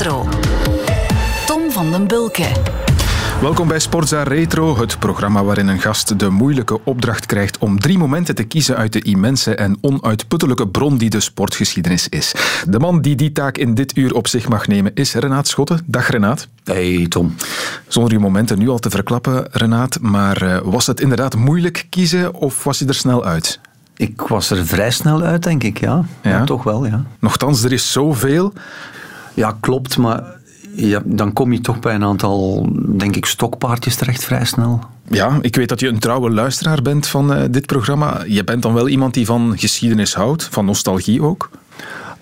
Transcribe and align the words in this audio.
Retro. 0.00 0.28
Tom 1.46 1.70
van 1.70 1.90
den 1.90 2.06
Bulke. 2.06 2.46
Welkom 3.40 3.68
bij 3.68 3.78
Sportza 3.78 4.22
Retro, 4.22 4.78
het 4.78 4.98
programma 4.98 5.44
waarin 5.44 5.68
een 5.68 5.80
gast 5.80 6.18
de 6.18 6.30
moeilijke 6.30 6.80
opdracht 6.84 7.26
krijgt 7.26 7.58
om 7.58 7.78
drie 7.78 7.98
momenten 7.98 8.34
te 8.34 8.44
kiezen 8.44 8.76
uit 8.76 8.92
de 8.92 9.02
immense 9.02 9.54
en 9.54 9.78
onuitputtelijke 9.80 10.68
bron 10.68 10.98
die 10.98 11.10
de 11.10 11.20
sportgeschiedenis 11.20 12.08
is. 12.08 12.34
De 12.68 12.78
man 12.78 13.00
die 13.00 13.16
die 13.16 13.32
taak 13.32 13.56
in 13.56 13.74
dit 13.74 13.96
uur 13.96 14.14
op 14.14 14.26
zich 14.26 14.48
mag 14.48 14.66
nemen 14.66 14.94
is 14.94 15.14
Renaat 15.14 15.48
Schotten. 15.48 15.82
Dag 15.86 16.08
Renaat. 16.08 16.48
Hey 16.64 17.06
Tom. 17.08 17.34
Zonder 17.88 18.12
je 18.12 18.18
momenten 18.18 18.58
nu 18.58 18.68
al 18.68 18.78
te 18.78 18.90
verklappen, 18.90 19.48
Renaat, 19.50 20.00
maar 20.00 20.42
uh, 20.42 20.58
was 20.64 20.86
het 20.86 21.00
inderdaad 21.00 21.36
moeilijk 21.36 21.86
kiezen 21.90 22.34
of 22.34 22.64
was 22.64 22.78
je 22.78 22.86
er 22.86 22.94
snel 22.94 23.24
uit? 23.24 23.60
Ik 23.96 24.20
was 24.20 24.50
er 24.50 24.66
vrij 24.66 24.90
snel 24.90 25.22
uit, 25.22 25.42
denk 25.42 25.62
ik, 25.62 25.80
ja. 25.80 26.04
ja. 26.22 26.30
ja 26.30 26.44
toch 26.44 26.62
wel, 26.62 26.86
ja. 26.86 27.04
Nochtans, 27.18 27.62
er 27.64 27.72
is 27.72 27.92
zoveel. 27.92 28.52
Ja, 29.40 29.56
klopt, 29.60 29.96
maar 29.96 30.22
ja, 30.74 31.02
dan 31.04 31.32
kom 31.32 31.52
je 31.52 31.60
toch 31.60 31.78
bij 31.78 31.94
een 31.94 32.04
aantal, 32.04 32.68
denk 32.96 33.16
ik, 33.16 33.26
stokpaardjes 33.26 33.96
terecht 33.96 34.24
vrij 34.24 34.44
snel. 34.44 34.80
Ja, 35.08 35.38
ik 35.40 35.56
weet 35.56 35.68
dat 35.68 35.80
je 35.80 35.88
een 35.88 35.98
trouwe 35.98 36.30
luisteraar 36.30 36.82
bent 36.82 37.06
van 37.06 37.36
uh, 37.36 37.42
dit 37.50 37.66
programma. 37.66 38.24
Je 38.26 38.44
bent 38.44 38.62
dan 38.62 38.74
wel 38.74 38.88
iemand 38.88 39.14
die 39.14 39.26
van 39.26 39.58
geschiedenis 39.58 40.14
houdt, 40.14 40.48
van 40.50 40.64
nostalgie 40.64 41.22
ook? 41.22 41.50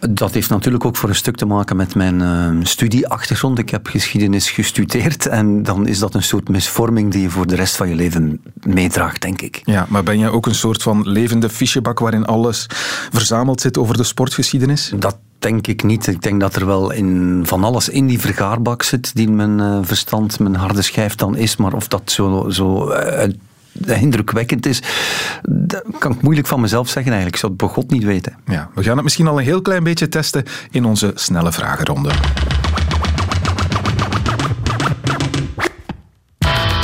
Dat 0.00 0.32
heeft 0.32 0.50
natuurlijk 0.50 0.84
ook 0.84 0.96
voor 0.96 1.08
een 1.08 1.14
stuk 1.14 1.36
te 1.36 1.46
maken 1.46 1.76
met 1.76 1.94
mijn 1.94 2.20
uh, 2.20 2.64
studieachtergrond. 2.64 3.58
Ik 3.58 3.70
heb 3.70 3.86
geschiedenis 3.86 4.50
gestudeerd 4.50 5.26
en 5.26 5.62
dan 5.62 5.86
is 5.86 5.98
dat 5.98 6.14
een 6.14 6.22
soort 6.22 6.48
misvorming 6.48 7.12
die 7.12 7.22
je 7.22 7.30
voor 7.30 7.46
de 7.46 7.54
rest 7.54 7.76
van 7.76 7.88
je 7.88 7.94
leven 7.94 8.40
meedraagt, 8.62 9.22
denk 9.22 9.42
ik. 9.42 9.60
Ja, 9.64 9.86
maar 9.88 10.02
ben 10.02 10.18
jij 10.18 10.30
ook 10.30 10.46
een 10.46 10.54
soort 10.54 10.82
van 10.82 11.08
levende 11.08 11.48
fichebak 11.48 11.98
waarin 11.98 12.24
alles 12.24 12.66
verzameld 13.12 13.60
zit 13.60 13.78
over 13.78 13.96
de 13.96 14.04
sportgeschiedenis? 14.04 14.92
Dat 14.96 15.18
denk 15.38 15.66
ik 15.66 15.82
niet. 15.82 16.06
Ik 16.06 16.22
denk 16.22 16.40
dat 16.40 16.56
er 16.56 16.66
wel 16.66 16.90
in, 16.90 17.42
van 17.46 17.64
alles 17.64 17.88
in 17.88 18.06
die 18.06 18.20
vergaarbak 18.20 18.82
zit 18.82 19.14
die 19.14 19.30
mijn 19.30 19.58
uh, 19.58 19.78
verstand, 19.82 20.38
mijn 20.38 20.54
harde 20.56 20.82
schijf 20.82 21.14
dan 21.14 21.36
is. 21.36 21.56
Maar 21.56 21.72
of 21.72 21.88
dat 21.88 22.10
zo, 22.10 22.50
zo 22.50 22.92
uh, 22.92 23.22
indrukwekkend 23.86 24.66
is, 24.66 24.82
dat 25.42 25.84
kan 25.98 26.12
ik 26.12 26.22
moeilijk 26.22 26.46
van 26.46 26.60
mezelf 26.60 26.88
zeggen 26.88 27.12
eigenlijk. 27.12 27.34
Ik 27.34 27.40
zou 27.40 27.52
het 27.52 27.60
bij 27.60 27.70
God 27.70 27.90
niet 27.90 28.04
weten. 28.04 28.36
Ja, 28.46 28.70
we 28.74 28.82
gaan 28.82 28.94
het 28.94 29.04
misschien 29.04 29.26
al 29.26 29.38
een 29.38 29.44
heel 29.44 29.62
klein 29.62 29.84
beetje 29.84 30.08
testen 30.08 30.44
in 30.70 30.84
onze 30.84 31.12
snelle 31.14 31.52
vragenronde. 31.52 32.10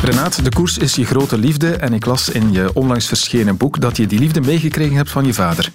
Renaat, 0.02 0.44
de 0.44 0.50
koers 0.50 0.78
is 0.78 0.94
je 0.94 1.04
grote 1.04 1.38
liefde 1.38 1.76
en 1.76 1.92
ik 1.92 2.06
las 2.06 2.28
in 2.28 2.52
je 2.52 2.70
onlangs 2.74 3.06
verschenen 3.06 3.56
boek 3.56 3.80
dat 3.80 3.96
je 3.96 4.06
die 4.06 4.18
liefde 4.18 4.40
meegekregen 4.40 4.96
hebt 4.96 5.10
van 5.10 5.24
je 5.24 5.34
vader. 5.34 5.72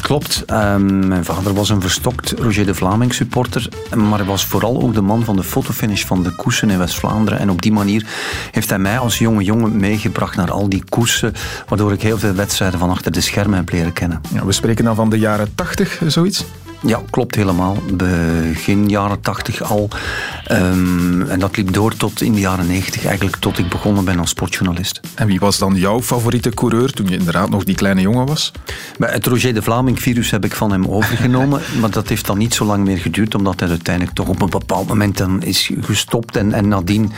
Klopt. 0.00 0.44
Um, 0.50 1.08
mijn 1.08 1.24
vader 1.24 1.54
was 1.54 1.68
een 1.68 1.80
verstokt 1.80 2.30
Roger 2.38 2.66
de 2.66 2.74
Vlaming 2.74 3.14
supporter, 3.14 3.68
maar 3.94 4.18
hij 4.18 4.26
was 4.26 4.44
vooral 4.44 4.82
ook 4.82 4.94
de 4.94 5.00
man 5.00 5.24
van 5.24 5.36
de 5.36 5.42
fotofinish 5.42 6.04
van 6.04 6.22
de 6.22 6.30
koersen 6.30 6.70
in 6.70 6.78
West-Vlaanderen. 6.78 7.38
En 7.38 7.50
op 7.50 7.62
die 7.62 7.72
manier 7.72 8.06
heeft 8.50 8.68
hij 8.68 8.78
mij 8.78 8.98
als 8.98 9.18
jonge 9.18 9.44
jongen 9.44 9.76
meegebracht 9.76 10.36
naar 10.36 10.50
al 10.50 10.68
die 10.68 10.84
koersen, 10.88 11.32
waardoor 11.68 11.92
ik 11.92 12.02
heel 12.02 12.18
veel 12.18 12.34
wedstrijden 12.34 12.78
van 12.78 12.90
achter 12.90 13.12
de 13.12 13.20
schermen 13.20 13.58
heb 13.58 13.70
leren 13.70 13.92
kennen. 13.92 14.20
Ja, 14.32 14.44
we 14.44 14.52
spreken 14.52 14.84
dan 14.84 14.94
van 14.94 15.10
de 15.10 15.18
jaren 15.18 15.54
tachtig, 15.54 16.00
zoiets? 16.06 16.44
Ja, 16.82 17.02
klopt 17.10 17.34
helemaal. 17.34 17.76
Begin 17.92 18.88
jaren 18.88 19.20
tachtig 19.20 19.62
al. 19.62 19.88
Um, 20.52 21.28
en 21.28 21.38
dat 21.38 21.56
liep 21.56 21.72
door 21.72 21.96
tot 21.96 22.20
in 22.20 22.32
de 22.32 22.40
jaren 22.40 22.66
negentig, 22.66 23.04
eigenlijk 23.04 23.36
tot 23.36 23.58
ik 23.58 23.68
begonnen 23.68 24.04
ben 24.04 24.18
als 24.18 24.30
sportjournalist. 24.30 25.00
En 25.14 25.26
wie 25.26 25.38
was 25.38 25.58
dan 25.58 25.74
jouw 25.74 26.02
favoriete 26.02 26.50
coureur 26.50 26.92
toen 26.92 27.08
je 27.08 27.16
inderdaad 27.16 27.50
nog 27.50 27.64
die 27.64 27.74
kleine 27.74 28.00
jongen 28.00 28.26
was? 28.26 28.52
Het 28.98 29.26
Roger 29.26 29.54
de 29.54 29.62
Vlaming-virus 29.62 30.30
heb 30.30 30.44
ik 30.44 30.54
van 30.54 30.70
hem 30.70 30.86
overgenomen, 30.86 31.60
maar 31.80 31.90
dat 31.90 32.08
heeft 32.08 32.26
dan 32.26 32.38
niet 32.38 32.54
zo 32.54 32.64
lang 32.64 32.84
meer 32.84 32.98
geduurd, 32.98 33.34
omdat 33.34 33.60
hij 33.60 33.68
uiteindelijk 33.68 34.16
toch 34.16 34.28
op 34.28 34.42
een 34.42 34.50
bepaald 34.50 34.88
moment 34.88 35.16
dan 35.16 35.42
is 35.42 35.70
gestopt. 35.80 36.36
En, 36.36 36.52
en 36.52 36.68
nadien 36.68 37.12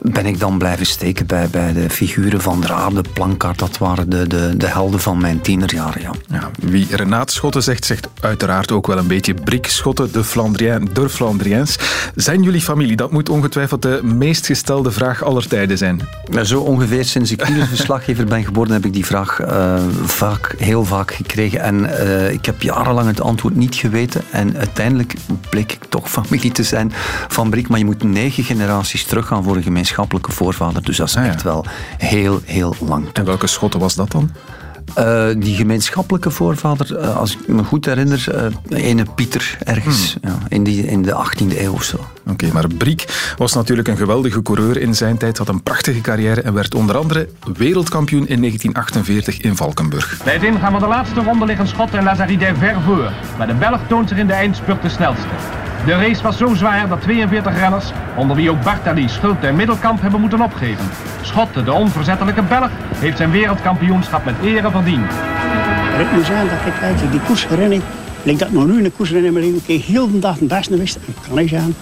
ben 0.00 0.26
ik 0.26 0.38
dan 0.38 0.58
blijven 0.58 0.86
steken 0.86 1.26
bij, 1.26 1.48
bij 1.48 1.72
de 1.72 1.90
figuren 1.90 2.40
van 2.40 2.60
de 2.60 2.72
Aarde, 2.72 3.02
Plankaart. 3.12 3.58
Dat 3.58 3.78
waren 3.78 4.10
de, 4.10 4.26
de, 4.26 4.56
de 4.56 4.66
helden 4.66 5.00
van 5.00 5.20
mijn 5.20 5.40
tienerjaren, 5.40 6.00
ja. 6.00 6.10
ja. 6.28 6.50
Wie 6.60 6.86
Renaat 6.90 7.30
Schotten 7.32 7.62
zegt, 7.62 7.84
zegt 7.84 8.08
uiteraard 8.20 8.72
ook 8.72 8.86
wel 8.86 8.98
een 9.02 9.08
beetje 9.08 9.34
Brikschotten, 9.34 10.12
de 10.12 10.24
Flandrien, 10.24 10.88
de 10.92 11.08
Flandriens. 11.08 11.78
Zijn 12.14 12.42
jullie 12.42 12.60
familie? 12.60 12.96
Dat 12.96 13.12
moet 13.12 13.28
ongetwijfeld 13.28 13.82
de 13.82 14.00
meest 14.02 14.46
gestelde 14.46 14.90
vraag 14.90 15.22
aller 15.22 15.48
tijden 15.48 15.78
zijn. 15.78 16.00
Zo 16.42 16.60
ongeveer 16.60 17.04
sinds 17.04 17.30
ik 17.30 17.46
verslaggever 17.68 18.24
ben 18.24 18.44
geworden 18.44 18.74
heb 18.74 18.84
ik 18.84 18.92
die 18.92 19.06
vraag 19.06 19.40
uh, 19.40 19.74
vaak, 20.04 20.54
heel 20.58 20.84
vaak 20.84 21.12
gekregen. 21.12 21.60
En 21.60 21.84
uh, 21.84 22.30
ik 22.30 22.46
heb 22.46 22.62
jarenlang 22.62 23.06
het 23.06 23.20
antwoord 23.20 23.56
niet 23.56 23.74
geweten. 23.74 24.22
En 24.30 24.56
uiteindelijk 24.56 25.14
bleek 25.50 25.72
ik 25.72 25.84
toch 25.88 26.10
familie 26.10 26.52
te 26.52 26.62
zijn 26.62 26.92
van 27.28 27.50
Brik. 27.50 27.68
Maar 27.68 27.78
je 27.78 27.84
moet 27.84 28.02
negen 28.02 28.44
generaties 28.44 29.04
teruggaan 29.04 29.44
voor 29.44 29.56
een 29.56 29.62
gemeenschappelijke 29.62 30.32
voorvader. 30.32 30.82
Dus 30.82 30.96
dat 30.96 31.08
is 31.08 31.16
ah, 31.16 31.26
echt 31.26 31.42
wel 31.42 31.64
heel, 31.98 32.40
heel 32.44 32.74
lang. 32.80 33.06
En 33.12 33.24
welke 33.24 33.46
schotten 33.46 33.80
was 33.80 33.94
dat 33.94 34.10
dan? 34.10 34.30
Uh, 34.98 35.28
die 35.36 35.56
gemeenschappelijke 35.56 36.30
voorvader, 36.30 36.98
uh, 36.98 37.16
als 37.16 37.32
ik 37.32 37.48
me 37.48 37.64
goed 37.64 37.84
herinner, 37.84 38.50
uh, 38.70 38.84
ene 38.84 39.04
Pieter 39.14 39.58
ergens 39.64 40.16
hmm. 40.20 40.30
ja, 40.30 40.38
in, 40.48 40.64
die, 40.64 40.86
in 40.86 41.02
de 41.02 41.10
18e 41.10 41.58
eeuw 41.58 41.72
of 41.72 41.82
zo. 41.82 41.96
Oké, 41.96 42.30
okay, 42.30 42.50
maar 42.50 42.66
Briek 42.66 43.32
was 43.36 43.54
natuurlijk 43.54 43.88
een 43.88 43.96
geweldige 43.96 44.42
coureur 44.42 44.76
in 44.76 44.94
zijn 44.94 45.18
tijd, 45.18 45.38
had 45.38 45.48
een 45.48 45.62
prachtige 45.62 46.00
carrière 46.00 46.40
en 46.40 46.54
werd 46.54 46.74
onder 46.74 46.96
andere 46.96 47.28
wereldkampioen 47.56 48.26
in 48.26 48.38
1948 48.38 49.40
in 49.40 49.56
Valkenburg. 49.56 50.20
Bij 50.24 50.32
het 50.32 50.42
ingaan 50.42 50.70
van 50.70 50.80
de 50.80 50.86
laatste 50.86 51.20
ronde 51.20 51.44
liggen 51.44 51.68
Schot 51.68 51.94
en 51.94 52.04
Lazaride 52.04 52.54
ver 52.58 52.80
voor, 52.80 53.12
maar 53.38 53.46
de 53.46 53.54
Belg 53.54 53.80
toont 53.88 54.08
zich 54.08 54.18
in 54.18 54.26
de 54.26 54.32
eindspurt 54.32 54.82
de 54.82 54.88
snelste. 54.88 55.26
De 55.84 55.92
race 55.92 56.22
was 56.22 56.36
zo 56.36 56.54
zwaar 56.54 56.88
dat 56.88 57.00
42 57.00 57.58
renners, 57.58 57.84
onder 58.16 58.36
wie 58.36 58.50
ook 58.50 58.62
Bartali, 58.62 59.08
Schulte 59.08 59.46
en 59.46 59.56
Middelkamp, 59.56 60.00
hebben 60.00 60.20
moeten 60.20 60.40
opgeven. 60.40 60.84
Schotte, 61.22 61.64
de 61.64 61.72
onverzettelijke 61.72 62.42
Belg, 62.42 62.70
heeft 62.96 63.16
zijn 63.16 63.30
wereldkampioenschap 63.30 64.24
met 64.24 64.34
ere 64.42 64.70
verdiend. 64.70 65.10
Het 65.10 66.12
moet 66.12 66.26
zijn 66.26 66.48
dat 66.48 66.74
ik 66.74 66.80
eigenlijk 66.80 67.12
die 67.12 67.20
koers 67.20 67.48
herinner, 67.48 67.80
ik 68.22 68.38
dat 68.38 68.50
nog 68.50 68.66
nu 68.66 68.76
in 68.76 68.82
de 68.82 68.90
koers 68.90 69.08
herinner, 69.08 69.32
maar 69.32 69.60
ik 69.66 69.82
heel 69.82 70.10
de 70.10 70.18
dag 70.18 70.38
het 70.38 70.48
beste 70.48 70.76
wist. 70.76 70.96
En 70.96 71.14
kan 71.28 71.38
ik 71.38 71.48
zeggen 71.48 71.74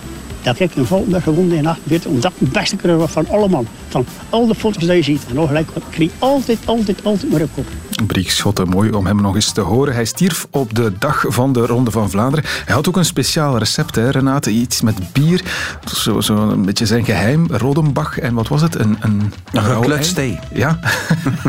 dat 0.42 0.60
ik 0.60 0.76
een 0.76 0.86
Valkenburg 0.86 1.22
gewonnen 1.22 1.56
in 1.56 1.66
48, 1.66 2.10
omdat 2.10 2.32
het 2.38 2.52
beste 2.52 2.76
coureur 2.76 3.08
van 3.08 3.28
allemaal. 3.28 3.64
Van 3.90 4.06
al 4.30 4.46
de 4.46 4.54
foto's 4.54 4.82
die 4.82 4.96
je 4.96 5.02
ziet. 5.02 5.22
En 5.28 5.34
nog 5.34 5.46
gelijk, 5.46 5.68
ik 5.74 5.82
kreeg 5.90 6.10
altijd, 6.18 6.58
altijd, 6.64 7.04
altijd 7.04 7.32
maar 7.32 7.42
op 7.42 7.50
kop. 7.54 7.66
Briek 8.06 8.30
Schotten, 8.30 8.68
mooi 8.68 8.90
om 8.90 9.06
hem 9.06 9.20
nog 9.20 9.34
eens 9.34 9.52
te 9.52 9.60
horen. 9.60 9.94
Hij 9.94 10.04
stierf 10.04 10.46
op 10.50 10.74
de 10.74 10.92
dag 10.98 11.24
van 11.28 11.52
de 11.52 11.66
Ronde 11.66 11.90
van 11.90 12.10
Vlaanderen. 12.10 12.44
Hij 12.64 12.74
had 12.74 12.88
ook 12.88 12.96
een 12.96 13.04
speciaal 13.04 13.58
recept, 13.58 13.94
hè, 13.94 14.10
Renate. 14.10 14.50
Iets 14.50 14.80
met 14.80 15.12
bier. 15.12 15.44
Zo, 15.94 16.20
zo 16.20 16.36
een 16.36 16.64
beetje 16.64 16.86
zijn 16.86 17.04
geheim. 17.04 17.46
Rodenbach 17.50 18.18
en 18.18 18.34
wat 18.34 18.48
was 18.48 18.62
het? 18.62 18.74
Een, 18.74 18.96
een, 19.00 19.32
een 19.52 19.62
Ja. 20.52 20.78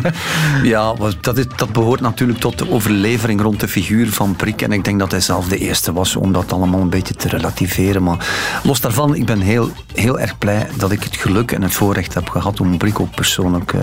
ja, 0.63 0.93
dat, 1.21 1.37
is, 1.37 1.45
dat 1.55 1.71
behoort 1.71 2.01
natuurlijk 2.01 2.39
tot 2.39 2.57
de 2.57 2.71
overlevering 2.71 3.41
rond 3.41 3.59
de 3.59 3.67
figuur 3.67 4.09
van 4.09 4.35
Briek. 4.35 4.61
En 4.61 4.71
ik 4.71 4.83
denk 4.83 4.99
dat 4.99 5.11
hij 5.11 5.21
zelf 5.21 5.47
de 5.47 5.57
eerste 5.57 5.93
was 5.93 6.15
om 6.15 6.31
dat 6.31 6.53
allemaal 6.53 6.81
een 6.81 6.89
beetje 6.89 7.15
te 7.15 7.27
relativeren. 7.27 8.03
Maar 8.03 8.27
los 8.63 8.81
daarvan, 8.81 9.15
ik 9.15 9.25
ben 9.25 9.39
heel, 9.39 9.69
heel 9.93 10.19
erg 10.19 10.37
blij 10.37 10.67
dat 10.77 10.91
ik 10.91 11.03
het 11.03 11.15
geluk 11.15 11.51
en 11.51 11.61
het 11.61 11.73
voorrecht 11.73 12.13
heb 12.13 12.29
gehad 12.31 12.59
om 12.59 12.77
Briek 12.77 12.99
ook 12.99 13.15
persoonlijk 13.15 13.73
uh, 13.73 13.81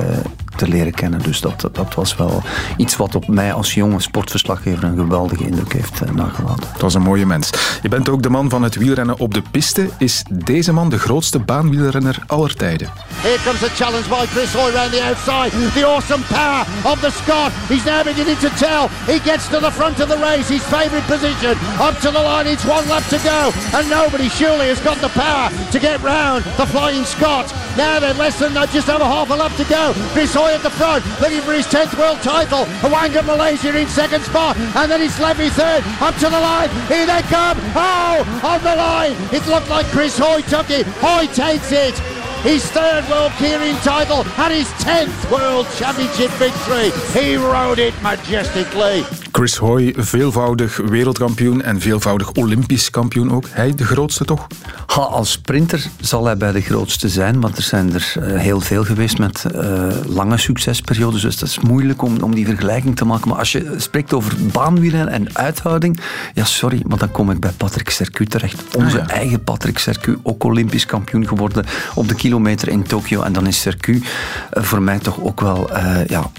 te 0.59 0.69
leren 0.69 0.95
kennen. 0.95 1.23
Dus 1.23 1.41
dat, 1.41 1.69
dat 1.73 1.95
was 1.95 2.17
wel 2.17 2.43
iets 2.77 2.97
wat 2.97 3.15
op 3.15 3.29
mij 3.29 3.53
als 3.53 3.75
jonge 3.75 4.01
sportverslaggever 4.01 4.85
een 4.85 4.97
geweldige 4.97 5.45
indruk 5.45 5.73
heeft 5.73 6.03
uh, 6.03 6.11
nagelaten. 6.11 6.69
Het 6.73 6.81
was 6.81 6.95
een 6.95 7.03
mooie 7.03 7.27
mens. 7.27 7.51
Je 7.83 7.89
bent 7.89 8.09
ook 8.09 8.23
de 8.23 8.31
man 8.31 8.51
van 8.51 8.63
het 8.63 8.75
wielrennen 8.77 9.19
op 9.19 9.35
de 9.35 9.43
piste. 9.51 9.89
Is 9.99 10.25
deze 10.31 10.73
man 10.73 10.89
de 10.91 10.99
grootste 10.99 11.39
baanwielrenner 11.39 12.19
aller 12.27 12.55
tijden? 12.55 12.91
Here 13.23 13.39
comes 13.45 13.61
the 13.61 13.71
challenge 13.71 14.09
by 14.09 14.27
Chris 14.27 14.53
Hoy 14.55 14.71
around 14.75 14.93
the 14.93 15.03
outside. 15.03 15.51
The 15.75 15.85
awesome 15.87 16.23
power 16.23 16.67
of 16.85 17.01
the 17.01 17.11
Scot. 17.11 17.53
He's 17.69 17.85
now 17.85 18.03
beginning 18.05 18.39
to 18.39 18.51
tell. 18.65 18.89
He 19.07 19.19
gets 19.31 19.49
to 19.49 19.59
the 19.61 19.71
front 19.71 20.01
of 20.01 20.09
the 20.09 20.19
race. 20.29 20.49
His 20.49 20.65
favourite 20.77 21.07
position. 21.07 21.55
Up 21.87 21.95
to 22.05 22.11
the 22.11 22.23
line. 22.31 22.47
It's 22.47 22.65
one 22.65 22.87
lap 22.89 23.05
to 23.15 23.19
go. 23.19 23.41
And 23.77 23.85
nobody 23.91 24.29
surely 24.29 24.69
has 24.69 24.81
got 24.81 24.99
the 25.01 25.13
power 25.25 25.51
to 25.73 25.79
get 25.79 26.03
round 26.03 26.45
the 26.57 26.67
Flying 26.67 27.05
Scot. 27.05 27.47
Now 27.77 28.01
they're 28.01 28.19
less 28.25 28.39
than 28.39 28.55
just 28.73 28.89
over 28.89 29.05
half 29.05 29.31
a 29.31 29.35
lap 29.35 29.55
to 29.57 29.65
go. 29.65 29.93
Chris 30.15 30.35
Hoy 30.35 30.48
at 30.55 30.63
the 30.63 30.71
front, 30.71 31.05
looking 31.21 31.41
for 31.43 31.53
his 31.53 31.67
10th 31.67 31.99
world 31.99 32.19
title. 32.23 32.65
Hawanga 32.81 33.25
Malaysia 33.25 33.77
in 33.77 33.87
second 33.89 34.23
spot, 34.23 34.57
and 34.57 34.91
then 34.91 35.01
it's 35.03 35.19
Levy 35.21 35.51
third. 35.51 35.83
Up 36.01 36.15
to 36.17 36.29
the 36.29 36.41
line. 36.41 36.71
Here 36.89 37.07
they 37.07 37.23
come. 37.29 37.59
Oh, 37.75 38.41
on 38.45 38.63
the 38.63 38.75
line. 38.77 39.17
It 39.33 39.47
looked 39.47 39.69
like 39.69 39.87
Chris 39.87 40.19
Hoy 40.19 40.41
took 40.43 40.71
it. 40.71 40.87
Hoy 41.01 41.27
takes 41.27 41.73
it. 41.73 42.18
His 42.43 42.63
third 42.71 43.09
World 43.09 43.33
Keirin 43.39 43.77
title 43.83 44.23
and 44.37 44.53
his 44.53 44.69
10th 44.85 45.29
World 45.31 45.67
Championship 45.77 46.31
victory. 46.31 46.91
He 47.13 47.37
rode 47.37 47.79
it 47.87 47.95
majestically. 48.03 49.05
Chris 49.33 49.57
Hoy, 49.57 49.95
veelvoudig 49.97 50.77
wereldkampioen 50.77 51.63
en 51.63 51.81
veelvoudig 51.81 52.33
Olympisch 52.33 52.91
kampioen 52.91 53.31
ook. 53.33 53.45
Hij 53.51 53.75
de 53.75 53.85
grootste 53.85 54.25
toch? 54.25 54.47
Ha, 54.87 55.01
als 55.01 55.31
sprinter 55.31 55.87
zal 56.01 56.25
hij 56.25 56.37
bij 56.37 56.53
de 56.53 56.61
grootste 56.61 57.09
zijn, 57.09 57.41
want 57.41 57.57
er 57.57 57.63
zijn 57.63 57.95
er 57.95 58.13
eh, 58.21 58.39
heel 58.41 58.61
veel 58.61 58.85
geweest 58.85 59.19
met 59.19 59.45
uh, 59.55 59.89
lange 60.07 60.37
succesperiodes. 60.39 61.23
Dus 61.23 61.37
dat 61.39 61.49
is 61.49 61.59
moeilijk 61.59 62.03
om, 62.03 62.17
om 62.23 62.35
die 62.35 62.47
vergelijking 62.47 62.97
te 62.97 63.05
maken. 63.05 63.29
Maar 63.29 63.39
als 63.39 63.53
je 63.53 63.75
spreekt 63.77 64.13
over 64.13 64.33
baanwielen 64.53 65.09
en 65.09 65.37
uithouding, 65.37 66.01
ja 66.35 66.45
sorry, 66.45 66.83
maar 66.87 66.99
dan 66.99 67.11
kom 67.11 67.31
ik 67.31 67.41
bij 67.41 67.53
Patrick 67.57 67.91
Sercu 67.91 68.27
terecht. 68.27 68.77
Onze 68.77 69.01
Ah, 69.01 69.07
ja. 69.09 69.15
eigen 69.15 69.45
Patrick 69.45 69.79
Sercu, 69.79 70.19
ook 70.23 70.45
Olympisch 70.45 70.87
kampioen 70.87 71.27
geworden 71.29 71.65
op 71.95 72.09
de 72.09 72.15
kilometer 72.29 72.69
in 72.69 72.83
Tokio. 72.83 73.23
En 73.23 73.33
dan 73.33 73.47
is 73.47 73.61
Sercu 73.61 74.03
eh, 74.51 74.63
voor 74.63 74.83
mij 74.83 74.99
toch 74.99 75.21
ook 75.21 75.41
wel 75.41 75.71
eh, 75.71 76.07
ja, 76.07 76.31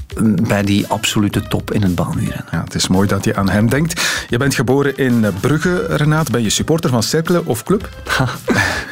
bij 0.47 0.63
die 0.63 0.87
absolute 0.87 1.41
top 1.47 1.73
in 1.73 1.81
het 1.83 1.95
baanwielen. 1.95 2.45
Ja, 2.51 2.61
het 2.63 2.75
is 2.75 2.87
mooi 2.87 3.07
dat 3.07 3.23
je 3.25 3.35
aan 3.35 3.49
hem 3.49 3.69
denkt. 3.69 4.01
Je 4.29 4.37
bent 4.37 4.55
geboren 4.55 4.97
in 4.97 5.25
Brugge, 5.39 5.85
Renaat. 5.89 6.31
Ben 6.31 6.41
je 6.43 6.49
supporter 6.49 6.89
van 6.89 7.03
Cercle 7.03 7.41
of 7.45 7.63
club? 7.63 7.89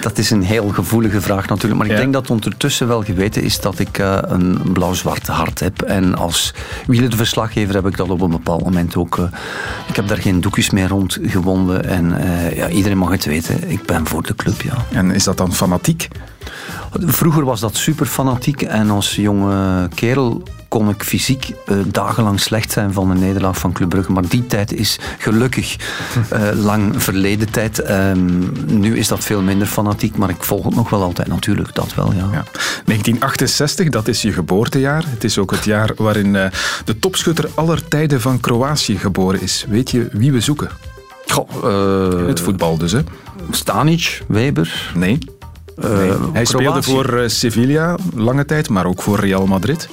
Dat 0.01 0.17
is 0.17 0.29
een 0.29 0.44
heel 0.44 0.67
gevoelige 0.69 1.21
vraag 1.21 1.47
natuurlijk. 1.47 1.75
Maar 1.75 1.85
ik 1.85 1.91
Ja. 1.91 1.97
denk 1.97 2.13
dat 2.13 2.29
ondertussen 2.29 2.88
wel 2.88 3.03
geweten 3.03 3.44
is 3.44 3.59
dat 3.59 3.79
ik 3.79 3.97
eh, 3.97 4.17
een 4.21 4.59
blauw-zwart 4.73 5.27
hart 5.27 5.59
heb. 5.59 5.81
En 5.81 6.15
als 6.15 6.53
wielerverslaggever 6.88 7.75
heb 7.75 7.88
ik 7.88 7.97
dat 7.97 8.09
op 8.09 8.21
een 8.21 8.29
bepaald 8.31 8.63
moment 8.63 8.95
ook... 8.95 9.17
ik 9.88 9.95
heb 9.95 10.07
daar 10.07 10.17
geen 10.17 10.41
doekjes 10.41 10.69
meer 10.69 10.88
rond 10.88 11.17
gewonden. 11.21 11.85
En 11.85 12.13
ja, 12.55 12.69
iedereen 12.69 12.97
mag 12.97 13.09
het 13.11 13.25
weten. 13.25 13.69
Ik 13.69 13.85
ben 13.85 14.07
voor 14.07 14.23
de 14.23 14.35
club, 14.35 14.61
ja. 14.61 14.85
En 14.91 15.11
is 15.11 15.23
dat 15.23 15.38
dan 15.38 15.53
fanatiek? 15.53 16.07
Vroeger 16.99 17.45
was 17.45 17.59
dat 17.59 17.75
super 17.75 18.05
fanatiek 18.05 18.61
en 18.61 18.89
als 18.89 19.15
jonge 19.15 19.88
kerel 19.94 20.44
kon 20.67 20.89
ik 20.89 21.03
fysiek 21.03 21.53
eh, 21.65 21.77
dagenlang 21.88 22.39
slecht 22.39 22.71
zijn 22.71 22.94
van 22.94 23.11
een 23.11 23.19
nederlaag 23.19 23.57
van 23.57 23.71
Club 23.71 23.89
Brugge. 23.89 24.11
Maar 24.11 24.27
die 24.27 24.45
tijd 24.45 24.73
is 24.73 24.99
gelukkig 25.17 25.75
eh, 26.29 26.41
lang 26.53 27.03
verleden 27.03 27.51
tijd. 27.51 27.79
Ehm, 27.79 28.44
nu 28.79 28.97
is 28.97 29.07
dat 29.07 29.23
veel 29.23 29.41
minder 29.41 29.67
fanatiek, 29.67 30.17
maar 30.17 30.29
ik 30.29 30.44
volg 30.44 30.65
het 30.65 30.75
nog 30.75 30.89
wel 30.89 31.01
altijd 31.01 31.27
natuurlijk, 31.27 31.75
dat 31.75 31.94
wel, 31.95 32.13
ja. 32.13 32.29
Ja. 32.31 32.44
1968, 32.85 33.89
dat 33.89 34.07
is 34.07 34.21
je 34.21 34.31
geboortejaar. 34.31 35.03
Het 35.07 35.23
is 35.23 35.38
ook 35.38 35.51
het 35.51 35.63
jaar 35.63 35.91
waarin 35.95 36.35
eh, 36.35 36.51
de 36.85 36.99
topschutter 36.99 37.49
aller 37.55 37.88
tijden 37.88 38.21
van 38.21 38.39
Kroatië 38.39 38.97
geboren 38.97 39.41
is. 39.41 39.65
Weet 39.69 39.91
je 39.91 40.09
wie 40.11 40.31
we 40.31 40.39
zoeken? 40.39 40.69
Goh, 41.27 42.27
Het 42.27 42.39
voetbal 42.39 42.77
dus, 42.77 42.91
hè? 42.91 43.01
Stanic, 43.51 44.21
Weber. 44.27 44.91
Nee. 44.95 45.19
Eh, 45.81 45.89
Nee. 45.89 46.12
Hij 46.33 46.45
speelde 46.45 46.83
voor 46.83 47.18
eh, 47.18 47.27
Sevilla 47.27 47.95
lange 48.15 48.45
tijd, 48.45 48.69
maar 48.69 48.85
ook 48.85 49.01
voor 49.01 49.19
Real 49.19 49.45
Madrid. 49.45 49.89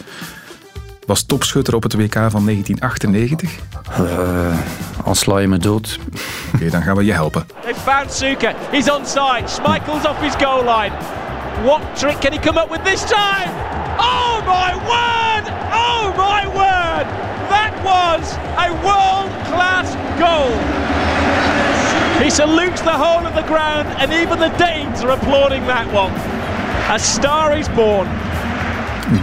Was 1.06 1.22
topschutter 1.22 1.74
op 1.74 1.82
het 1.82 1.94
WK 1.94 2.14
van 2.14 2.44
1998. 2.44 3.50
Eh, 3.90 4.58
al 5.04 5.14
sla 5.14 5.38
je 5.38 5.48
me 5.48 5.58
dood. 5.58 5.98
Oké, 6.54 6.70
dan 6.70 6.82
gaan 6.82 6.96
we 6.96 7.04
je 7.04 7.12
helpen. 7.12 7.46
They've 7.64 7.80
found 7.80 8.12
Suka. 8.12 8.54
He's 8.70 8.90
onside. 8.90 9.42
Schmeichel's 9.46 10.06
off 10.06 10.20
his 10.20 10.34
goal 10.38 10.62
line. 10.64 10.92
What 11.64 11.80
trick 11.98 12.18
can 12.18 12.32
he 12.32 12.38
come 12.38 12.60
up 12.60 12.70
with 12.70 12.84
this 12.84 13.04
time? 13.04 13.50
Oh 13.98 14.40
my 14.46 14.72
word! 14.92 15.44
Oh 15.72 16.04
my 16.16 16.46
word! 16.46 17.06
That 17.48 17.72
was 17.82 18.36
a 18.56 18.70
world 18.82 19.30
class 19.50 19.88
goal. 20.18 21.13
He 22.22 22.30
salutes 22.30 22.80
the 22.80 22.92
whole 22.92 23.26
of 23.26 23.34
the 23.34 23.42
ground, 23.42 23.88
and 23.98 24.12
even 24.12 24.38
the 24.38 24.48
Danes 24.56 25.02
are 25.02 25.10
applauding 25.10 25.66
that 25.66 25.92
one. 25.92 26.12
A 26.94 26.98
star 26.98 27.56
is 27.56 27.68
born. 27.70 28.06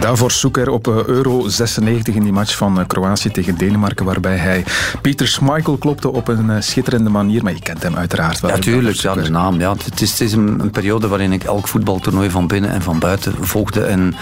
Davor 0.00 0.30
Suker 0.30 0.70
op 0.70 0.88
eh, 0.88 1.04
Euro 1.06 1.48
96 1.48 2.14
in 2.14 2.22
die 2.22 2.32
match 2.32 2.56
van 2.56 2.80
eh, 2.80 2.86
Kroatië 2.86 3.30
tegen 3.30 3.56
Denemarken, 3.56 4.04
waarbij 4.04 4.36
hij 4.36 4.64
Pieter 5.02 5.28
Schmeichel 5.28 5.76
klopte 5.76 6.12
op 6.12 6.28
een 6.28 6.50
eh, 6.50 6.60
schitterende 6.60 7.10
manier. 7.10 7.42
Maar 7.42 7.52
je 7.52 7.60
kent 7.60 7.82
hem 7.82 7.96
uiteraard 7.96 8.40
wel. 8.40 8.50
Ja, 8.50 8.56
hè, 8.56 8.62
tuurlijk. 8.62 9.02
Davor 9.02 9.18
Ja, 9.18 9.24
de 9.24 9.30
naam. 9.30 9.60
Ja. 9.60 9.74
Het 9.84 10.00
is, 10.00 10.10
het 10.10 10.20
is 10.20 10.32
een, 10.32 10.60
een 10.60 10.70
periode 10.70 11.08
waarin 11.08 11.32
ik 11.32 11.44
elk 11.44 11.68
voetbaltoernooi 11.68 12.30
van 12.30 12.46
binnen 12.46 12.70
en 12.70 12.82
van 12.82 12.98
buiten 12.98 13.34
volgde. 13.40 13.84
En 13.84 14.14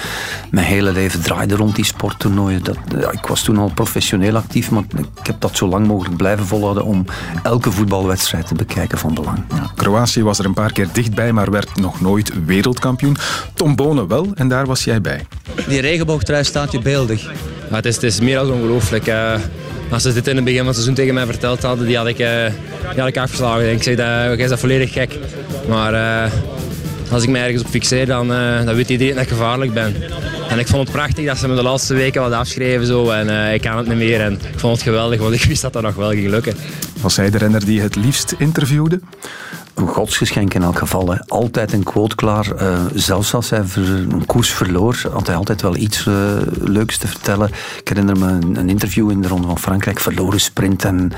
mijn 0.50 0.66
hele 0.66 0.92
leven 0.92 1.22
draaide 1.22 1.56
rond 1.56 1.76
die 1.76 1.84
sporttoernooien. 1.84 2.64
Dat, 2.64 2.76
ja, 3.00 3.10
ik 3.10 3.26
was 3.26 3.42
toen 3.42 3.58
al 3.58 3.70
professioneel 3.74 4.36
actief, 4.36 4.70
maar 4.70 4.82
ik 5.20 5.26
heb 5.26 5.40
dat 5.40 5.56
zo 5.56 5.68
lang 5.68 5.86
mogelijk 5.86 6.16
blijven 6.16 6.46
volhouden 6.46 6.84
om 6.84 7.04
elke 7.42 7.72
voetbalwedstrijd 7.72 8.46
te 8.46 8.54
bekijken 8.54 8.98
van 8.98 9.14
belang. 9.14 9.44
Ja. 9.54 9.70
Kroatië 9.74 10.22
was 10.22 10.38
er 10.38 10.44
een 10.44 10.54
paar 10.54 10.72
keer 10.72 10.88
dichtbij, 10.92 11.32
maar 11.32 11.50
werd 11.50 11.80
nog 11.80 12.00
nooit 12.00 12.44
wereldkampioen. 12.44 13.16
Tom 13.54 13.76
Bonen 13.76 14.08
wel, 14.08 14.26
en 14.34 14.48
daar 14.48 14.66
was 14.66 14.84
jij 14.84 15.00
bij. 15.00 15.26
Die 15.68 15.80
regenboogtrui 15.80 16.44
staat 16.44 16.72
je 16.72 16.80
beeldig. 16.80 17.22
Ja, 17.70 17.76
het, 17.76 17.86
is, 17.86 17.94
het 17.94 18.04
is 18.04 18.20
meer 18.20 18.34
dan 18.34 18.52
ongelooflijk. 18.52 19.10
als 19.90 20.02
ze 20.02 20.12
dit 20.12 20.26
in 20.26 20.36
het 20.36 20.44
begin 20.44 20.58
van 20.58 20.66
het 20.66 20.74
seizoen 20.74 20.94
tegen 20.94 21.14
mij 21.14 21.26
verteld 21.26 21.62
hadden, 21.62 21.86
die 21.86 21.96
had 21.96 22.06
ik, 22.06 22.18
eh, 22.18 22.44
die 22.90 23.00
had 23.00 23.08
ik 23.08 23.16
afgeslagen. 23.16 23.72
Ik 23.72 23.82
zei, 23.82 23.96
dat, 23.96 24.06
jij 24.06 24.36
is 24.36 24.48
dat 24.48 24.60
volledig 24.60 24.92
gek. 24.92 25.18
Maar 25.68 25.94
eh, 25.94 26.32
als 27.10 27.22
ik 27.22 27.28
mij 27.28 27.42
ergens 27.42 27.62
op 27.62 27.68
fixeer, 27.68 28.06
dan, 28.06 28.32
eh, 28.32 28.64
dan 28.64 28.74
weet 28.74 28.88
iedereen 28.88 29.14
dat 29.14 29.22
ik 29.22 29.28
gevaarlijk 29.28 29.74
ben. 29.74 29.94
En 30.48 30.58
ik 30.58 30.66
vond 30.66 30.82
het 30.82 30.96
prachtig 30.96 31.26
dat 31.26 31.38
ze 31.38 31.48
me 31.48 31.54
de 31.54 31.62
laatste 31.62 31.94
weken 31.94 32.22
wat 32.22 32.32
afschreven. 32.32 32.86
Zo, 32.86 33.10
en 33.10 33.28
eh, 33.28 33.54
ik 33.54 33.60
kan 33.60 33.76
het 33.76 33.86
niet 33.86 33.96
meer. 33.96 34.20
En 34.20 34.32
ik 34.32 34.58
vond 34.58 34.74
het 34.74 34.82
geweldig, 34.82 35.20
want 35.20 35.34
ik 35.34 35.44
wist 35.44 35.62
dat 35.62 35.72
dat 35.72 35.82
nog 35.82 35.94
wel 35.94 36.10
ging 36.10 36.28
lukken. 36.28 36.54
Was 37.00 37.16
hij 37.16 37.30
de 37.30 37.38
renner 37.38 37.64
die 37.64 37.80
het 37.80 37.96
liefst 37.96 38.34
interviewde? 38.38 39.00
Een 39.74 39.88
godsgeschenk 39.88 40.54
in 40.54 40.62
elk 40.62 40.78
geval. 40.78 41.10
Hè. 41.10 41.18
Altijd 41.28 41.72
een 41.72 41.82
quote 41.82 42.14
klaar. 42.14 42.54
Eh, 42.54 42.78
zelfs 42.94 43.34
als 43.34 43.50
hij 43.50 43.62
een 43.74 44.26
koers 44.26 44.50
verloor, 44.50 45.02
had 45.12 45.26
hij 45.26 45.36
altijd 45.36 45.62
wel 45.62 45.76
iets 45.76 46.06
eh, 46.06 46.14
leuks 46.60 46.98
te 46.98 47.08
vertellen. 47.08 47.50
Ik 47.78 47.88
herinner 47.88 48.18
me 48.18 48.26
een, 48.26 48.56
een 48.56 48.68
interview 48.68 49.10
in 49.10 49.20
de 49.20 49.28
Ronde 49.28 49.46
van 49.46 49.58
Frankrijk. 49.58 50.00
Verloren 50.00 50.40
sprint 50.40 50.84
en 50.84 51.12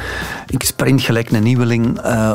ik 0.46 0.62
sprint 0.62 1.02
gelijk 1.02 1.30
een 1.30 1.42
nieuweling. 1.42 1.98
Eh, 1.98 2.32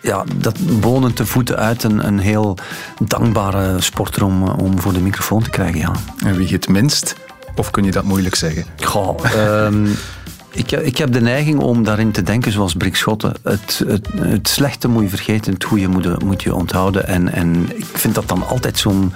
ja, 0.00 0.24
dat 0.36 0.80
bonen 0.80 1.14
te 1.14 1.26
voeten 1.26 1.56
uit. 1.56 1.82
Een, 1.82 2.06
een 2.06 2.18
heel 2.18 2.56
dankbare 3.04 3.80
sporter 3.80 4.24
om, 4.24 4.42
om 4.48 4.80
voor 4.80 4.92
de 4.92 5.00
microfoon 5.00 5.42
te 5.42 5.50
krijgen, 5.50 5.78
ja. 5.78 5.92
En 6.24 6.36
wie 6.36 6.48
het 6.48 6.68
minst? 6.68 7.14
Of 7.54 7.70
kun 7.70 7.84
je 7.84 7.90
dat 7.90 8.04
moeilijk 8.04 8.34
zeggen? 8.34 8.64
Goh, 8.84 9.18
ehm, 9.24 9.86
ik, 10.52 10.70
ik 10.72 10.96
heb 10.96 11.12
de 11.12 11.20
neiging 11.20 11.60
om 11.60 11.84
daarin 11.84 12.10
te 12.10 12.22
denken 12.22 12.52
zoals 12.52 12.74
Brik 12.74 12.96
Schotten. 12.96 13.32
Het, 13.42 13.82
het, 13.86 14.08
het 14.16 14.48
slechte 14.48 14.88
moet 14.88 15.02
je 15.02 15.08
vergeten, 15.08 15.52
het 15.52 15.64
goede 15.64 15.88
moet, 15.88 16.04
je- 16.04 16.20
moet 16.24 16.42
je 16.42 16.54
onthouden. 16.54 17.06
En, 17.06 17.32
en 17.32 17.68
ik 17.76 17.84
vind 17.92 18.14
dat 18.14 18.28
dan 18.28 18.46
altijd 18.48 18.78
zo'n 18.78 19.12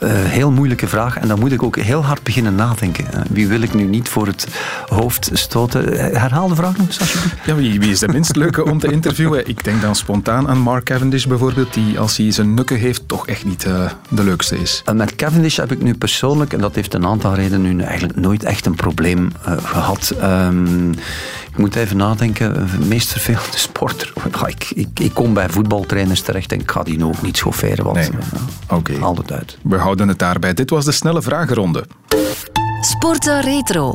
eh, 0.00 0.10
heel 0.12 0.50
moeilijke 0.50 0.88
vraag. 0.88 1.16
En 1.18 1.28
dan 1.28 1.38
moet 1.38 1.52
ik 1.52 1.62
ook 1.62 1.76
heel 1.76 2.04
hard 2.04 2.22
beginnen 2.22 2.54
nadenken. 2.54 3.12
Eh, 3.12 3.20
wie 3.30 3.48
wil 3.48 3.60
ik 3.60 3.74
nu 3.74 3.84
niet 3.84 4.08
voor 4.08 4.26
het 4.26 4.46
hoofd 4.88 5.30
stoten? 5.32 5.92
Eh, 5.98 6.20
Herhaal 6.20 6.48
de 6.48 6.54
vraag 6.54 6.76
nog 6.76 6.86
eens 6.86 7.00
alsjeblieft. 7.00 7.36
Ja, 7.44 7.54
wie, 7.54 7.80
wie 7.80 7.90
is 7.90 7.98
de 7.98 8.08
minst 8.08 8.36
leuke 8.36 8.64
om 8.64 8.78
te 8.78 8.92
interviewen? 8.92 9.48
Ik 9.48 9.64
denk 9.64 9.80
dan 9.82 9.94
spontaan 9.96 10.48
aan 10.48 10.58
Mark 10.58 10.84
Cavendish 10.84 11.24
bijvoorbeeld, 11.24 11.74
die 11.74 11.98
als 11.98 12.16
hij 12.16 12.30
zijn 12.32 12.54
nukken 12.54 12.76
heeft 12.78 13.08
toch 13.08 13.26
echt 13.26 13.44
niet 13.44 13.62
de 14.08 14.24
leukste 14.24 14.58
is. 14.60 14.82
En 14.84 14.96
met 14.96 15.16
Cavendish 15.16 15.56
heb 15.56 15.72
ik 15.72 15.82
nu 15.82 15.94
persoonlijk, 15.94 16.52
en 16.52 16.60
dat 16.60 16.74
heeft 16.74 16.94
een 16.94 17.06
aantal 17.06 17.34
redenen, 17.34 17.76
nu 17.76 17.82
eigenlijk 17.82 18.18
nooit 18.18 18.42
echt 18.44 18.66
een 18.66 18.74
probleem 18.74 19.32
eh, 19.44 19.52
gehad. 19.64 20.14
Ehm, 20.20 20.90
ik 21.50 21.56
moet 21.56 21.76
even 21.76 21.96
nadenken. 21.96 22.54
De 22.54 22.86
meest 22.86 23.08
vervelende 23.12 23.58
sporter. 23.68 24.12
Ja, 24.40 24.46
ik, 24.46 24.70
ik, 24.74 25.00
ik 25.00 25.14
kom 25.14 25.34
bij 25.34 25.48
voetbaltrainers 25.48 26.20
terecht 26.20 26.52
en 26.52 26.60
ik 26.60 26.70
ga 26.70 26.82
die 26.82 26.96
nu 26.96 27.04
ook 27.04 27.22
niet 27.22 27.36
schofferen. 27.36 27.84
Want 27.84 27.96
Nee. 27.96 28.08
Oké. 28.68 28.92
haal 29.00 29.16
het 29.16 29.32
uit. 29.32 29.58
We 29.62 29.76
houden 29.90 30.08
het 30.08 30.18
daarbij. 30.18 30.54
Dit 30.54 30.70
was 30.70 30.84
de 30.84 30.92
snelle 30.92 31.22
vragenronde. 31.22 31.84
Sporten 32.80 33.40
Retro. 33.40 33.94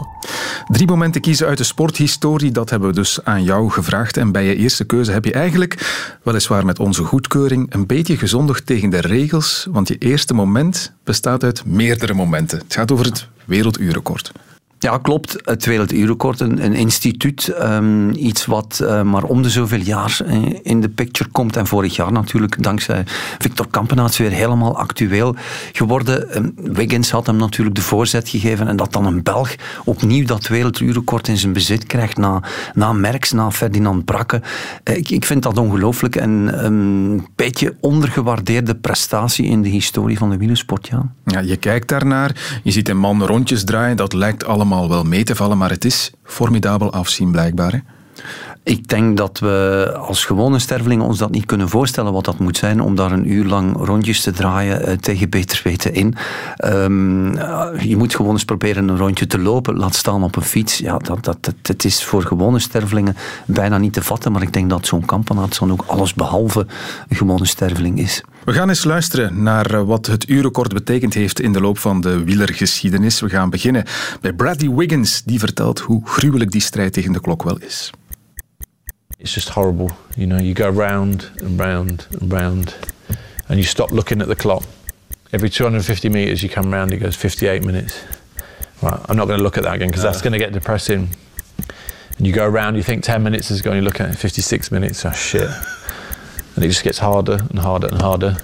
Drie 0.67 0.87
momenten 0.87 1.21
kiezen 1.21 1.47
uit 1.47 1.57
de 1.57 1.63
sporthistorie, 1.63 2.51
dat 2.51 2.69
hebben 2.69 2.89
we 2.89 2.95
dus 2.95 3.23
aan 3.23 3.43
jou 3.43 3.69
gevraagd. 3.69 4.17
En 4.17 4.31
bij 4.31 4.45
je 4.45 4.55
eerste 4.55 4.85
keuze 4.85 5.11
heb 5.11 5.25
je 5.25 5.33
eigenlijk, 5.33 6.03
weliswaar 6.23 6.65
met 6.65 6.79
onze 6.79 7.03
goedkeuring, 7.03 7.73
een 7.73 7.85
beetje 7.85 8.17
gezondigd 8.17 8.65
tegen 8.65 8.89
de 8.89 9.01
regels. 9.01 9.67
Want 9.71 9.87
je 9.87 9.97
eerste 9.97 10.33
moment 10.33 10.91
bestaat 11.03 11.43
uit 11.43 11.65
meerdere 11.65 12.13
momenten. 12.13 12.57
Het 12.57 12.73
gaat 12.73 12.91
over 12.91 13.05
het 13.05 13.27
werelduurrecord. 13.45 14.31
Ja, 14.85 14.97
klopt. 14.97 15.35
Het 15.43 15.65
Werelduurrecord, 15.65 16.39
een, 16.39 16.73
instituut. 16.73 17.47
ehm, 17.47 18.09
iets 18.09 18.45
wat 18.45 18.79
eh, 18.83 19.01
maar 19.01 19.23
om 19.23 19.41
de 19.41 19.49
zoveel 19.49 19.79
jaar 19.79 20.19
eh, 20.25 20.43
in 20.63 20.81
de 20.81 20.89
picture 20.89 21.29
komt. 21.29 21.57
En 21.57 21.67
vorig 21.67 21.95
jaar 21.95 22.11
natuurlijk, 22.11 22.63
dankzij 22.63 23.03
Victor 23.37 23.67
Kampenaerts, 23.67 24.17
weer 24.17 24.31
helemaal 24.31 24.77
actueel 24.77 25.35
geworden. 25.71 26.31
Ehm, 26.31 26.49
Wiggins 26.55 27.11
had 27.11 27.25
hem 27.25 27.35
natuurlijk 27.35 27.75
de 27.75 27.81
voorzet 27.81 28.29
gegeven. 28.29 28.67
En 28.67 28.75
dat 28.75 28.93
dan 28.93 29.05
een 29.05 29.23
Belg 29.23 29.55
opnieuw 29.85 30.25
dat 30.25 30.47
Werelduurrecord 30.47 31.27
in 31.27 31.37
zijn 31.37 31.53
bezit 31.53 31.85
krijgt. 31.85 32.17
Na, 32.17 32.41
na 32.73 32.93
Merckx, 32.93 33.31
na 33.31 33.51
Ferdinand 33.51 34.05
Brakke. 34.05 34.41
Eh, 34.83 34.97
ik, 34.97 35.09
ik 35.09 35.25
vind 35.25 35.43
dat 35.43 35.57
ongelooflijk. 35.57 36.15
En 36.15 36.59
ehm, 36.59 36.65
een 36.65 37.27
beetje 37.35 37.75
ondergewaardeerde 37.79 38.75
prestatie 38.75 39.45
in 39.45 39.61
de 39.61 39.69
historie 39.69 40.17
van 40.17 40.29
de 40.29 40.37
wielersport, 40.37 40.87
ja. 40.87 41.11
Ja, 41.25 41.39
je 41.39 41.57
kijkt 41.57 41.87
daarnaar, 41.87 42.59
je 42.63 42.71
ziet 42.71 42.89
een 42.89 42.97
man 42.97 43.23
rondjes 43.23 43.63
draaien, 43.63 43.97
dat 43.97 44.13
lijkt 44.13 44.45
allemaal 44.45 44.74
wel 44.83 45.03
mee 45.03 45.23
te 45.23 45.35
vallen, 45.35 45.57
maar 45.57 45.69
het 45.69 45.85
is 45.85 46.11
formidabel 46.23 46.91
afzien 46.93 47.31
blijkbaar. 47.31 47.71
Hè? 47.71 47.79
Ik 48.65 48.87
denk 48.87 49.17
dat 49.17 49.39
we 49.39 49.93
als 49.97 50.25
gewone 50.25 50.59
stervelingen 50.59 51.05
ons 51.05 51.17
dat 51.17 51.31
niet 51.31 51.45
kunnen 51.45 51.69
voorstellen 51.69 52.13
wat 52.13 52.25
dat 52.25 52.39
moet 52.39 52.57
zijn 52.57 52.81
om 52.81 52.95
daar 52.95 53.11
een 53.11 53.31
uur 53.31 53.45
lang 53.45 53.77
rondjes 53.77 54.21
te 54.21 54.31
draaien 54.31 54.89
uh, 54.89 54.95
tegen 54.95 55.29
beter 55.29 55.61
weten 55.63 55.93
in. 55.93 56.15
Um, 56.65 57.35
je 57.79 57.95
moet 57.97 58.15
gewoon 58.15 58.31
eens 58.31 58.45
proberen 58.45 58.87
een 58.87 58.97
rondje 58.97 59.27
te 59.27 59.39
lopen, 59.39 59.77
laat 59.77 59.95
staan 59.95 60.23
op 60.23 60.35
een 60.35 60.41
fiets. 60.41 60.77
Ja, 60.77 60.97
dat, 60.97 61.23
dat, 61.23 61.53
het 61.61 61.85
is 61.85 62.03
voor 62.03 62.23
gewone 62.23 62.59
stervelingen 62.59 63.15
bijna 63.45 63.77
niet 63.77 63.93
te 63.93 64.03
vatten, 64.03 64.31
maar 64.31 64.41
ik 64.41 64.53
denk 64.53 64.69
dat 64.69 64.87
zo'n 64.87 65.05
kampionaat 65.05 65.55
zo'n 65.55 65.71
ook 65.71 65.83
alles 65.87 66.13
behalve 66.13 66.65
een 67.07 67.17
gewone 67.17 67.45
sterveling 67.45 67.99
is. 67.99 68.23
We 68.45 68.53
gaan 68.53 68.69
eens 68.69 68.83
luisteren 68.83 69.43
naar 69.43 69.73
eh, 69.73 69.83
wat 69.83 70.05
het 70.05 70.29
uurrecord 70.29 70.73
betekend 70.73 71.13
heeft 71.13 71.39
in 71.39 71.53
de 71.53 71.61
loop 71.61 71.77
van 71.77 72.01
de 72.01 72.23
wielergeschiedenis. 72.23 73.19
We 73.19 73.29
gaan 73.29 73.49
beginnen 73.49 73.83
bij 74.21 74.33
Bradley 74.33 74.75
Wiggins, 74.75 75.23
die 75.23 75.39
vertelt 75.39 75.79
hoe 75.79 76.07
gruwelijk 76.07 76.51
die 76.51 76.61
strijd 76.61 76.93
tegen 76.93 77.11
de 77.11 77.21
klok 77.21 77.43
wel 77.43 77.57
is. 77.57 77.89
It's 79.17 79.33
just 79.33 79.49
horrible. 79.49 79.89
You 80.15 80.27
know, 80.27 80.39
you 80.39 80.55
go 80.55 80.81
round 80.81 81.31
and 81.43 81.59
round 81.59 82.07
and 82.21 82.31
round, 82.31 82.77
and 83.47 83.57
you 83.57 83.63
stop 83.63 83.89
looking 83.89 84.21
at 84.21 84.27
the 84.27 84.35
clock. 84.35 84.63
Every 85.29 85.49
250 85.49 86.09
meters 86.09 86.41
you 86.41 86.53
come 86.53 86.75
round, 86.75 86.91
it 86.91 87.01
goes 87.01 87.15
58 87.15 87.63
minutes. 87.63 87.93
Well, 88.79 89.01
I'm 89.09 89.15
not 89.15 89.27
going 89.27 89.37
to 89.37 89.43
look 89.43 89.57
at 89.57 89.63
that 89.63 89.73
again 89.73 89.87
because 89.87 90.03
that's 90.03 90.21
going 90.21 90.39
to 90.39 90.45
get 90.45 90.53
depressing. 90.53 91.09
And 92.17 92.27
you 92.27 92.33
go 92.33 92.45
around, 92.45 92.75
you 92.75 92.83
think 92.83 93.03
10 93.03 93.23
minutes 93.23 93.49
is 93.49 93.61
going, 93.61 93.77
you 93.77 93.83
look 93.83 93.99
at 93.99 94.09
it, 94.09 94.17
56 94.17 94.69
minutes, 94.71 95.05
oh 95.05 95.13
shit. 95.13 95.49
And 96.55 96.63
it 96.63 96.69
just 96.69 96.83
gets 96.83 96.99
harder 96.99 97.39
and 97.49 97.59
harder 97.59 97.87
and 97.91 98.01
harder. 98.01 98.35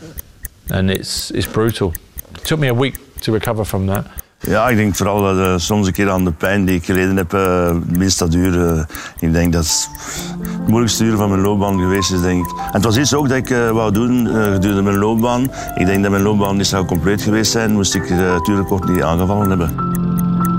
And 0.70 0.90
it's, 0.90 1.32
it's 1.32 1.48
brutal. 1.48 1.94
It 2.34 2.44
took 2.44 2.60
me 2.60 2.70
a 2.70 2.74
week 2.74 2.96
to 3.22 3.34
recover 3.34 3.66
from 3.66 3.88
that. 3.88 4.06
Ja, 4.48 4.70
ik 4.70 4.78
denk 4.78 4.96
vooral 4.96 5.22
dat 5.22 5.36
uh, 5.36 5.54
soms 5.58 5.88
een 5.88 5.94
keer 5.94 6.10
aan 6.10 6.24
de 6.24 6.32
pijn 6.32 6.66
die 6.66 6.76
ik 6.76 6.86
geleden 6.86 7.18
heb, 7.18 7.34
uh, 7.34 7.72
minst 7.86 8.20
dat 8.20 8.32
duur. 8.32 8.54
Uh, 8.54 8.84
ik 9.20 9.34
denk 9.34 9.54
dat 9.54 9.66
het 9.66 10.68
moeilijkste 10.68 11.04
uur 11.04 11.16
van 11.18 11.30
mijn 11.30 11.42
loopbaan 11.42 11.80
geweest 11.80 12.12
is, 12.12 12.22
denk 12.22 12.46
ik. 12.46 12.52
En 12.58 12.72
het 12.72 12.84
was 12.84 12.98
iets 12.98 13.14
ook 13.14 13.30
dat 13.30 13.38
ik 13.38 13.50
uh, 13.50 13.70
wou 13.70 13.92
doen 13.92 14.28
gedurende 14.28 14.82
mijn 14.82 14.98
loopbaan. 14.98 15.52
Ik 15.76 15.86
denk 15.86 16.02
dat 16.02 16.12
mijn 16.12 16.24
loopbaan 16.24 16.58
niet 16.58 16.68
zou 16.68 16.86
compleet 16.86 17.22
geweest 17.22 17.52
zijn, 17.52 17.72
moest 17.72 17.96
ik 17.96 18.04
het 18.08 18.48
uurrecord 18.48 18.90
niet 18.90 19.02
aangevallen 19.02 19.50
hebben. 19.50 19.76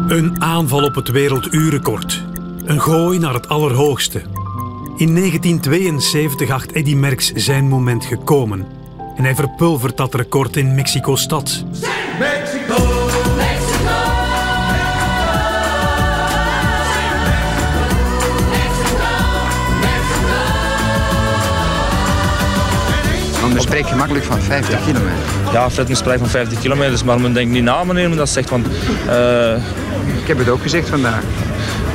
Een 0.08 0.42
aanval 0.42 0.84
op 0.84 0.94
het 0.94 1.08
werelduurrecord. 1.10 2.22
Een 2.64 2.80
gooi 2.80 3.18
naar 3.18 3.34
het 3.34 3.48
allerhoogste. 3.48 4.22
In 4.96 5.14
1972 5.14 6.50
acht 6.50 6.72
Eddy 6.72 6.94
Merckx 6.94 7.32
zijn 7.32 7.68
moment 7.68 8.04
gekomen. 8.04 8.66
En 9.16 9.24
hij 9.24 9.34
verpulvert 9.34 9.96
dat 9.96 10.14
record 10.14 10.56
in 10.56 10.74
Mexico-stad. 10.74 11.64
Mexico! 12.18 12.92
men 23.52 23.62
spreekt 23.62 23.88
gemakkelijk 23.88 24.24
van 24.24 24.40
50 24.40 24.84
kilometer. 24.84 25.18
Ja, 25.52 25.70
Fred 25.70 25.96
spreekt 25.96 26.18
van 26.18 26.28
50 26.28 26.60
kilometer, 26.60 27.04
maar 27.04 27.20
men 27.20 27.32
denkt 27.32 27.52
niet 27.52 27.62
na 27.62 27.84
meneer, 27.84 28.08
men 28.08 28.18
dat 28.18 28.28
zegt 28.28 28.48
van... 28.48 28.64
Uh... 29.06 29.56
Ik 30.22 30.28
heb 30.28 30.38
het 30.38 30.48
ook 30.48 30.62
gezegd 30.62 30.88
vandaag. 30.88 31.22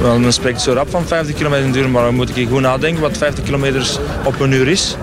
Wel, 0.01 0.19
men 0.19 0.33
spreekt 0.33 0.61
zo 0.61 0.73
rap 0.73 0.89
van 0.89 1.03
50 1.03 1.35
kilometer 1.35 1.65
in 1.65 1.71
duur, 1.71 1.89
maar 1.89 2.03
dan 2.03 2.15
moet 2.15 2.37
ik 2.37 2.47
goed 2.47 2.61
nadenken 2.61 3.01
wat 3.01 3.17
50 3.17 3.43
kilometer 3.43 3.97
op 4.25 4.39
een 4.39 4.51
uur 4.51 4.67
is. 4.67 4.97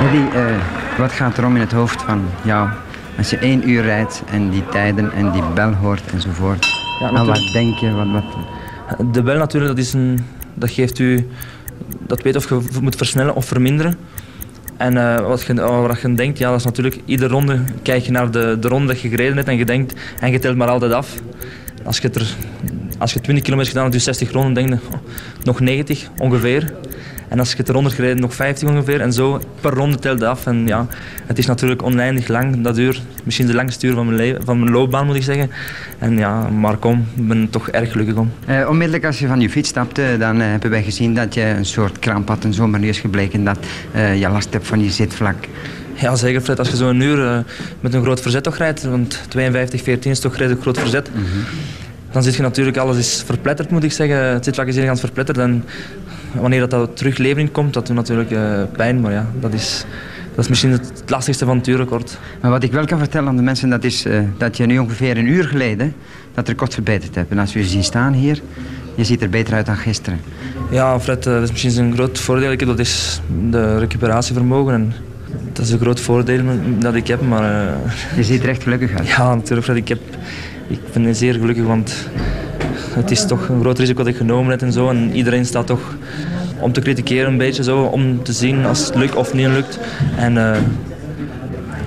Billy, 0.00 0.24
uh, 0.34 0.56
wat 0.98 1.12
gaat 1.12 1.38
er 1.38 1.44
om 1.44 1.54
in 1.54 1.60
het 1.60 1.72
hoofd 1.72 2.02
van 2.02 2.30
jou 2.42 2.68
als 3.18 3.30
je 3.30 3.38
één 3.38 3.68
uur 3.68 3.82
rijdt 3.82 4.22
en 4.30 4.50
die 4.50 4.66
tijden 4.66 5.12
en 5.12 5.30
die 5.30 5.42
bel 5.54 5.72
hoort 5.72 6.02
enzovoort? 6.12 6.79
Ja, 7.00 7.10
nou, 7.10 7.26
wat 7.26 7.50
denk 7.52 7.78
je? 7.78 7.90
Wat, 7.90 8.06
wat... 8.10 9.14
De 9.14 9.22
bel 9.22 9.36
natuurlijk, 9.36 9.76
dat, 9.76 9.84
is 9.84 9.92
een, 9.92 10.24
dat 10.54 10.70
geeft 10.70 10.98
u... 10.98 11.26
Dat 12.06 12.22
weet 12.22 12.36
of 12.36 12.48
je 12.48 12.60
moet 12.80 12.96
versnellen 12.96 13.34
of 13.34 13.44
verminderen. 13.44 13.98
En 14.76 14.94
uh, 14.94 15.20
wat, 15.20 15.42
je, 15.42 15.54
wat 15.54 16.00
je 16.00 16.14
denkt, 16.14 16.38
ja, 16.38 16.50
dat 16.50 16.58
is 16.58 16.64
natuurlijk... 16.64 17.00
Iedere 17.04 17.32
ronde 17.32 17.60
kijk 17.82 18.02
je 18.02 18.10
naar 18.10 18.30
de, 18.30 18.56
de 18.60 18.68
ronde 18.68 18.86
dat 18.86 19.00
je 19.00 19.08
gereden 19.08 19.36
hebt 19.36 19.48
en 19.48 19.56
je 19.56 19.64
denkt... 19.64 19.94
En 20.20 20.30
je 20.30 20.38
telt 20.38 20.56
maar 20.56 20.68
altijd 20.68 20.92
af. 20.92 21.14
Als 21.84 21.98
je, 21.98 22.10
er, 22.10 22.34
als 22.98 23.12
je 23.12 23.20
20 23.20 23.44
kilometer 23.44 23.70
gedaan 23.70 23.84
hebt, 23.90 23.96
dus 23.96 24.04
60 24.04 24.32
ronden, 24.32 24.54
denk 24.54 24.68
je... 24.68 24.88
Oh, 24.92 25.00
nog 25.44 25.60
90 25.60 26.08
ongeveer. 26.18 26.74
En 27.30 27.38
als 27.38 27.50
je 27.50 27.56
het 27.56 27.68
eronder 27.68 27.92
gereden, 27.92 28.20
nog 28.20 28.34
50 28.34 28.68
ongeveer. 28.68 29.00
En 29.00 29.12
zo 29.12 29.40
per 29.60 29.70
ronde 29.70 29.98
telde 29.98 30.26
af. 30.26 30.46
En 30.46 30.66
ja, 30.66 30.86
het 31.26 31.38
is 31.38 31.46
natuurlijk 31.46 31.82
oneindig 31.82 32.28
lang, 32.28 32.60
dat 32.60 32.78
uur. 32.78 33.00
Misschien 33.24 33.46
de 33.46 33.54
langste 33.54 33.86
uur 33.86 33.94
van 33.94 34.06
mijn, 34.06 34.16
leven, 34.16 34.44
van 34.44 34.58
mijn 34.58 34.70
loopbaan, 34.70 35.06
moet 35.06 35.14
ik 35.14 35.22
zeggen. 35.22 35.50
En 35.98 36.18
ja, 36.18 36.48
maar 36.48 36.76
kom, 36.76 37.06
ik 37.16 37.28
ben 37.28 37.50
toch 37.50 37.68
erg 37.68 37.92
gelukkig 37.92 38.14
om. 38.14 38.32
Uh, 38.48 38.68
onmiddellijk 38.68 39.04
als 39.04 39.18
je 39.18 39.26
van 39.26 39.40
je 39.40 39.50
fiets 39.50 39.68
stapte, 39.68 40.16
dan 40.18 40.36
uh, 40.36 40.46
hebben 40.46 40.70
wij 40.70 40.82
gezien 40.82 41.14
dat 41.14 41.34
je 41.34 41.42
een 41.42 41.64
soort 41.64 41.98
kramp 41.98 42.28
had. 42.28 42.44
En 42.44 42.54
zo 42.54 42.66
maar 42.66 42.82
is 42.82 43.00
gebleken 43.00 43.44
dat 43.44 43.58
uh, 43.94 44.20
je 44.20 44.28
last 44.28 44.52
hebt 44.52 44.66
van 44.66 44.82
je 44.82 44.90
zitvlak. 44.90 45.36
Ja, 45.94 46.16
zeker 46.16 46.40
Fred. 46.40 46.58
Als 46.58 46.68
je 46.68 46.76
zo'n 46.76 47.00
uur 47.00 47.44
met 47.80 47.94
een 47.94 48.02
groot 48.02 48.20
verzet 48.20 48.42
toch 48.42 48.56
rijdt, 48.56 48.82
want 48.82 49.20
52, 49.28 49.82
14 49.82 50.10
is 50.10 50.20
toch 50.20 50.36
redelijk 50.36 50.62
groot 50.62 50.78
verzet... 50.78 51.10
Mm 51.14 51.20
-hmm. 51.20 51.44
Dan 52.10 52.22
zit 52.22 52.34
je 52.34 52.42
natuurlijk, 52.42 52.76
alles 52.76 52.96
is 52.96 53.22
verpletterd 53.26 53.70
moet 53.70 53.84
ik 53.84 53.92
zeggen. 53.92 54.16
Het 54.16 54.44
zitvlak 54.44 54.66
is 54.66 54.76
heel 54.76 54.96
verpletterd. 54.96 55.38
En 55.38 55.64
wanneer 56.32 56.60
dat, 56.60 56.70
dat 56.70 56.96
terug 56.96 57.18
leven 57.18 57.52
komt, 57.52 57.74
dat 57.74 57.86
doet 57.86 57.96
natuurlijk 57.96 58.30
uh, 58.30 58.62
pijn. 58.76 59.00
Maar 59.00 59.12
ja, 59.12 59.26
dat 59.40 59.52
is, 59.52 59.84
dat 60.34 60.44
is 60.44 60.48
misschien 60.48 60.70
het 60.70 61.02
lastigste 61.06 61.44
van 61.44 61.56
het 61.56 61.66
uurrecord. 61.66 62.18
Maar 62.40 62.50
wat 62.50 62.62
ik 62.62 62.72
wel 62.72 62.84
kan 62.84 62.98
vertellen 62.98 63.28
aan 63.28 63.36
de 63.36 63.42
mensen, 63.42 63.68
dat 63.68 63.84
is 63.84 64.06
uh, 64.06 64.20
dat 64.38 64.56
je 64.56 64.66
nu 64.66 64.78
ongeveer 64.78 65.18
een 65.18 65.26
uur 65.26 65.44
geleden 65.44 65.94
dat 66.34 66.48
record 66.48 66.74
verbeterd 66.74 67.14
hebt. 67.14 67.30
En 67.30 67.38
als 67.38 67.52
we 67.52 67.58
je 67.58 67.66
zien 67.66 67.84
staan 67.84 68.12
hier, 68.12 68.40
je 68.94 69.04
ziet 69.04 69.22
er 69.22 69.30
beter 69.30 69.54
uit 69.54 69.66
dan 69.66 69.76
gisteren. 69.76 70.20
Ja, 70.70 71.00
Fred, 71.00 71.26
uh, 71.26 71.32
dat 71.32 71.42
is 71.42 71.50
misschien 71.50 71.84
een 71.84 71.94
groot 71.94 72.18
voordeel. 72.18 72.56
Dat 72.56 72.78
is 72.78 73.20
de 73.50 73.78
recuperatievermogen. 73.78 74.74
En 74.74 74.92
dat 75.52 75.64
is 75.64 75.70
een 75.70 75.78
groot 75.78 76.00
voordeel 76.00 76.44
dat 76.78 76.94
ik 76.94 77.06
heb. 77.06 77.20
Maar, 77.20 77.74
je 78.16 78.24
ziet 78.24 78.42
er 78.42 78.48
echt 78.48 78.62
gelukkig 78.62 78.94
uit. 78.98 79.08
Ja, 79.16 79.34
natuurlijk 79.34 79.66
Fred. 79.66 79.76
Ik, 79.76 79.88
heb, 79.88 80.00
ik 80.68 80.80
ben 80.92 81.14
zeer 81.14 81.34
gelukkig, 81.34 81.64
want 81.64 82.08
het 82.94 83.10
is 83.10 83.26
toch 83.26 83.48
een 83.48 83.60
groot 83.60 83.78
risico 83.78 83.98
dat 83.98 84.12
ik 84.12 84.16
genomen 84.16 84.50
heb 84.50 84.62
en 84.62 84.72
zo. 84.72 84.88
En 84.88 85.12
iedereen 85.12 85.46
staat 85.46 85.66
toch 85.66 85.96
om 86.60 86.72
te 86.72 86.80
kritikeren 86.80 87.30
een 87.30 87.38
beetje 87.38 87.62
zo, 87.62 87.82
om 87.82 88.22
te 88.22 88.32
zien 88.32 88.66
als 88.66 88.86
het 88.86 88.94
lukt 88.94 89.14
of 89.14 89.32
niet 89.32 89.46
lukt. 89.46 89.78
En 90.16 90.36
uh, 90.36 90.56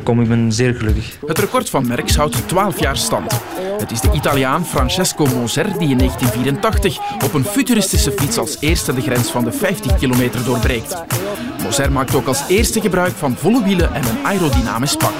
kom, 0.03 0.21
ik 0.21 0.27
ben 0.27 0.51
zeer 0.51 0.73
gelukkig. 0.73 1.17
Het 1.25 1.39
record 1.39 1.69
van 1.69 1.87
Merckx 1.87 2.15
houdt 2.15 2.47
12 2.47 2.79
jaar 2.79 2.97
stand. 2.97 3.31
Het 3.79 3.91
is 3.91 4.01
de 4.01 4.11
Italiaan 4.13 4.65
Francesco 4.65 5.25
Moser 5.25 5.65
die 5.65 5.89
in 5.89 5.97
1984 5.97 6.97
op 7.23 7.33
een 7.33 7.45
futuristische 7.45 8.11
fiets 8.11 8.37
als 8.37 8.57
eerste 8.59 8.93
de 8.93 9.01
grens 9.01 9.31
van 9.31 9.43
de 9.43 9.51
50 9.51 9.95
kilometer 9.95 10.43
doorbreekt. 10.43 11.03
Moser 11.63 11.91
maakt 11.91 12.15
ook 12.15 12.27
als 12.27 12.43
eerste 12.47 12.81
gebruik 12.81 13.13
van 13.13 13.35
volle 13.35 13.63
wielen 13.63 13.93
en 13.93 14.03
een 14.03 14.25
aerodynamisch 14.25 14.95
pak. 14.95 15.13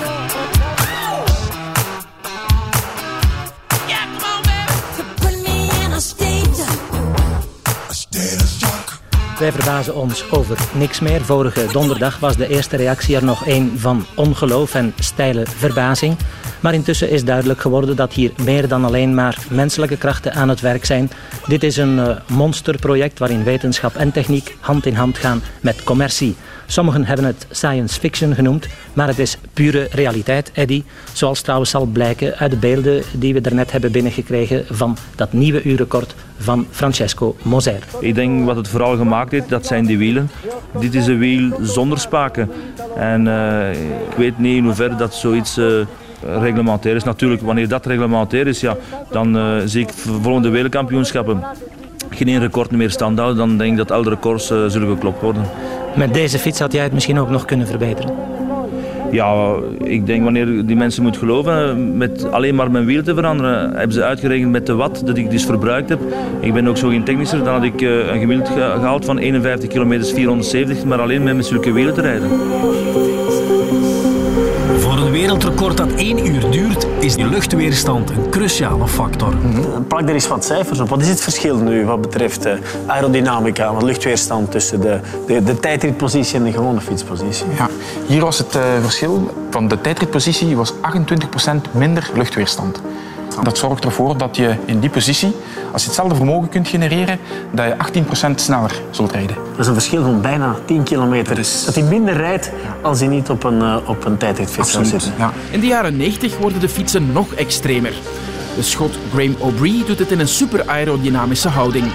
Wij 9.44 9.52
verbazen 9.52 9.96
ons 9.96 10.32
over 10.32 10.58
niks 10.74 11.00
meer. 11.00 11.22
Vorige 11.22 11.66
donderdag 11.72 12.20
was 12.20 12.36
de 12.36 12.48
eerste 12.48 12.76
reactie 12.76 13.16
er 13.16 13.24
nog 13.24 13.48
een 13.48 13.74
van 13.76 14.06
ongeloof 14.16 14.76
en 14.76 14.94
steile 15.00 15.46
verbazing. 15.46 16.18
Maar 16.60 16.74
intussen 16.74 17.10
is 17.10 17.24
duidelijk 17.24 17.62
geworden 17.62 17.96
dat 17.96 18.14
hier 18.14 18.32
meer 18.44 18.68
dan 18.68 18.86
alleen 18.86 19.14
maar 19.14 19.38
menselijke 19.50 19.98
krachten 19.98 20.34
aan 20.34 20.50
het 20.50 20.62
werk 20.62 20.86
zijn. 20.86 21.12
Dit 21.48 21.64
is 21.64 21.78
een 21.78 21.98
uh, 21.98 22.16
monsterproject 22.28 23.20
waarin 23.20 23.44
wetenschap 23.44 23.96
en 23.96 24.12
techniek 24.12 24.56
hand 24.60 24.86
in 24.86 24.96
hand 24.96 25.18
gaan 25.18 25.42
met 25.62 25.84
commercie. 25.84 26.36
Sommigen 26.66 27.06
hebben 27.06 27.26
het 27.26 27.48
science 27.50 28.00
fiction 28.00 28.36
genoemd, 28.36 28.68
maar 28.94 29.08
het 29.08 29.20
is 29.20 29.38
pure 29.54 29.88
realiteit, 29.92 30.52
Eddy. 30.54 30.84
Zoals 31.14 31.42
trouwens 31.42 31.70
zal 31.72 31.86
blijken 31.86 32.36
uit 32.36 32.52
de 32.52 32.58
beelden 32.58 33.04
die 33.14 33.34
we 33.34 33.42
daarnet 33.42 33.72
hebben 33.72 33.92
binnengekregen 33.92 34.66
van 34.70 34.98
dat 35.16 35.34
nieuwe 35.34 35.64
uurrecord 35.64 36.16
van 36.38 36.66
Francesco 36.72 37.36
Moser. 37.42 37.84
Ik 38.00 38.16
denk 38.16 38.46
wat 38.46 38.56
het 38.56 38.68
vooral 38.68 38.98
gemaakt 38.98 39.32
heeft, 39.32 39.50
dat 39.50 39.66
zijn 39.66 39.86
die 39.86 39.98
wielen. 39.98 40.30
Dit 40.80 40.96
is 40.96 41.08
een 41.08 41.20
wiel 41.20 41.52
zonder 41.62 42.00
spaken. 42.00 42.52
En 42.96 43.26
uh, 43.26 43.72
ik 44.10 44.16
weet 44.18 44.40
niet 44.40 44.58
in 44.58 44.64
hoeverre 44.64 44.96
dat 44.96 45.14
zoiets... 45.14 45.58
Uh, 45.58 45.66
reglementair 46.40 46.96
is. 46.96 47.04
Natuurlijk, 47.04 47.42
wanneer 47.42 47.68
dat 47.68 47.86
reglementair 47.86 48.48
is, 48.48 48.60
ja, 48.60 48.78
dan 49.12 49.38
uh, 49.38 49.62
zie 49.66 49.82
ik 49.82 49.90
volgende 50.22 50.50
wereldkampioenschappen 50.50 51.44
geen 52.24 52.40
record 52.40 52.72
meer 52.72 52.90
stand 52.90 53.18
houden. 53.18 53.38
Dan 53.38 53.58
denk 53.58 53.72
ik 53.72 53.78
dat 53.78 53.92
alle 53.92 54.10
records 54.10 54.52
uh, 54.52 54.66
zullen 54.68 54.90
geklopt 54.90 55.22
worden. 55.22 55.44
Met 55.96 56.14
deze 56.14 56.40
fiets 56.40 56.60
had 56.60 56.72
jij 56.74 56.84
het 56.84 56.94
misschien 56.94 57.20
ook 57.20 57.30
nog 57.30 57.46
kunnen 57.46 57.68
verbeteren? 57.68 58.12
Ja, 59.12 59.56
ik 59.84 60.06
denk 60.06 60.24
wanneer 60.24 60.66
die 60.66 60.76
mensen 60.76 61.04
moeten 61.04 61.22
geloven, 61.22 61.98
met 61.98 62.32
alleen 62.32 62.56
maar 62.56 62.72
mijn 62.72 62.86
wiel 62.86 63.04
te 63.04 63.14
veranderen, 63.14 63.76
hebben 63.76 63.92
ze 63.92 64.04
uitgerekend 64.04 64.52
met 64.52 64.66
de 64.66 64.74
watt 64.74 65.06
dat 65.06 65.18
ik 65.18 65.32
dus 65.32 65.46
verbruikt 65.46 65.90
heb. 65.90 66.00
Ik 66.40 66.54
ben 66.54 66.68
ook 66.68 66.78
zo 66.78 66.90
geen 66.90 67.04
technischer, 67.04 67.44
dan 67.44 67.54
had 67.54 67.64
ik 67.64 67.82
eh, 67.82 67.90
een 67.90 68.20
gemiddeld 68.20 68.50
gehaald 68.50 69.06
van 69.06 69.18
51 69.18 69.70
km 69.70 70.04
470, 70.04 70.86
maar 70.86 71.02
alleen 71.02 71.24
met, 71.24 71.36
met 71.36 71.46
zulke 71.46 71.72
wielen 71.72 71.94
te 71.94 72.02
rijden. 72.02 72.30
Wereldrecord 75.24 75.78
dat 75.78 75.94
één 75.94 76.26
uur 76.26 76.52
duurt, 76.52 76.88
is 77.00 77.16
de 77.16 77.26
luchtweerstand 77.26 78.10
een 78.10 78.30
cruciale 78.30 78.88
factor. 78.88 79.36
Plak 79.88 80.02
er 80.02 80.14
eens 80.14 80.28
wat 80.28 80.46
cijfers 80.46 80.80
op. 80.80 80.90
Wat 80.90 81.02
is 81.02 81.08
het 81.08 81.22
verschil 81.22 81.58
nu 81.58 81.86
wat 81.86 82.02
betreft 82.02 82.46
uh, 82.46 82.54
aerodynamica, 82.86 83.74
wat 83.74 83.84
luchtweerstand 83.84 84.52
tussen 84.52 84.82
de, 84.82 85.00
de, 85.28 85.44
de 85.44 85.60
tijdritpositie 85.60 86.36
en 86.38 86.44
de 86.44 86.52
gewone 86.52 86.82
fietspositie? 86.82 87.46
Ja, 87.58 87.70
hier 88.08 88.22
was 88.22 88.38
het 88.38 88.56
uh, 88.56 88.62
verschil 88.82 89.34
van 89.50 89.68
de 89.68 89.82
tijdritpositie 89.82 90.56
was 90.56 90.74
28% 90.74 90.78
minder 91.72 92.10
luchtweerstand. 92.14 92.82
Dat 93.42 93.58
zorgt 93.58 93.86
ervoor 93.86 94.18
dat 94.18 94.36
je 94.36 94.56
in 94.66 94.80
die 94.80 94.90
positie, 94.90 95.36
als 95.72 95.82
je 95.82 95.88
hetzelfde 95.88 96.16
vermogen 96.16 96.50
kunt 96.50 96.68
genereren, 96.68 97.20
dat 97.52 97.66
je 97.66 98.02
18% 98.32 98.36
sneller 98.36 98.82
zult 98.90 99.12
rijden. 99.12 99.36
Dat 99.36 99.60
is 99.60 99.68
een 99.68 99.74
verschil 99.74 100.04
van 100.04 100.22
bijna 100.22 100.56
10 100.66 100.84
kilometer. 100.84 101.36
Dus 101.36 101.66
dat 101.66 101.76
hij 101.76 101.84
minder 101.84 102.14
rijdt 102.14 102.52
als 102.82 103.00
hij 103.00 103.08
niet 103.08 103.30
op 103.30 103.44
een, 103.44 103.60
uh, 103.60 103.78
op 103.86 104.06
een 104.06 104.18
tijdritfiets 104.18 104.72
zou 104.72 104.86
zitten. 104.86 105.14
Ja. 105.18 105.32
In 105.52 105.60
de 105.60 105.68
jaren 105.68 105.98
90 105.98 106.38
worden 106.38 106.60
de 106.60 106.70
fietsen 106.70 107.12
nog 107.12 107.34
extremer. 107.34 107.94
De 108.56 108.62
schot 108.62 108.98
Graham 109.14 109.36
O'Brien 109.40 109.84
doet 109.86 110.00
het 110.00 110.12
in 110.12 110.20
een 110.20 110.28
super 110.28 110.64
aerodynamische 110.68 111.50
houding. 111.50 111.86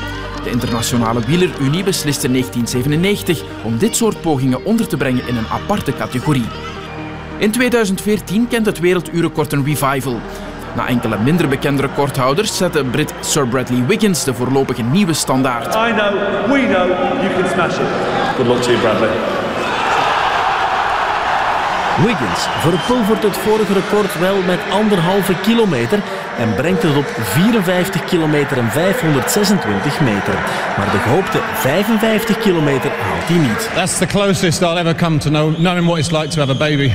De 0.44 0.50
Internationale 0.50 1.20
Wielerunie 1.20 1.84
besliste 1.84 2.26
in 2.26 2.32
1997 2.32 3.42
om 3.64 3.78
dit 3.78 3.96
soort 3.96 4.20
pogingen 4.20 4.64
onder 4.64 4.88
te 4.88 4.96
brengen 4.96 5.28
in 5.28 5.36
een 5.36 5.48
aparte 5.48 5.92
categorie. 5.92 6.46
In 7.38 7.50
2014 7.50 8.48
kent 8.48 8.66
het 8.66 8.78
werelduurrecord 8.78 9.52
een 9.52 9.64
revival. 9.64 10.20
Na 10.74 10.86
enkele 10.86 11.16
minder 11.22 11.48
bekende 11.48 11.82
recordhouders 11.82 12.56
zette 12.56 12.84
Brit 12.84 13.14
Sir 13.20 13.46
Bradley 13.46 13.84
Wiggins 13.86 14.24
de 14.24 14.34
voorlopige 14.34 14.82
nieuwe 14.82 15.12
standaard. 15.12 15.74
I 15.74 15.92
know, 15.92 16.12
we 16.52 16.66
know, 16.66 16.86
you 17.22 17.30
can 17.40 17.48
smash 17.52 17.78
it. 17.78 17.88
Good 18.36 18.46
luck 18.46 18.62
to 18.62 18.70
you, 18.70 18.80
Bradley. 18.80 19.10
Wiggins 22.04 22.46
verpulvert 22.58 23.22
het 23.22 23.36
vorige 23.36 23.72
record 23.72 24.18
wel 24.18 24.36
met 24.46 24.58
anderhalve 24.70 25.34
kilometer 25.42 25.98
en 26.38 26.54
brengt 26.54 26.82
het 26.82 26.96
op 26.96 27.06
54 27.22 28.04
kilometer 28.04 28.58
en 28.58 28.70
526 28.70 30.00
meter. 30.00 30.34
Maar 30.76 30.90
de 30.90 30.98
gehoopte 30.98 31.38
55 31.54 32.38
kilometer 32.38 32.90
haalt 32.90 33.28
hij 33.28 33.36
niet. 33.36 33.70
That's 33.74 33.98
the 33.98 34.06
closest 34.06 34.62
I'll 34.62 34.76
ever 34.76 34.94
come 34.94 35.18
to 35.18 35.30
know, 35.30 35.54
knowing 35.54 35.86
what 35.86 35.98
it's 35.98 36.10
like 36.10 36.28
to 36.28 36.40
have 36.40 36.50
a 36.50 36.68
baby. 36.68 36.92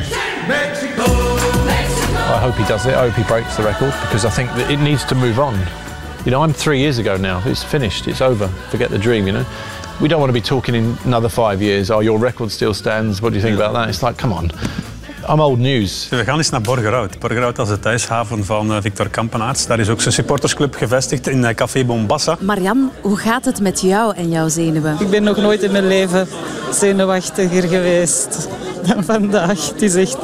I 2.34 2.40
hope 2.40 2.56
he 2.58 2.66
does 2.66 2.86
it. 2.86 2.96
I 2.96 3.08
hope 3.08 3.16
he 3.22 3.24
breaks 3.24 3.56
the 3.56 3.64
record 3.64 3.94
because 4.02 4.26
I 4.26 4.32
think 4.32 4.50
that 4.56 4.72
it 4.72 4.80
needs 4.80 5.06
to 5.06 5.16
move 5.16 5.40
on. 5.40 5.54
You 6.26 6.32
know, 6.32 6.42
I'm 6.42 6.54
three 6.54 6.80
years 6.80 6.98
ago 6.98 7.16
now. 7.16 7.42
It's 7.46 7.64
finished. 7.64 8.08
It's 8.08 8.22
over. 8.22 8.48
Forget 8.70 8.90
the 8.90 8.98
dream, 8.98 9.28
you 9.28 9.34
know. 9.34 9.46
We 10.00 10.08
don't 10.08 10.20
want 10.20 10.34
to 10.34 10.42
be 10.42 10.48
talking 10.48 10.76
in 10.76 10.98
another 11.06 11.30
five 11.30 11.62
years. 11.62 11.90
Oh, 11.90 12.02
your 12.02 12.20
record 12.20 12.52
still 12.52 12.74
stands. 12.74 13.20
What 13.20 13.34
do 13.34 13.36
you 13.36 13.42
think 13.42 13.60
about 13.60 13.74
that? 13.74 13.90
It's 13.90 14.02
like, 14.02 14.18
come 14.18 14.34
on. 14.34 14.52
I'm 15.30 15.40
old 15.40 15.60
news. 15.60 16.08
We 16.10 16.24
gaan 16.24 16.38
eens 16.38 16.50
naar 16.50 16.62
Borgerhout. 16.62 17.20
Borgerhout 17.20 17.60
is 17.60 17.68
de 17.68 17.80
thuishaven 17.80 18.46
van 18.46 18.72
uh, 18.72 18.78
Victor 18.82 19.10
Kampenaerts. 19.10 19.68
Daar 19.68 19.80
is 19.80 19.90
ook 19.90 20.02
zijn 20.02 20.14
supportersclub 20.14 20.76
gevestigd 20.76 21.28
in 21.28 21.40
uh, 21.44 21.50
Café 21.50 21.86
Bombassa. 21.86 22.38
Marian, 22.40 22.92
hoe 23.02 23.18
gaat 23.18 23.46
het 23.46 23.62
met 23.62 23.82
jou 23.82 24.16
en 24.16 24.30
jouw 24.30 24.48
zenuwen? 24.50 24.98
Ik 25.00 25.10
ben 25.10 25.24
nog 25.24 25.38
nooit 25.38 25.64
in 25.64 25.72
mijn 25.72 25.88
leven 25.88 26.28
zenuwachtiger 26.72 27.68
geweest 27.68 28.48
dan 28.88 29.04
vandaag. 29.04 29.70
Het 29.70 29.82
is 29.82 29.96
echt... 29.96 30.18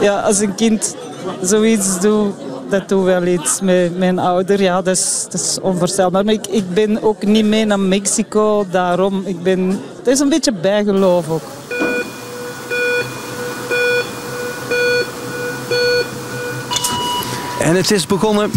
Ja, 0.00 0.20
als 0.20 0.40
een 0.40 0.54
kind 0.54 0.96
zoiets 1.40 2.00
doet, 2.00 2.34
dat 2.68 2.88
doet 2.88 3.04
wel 3.04 3.26
iets 3.26 3.60
met 3.60 3.98
mijn 3.98 4.18
ouder. 4.18 4.62
Ja, 4.62 4.82
dat 4.82 4.96
is, 4.96 5.26
dat 5.30 5.40
is 5.40 5.58
onvoorstelbaar. 5.60 6.24
Maar 6.24 6.34
ik, 6.34 6.46
ik 6.46 6.74
ben 6.74 7.02
ook 7.02 7.24
niet 7.24 7.46
mee 7.46 7.64
naar 7.64 7.80
Mexico, 7.80 8.66
daarom. 8.70 9.22
Ik 9.24 9.42
ben... 9.42 9.80
Het 9.98 10.06
is 10.06 10.20
een 10.20 10.28
beetje 10.28 10.52
bijgeloof 10.52 11.30
ook. 11.30 11.42
En 17.60 17.76
het 17.76 17.90
is 17.90 18.06
begonnen. 18.06 18.50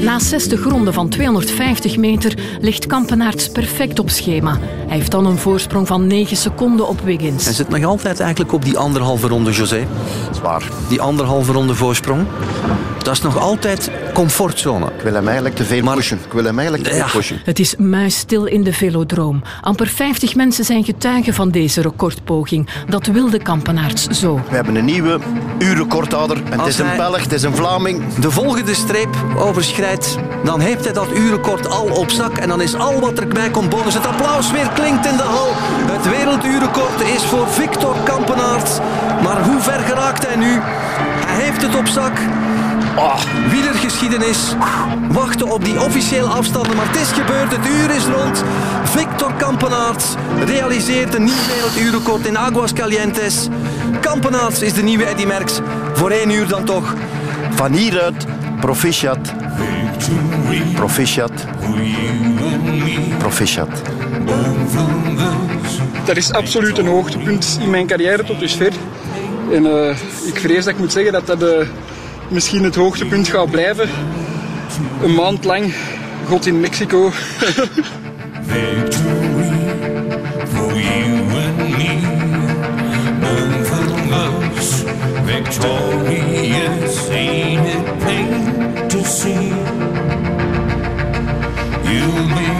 Na 0.00 0.18
60 0.18 0.64
ronden 0.64 0.94
van 0.94 1.08
250 1.08 1.96
meter 1.96 2.34
ligt 2.60 2.86
Kampenaerts 2.86 3.48
perfect 3.48 3.98
op 3.98 4.10
schema. 4.10 4.58
Hij 4.60 4.96
heeft 4.96 5.10
dan 5.10 5.26
een 5.26 5.38
voorsprong 5.38 5.86
van 5.86 6.06
9 6.06 6.36
seconden 6.36 6.88
op 6.88 7.00
Wiggins. 7.00 7.44
Hij 7.44 7.54
zit 7.54 7.68
nog 7.68 7.84
altijd 7.84 8.20
eigenlijk 8.20 8.52
op 8.52 8.64
die 8.64 8.78
anderhalve 8.78 9.28
ronde, 9.28 9.50
José. 9.50 9.86
Zwaar. 10.32 10.62
Die 10.88 11.00
anderhalve 11.00 11.52
ronde 11.52 11.74
voorsprong. 11.74 12.26
Dat 13.02 13.16
is 13.16 13.22
nog 13.22 13.38
altijd 13.38 13.90
comfortzone. 14.14 14.86
Ik 14.86 15.02
wil 15.02 15.14
hem 15.14 15.24
eigenlijk 15.24 15.56
te 15.56 15.64
veel 15.64 15.94
pushen. 15.94 16.18
Ik 16.26 16.32
wil 16.32 16.44
hem 16.44 16.58
eigenlijk 16.58 16.88
te 16.88 16.94
veel 16.94 17.06
pushen. 17.12 17.40
Het 17.44 17.58
is 17.58 17.76
muisstil 17.76 18.44
in 18.44 18.62
de 18.62 18.72
velodroom. 18.72 19.42
Amper 19.60 19.86
50 19.86 20.34
mensen 20.34 20.64
zijn 20.64 20.84
getuigen 20.84 21.34
van 21.34 21.50
deze 21.50 21.80
recordpoging. 21.80 22.68
Dat 22.88 23.06
wilde 23.06 23.38
Kampenaerts 23.38 24.06
zo. 24.06 24.40
We 24.48 24.54
hebben 24.54 24.74
een 24.74 24.84
nieuwe 24.84 25.18
uurrecordhouder. 25.58 26.42
En 26.50 26.58
het 26.58 26.68
is 26.68 26.78
een 26.78 26.96
Belg, 26.96 27.22
het 27.22 27.32
is 27.32 27.42
een 27.42 27.54
Vlaming. 27.54 28.14
De 28.14 28.30
volgende 28.30 28.74
streep 28.74 28.97
overschrijdt, 29.36 30.16
dan 30.44 30.60
heeft 30.60 30.84
hij 30.84 30.92
dat 30.92 31.12
uurrecord 31.14 31.68
al 31.68 31.84
op 31.84 32.10
zak. 32.10 32.36
En 32.36 32.48
dan 32.48 32.60
is 32.60 32.74
al 32.74 33.00
wat 33.00 33.18
erbij 33.18 33.50
komt 33.50 33.68
bonus. 33.68 33.94
Het 33.94 34.06
applaus 34.06 34.50
weer 34.50 34.70
klinkt 34.74 35.06
in 35.06 35.16
de 35.16 35.22
hal. 35.22 35.48
Het 35.92 36.08
werelduurrecord 36.08 37.00
is 37.00 37.24
voor 37.24 37.48
Victor 37.48 37.96
Kampenaerts. 38.04 38.78
Maar 39.22 39.42
hoe 39.44 39.60
ver 39.60 39.80
geraakt 39.80 40.26
hij 40.26 40.36
nu? 40.36 40.60
Hij 41.26 41.44
heeft 41.44 41.62
het 41.62 41.76
op 41.76 41.86
zak. 41.86 42.12
Oh, 42.96 43.16
wielergeschiedenis. 43.50 44.54
Wachten 45.10 45.50
op 45.50 45.64
die 45.64 45.82
officiële 45.82 46.28
afstanden, 46.28 46.76
maar 46.76 46.86
het 46.86 47.00
is 47.00 47.12
gebeurd. 47.12 47.56
Het 47.56 47.66
uur 47.66 47.90
is 47.90 48.04
rond. 48.04 48.44
Victor 48.84 49.32
Kampenaerts 49.34 50.14
realiseert 50.44 51.14
een 51.14 51.24
nieuw 51.24 51.46
werelduurrecord 51.48 52.26
in 52.26 52.38
Aguascalientes. 52.38 53.48
Kampenaerts 54.00 54.62
is 54.62 54.72
de 54.72 54.82
nieuwe 54.82 55.04
Eddy 55.04 55.24
Merckx. 55.24 55.60
Voor 55.92 56.10
één 56.10 56.30
uur 56.30 56.48
dan 56.48 56.64
toch. 56.64 56.94
Van 57.54 57.72
hieruit, 57.72 58.26
proficiat. 58.60 59.34
Proficiat. 60.74 61.32
Proficiat. 63.18 63.68
Dat 66.04 66.16
is 66.16 66.32
absoluut 66.32 66.78
een 66.78 66.86
hoogtepunt 66.86 67.58
in 67.60 67.70
mijn 67.70 67.86
carrière 67.86 68.24
tot 68.24 68.38
dusver. 68.38 68.72
En 69.52 69.64
uh, 69.64 69.90
ik 70.26 70.40
vrees 70.40 70.64
dat 70.64 70.74
ik 70.74 70.78
moet 70.78 70.92
zeggen 70.92 71.12
dat 71.12 71.26
dat 71.26 71.42
uh, 71.42 71.68
misschien 72.28 72.64
het 72.64 72.74
hoogtepunt 72.74 73.28
gaat 73.28 73.50
blijven. 73.50 73.88
Een 75.02 75.14
maand 75.14 75.44
lang, 75.44 75.74
God 76.26 76.46
in 76.46 76.60
Mexico. 76.60 77.10
Victorious, 85.38 87.08
ain't 87.10 87.66
it 87.66 87.98
plain 87.98 88.88
to 88.88 89.04
see? 89.04 89.52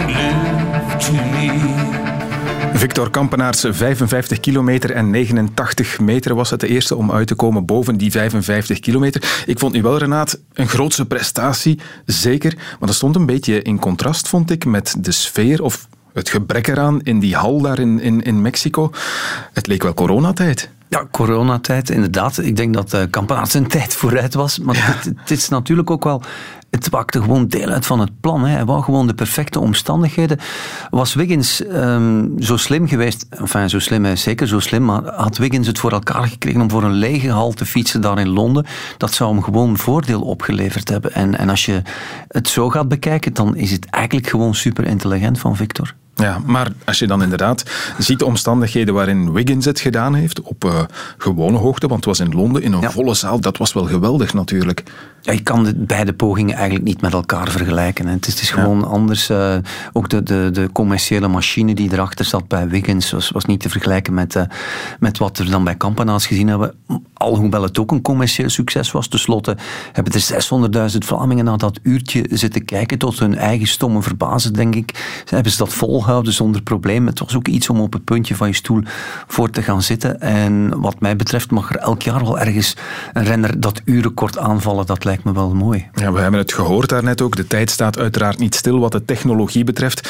Left 0.07 1.05
to 1.05 1.11
me. 1.11 1.51
Victor 2.73 3.09
Kampenaerts, 3.09 3.65
55 3.69 4.39
kilometer 4.39 4.91
en 4.91 5.09
89 5.09 5.99
meter 5.99 6.35
was 6.35 6.49
het 6.49 6.59
de 6.59 6.67
eerste 6.67 6.95
om 6.95 7.11
uit 7.11 7.27
te 7.27 7.35
komen 7.35 7.65
boven 7.65 7.97
die 7.97 8.11
55 8.11 8.79
kilometer. 8.79 9.43
Ik 9.45 9.59
vond 9.59 9.73
nu 9.73 9.81
wel, 9.81 9.97
Renaat, 9.97 10.39
een 10.53 10.67
grootse 10.67 11.05
prestatie, 11.05 11.79
zeker. 12.05 12.55
Maar 12.55 12.87
dat 12.87 12.95
stond 12.95 13.15
een 13.15 13.25
beetje 13.25 13.61
in 13.61 13.79
contrast, 13.79 14.27
vond 14.27 14.51
ik, 14.51 14.65
met 14.65 14.95
de 14.99 15.11
sfeer 15.11 15.63
of 15.63 15.87
het 16.13 16.29
gebrek 16.29 16.67
eraan 16.67 17.01
in 17.03 17.19
die 17.19 17.35
hal 17.35 17.61
daar 17.61 17.79
in, 17.79 17.99
in, 17.99 18.21
in 18.21 18.41
Mexico. 18.41 18.91
Het 19.53 19.67
leek 19.67 19.83
wel 19.83 19.93
coronatijd. 19.93 20.69
Ja, 20.89 21.07
coronatijd, 21.11 21.89
inderdaad. 21.89 22.37
Ik 22.37 22.55
denk 22.55 22.73
dat 22.73 22.93
uh, 22.93 23.01
Kampenaerts 23.09 23.53
een 23.59 23.67
tijd 23.67 23.95
vooruit 23.95 24.33
was. 24.33 24.59
Maar 24.59 24.75
ja. 24.75 24.95
dit, 25.03 25.13
dit, 25.25 25.37
is 25.37 25.49
natuurlijk 25.49 25.89
ook 25.89 26.03
wel... 26.03 26.21
Het 26.69 26.91
maakte 26.91 27.21
gewoon 27.21 27.47
deel 27.47 27.67
uit 27.67 27.85
van 27.85 27.99
het 27.99 28.19
plan. 28.19 28.45
Hè. 28.45 28.53
Hij 28.53 28.65
wou 28.65 28.83
gewoon 28.83 29.07
de 29.07 29.13
perfecte 29.13 29.59
omstandigheden. 29.59 30.39
Was 30.89 31.13
Wiggins 31.13 31.63
um, 31.65 32.33
zo 32.39 32.57
slim 32.57 32.87
geweest... 32.87 33.25
Enfin, 33.29 33.69
zo 33.69 33.79
slim, 33.79 34.03
hij 34.03 34.13
is 34.13 34.21
zeker 34.21 34.47
zo 34.47 34.59
slim. 34.59 34.85
Maar 34.85 35.13
had 35.13 35.37
Wiggins 35.37 35.67
het 35.67 35.79
voor 35.79 35.91
elkaar 35.91 36.27
gekregen 36.27 36.61
om 36.61 36.69
voor 36.69 36.83
een 36.83 36.93
lege 36.93 37.29
hal 37.29 37.51
te 37.51 37.65
fietsen 37.65 38.01
daar 38.01 38.19
in 38.19 38.29
Londen? 38.29 38.65
Dat 38.97 39.13
zou 39.13 39.33
hem 39.33 39.43
gewoon 39.43 39.77
voordeel 39.77 40.21
opgeleverd 40.21 40.89
hebben. 40.89 41.13
En, 41.13 41.37
en 41.37 41.49
als 41.49 41.65
je 41.65 41.81
het 42.27 42.47
zo 42.47 42.69
gaat 42.69 42.87
bekijken, 42.87 43.33
dan 43.33 43.55
is 43.55 43.71
het 43.71 43.85
eigenlijk 43.85 44.27
gewoon 44.27 44.55
super 44.55 44.85
intelligent 44.85 45.39
van 45.39 45.55
Victor. 45.55 45.95
Ja, 46.23 46.39
maar 46.45 46.67
als 46.85 46.99
je 46.99 47.07
dan 47.07 47.23
inderdaad 47.23 47.63
ziet 47.97 48.19
de 48.19 48.25
omstandigheden 48.25 48.93
waarin 48.93 49.31
Wiggins 49.31 49.65
het 49.65 49.79
gedaan 49.79 50.13
heeft, 50.13 50.41
op 50.41 50.63
uh, 50.65 50.81
gewone 51.17 51.57
hoogte, 51.57 51.87
want 51.87 52.05
het 52.05 52.17
was 52.17 52.27
in 52.27 52.35
Londen 52.35 52.61
in 52.61 52.73
een 52.73 52.91
volle 52.91 53.13
zaal, 53.13 53.39
dat 53.39 53.57
was 53.57 53.73
wel 53.73 53.85
geweldig 53.85 54.33
natuurlijk. 54.33 54.83
Ja, 55.21 55.33
je 55.33 55.41
kan 55.41 55.63
de 55.63 55.75
beide 55.75 56.13
pogingen 56.13 56.55
eigenlijk 56.55 56.85
niet 56.85 57.01
met 57.01 57.13
elkaar 57.13 57.49
vergelijken. 57.49 58.07
Hè. 58.07 58.13
Het, 58.13 58.27
is, 58.27 58.33
het 58.33 58.41
is 58.41 58.51
gewoon 58.51 58.87
anders. 58.87 59.29
Uh, 59.29 59.55
ook 59.93 60.09
de, 60.09 60.23
de, 60.23 60.49
de 60.51 60.69
commerciële 60.71 61.27
machine 61.27 61.75
die 61.75 61.93
erachter 61.93 62.25
zat 62.25 62.47
bij 62.47 62.67
Wiggins 62.67 63.11
was, 63.11 63.29
was 63.29 63.45
niet 63.45 63.59
te 63.59 63.69
vergelijken 63.69 64.13
met, 64.13 64.35
uh, 64.35 64.43
met 64.99 65.17
wat 65.17 65.37
we 65.37 65.43
dan 65.43 65.63
bij 65.63 65.77
Campana's 65.77 66.27
gezien 66.27 66.47
hebben. 66.47 66.73
Alhoewel 67.13 67.61
het 67.61 67.79
ook 67.79 67.91
een 67.91 68.01
commercieel 68.01 68.49
succes 68.49 68.91
was. 68.91 69.07
Ten 69.07 69.19
slotte 69.19 69.57
hebben 69.91 70.13
er 70.13 70.91
600.000 70.91 70.97
Vlamingen 70.97 71.45
na 71.45 71.57
dat 71.57 71.79
uurtje 71.83 72.25
zitten 72.29 72.65
kijken 72.65 72.97
tot 72.97 73.19
hun 73.19 73.37
eigen 73.37 73.67
stomme 73.67 74.01
verbazen, 74.01 74.53
denk 74.53 74.75
ik. 74.75 75.23
Hebben 75.25 75.51
ze 75.51 75.57
dat 75.57 75.73
volgehouden 75.73 76.33
zonder 76.33 76.61
probleem. 76.61 77.07
Het 77.07 77.19
was 77.19 77.35
ook 77.35 77.47
iets 77.47 77.69
om 77.69 77.81
op 77.81 77.93
het 77.93 78.03
puntje 78.03 78.35
van 78.35 78.47
je 78.47 78.53
stoel 78.53 78.81
voor 79.27 79.49
te 79.49 79.61
gaan 79.61 79.81
zitten. 79.81 80.21
En 80.21 80.79
wat 80.79 80.99
mij 80.99 81.15
betreft 81.15 81.51
mag 81.51 81.69
er 81.69 81.77
elk 81.77 82.01
jaar 82.01 82.23
wel 82.23 82.39
ergens 82.39 82.75
een 83.13 83.23
renner 83.23 83.59
dat 83.59 83.81
urenrecord 83.85 84.37
aanvallen. 84.37 84.85
Dat 84.85 85.03
lijkt 85.09 85.23
me 85.23 85.33
wel 85.33 85.53
mooi. 85.55 85.87
Ja, 85.93 86.11
we 86.11 86.19
hebben 86.19 86.39
het 86.39 86.53
gehoord 86.53 86.89
daarnet 86.89 87.21
ook. 87.21 87.35
De 87.35 87.47
tijd 87.47 87.69
staat 87.69 87.97
uiteraard 87.97 88.37
niet 88.37 88.55
stil 88.55 88.79
wat 88.79 88.91
de 88.91 89.05
technologie 89.05 89.63
betreft. 89.63 90.09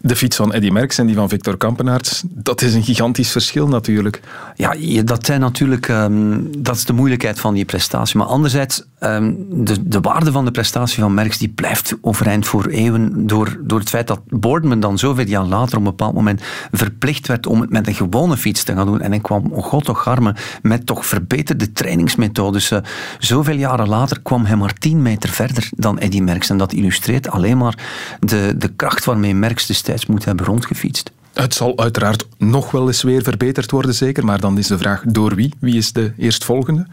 De 0.00 0.16
fiets 0.16 0.36
van 0.36 0.52
Eddy 0.52 0.68
Merckx 0.70 0.98
en 0.98 1.06
die 1.06 1.14
van 1.14 1.28
Victor 1.28 1.56
Kampenaerts, 1.56 2.22
dat 2.28 2.62
is 2.62 2.74
een 2.74 2.82
gigantisch 2.82 3.30
verschil 3.30 3.68
natuurlijk. 3.68 4.20
Ja, 4.54 5.02
dat 5.04 5.26
zijn 5.26 5.40
natuurlijk, 5.40 5.88
um, 5.88 6.50
dat 6.58 6.76
is 6.76 6.84
de 6.84 6.92
moeilijkheid 6.92 7.40
van 7.40 7.54
die 7.54 7.64
prestatie. 7.64 8.18
Maar 8.18 8.26
anderzijds, 8.26 8.84
um, 9.00 9.46
de, 9.64 9.88
de 9.88 10.00
waarde 10.00 10.32
van 10.32 10.44
de 10.44 10.50
prestatie 10.50 11.02
van 11.02 11.14
Merckx 11.14 11.38
die 11.38 11.48
blijft 11.48 11.96
overeind 12.00 12.46
voor 12.46 12.66
eeuwen 12.66 13.26
door, 13.26 13.58
door 13.60 13.78
het 13.78 13.88
feit 13.88 14.06
dat 14.06 14.20
Boardman 14.26 14.80
dan 14.80 14.98
zoveel 14.98 15.26
jaar 15.26 15.44
later 15.44 15.78
op 15.78 15.84
een 15.84 15.90
bepaald 15.90 16.14
moment 16.14 16.42
verplicht 16.72 17.26
werd 17.26 17.46
om 17.46 17.60
het 17.60 17.70
met 17.70 17.86
een 17.86 17.94
gewone 17.94 18.36
fiets 18.36 18.62
te 18.62 18.72
gaan 18.72 18.86
doen. 18.86 19.00
En 19.00 19.10
hij 19.10 19.20
kwam, 19.20 19.52
oh 19.52 19.64
god 19.64 19.84
toch 19.84 20.06
arme, 20.06 20.34
met 20.62 20.86
toch 20.86 21.06
verbeterde 21.06 21.72
trainingsmethodes. 21.72 22.70
Uh, 22.70 22.78
zoveel 23.18 23.56
jaren 23.56 23.88
later 23.88 24.20
kwam 24.22 24.44
hij 24.44 24.56
maar 24.56 24.74
tien 24.74 25.02
meter 25.02 25.30
verder 25.30 25.68
dan 25.76 25.98
Eddy 25.98 26.20
Merckx. 26.20 26.50
En 26.50 26.58
dat 26.58 26.72
illustreert 26.72 27.30
alleen 27.30 27.58
maar 27.58 27.78
de, 28.20 28.54
de 28.56 28.68
kracht 28.68 29.04
waarmee 29.04 29.34
Merckx 29.34 29.66
de 29.66 29.74
destijds 29.88 30.06
moet 30.06 30.24
hebben 30.24 30.46
rondgefietst. 30.46 31.10
Het 31.32 31.54
zal 31.54 31.78
uiteraard 31.78 32.26
nog 32.38 32.70
wel 32.70 32.86
eens 32.86 33.02
weer 33.02 33.22
verbeterd 33.22 33.70
worden, 33.70 33.94
zeker. 33.94 34.24
Maar 34.24 34.40
dan 34.40 34.58
is 34.58 34.66
de 34.66 34.78
vraag 34.78 35.02
door 35.06 35.34
wie? 35.34 35.54
Wie 35.58 35.76
is 35.76 35.92
de 35.92 36.12
eerstvolgende? 36.16 36.86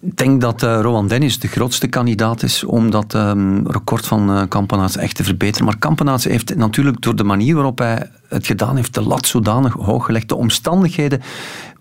Ik 0.00 0.16
denk 0.16 0.40
dat 0.40 0.62
uh, 0.62 0.78
Rowan 0.80 1.08
Dennis 1.08 1.38
de 1.38 1.48
grootste 1.48 1.86
kandidaat 1.86 2.42
is 2.42 2.64
om 2.64 2.90
dat 2.90 3.14
um, 3.14 3.66
record 3.66 4.06
van 4.06 4.30
uh, 4.30 4.42
Kampenaerts 4.48 4.96
echt 4.96 5.16
te 5.16 5.24
verbeteren. 5.24 5.66
Maar 5.66 5.78
Kampenaerts 5.78 6.24
heeft 6.24 6.56
natuurlijk 6.56 7.00
door 7.02 7.16
de 7.16 7.24
manier 7.24 7.54
waarop 7.54 7.78
hij 7.78 8.10
het 8.28 8.46
gedaan 8.46 8.76
heeft, 8.76 8.94
de 8.94 9.02
lat 9.02 9.26
zodanig 9.26 9.72
hoog 9.72 10.04
gelegd. 10.04 10.28
De 10.28 10.36
omstandigheden 10.36 11.20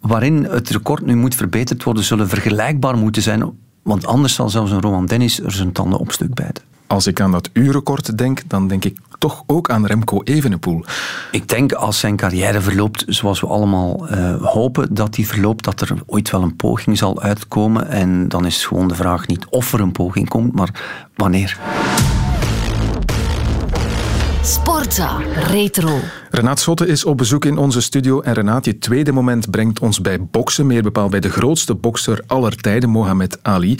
waarin 0.01 0.43
het 0.43 0.69
record 0.69 1.05
nu 1.05 1.15
moet 1.15 1.35
verbeterd 1.35 1.83
worden, 1.83 2.03
zullen 2.03 2.29
vergelijkbaar 2.29 2.97
moeten 2.97 3.21
zijn. 3.21 3.51
Want 3.83 4.05
anders 4.05 4.33
zal 4.33 4.49
zelfs 4.49 4.71
een 4.71 4.81
Rowan 4.81 5.05
Dennis 5.05 5.39
er 5.39 5.51
zijn 5.51 5.71
tanden 5.71 5.99
op 5.99 6.11
stuk 6.11 6.33
bijten. 6.33 6.63
Als 6.87 7.07
ik 7.07 7.21
aan 7.21 7.31
dat 7.31 7.49
uurrecord 7.53 8.17
denk, 8.17 8.41
dan 8.47 8.67
denk 8.67 8.85
ik 8.85 8.97
toch 9.19 9.43
ook 9.45 9.69
aan 9.69 9.85
Remco 9.85 10.21
Evenepoel. 10.23 10.83
Ik 11.31 11.49
denk 11.49 11.73
als 11.73 11.99
zijn 11.99 12.15
carrière 12.15 12.61
verloopt 12.61 13.03
zoals 13.07 13.41
we 13.41 13.47
allemaal 13.47 14.11
uh, 14.11 14.43
hopen 14.43 14.93
dat 14.93 15.13
die 15.13 15.27
verloopt, 15.27 15.63
dat 15.63 15.81
er 15.81 15.93
ooit 16.05 16.29
wel 16.29 16.41
een 16.41 16.55
poging 16.55 16.97
zal 16.97 17.21
uitkomen. 17.21 17.87
En 17.89 18.27
dan 18.27 18.45
is 18.45 18.65
gewoon 18.65 18.87
de 18.87 18.95
vraag 18.95 19.27
niet 19.27 19.45
of 19.49 19.73
er 19.73 19.79
een 19.79 19.91
poging 19.91 20.29
komt, 20.29 20.53
maar 20.53 20.69
wanneer. 21.15 21.57
Sportza 24.41 25.17
Retro. 25.47 25.99
Renaat 26.31 26.59
Schotte 26.59 26.87
is 26.87 27.05
op 27.05 27.17
bezoek 27.17 27.45
in 27.45 27.57
onze 27.57 27.81
studio 27.81 28.21
en 28.21 28.33
Renaat, 28.33 28.65
je 28.65 28.77
tweede 28.77 29.11
moment 29.11 29.51
brengt 29.51 29.79
ons 29.79 30.01
bij 30.01 30.25
boksen, 30.25 30.67
meer 30.67 30.83
bepaald 30.83 31.11
bij 31.11 31.19
de 31.19 31.29
grootste 31.29 31.75
bokser 31.75 32.23
aller 32.27 32.55
tijden, 32.55 32.89
Mohamed 32.89 33.39
Ali. 33.41 33.77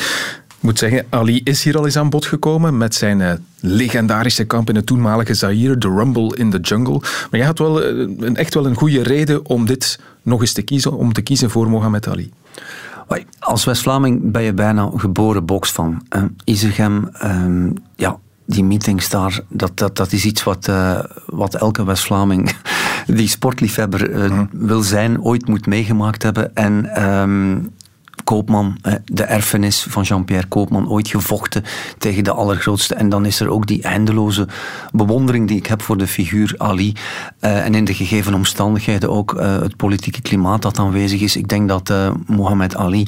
Ik 0.68 0.74
moet 0.74 0.82
zeggen, 0.82 1.08
Ali 1.10 1.42
is 1.44 1.64
hier 1.64 1.78
al 1.78 1.86
eens 1.86 1.98
aan 1.98 2.10
bod 2.10 2.26
gekomen 2.26 2.78
met 2.78 2.96
zijn 2.96 3.20
uh, 3.20 3.32
legendarische 3.60 4.46
kamp 4.46 4.70
in 4.70 4.76
het 4.76 4.86
toenmalige 4.86 5.34
Zaire, 5.34 5.78
de 5.78 5.88
Rumble 5.88 6.36
in 6.36 6.50
the 6.50 6.60
Jungle. 6.60 7.00
Maar 7.00 7.28
jij 7.40 7.46
had 7.46 7.60
wel 7.60 7.84
uh, 7.84 8.16
een, 8.20 8.36
echt 8.36 8.54
wel 8.54 8.66
een 8.66 8.76
goede 8.76 9.04
reden 9.04 9.46
om 9.46 9.66
dit 9.66 10.00
nog 10.22 10.42
eens 10.42 10.54
te 10.54 10.62
kiezen, 10.62 10.94
om 10.94 11.14
te 11.14 11.22
kiezen 11.22 11.50
voor 11.50 11.70
Mohamed 11.70 12.08
Ali. 12.08 12.32
Als 13.40 13.66
West-Vlaming 13.66 14.32
ben 14.32 14.42
je 14.42 14.54
bijna 14.54 14.90
geboren 14.96 15.46
boksfan. 15.46 16.06
Uh, 16.16 16.24
Isegem, 16.44 17.10
um, 17.24 17.74
ja, 17.96 18.20
die 18.46 18.64
meetings 18.64 19.10
daar, 19.10 19.40
dat, 19.50 19.78
dat, 19.78 19.96
dat 19.96 20.12
is 20.12 20.26
iets 20.26 20.44
wat, 20.44 20.68
uh, 20.68 21.00
wat 21.26 21.56
elke 21.56 21.86
West-Vlaming 21.86 22.56
die 23.20 23.28
sportliefhebber 23.28 24.10
uh, 24.10 24.30
mm. 24.30 24.50
wil 24.52 24.82
zijn, 24.82 25.22
ooit 25.22 25.48
moet 25.48 25.66
meegemaakt 25.66 26.24
hebben. 26.24 26.56
En 26.56 27.04
um, 27.08 27.72
Koopman, 28.28 28.78
de 29.06 29.24
erfenis 29.24 29.86
van 29.90 30.04
Jean-Pierre 30.04 30.48
Koopman, 30.48 30.90
ooit 30.90 31.08
gevochten 31.08 31.64
tegen 31.98 32.24
de 32.24 32.32
allergrootste. 32.32 32.96
En 32.96 33.10
dan 33.10 33.26
is 33.26 33.40
er 33.40 33.50
ook 33.50 33.68
die 33.68 33.84
eindeloze 33.84 34.48
bewondering 34.92 35.48
die 35.48 35.58
ik 35.58 35.66
heb 35.66 35.82
voor 35.82 35.98
de 35.98 36.08
figuur 36.08 36.54
Ali. 36.58 36.94
Uh, 37.42 37.66
en 37.66 37.76
in 37.76 37.86
de 37.86 37.94
gegeven 37.94 38.34
omstandigheden 38.34 39.10
ook 39.10 39.34
uh, 39.34 39.60
het 39.60 39.76
politieke 39.76 40.22
klimaat 40.22 40.62
dat 40.62 40.80
aanwezig 40.80 41.22
is. 41.22 41.36
Ik 41.36 41.48
denk 41.48 41.68
dat 41.68 41.94
Mohammed 42.26 42.76
Ali 42.76 43.08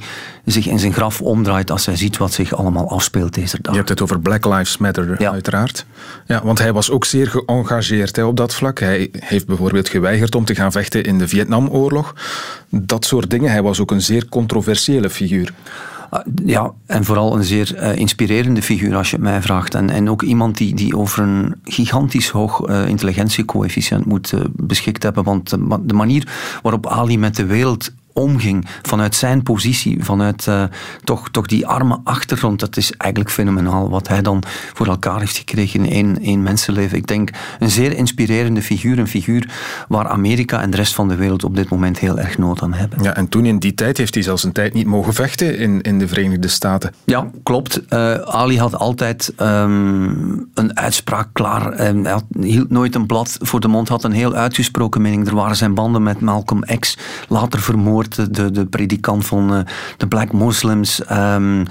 zich 0.52 0.68
in 0.68 0.80
zijn 0.80 0.94
graf 0.94 1.22
omdraait 1.22 1.72
als 1.72 1.86
hij 1.86 1.96
ziet 1.96 2.18
wat 2.18 2.34
zich 2.34 2.54
allemaal 2.54 2.90
afspeelt 2.90 3.34
deze 3.34 3.58
dag. 3.62 3.72
Je 3.72 3.78
hebt 3.78 3.90
het 3.90 4.02
over 4.02 4.20
Black 4.20 4.46
Lives 4.46 4.78
Matter, 4.78 5.22
ja. 5.22 5.32
uiteraard. 5.32 5.86
Ja, 6.26 6.42
want 6.44 6.60
hij 6.60 6.74
was 6.74 6.92
ook 6.92 7.06
zeer 7.06 7.28
geëngageerd 7.28 8.16
hè, 8.16 8.24
op 8.24 8.38
dat 8.38 8.56
vlak. 8.56 8.80
Hij 8.80 9.10
heeft 9.12 9.48
bijvoorbeeld 9.48 9.90
geweigerd 9.90 10.36
om 10.36 10.46
te 10.46 10.56
gaan 10.56 10.72
vechten 10.72 11.04
in 11.04 11.18
de 11.18 11.28
Vietnamoorlog. 11.28 12.16
Dat 12.70 13.06
soort 13.06 13.30
dingen. 13.30 13.52
Hij 13.52 13.62
was 13.62 13.80
ook 13.80 13.92
een 13.92 14.02
zeer 14.02 14.30
controversiële 14.30 15.10
figuur. 15.10 15.54
Ja, 16.46 16.72
en 16.86 17.06
vooral 17.06 17.36
een 17.36 17.44
zeer 17.44 17.76
uh, 17.76 17.96
inspirerende 17.96 18.62
figuur 18.62 18.96
als 18.96 19.10
je 19.10 19.16
het 19.16 19.26
mij 19.26 19.42
vraagt. 19.42 19.76
En, 19.76 19.90
en 19.90 20.10
ook 20.10 20.22
iemand 20.22 20.58
die, 20.58 20.76
die 20.76 20.98
over 20.98 21.24
een 21.24 21.56
gigantisch 21.64 22.30
hoog 22.30 22.70
uh, 22.70 22.88
intelligentiecoëfficiënt 22.88 24.06
moet 24.06 24.32
uh, 24.32 24.42
beschikt 24.54 25.04
hebben. 25.04 25.24
Want 25.24 25.50
de 25.82 25.94
manier 25.94 26.28
waarop 26.62 26.88
Ali 26.88 27.18
met 27.18 27.36
de 27.36 27.46
wereld 27.46 27.92
omging 28.14 28.66
vanuit 28.82 29.16
zijn 29.16 29.44
positie, 29.44 30.04
vanuit 30.04 30.46
uh, 30.50 30.64
toch, 31.04 31.30
toch 31.30 31.46
die 31.46 31.68
arme 31.68 32.00
achtergrond. 32.04 32.60
Dat 32.60 32.78
is 32.78 32.92
eigenlijk 32.98 33.34
fenomenaal 33.34 33.90
wat 33.90 34.08
hij 34.08 34.22
dan 34.22 34.44
voor 34.74 34.88
elkaar 34.88 35.20
heeft 35.20 35.38
gekregen 35.38 35.86
in 35.86 35.92
één, 35.92 36.22
één 36.22 36.44
mensenleven. 36.44 36.98
Ik 36.98 37.08
denk 37.08 37.30
een 37.60 37.70
zeer 37.70 37.94
inspirerende 37.96 38.62
figuur, 38.62 39.00
een 39.00 39.08
figuur 39.08 39.50
waar 39.88 40.08
Amerika 40.08 40.62
en 40.62 40.70
de 40.70 40.78
rest 40.78 40.94
van 40.94 41.08
de 41.08 41.16
wereld 41.16 41.44
op 41.44 41.56
dit 41.56 41.70
moment 41.70 42.00
heel 42.00 42.20
erg 42.20 42.38
nood 42.38 42.62
aan 42.62 42.74
hebben. 42.74 43.04
Ja, 43.04 43.16
en 43.16 43.30
toen 43.30 43.46
in 43.46 43.60
die 43.60 43.74
tijd 43.74 43.98
heeft 43.98 44.14
hij 44.14 44.24
zelfs 44.24 44.44
een 44.44 44.52
tijd 44.52 44.74
niet 44.74 44.86
mogen 44.86 45.14
vechten 45.14 45.58
in, 45.58 45.82
in 45.82 46.00
de 46.00 46.08
Verenigde 46.08 46.48
Staten. 46.48 46.94
Ja, 47.06 47.28
klopt. 47.44 47.82
Uh, 47.90 48.14
Ali 48.14 48.60
had 48.60 48.76
altijd 48.76 49.34
um, 49.38 50.50
een 50.54 50.78
uitspraak 50.78 51.28
klaar. 51.34 51.88
Um, 51.88 52.04
hij 52.04 52.14
had, 52.14 52.24
hield 52.40 52.70
nooit 52.70 52.96
een 52.96 53.06
blad 53.06 53.38
voor 53.42 53.60
de 53.60 53.68
mond, 53.68 53.88
had 53.88 54.04
een 54.04 54.12
heel 54.12 54.34
uitgesproken 54.34 55.02
mening. 55.02 55.28
Er 55.28 55.36
waren 55.36 55.56
zijn 55.56 55.74
banden 55.74 56.04
met 56.04 56.20
Malcolm 56.22 56.64
X, 56.80 56.98
later 57.28 57.60
vermoord 57.60 57.99
de, 58.08 58.52
de 58.52 58.66
predikant 58.66 59.26
van 59.26 59.54
uh, 59.54 59.60
de 59.98 60.08
Black 60.08 60.32
Muslims. 60.32 61.02
Um, 61.12 61.66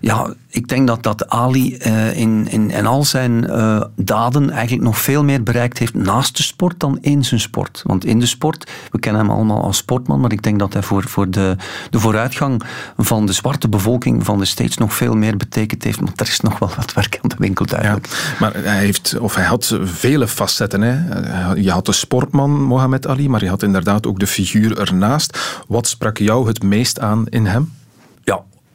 ja, 0.00 0.34
ik 0.50 0.68
denk 0.68 0.86
dat, 0.86 1.02
dat 1.02 1.28
Ali 1.28 1.78
uh, 1.86 2.16
in, 2.16 2.48
in, 2.48 2.86
al 2.86 3.04
zijn 3.04 3.44
uh, 3.44 3.82
daden 3.96 4.50
eigenlijk 4.50 4.82
nog 4.82 4.98
veel 4.98 5.24
meer 5.24 5.42
bereikt 5.42 5.78
heeft 5.78 5.94
naast 5.94 6.36
de 6.36 6.42
sport 6.42 6.80
dan 6.80 6.98
in 7.00 7.24
zijn 7.24 7.40
sport. 7.40 7.82
Want 7.86 8.04
in 8.04 8.20
de 8.20 8.26
sport, 8.26 8.70
we 8.90 8.98
kennen 8.98 9.22
hem 9.22 9.30
allemaal 9.30 9.62
als 9.62 9.76
sportman, 9.76 10.20
maar 10.20 10.32
ik 10.32 10.42
denk 10.42 10.58
dat 10.58 10.72
hij 10.72 10.82
voor, 10.82 11.02
voor 11.08 11.30
de, 11.30 11.56
de 11.90 12.00
vooruitgang 12.00 12.62
van 12.96 13.26
de 13.26 13.32
zwarte 13.32 13.68
bevolking 13.68 14.24
van 14.24 14.38
de 14.38 14.44
States 14.44 14.76
nog 14.76 14.94
veel 14.94 15.14
meer 15.14 15.36
betekend 15.36 15.84
heeft. 15.84 16.00
Maar 16.00 16.12
er 16.16 16.28
is 16.28 16.40
nog 16.40 16.58
wel 16.58 16.70
wat 16.76 16.94
werk 16.94 17.18
aan 17.22 17.28
de 17.28 17.36
winkel 17.38 17.66
duidelijk. 17.66 18.06
Ja, 18.06 18.16
maar 18.40 18.54
hij, 18.54 18.78
heeft, 18.78 19.18
of 19.18 19.34
hij 19.34 19.44
had 19.44 19.78
vele 19.82 20.28
facetten. 20.28 20.80
Hè. 20.82 21.52
Je 21.52 21.70
had 21.70 21.86
de 21.86 21.92
sportman 21.92 22.62
Mohammed 22.62 23.06
Ali, 23.06 23.28
maar 23.28 23.42
je 23.42 23.48
had 23.48 23.62
inderdaad 23.62 24.06
ook 24.06 24.18
de 24.18 24.26
figuur 24.26 24.78
ernaast. 24.78 25.38
Wat 25.66 25.86
sprak 25.86 26.18
jou 26.18 26.46
het 26.46 26.62
meest 26.62 27.00
aan 27.00 27.26
in 27.26 27.46
hem? 27.46 27.76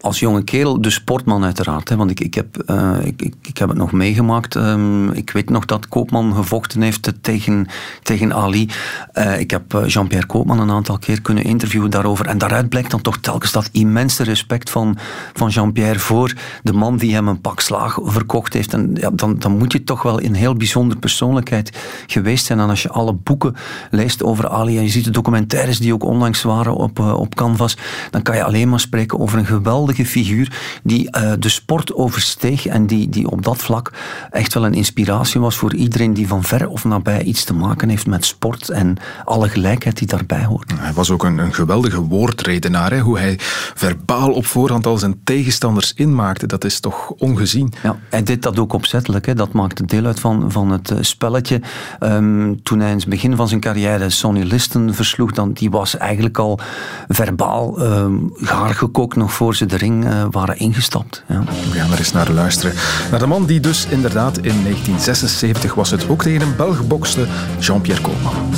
Als 0.04 0.20
jonge 0.20 0.44
kerel 0.44 0.82
de 0.82 0.90
sportman 0.90 1.44
uiteraard. 1.44 1.90
Hè, 1.90 1.96
want 1.96 2.10
ik, 2.10 2.20
ik, 2.20 2.34
heb, 2.34 2.64
uh, 2.68 2.96
ik, 3.04 3.22
ik, 3.22 3.34
ik, 3.42 3.58
heb 3.58 3.70
het 3.70 3.78
nog 3.78 3.92
meegemaakt. 3.92 4.56
Um, 4.56 5.12
ik 5.12 5.30
weet 5.30 5.50
nog 5.50 5.66
dat 5.66 5.88
Koopman 5.88 6.36
gevochten 6.36 6.82
heeft 6.82 7.14
tegen, 7.22 7.68
tegen 8.02 8.34
Ali. 8.34 8.70
Uh, 9.14 9.40
ik 9.40 9.52
heb 9.52 9.84
Jean-Pierre 9.86 10.28
Koopman 10.28 10.60
een 10.60 10.72
aantal 10.72 10.98
keer 10.98 11.22
kunnen 11.22 11.44
interviewen 11.44 11.92
daarover. 11.92 12.26
En 12.26 12.38
daaruit 12.38 12.70
blijkt 12.70 12.92
dan 12.92 13.02
toch 13.02 13.18
telkens 13.18 13.52
dat 13.52 13.70
immense 13.72 14.24
respect 14.24 14.70
van, 14.70 14.98
van 15.34 15.50
Jean-Pierre 15.50 16.00
voor 16.00 16.34
de 16.64 16.74
man 16.74 16.98
die 16.98 17.14
hem 17.14 17.28
een 17.28 17.42
pak 17.42 17.60
slaag 17.60 17.98
verkocht 18.02 18.54
heeft. 18.54 18.74
En 18.74 18.92
ja, 18.94 19.10
dan, 19.10 19.40
dan 19.40 19.58
moet 19.58 19.72
je 19.72 19.84
toch 19.84 20.02
wel 20.02 20.22
een 20.22 20.36
heel 20.36 20.56
bijzondere 20.56 21.00
persoonlijkheid 21.00 21.78
geweest 22.08 22.46
zijn. 22.46 22.60
En 22.60 22.70
als 22.70 22.82
je 22.82 22.90
alle 22.90 23.14
boeken 23.14 23.56
leest 23.92 24.24
over 24.24 24.50
Ali 24.50 24.78
en 24.78 24.84
je 24.84 24.90
ziet 24.90 25.06
de 25.06 25.12
documentaires 25.12 25.80
die 25.80 25.94
ook 25.94 26.04
onlangs 26.04 26.42
waren 26.42 26.76
op, 26.76 27.00
op 27.00 27.36
Canvas, 27.36 27.78
dan 28.10 28.22
kan 28.22 28.36
je 28.36 28.44
alleen 28.44 28.70
maar 28.70 28.80
spreken 28.80 29.20
over 29.20 29.38
een 29.38 29.46
geweldige 29.46 29.92
geweldige 29.96 30.20
figuur 30.20 30.52
die 30.84 31.12
eh, 31.12 31.32
de 31.40 31.50
sport 31.50 31.94
oversteeg 31.94 32.66
en 32.66 32.88
die, 32.88 33.10
die 33.10 33.30
op 33.30 33.44
dat 33.44 33.58
vlak 33.58 33.92
echt 34.32 34.54
wel 34.54 34.66
een 34.66 34.74
inspiratie 34.74 35.40
was 35.40 35.56
voor 35.56 35.74
iedereen 35.74 36.14
die 36.14 36.28
van 36.28 36.44
ver 36.44 36.68
of 36.68 36.84
nabij 36.84 37.24
iets 37.24 37.44
te 37.44 37.54
maken 37.54 37.90
heeft 37.90 38.08
met 38.08 38.26
sport 38.26 38.70
en 38.70 38.98
alle 39.26 39.50
gelijkheid 39.50 39.98
die 39.98 40.08
daarbij 40.08 40.46
hoort. 40.46 40.72
Hij 40.76 40.94
was 40.94 41.12
ook 41.12 41.24
een, 41.24 41.38
een 41.38 41.54
geweldige 41.54 42.02
woordredenaar. 42.02 42.92
Hè? 42.92 43.00
Hoe 43.00 43.20
hij 43.20 43.36
verbaal 43.76 44.32
op 44.32 44.46
voorhand 44.46 44.86
al 44.86 44.98
zijn 44.98 45.22
tegenstanders 45.24 45.94
inmaakte, 45.94 46.48
dat 46.48 46.64
is 46.64 46.80
toch 46.80 47.10
ongezien. 47.10 47.74
Ja, 47.84 47.98
hij 48.10 48.24
deed 48.24 48.42
dat 48.42 48.60
ook 48.60 48.74
opzettelijk. 48.74 49.26
Hè. 49.26 49.34
Dat 49.34 49.52
maakte 49.52 49.86
deel 49.86 50.06
uit 50.06 50.20
van, 50.20 50.52
van 50.52 50.72
het 50.72 50.92
eh, 50.92 50.98
spelletje. 51.02 51.62
Ehm, 52.00 52.54
toen 52.64 52.80
hij 52.80 52.90
in 52.90 52.98
het 52.98 53.08
begin 53.08 53.36
van 53.36 53.48
zijn 53.48 53.60
carrière 53.60 54.10
Sonny 54.10 54.44
Liston 54.44 54.94
versloeg, 54.94 55.32
dan, 55.32 55.52
die 55.54 55.70
was 55.70 55.98
eigenlijk 55.98 56.38
al 56.38 56.60
verbaal 57.08 57.82
um, 57.82 58.32
gaar 58.36 58.76
gekookt 58.76 59.16
nog 59.16 59.34
voor 59.34 59.56
ze 59.56 59.66
de 59.66 59.76
ring 59.84 60.06
uh, 60.06 60.26
waren 60.32 60.58
ingestapt. 60.58 61.24
Ja. 61.28 61.44
We 61.72 61.78
gaan 61.78 61.92
er 61.92 61.98
eens 61.98 62.12
naar 62.12 62.32
luisteren. 62.32 62.76
Naar 63.12 63.20
de 63.20 63.28
man 63.28 63.46
die 63.46 63.60
dus 63.60 63.86
inderdaad 63.90 64.38
in 64.38 64.64
1976 64.64 65.74
was 65.74 65.92
het 65.92 66.10
ook 66.10 66.22
tegen 66.22 66.42
een 66.42 66.56
Belg 66.56 66.88
bokste, 66.88 67.28
Jean-Pierre 67.60 68.02
Koolman. 68.02 68.54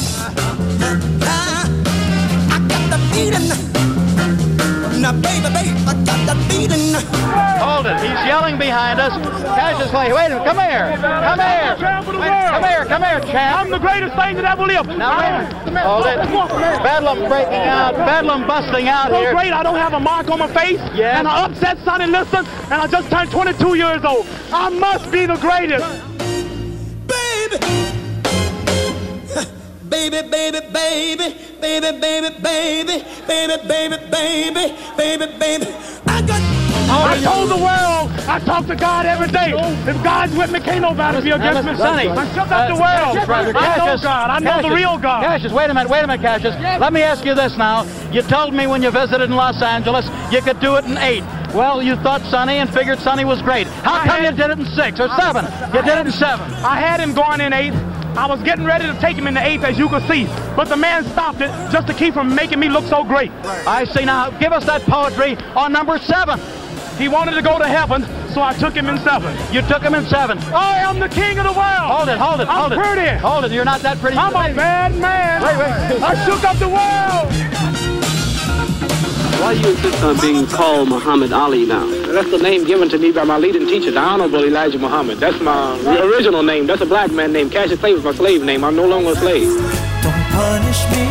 Now, 5.06 5.12
baby, 5.22 5.54
baby, 5.54 5.70
I 5.86 5.94
got 6.02 6.18
that 6.26 6.40
feeling. 6.50 6.98
Hold 7.62 7.86
it. 7.86 8.02
He's 8.02 8.26
yelling 8.26 8.58
behind 8.58 9.00
us. 9.00 9.14
Cassius 9.54 9.92
Clay, 9.92 10.12
wait 10.12 10.34
a 10.34 10.42
minute. 10.42 10.46
Come 10.50 10.58
here. 10.58 10.98
Come 10.98 11.38
here. 11.46 11.78
Wait, 12.18 12.50
come 12.50 12.64
here. 12.66 12.86
Come 12.90 13.04
here, 13.06 13.20
champ. 13.30 13.60
I'm 13.60 13.70
the 13.70 13.78
greatest 13.78 14.16
thing 14.18 14.36
that 14.38 14.46
ever 14.46 14.66
lived. 14.66 14.90
Now, 14.98 15.22
wait 15.22 15.78
Hold 15.86 16.08
it. 16.08 16.18
Bedlam 16.82 17.30
breaking 17.30 17.70
out. 17.70 17.94
Bedlam 17.94 18.48
busting 18.48 18.88
out 18.88 19.12
so 19.12 19.20
here. 19.22 19.32
great. 19.32 19.54
I 19.54 19.62
don't 19.62 19.78
have 19.78 19.94
a 19.94 20.00
mark 20.00 20.28
on 20.32 20.40
my 20.40 20.48
face. 20.48 20.82
Yes. 20.96 21.20
And 21.20 21.28
I 21.28 21.46
upset 21.46 21.78
Sonny 21.86 22.08
Liston. 22.08 22.44
And 22.74 22.74
I 22.74 22.88
just 22.88 23.08
turned 23.12 23.30
22 23.30 23.76
years 23.76 24.04
old. 24.04 24.26
I 24.52 24.70
must 24.70 25.12
be 25.12 25.28
the 25.28 25.38
greatest. 25.38 25.86
baby, 27.06 27.62
baby, 29.96 30.28
baby, 30.30 30.60
baby, 30.74 31.28
baby, 31.62 32.00
baby, 32.00 32.30
baby, 32.42 33.08
baby, 33.24 33.98
baby, 34.12 34.66
baby, 34.98 35.40
baby. 35.40 35.68
I 36.08 36.22
got. 36.28 36.56
I 36.88 37.20
told 37.24 37.50
the 37.50 37.58
world, 37.58 38.12
I 38.30 38.40
talk 38.40 38.68
to 38.68 38.76
God 38.76 39.06
every 39.08 39.28
day. 39.28 39.54
If 39.90 40.04
God's 40.04 40.36
with 40.36 40.52
me, 40.52 40.60
can't 40.60 40.82
nobody 40.82 41.22
be 41.24 41.32
against 41.32 41.66
me. 41.66 41.76
Sonny, 41.76 42.08
I 42.10 42.34
shut 42.36 42.52
up 42.52 42.68
the 42.70 42.76
world. 42.76 43.56
I 43.56 43.78
know 43.78 43.98
God. 43.98 44.30
I 44.30 44.40
know 44.40 44.70
the 44.70 44.76
real 44.76 44.98
God. 45.00 45.24
Cassius, 45.24 45.52
wait 45.52 45.70
a 45.70 45.74
minute, 45.74 45.90
wait 45.90 46.04
a 46.04 46.08
minute, 46.08 46.22
Cassius. 46.22 46.54
Let 46.80 46.94
me 46.94 47.02
ask 47.02 47.26
you 47.26 47.34
this 47.34 47.58
now. 47.58 47.84
You 48.12 48.22
told 48.22 48.54
me 48.54 48.68
when 48.68 48.84
you 48.84 48.92
visited 48.92 49.24
in 49.24 49.36
Los 49.36 49.62
Angeles 49.62 50.06
you 50.32 50.42
could 50.42 50.60
do 50.60 50.76
it 50.76 50.86
in 50.86 50.98
eight. 50.98 51.24
Well, 51.56 51.82
you 51.82 51.96
thought 51.96 52.22
Sonny 52.30 52.58
and 52.58 52.70
figured 52.70 53.00
Sonny 53.00 53.26
was 53.26 53.42
great. 53.42 53.66
How 53.68 54.04
come 54.06 54.24
you 54.24 54.32
did 54.32 54.52
it 54.52 54.60
in 54.60 54.66
six 54.66 55.00
or 55.00 55.10
seven? 55.18 55.46
You 55.74 55.82
did 55.82 55.98
it 55.98 56.06
in 56.06 56.12
seven. 56.12 56.52
I 56.64 56.80
had 56.80 57.00
him 57.00 57.14
going 57.16 57.42
in 57.42 57.52
eight. 57.54 57.74
I 58.18 58.28
was 58.28 58.42
getting 58.44 58.66
ready 58.66 58.86
to 58.86 58.98
take 59.00 59.18
him 59.18 59.28
in 59.28 59.34
the 59.34 59.46
eighth, 59.46 59.64
as 59.64 59.78
you 59.78 59.90
can 59.90 60.02
see. 60.08 60.26
But 60.56 60.70
the 60.70 60.78
man 60.78 61.04
stopped 61.04 61.42
it 61.42 61.50
just 61.72 61.88
to 61.88 61.94
keep 61.94 62.14
from 62.14 62.34
making 62.34 62.60
me 62.60 62.70
look 62.70 62.86
so 62.86 63.04
great. 63.04 63.32
I 63.68 63.84
say, 63.86 64.06
Now, 64.06 64.30
give 64.40 64.54
us 64.54 64.66
that 64.66 64.82
poetry 64.84 65.36
on 65.56 65.74
number 65.74 65.98
seven. 66.00 66.40
He 66.98 67.10
wanted 67.10 67.34
to 67.34 67.42
go 67.42 67.60
to 67.60 67.68
heaven, 67.68 68.04
so 68.30 68.42
I 68.42 68.54
took 68.54 68.74
him 68.74 68.88
in 68.88 68.98
seven. 69.00 69.36
You 69.54 69.62
took 69.64 69.82
him 69.82 69.94
in 69.96 70.06
seven. 70.06 70.38
I 70.40 70.78
am 70.78 70.98
the 71.00 71.10
king 71.10 71.38
of 71.38 71.44
the 71.44 71.52
world. 71.52 71.92
Hold 71.92 72.08
it, 72.08 72.18
hold 72.18 72.40
it, 72.40 72.48
I'm 72.48 72.58
hold 72.58 72.72
it. 72.72 72.80
pretty. 72.80 73.18
Hold 73.20 73.44
it. 73.46 73.52
You're 73.52 73.66
not 73.66 73.82
that 73.82 73.98
pretty. 73.98 74.16
I'm 74.18 74.32
a 74.32 74.56
bad 74.56 74.96
man. 74.96 75.42
Wait, 75.42 75.58
wait. 75.58 76.02
I 76.02 76.26
shook 76.26 76.44
up 76.46 76.58
the 76.58 76.70
world. 76.70 77.75
Why 79.46 79.54
do 79.54 79.60
you 79.60 79.76
insist 79.76 80.04
on 80.04 80.20
being 80.22 80.48
called 80.48 80.90
Muhammad 80.90 81.32
Ali 81.32 81.68
now? 81.68 81.86
That's 81.86 82.32
the 82.32 82.40
name 82.40 82.66
given 82.66 82.90
to 82.90 82.98
me 82.98 83.12
by 83.12 83.26
my 83.26 83.38
leading 83.38 83.68
teacher, 83.68 83.92
the 83.92 84.00
Honorable 84.00 84.44
Elijah 84.44 84.80
Muhammad. 84.80 85.20
That's 85.20 85.40
my 85.40 85.78
original 86.02 86.42
name. 86.42 86.66
That's 86.66 86.82
a 86.82 86.86
black 86.88 87.12
man 87.12 87.32
name. 87.32 87.52
Cassius 87.52 87.80
Clay 87.80 87.94
was 87.94 88.04
my 88.04 88.16
slave 88.16 88.42
name. 88.42 88.64
I'm 88.64 88.76
no 88.76 88.88
longer 88.88 89.12
a 89.12 89.16
slave. 89.16 89.46
Don't 90.02 90.26
punish 90.34 90.82
me 90.90 91.06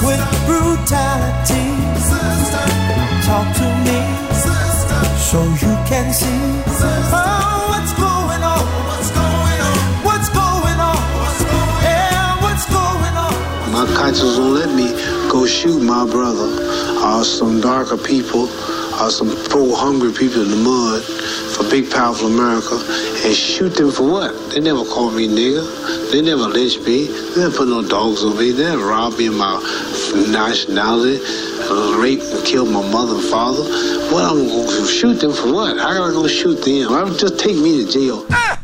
with 0.00 0.24
brutality. 0.48 1.68
Talk 3.28 3.52
to 3.60 3.68
me 3.84 4.00
so 5.28 5.44
you 5.60 5.76
can 5.84 6.10
see 6.14 6.40
oh, 7.12 7.68
what's 7.68 7.92
going 8.00 8.42
on. 8.48 8.64
What's 8.88 9.10
going 9.12 9.60
on? 9.68 10.08
What's 10.08 10.28
going 10.32 10.80
on? 10.80 10.96
Yeah, 11.84 12.40
what's 12.40 12.64
going 12.64 13.14
on? 13.28 13.72
My 13.76 13.84
conscience 13.94 14.38
won't 14.38 14.54
let 14.54 14.74
me 14.74 14.88
go 15.30 15.44
shoot 15.44 15.82
my 15.82 16.06
brother 16.06 16.87
or 17.04 17.24
some 17.24 17.60
darker 17.60 17.96
people 17.96 18.48
or 19.00 19.10
some 19.10 19.30
poor 19.50 19.76
hungry 19.76 20.12
people 20.12 20.42
in 20.42 20.50
the 20.50 20.56
mud 20.56 21.02
for 21.54 21.68
big 21.70 21.90
powerful 21.90 22.26
America 22.26 22.74
and 23.24 23.34
shoot 23.34 23.70
them 23.74 23.90
for 23.90 24.10
what? 24.10 24.50
They 24.50 24.60
never 24.60 24.84
called 24.84 25.14
me 25.14 25.28
nigger. 25.28 25.66
They 26.10 26.22
never 26.22 26.48
lynched 26.48 26.80
me. 26.82 27.06
They 27.06 27.42
never 27.42 27.56
put 27.56 27.68
no 27.68 27.86
dogs 27.86 28.24
on 28.24 28.36
me. 28.38 28.52
They 28.52 28.64
never 28.64 28.86
robbed 28.86 29.18
me 29.18 29.26
of 29.26 29.34
my 29.34 29.54
nationality, 30.30 31.20
uh, 31.70 31.98
raped 31.98 32.24
and 32.24 32.44
killed 32.44 32.70
my 32.70 32.82
mother 32.90 33.14
and 33.14 33.24
father. 33.24 33.62
What 34.12 34.24
I'm 34.24 34.48
gonna 34.48 34.86
shoot 34.86 35.20
them 35.20 35.32
for 35.32 35.52
what? 35.52 35.78
How 35.78 35.90
am 35.90 36.10
I 36.10 36.12
gonna 36.12 36.28
shoot 36.28 36.62
them? 36.64 36.92
I 36.92 37.04
would 37.04 37.18
just 37.18 37.38
take 37.38 37.56
me 37.56 37.84
to 37.84 37.90
jail. 37.90 38.26
Bad 38.28 38.57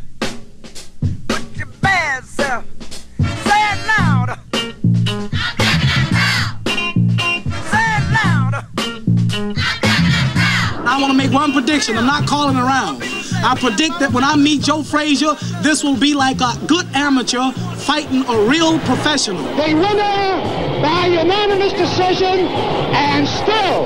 make 11.88 11.96
prediction. 11.96 11.96
I'm 11.96 12.06
not 12.06 12.28
calling 12.28 12.56
around. 12.56 13.02
I 13.44 13.56
predict 13.58 14.00
that 14.00 14.12
when 14.12 14.24
I 14.24 14.36
meet 14.36 14.62
Joe 14.62 14.82
Frazier, 14.82 15.34
this 15.62 15.82
will 15.82 15.96
be 15.96 16.14
like 16.14 16.40
a 16.40 16.54
good 16.66 16.86
amateur 16.94 17.52
fighting 17.84 18.24
a 18.28 18.48
real 18.48 18.78
professional. 18.80 19.42
The 19.56 19.74
winner 19.74 20.40
by 20.80 21.06
unanimous 21.06 21.72
decision 21.72 22.48
and 22.94 23.26
still 23.28 23.84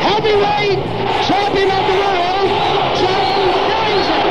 heavyweight 0.00 0.78
champion 1.26 1.70
of 1.70 1.82
the 1.86 1.96
world, 1.98 2.48
Joe 2.98 3.52
Frazier. 3.66 4.30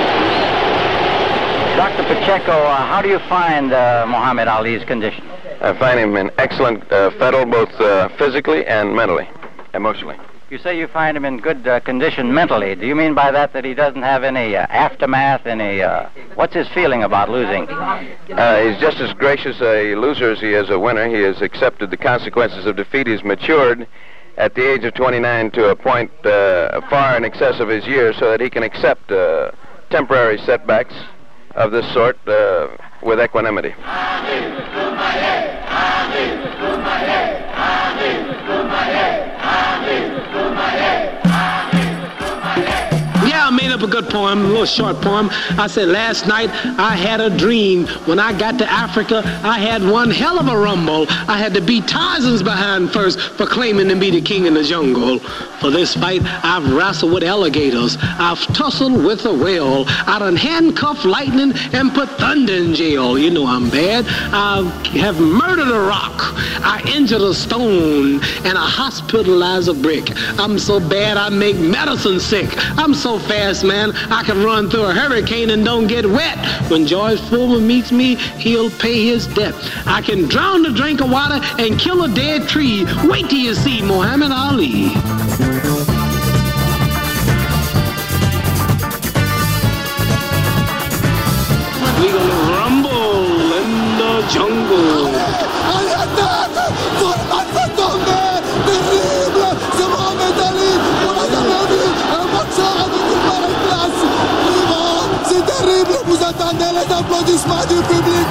Dr. 1.77 2.03
Pacheco, 2.03 2.51
uh, 2.51 2.75
how 2.87 3.01
do 3.01 3.09
you 3.09 3.19
find 3.29 3.71
uh, 3.73 4.05
Muhammad 4.07 4.47
Ali's 4.47 4.83
condition? 4.83 5.23
I 5.61 5.73
find 5.77 5.99
him 5.99 6.15
in 6.15 6.31
excellent 6.37 6.89
uh, 6.91 7.11
fettle, 7.11 7.45
both 7.45 7.71
uh, 7.81 8.07
physically 8.17 8.65
and 8.65 8.95
mentally, 8.95 9.27
emotionally. 9.73 10.15
You 10.49 10.57
say 10.57 10.79
you 10.79 10.87
find 10.87 11.15
him 11.15 11.25
in 11.25 11.37
good 11.37 11.67
uh, 11.67 11.79
condition 11.81 12.33
mentally. 12.33 12.73
Do 12.73 12.87
you 12.87 12.95
mean 12.95 13.13
by 13.13 13.29
that 13.29 13.53
that 13.53 13.63
he 13.63 13.75
doesn't 13.75 14.01
have 14.01 14.23
any 14.23 14.55
uh, 14.55 14.65
aftermath, 14.69 15.45
any... 15.45 15.83
Uh, 15.83 16.09
what's 16.33 16.55
his 16.55 16.67
feeling 16.69 17.03
about 17.03 17.29
losing? 17.29 17.69
Uh, 17.69 18.63
he's 18.63 18.81
just 18.81 18.99
as 18.99 19.13
gracious 19.13 19.61
a 19.61 19.93
loser 19.93 20.31
as 20.31 20.39
he 20.39 20.53
is 20.53 20.71
a 20.71 20.79
winner. 20.79 21.07
He 21.07 21.21
has 21.21 21.43
accepted 21.43 21.91
the 21.91 21.97
consequences 21.97 22.65
of 22.65 22.77
defeat. 22.77 23.05
He's 23.05 23.23
matured 23.23 23.87
at 24.37 24.55
the 24.55 24.67
age 24.67 24.83
of 24.85 24.95
29 24.95 25.51
to 25.51 25.69
a 25.69 25.75
point 25.75 26.09
uh, 26.25 26.81
far 26.89 27.15
in 27.15 27.25
excess 27.25 27.59
of 27.59 27.67
his 27.67 27.85
years 27.85 28.17
so 28.17 28.31
that 28.31 28.41
he 28.41 28.49
can 28.49 28.63
accept 28.63 29.11
uh, 29.11 29.51
temporary 29.91 30.39
setbacks 30.39 30.95
of 31.53 31.71
this 31.71 31.85
sort 31.93 32.17
uh, 32.27 32.69
with 33.03 33.19
equanimity. 33.19 33.75
हमारे 40.59 41.18
I 43.49 43.51
made 43.51 43.71
up 43.71 43.81
a 43.81 43.87
good 43.87 44.07
poem, 44.11 44.45
a 44.45 44.47
little 44.47 44.65
short 44.67 45.01
poem. 45.01 45.27
I 45.57 45.65
said, 45.65 45.87
last 45.87 46.27
night 46.27 46.51
I 46.79 46.95
had 46.95 47.19
a 47.19 47.35
dream. 47.35 47.87
When 48.05 48.19
I 48.19 48.31
got 48.37 48.59
to 48.59 48.71
Africa, 48.71 49.23
I 49.43 49.57
had 49.57 49.81
one 49.81 50.11
hell 50.11 50.37
of 50.37 50.47
a 50.47 50.55
rumble. 50.55 51.07
I 51.09 51.39
had 51.39 51.55
to 51.55 51.61
beat 51.61 51.87
Tarzan's 51.87 52.43
behind 52.43 52.93
first 52.93 53.19
for 53.19 53.47
claiming 53.47 53.89
to 53.89 53.95
be 53.95 54.11
the 54.11 54.21
king 54.21 54.45
in 54.45 54.53
the 54.53 54.63
jungle. 54.63 55.17
For 55.59 55.71
this 55.71 55.95
fight, 55.95 56.21
I've 56.23 56.71
wrestled 56.71 57.11
with 57.11 57.23
alligators. 57.23 57.97
I've 57.99 58.39
tussled 58.53 59.03
with 59.03 59.25
a 59.25 59.33
whale. 59.33 59.85
I 59.87 60.19
done 60.19 60.35
handcuffed 60.35 61.03
lightning 61.03 61.53
and 61.73 61.91
put 61.91 62.07
thunder 62.19 62.53
in 62.53 62.75
jail. 62.75 63.17
You 63.17 63.31
know 63.31 63.47
I'm 63.47 63.71
bad. 63.71 64.05
I 64.31 64.61
have 64.99 65.19
murdered 65.19 65.69
a 65.69 65.79
rock. 65.79 66.13
I 66.61 66.83
injured 66.95 67.21
a 67.21 67.33
stone 67.33 68.23
and 68.45 68.57
I 68.59 68.69
hospitalized 68.69 69.69
a 69.69 69.73
brick. 69.73 70.11
I'm 70.39 70.59
so 70.59 70.79
bad 70.79 71.17
I 71.17 71.29
make 71.29 71.57
medicine 71.57 72.19
sick. 72.19 72.47
I'm 72.77 72.93
so 72.93 73.17
fast, 73.39 73.63
man, 73.63 73.91
I 74.11 74.21
can 74.23 74.43
run 74.43 74.69
through 74.69 74.83
a 74.83 74.93
hurricane 74.93 75.49
and 75.51 75.63
don't 75.63 75.87
get 75.87 76.05
wet. 76.05 76.37
When 76.69 76.85
George 76.85 77.21
Foreman 77.29 77.65
meets 77.65 77.91
me, 77.91 78.15
he'll 78.15 78.69
pay 78.69 79.05
his 79.05 79.27
debt. 79.27 79.55
I 79.85 80.01
can 80.01 80.27
drown 80.27 80.65
a 80.65 80.71
drink 80.71 80.99
of 80.99 81.09
water 81.09 81.39
and 81.57 81.79
kill 81.79 82.03
a 82.03 82.09
dead 82.09 82.49
tree. 82.49 82.85
Wait 83.05 83.29
till 83.29 83.39
you 83.39 83.55
see 83.55 83.81
Muhammad 83.81 84.31
Ali. 84.31 84.89
We 91.99 92.07
gonna 92.15 92.39
rumble 92.57 93.53
in 93.61 93.71
the 94.01 94.13
jungle. 94.33 96.25
Applaudissements 107.39 107.65
du 107.67 107.81
public. 107.81 108.27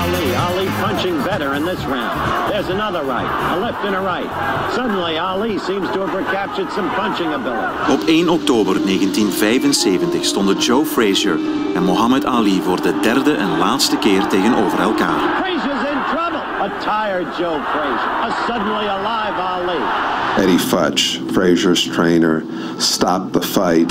Ali, 0.00 0.34
Ali 0.34 0.66
punching 0.80 1.22
better 1.24 1.54
in 1.54 1.64
this 1.64 1.84
round. 1.84 2.50
There's 2.50 2.68
another 2.68 3.04
right, 3.04 3.28
a 3.54 3.60
left 3.60 3.84
and 3.84 3.94
a 3.94 4.00
right. 4.00 4.28
Suddenly, 4.74 5.18
Ali 5.18 5.58
seems 5.58 5.90
to 5.90 6.00
have 6.06 6.14
recaptured 6.14 6.70
some 6.72 6.88
punching 6.90 7.32
ability. 7.34 7.92
Op 7.92 8.00
1 8.06 8.28
oktober 8.28 8.74
1975 8.84 10.24
stonden 10.24 10.58
Joe 10.58 10.84
Frazier 10.84 11.38
en 11.74 11.82
Muhammad 11.84 12.24
Ali 12.24 12.62
voor 12.62 12.82
de 12.82 13.00
derde 13.00 13.34
en 13.34 13.58
laatste 13.58 13.96
keer 13.96 14.26
tegenover 14.26 14.80
elkaar. 14.80 15.20
Frazier's 15.42 15.90
in 15.90 16.00
trouble. 16.10 16.42
A 16.60 16.68
tired 16.80 17.36
Joe 17.38 17.60
Frazier, 17.72 18.10
a 18.22 18.30
suddenly 18.46 18.86
alive 18.88 19.34
Ali. 19.40 20.17
Eddie 20.38 20.56
Futch, 20.56 21.18
Frazier's 21.32 21.84
trainer, 21.84 22.44
stopped 22.78 23.32
the 23.32 23.40
fight. 23.40 23.90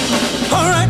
All 0.54 0.64
right. 0.64 0.88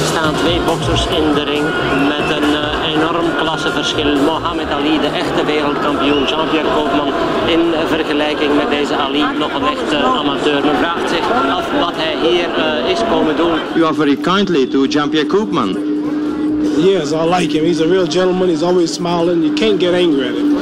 Er 0.00 0.06
staan 0.06 0.34
twee 0.34 0.60
boxers 0.60 1.06
in 1.06 1.34
de 1.34 1.42
ring 1.42 1.64
met 2.08 2.36
een 2.36 2.54
eh, 2.54 2.94
enorm 2.94 3.26
klasseverschil. 3.38 4.16
Mohamed 4.16 4.70
Ali, 4.70 5.00
de 5.00 5.06
echte 5.06 5.44
wereldkampioen. 5.44 6.24
Jean-Pierre 6.24 6.68
Koopman 6.74 7.12
in 7.46 7.60
vergelijking 7.88 8.56
met 8.56 8.70
deze 8.70 8.96
Ali 8.96 9.24
nog 9.38 9.54
een 9.54 9.66
echte 9.66 9.96
amateur. 9.96 10.64
Men 10.64 10.76
vraagt 10.76 11.10
zich 11.10 11.30
af 11.50 11.70
wat 11.80 11.94
hij 11.96 12.16
hier 12.28 12.48
eh, 12.54 12.90
is 12.90 13.00
komen 13.10 13.36
doen. 13.36 13.58
You 13.74 13.84
are 13.84 13.94
very 13.94 14.16
kindly 14.16 14.66
to 14.66 14.84
Jean-Pierre 14.84 15.28
Koopman. 15.28 15.95
Yes, 16.76 17.12
I 17.12 17.24
like 17.24 17.50
him. 17.50 17.64
He's 17.64 17.80
a 17.80 17.88
real 17.88 18.06
gentleman. 18.06 18.48
He's 18.48 18.62
always 18.62 18.92
smiling. 18.92 19.42
You 19.42 19.54
can't 19.54 19.80
get 19.80 19.94
angry 19.94 20.28
at 20.28 20.34
him. 20.34 20.56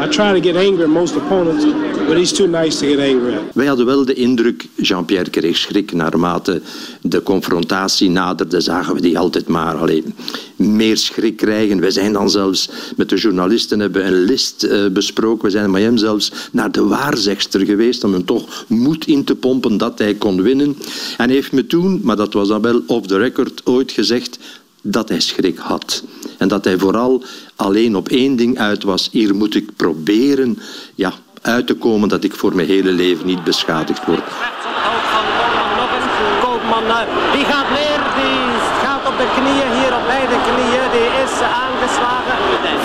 I 0.00 0.08
try 0.08 0.32
to 0.32 0.40
get 0.40 0.56
angry 0.56 0.84
at 0.84 0.90
most 0.90 1.14
opponents, 1.14 1.64
but 2.08 2.16
he's 2.16 2.32
too 2.32 2.46
nice 2.48 2.78
to 2.80 2.86
get 2.86 2.98
angry 2.98 3.34
at. 3.34 3.54
Wij 3.54 3.66
hadden 3.66 3.86
wel 3.86 4.04
de 4.04 4.14
indruk, 4.14 4.66
Jean-Pierre 4.76 5.30
kreeg 5.30 5.56
schrik 5.56 5.92
naarmate 5.92 6.60
de 7.02 7.22
confrontatie 7.22 8.10
naderde, 8.10 8.60
zagen 8.60 8.94
we 8.94 9.00
die 9.00 9.18
altijd 9.18 9.48
maar 9.48 9.76
alleen 9.76 10.14
meer 10.56 10.96
schrik 10.96 11.36
krijgen. 11.36 11.80
We 11.80 11.90
zijn 11.90 12.12
dan 12.12 12.30
zelfs 12.30 12.70
met 12.96 13.08
de 13.08 13.16
journalisten 13.16 13.80
hebben 13.80 14.06
een 14.06 14.24
list 14.24 14.62
eh, 14.62 14.86
besproken. 14.86 15.44
We 15.44 15.50
zijn 15.50 15.70
met 15.70 15.82
hem 15.82 15.96
zelfs 15.96 16.32
naar 16.52 16.72
de 16.72 16.84
waarzegster 16.84 17.60
geweest 17.60 18.04
om 18.04 18.12
hem 18.12 18.24
toch 18.24 18.64
moed 18.68 19.06
in 19.06 19.24
te 19.24 19.34
pompen 19.34 19.76
dat 19.76 19.98
hij 19.98 20.14
kon 20.14 20.42
winnen. 20.42 20.76
En 21.16 21.30
heeft 21.30 21.52
me 21.52 21.66
toen, 21.66 22.00
maar 22.02 22.16
dat 22.16 22.32
was 22.32 22.48
dan 22.48 22.62
wel 22.62 22.82
off 22.86 23.06
the 23.06 23.18
record, 23.18 23.60
ooit 23.64 23.92
gezegd 23.92 24.38
dat 24.82 25.08
hij 25.08 25.20
schrik 25.20 25.58
had. 25.58 26.02
En 26.38 26.48
dat 26.48 26.64
hij 26.64 26.78
vooral 26.78 27.22
alleen 27.56 27.96
op 27.96 28.08
één 28.08 28.36
ding 28.36 28.58
uit 28.58 28.82
was. 28.82 29.08
Hier 29.12 29.34
moet 29.34 29.54
ik 29.54 29.76
proberen 29.76 30.58
ja, 30.94 31.12
uit 31.42 31.66
te 31.66 31.74
komen 31.74 32.08
dat 32.08 32.24
ik 32.24 32.34
voor 32.34 32.54
mijn 32.54 32.68
hele 32.68 32.90
leven 32.90 33.26
niet 33.26 33.44
beschadigd 33.44 34.06
word. 34.06 34.22
Eh, 36.90 37.32
die 37.32 37.44
gaat 37.44 37.70
neer, 37.70 38.00
die 38.16 38.40
gaat 38.82 39.06
op 39.06 39.18
de 39.18 39.26
knieën, 39.36 39.70
hier 39.80 39.94
op 39.94 40.06
beide 40.06 40.36
knieën. 40.46 40.90
Die 40.92 41.10
is 41.24 41.40
aangeslagen. 41.40 42.39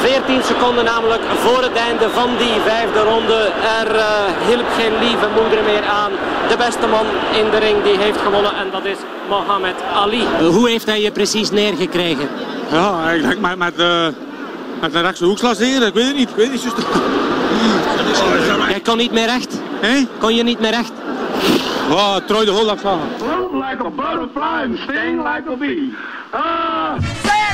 14 0.05 0.43
seconden 0.43 0.85
namelijk 0.85 1.21
voor 1.39 1.61
het 1.61 1.73
einde 1.73 2.09
van 2.09 2.29
die 2.37 2.59
vijfde 2.65 2.99
ronde. 2.99 3.51
Er 3.79 3.95
eh, 3.95 4.05
hielp 4.47 4.65
geen 4.77 4.93
lieve 4.99 5.27
moeder 5.39 5.63
meer 5.63 5.83
aan. 5.83 6.11
De 6.49 6.57
beste 6.57 6.87
man 6.87 7.05
in 7.33 7.49
de 7.51 7.57
ring 7.57 7.83
die 7.83 7.97
heeft 7.97 8.21
gewonnen 8.21 8.55
en 8.55 8.67
dat 8.71 8.85
is 8.85 8.97
Mohammed 9.29 9.75
Ali. 9.95 10.27
Hoe 10.39 10.69
heeft 10.69 10.85
hij 10.85 11.01
je 11.01 11.11
precies 11.11 11.51
neergekregen? 11.51 12.29
Ja, 12.71 13.05
eigenlijk 13.07 13.39
met, 13.39 13.57
met, 13.57 13.79
uh, 13.79 14.07
met 14.81 14.93
een 14.93 15.01
rechtse 15.01 15.25
hoekslag 15.25 15.57
hier. 15.57 15.85
Ik 15.85 15.93
weet 15.93 16.05
het 16.05 16.15
niet. 16.15 16.29
Ik 16.29 16.35
weet 16.35 16.51
het 16.51 16.63
niet. 16.63 16.85
Jij 18.69 18.81
kon 18.89 18.97
niet 18.97 19.11
meer 19.11 19.27
recht? 19.27 19.61
Kon 20.19 20.35
je 20.35 20.43
niet 20.43 20.59
meer 20.59 20.71
recht? 20.71 20.91
Oh, 21.91 22.15
Troy 22.15 22.45
de 22.45 22.51
Hol 22.51 22.69
afslagen. 22.69 23.07
Float 23.17 23.53
like 23.53 23.85
a 23.85 23.89
butterfly 23.89 24.63
and 24.63 24.77
sting 24.77 25.17
like 25.17 25.49
a 25.49 25.55
bee. 25.55 25.93
Ah! 26.29 27.44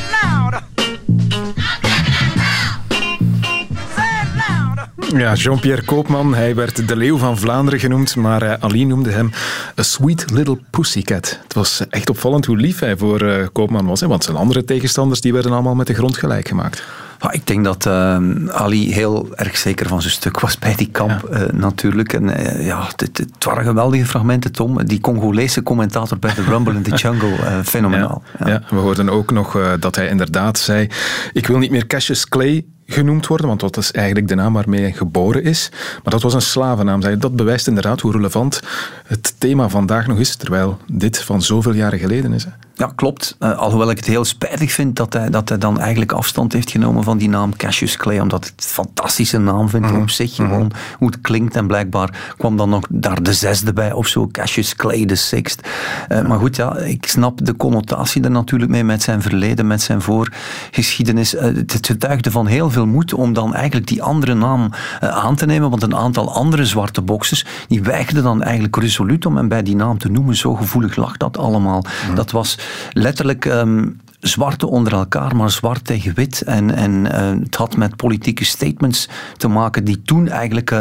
Ja, 5.18 5.34
Jean-Pierre 5.34 5.84
Koopman, 5.84 6.36
hij 6.36 6.56
werd 6.56 6.88
de 6.88 6.96
leeuw 6.96 7.18
van 7.18 7.38
Vlaanderen 7.38 7.80
genoemd, 7.80 8.16
maar 8.16 8.44
uh, 8.44 8.54
Ali 8.60 8.86
noemde 8.86 9.12
hem 9.12 9.32
a 9.80 9.84
sweet 9.84 10.32
little 10.32 10.60
pussycat. 10.70 11.40
Het 11.44 11.54
was 11.54 11.82
echt 11.90 12.10
opvallend 12.10 12.46
hoe 12.46 12.58
lief 12.58 12.80
hij 12.80 12.98
voor 12.98 13.22
uh, 13.22 13.48
Koopman 13.52 13.86
was, 13.86 14.00
hè, 14.00 14.08
want 14.08 14.24
zijn 14.24 14.38
andere 14.38 14.64
tegenstanders 14.64 15.22
die 15.22 15.34
werden 15.34 15.52
allemaal 15.52 15.76
met 15.76 15.88
de 15.88 15.94
grond 15.94 16.18
gelijk 16.18 16.48
gemaakt. 16.48 16.84
Ik 17.32 17.48
denk 17.48 17.64
dat 17.64 17.86
uh, 17.86 18.18
Ali 18.48 18.94
heel 18.94 19.30
erg 19.36 19.58
zeker 19.58 19.88
van 19.88 20.02
zijn 20.02 20.14
stuk 20.14 20.40
was 20.40 20.58
bij 20.58 20.76
die 20.76 20.90
kamp 20.92 21.28
ja. 21.32 21.40
uh, 21.40 21.50
natuurlijk. 21.54 22.14
En 22.14 22.24
uh, 22.24 22.66
ja, 22.66 22.88
het, 22.96 23.18
het, 23.18 23.44
waren 23.44 23.64
geweldige 23.64 24.06
fragmenten, 24.06 24.52
Tom. 24.52 24.86
Die 24.86 25.00
Congolese 25.00 25.64
commentator 25.64 26.20
bij 26.20 26.34
de 26.34 26.44
Rumble 26.44 26.74
in 26.74 26.84
the 26.84 26.96
Jungle, 27.02 27.64
fenomenaal. 27.64 28.24
Ja, 28.40 28.48
ja. 28.48 28.62
we 28.70 28.76
hoorden 28.76 29.10
ook 29.10 29.32
nog 29.32 29.78
dat 29.80 29.96
hij 29.96 30.08
inderdaad 30.08 30.60
zei... 30.60 30.88
Ik 31.34 31.48
wil 31.48 31.58
niet 31.58 31.72
meer 31.72 31.88
Cassius 31.88 32.28
Clay 32.28 32.66
genoemd 32.92 33.28
worden, 33.28 33.48
want 33.48 33.60
dat 33.60 33.78
is 33.78 33.92
eigenlijk 33.92 34.28
de 34.28 34.36
naam 34.36 34.54
waarmee 34.54 34.82
hij 34.82 34.92
geboren 34.92 35.44
is. 35.44 35.70
Maar 35.72 36.14
dat 36.14 36.22
was 36.22 36.34
een 36.34 36.42
slavennaam. 36.42 37.20
Dat 37.20 37.36
bewijst 37.36 37.68
inderdaad 37.68 38.02
hoe 38.02 38.12
relevant 38.12 38.60
het 39.08 39.34
thema 39.38 39.70
vandaag 39.70 40.08
nog 40.08 40.20
is, 40.20 40.36
terwijl 40.36 40.78
dit 40.88 41.24
van 41.24 41.42
zoveel 41.42 41.74
jaren 41.74 42.00
geleden 42.00 42.34
is. 42.34 42.46
Ja, 42.76 42.92
klopt. 42.96 43.36
Uh, 43.40 43.58
alhoewel 43.58 43.90
ik 43.90 43.98
het 43.98 44.06
heel 44.06 44.26
spijtig 44.26 44.72
vind 44.72 44.96
dat 44.96 45.14
hij, 45.14 45.30
dat 45.30 45.50
hij 45.50 45.58
dan 45.58 45.80
eigenlijk 45.80 46.12
afstand 46.12 46.54
heeft 46.54 46.72
genomen 46.72 47.04
van 47.04 47.18
die 47.18 47.30
naam 47.30 47.56
Cassius 47.56 47.98
Clay, 47.98 48.20
omdat 48.20 48.46
ik 48.46 48.52
het 48.56 48.64
een 48.64 48.70
fantastische 48.70 49.38
naam 49.38 49.70
vind 49.70 49.84
mm 49.84 49.90
-hmm. 49.90 50.02
op 50.02 50.10
zich, 50.10 50.36
gewoon 50.36 50.52
mm 50.52 50.60
-hmm. 50.60 50.98
hoe 50.98 51.08
het 51.08 51.22
klinkt. 51.22 51.56
En 51.56 51.68
blijkbaar 51.68 52.34
kwam 52.38 52.58
dan 52.58 52.70
nog 52.70 52.84
daar 52.90 53.24
de 53.24 53.34
zesde 53.34 53.74
bij 53.74 53.92
of 53.92 54.08
zo, 54.08 54.28
Cassius 54.32 54.76
Clay 54.76 55.06
de 55.06 55.16
sixth. 55.16 55.68
Uh, 56.10 56.28
maar 56.28 56.40
goed, 56.40 56.56
ja, 56.56 56.78
ik 56.78 57.06
snap 57.06 57.46
de 57.46 57.56
connotatie 57.56 58.24
er 58.24 58.32
natuurlijk 58.32 58.72
mee 58.72 58.84
met 58.84 59.02
zijn 59.02 59.22
verleden, 59.22 59.68
met 59.68 59.82
zijn 59.82 60.02
voorgeschiedenis. 60.02 61.36
Uh, 61.36 61.42
het 61.42 61.86
getuigde 61.86 62.32
van 62.32 62.48
heel 62.48 62.70
veel 62.70 62.86
moed 62.86 63.14
om 63.14 63.34
dan 63.34 63.56
eigenlijk 63.56 63.88
die 63.88 64.04
andere 64.04 64.34
naam 64.34 64.70
aan 65.00 65.36
te 65.36 65.46
nemen, 65.46 65.70
want 65.70 65.84
een 65.84 65.96
aantal 65.96 66.34
andere 66.34 66.66
zwarte 66.66 67.02
boxers, 67.02 67.46
die 67.68 67.82
weigerden 67.82 68.24
dan 68.24 68.44
eigenlijk 68.44 68.76
resoluut 68.76 69.26
om 69.26 69.38
hem 69.38 69.48
bij 69.48 69.64
die 69.64 69.76
naam 69.76 69.98
te 69.98 70.10
noemen. 70.10 70.36
Zo 70.36 70.56
gevoelig 70.56 70.96
lag 70.96 71.18
dat 71.18 71.38
allemaal. 71.38 71.84
-hmm. 72.06 72.16
Dat 72.16 72.32
was 72.32 72.58
letterlijk 72.94 73.46
um, 73.46 74.00
zwarte 74.22 74.68
onder 74.68 74.94
elkaar, 74.94 75.36
maar 75.36 75.52
zwart 75.52 75.86
tegen 75.86 76.14
wit. 76.16 76.42
En, 76.42 76.76
en 76.76 76.92
uh, 77.06 77.44
het 77.44 77.56
had 77.56 77.78
met 77.78 77.96
politieke 77.96 78.46
statements 78.46 79.10
te 79.38 79.48
maken 79.48 79.84
die 79.84 80.02
toen 80.02 80.28
eigenlijk 80.28 80.72
uh, 80.72 80.80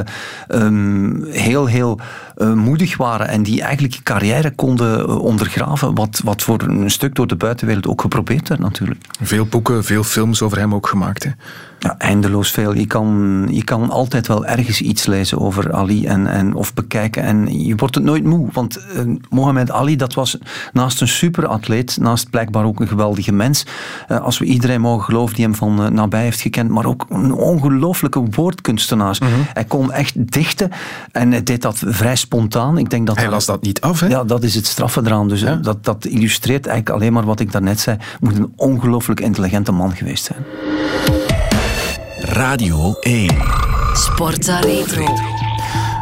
um, 0.48 1.24
heel, 1.31 1.66
heel 1.66 2.00
uh, 2.37 2.53
moedig 2.53 2.96
waren 2.96 3.29
en 3.29 3.42
die 3.42 3.62
eigenlijk 3.62 3.94
je 3.94 4.03
carrière 4.03 4.50
konden 4.50 5.18
ondergraven, 5.18 5.94
wat, 5.94 6.20
wat 6.24 6.42
voor 6.42 6.62
een 6.62 6.90
stuk 6.90 7.14
door 7.14 7.26
de 7.26 7.37
buitenwereld 7.37 7.87
ook 7.87 8.00
geprobeerd 8.00 8.48
werd 8.48 8.61
natuurlijk. 8.61 9.05
Veel 9.22 9.46
boeken, 9.46 9.85
veel 9.85 10.05
films 10.05 10.42
over 10.42 10.59
hem 10.59 10.74
ook 10.74 10.87
gemaakt. 10.87 11.24
Hè? 11.24 11.31
Ja, 11.83 11.95
eindeloos 11.99 12.51
veel. 12.51 12.75
Je 12.75 12.87
kan, 12.87 13.47
je 13.51 13.64
kan 13.64 13.90
altijd 13.90 14.27
wel 14.27 14.47
ergens 14.47 14.81
iets 14.81 15.07
lezen 15.07 15.38
over 15.38 15.73
Ali 15.73 16.07
en, 16.07 16.27
en, 16.27 16.55
of 16.55 16.75
bekijken. 16.75 17.23
En 17.23 17.64
je 17.66 17.77
wordt 17.77 17.95
het 17.95 18.05
nooit 18.05 18.25
moe. 18.25 18.49
Want 18.53 18.79
uh, 18.97 19.16
Mohammed 19.29 19.71
Ali, 19.71 19.97
dat 19.97 20.14
was 20.14 20.38
naast 20.73 21.01
een 21.01 21.09
superatleet, 21.09 21.97
naast 22.01 22.31
blijkbaar 22.31 22.64
ook 22.64 22.81
een 22.81 22.88
geweldige 22.88 23.33
mens. 23.33 23.66
Uh, 24.09 24.21
als 24.21 24.38
we 24.38 24.45
iedereen 24.45 24.81
mogen 24.81 25.05
geloven 25.05 25.35
die 25.35 25.45
hem 25.45 25.55
van 25.55 25.83
uh, 25.83 25.88
nabij 25.88 26.23
heeft 26.23 26.40
gekend. 26.40 26.71
Maar 26.71 26.87
ook 26.87 27.07
een 27.09 27.33
ongelooflijke 27.33 28.25
woordkunstenaar. 28.31 29.19
Mm 29.23 29.29
-hmm. 29.29 29.47
Hij 29.53 29.64
kon 29.64 29.93
echt 29.93 30.33
dichten. 30.33 30.71
En 31.12 31.31
hij 31.31 31.43
deed 31.43 31.62
dat 31.62 31.83
vrij 31.87 32.16
spontaan. 32.16 32.79
Ik 32.79 32.90
denk 32.90 33.07
dat 33.07 33.16
hij 33.16 33.29
las 33.29 33.47
dat 33.47 33.62
niet 33.62 33.81
af, 33.81 34.01
hè? 34.01 34.07
Ja, 34.07 34.25
dat 34.25 34.43
is 34.43 34.55
het 34.55 34.66
straffe 34.66 35.01
eraan. 35.05 35.29
Dus 35.29 35.40
ja? 35.40 35.57
dat, 35.57 35.85
dat 35.85 36.05
illustreert 36.05 36.66
eigenlijk 36.66 37.01
alleen 37.01 37.12
maar 37.12 37.25
wat 37.25 37.40
ik 37.40 37.53
daarnet 37.53 37.81
zei. 37.81 37.97
Moet 38.21 38.37
een 38.37 38.53
ongelooflijk 38.57 39.21
intelligente 39.21 39.73
man 39.73 39.93
geweest 39.93 40.25
zijn. 40.25 40.45
Radio 42.33 42.97
1. 43.01 43.29
Sportza 43.93 44.61
Retro. 44.61 45.05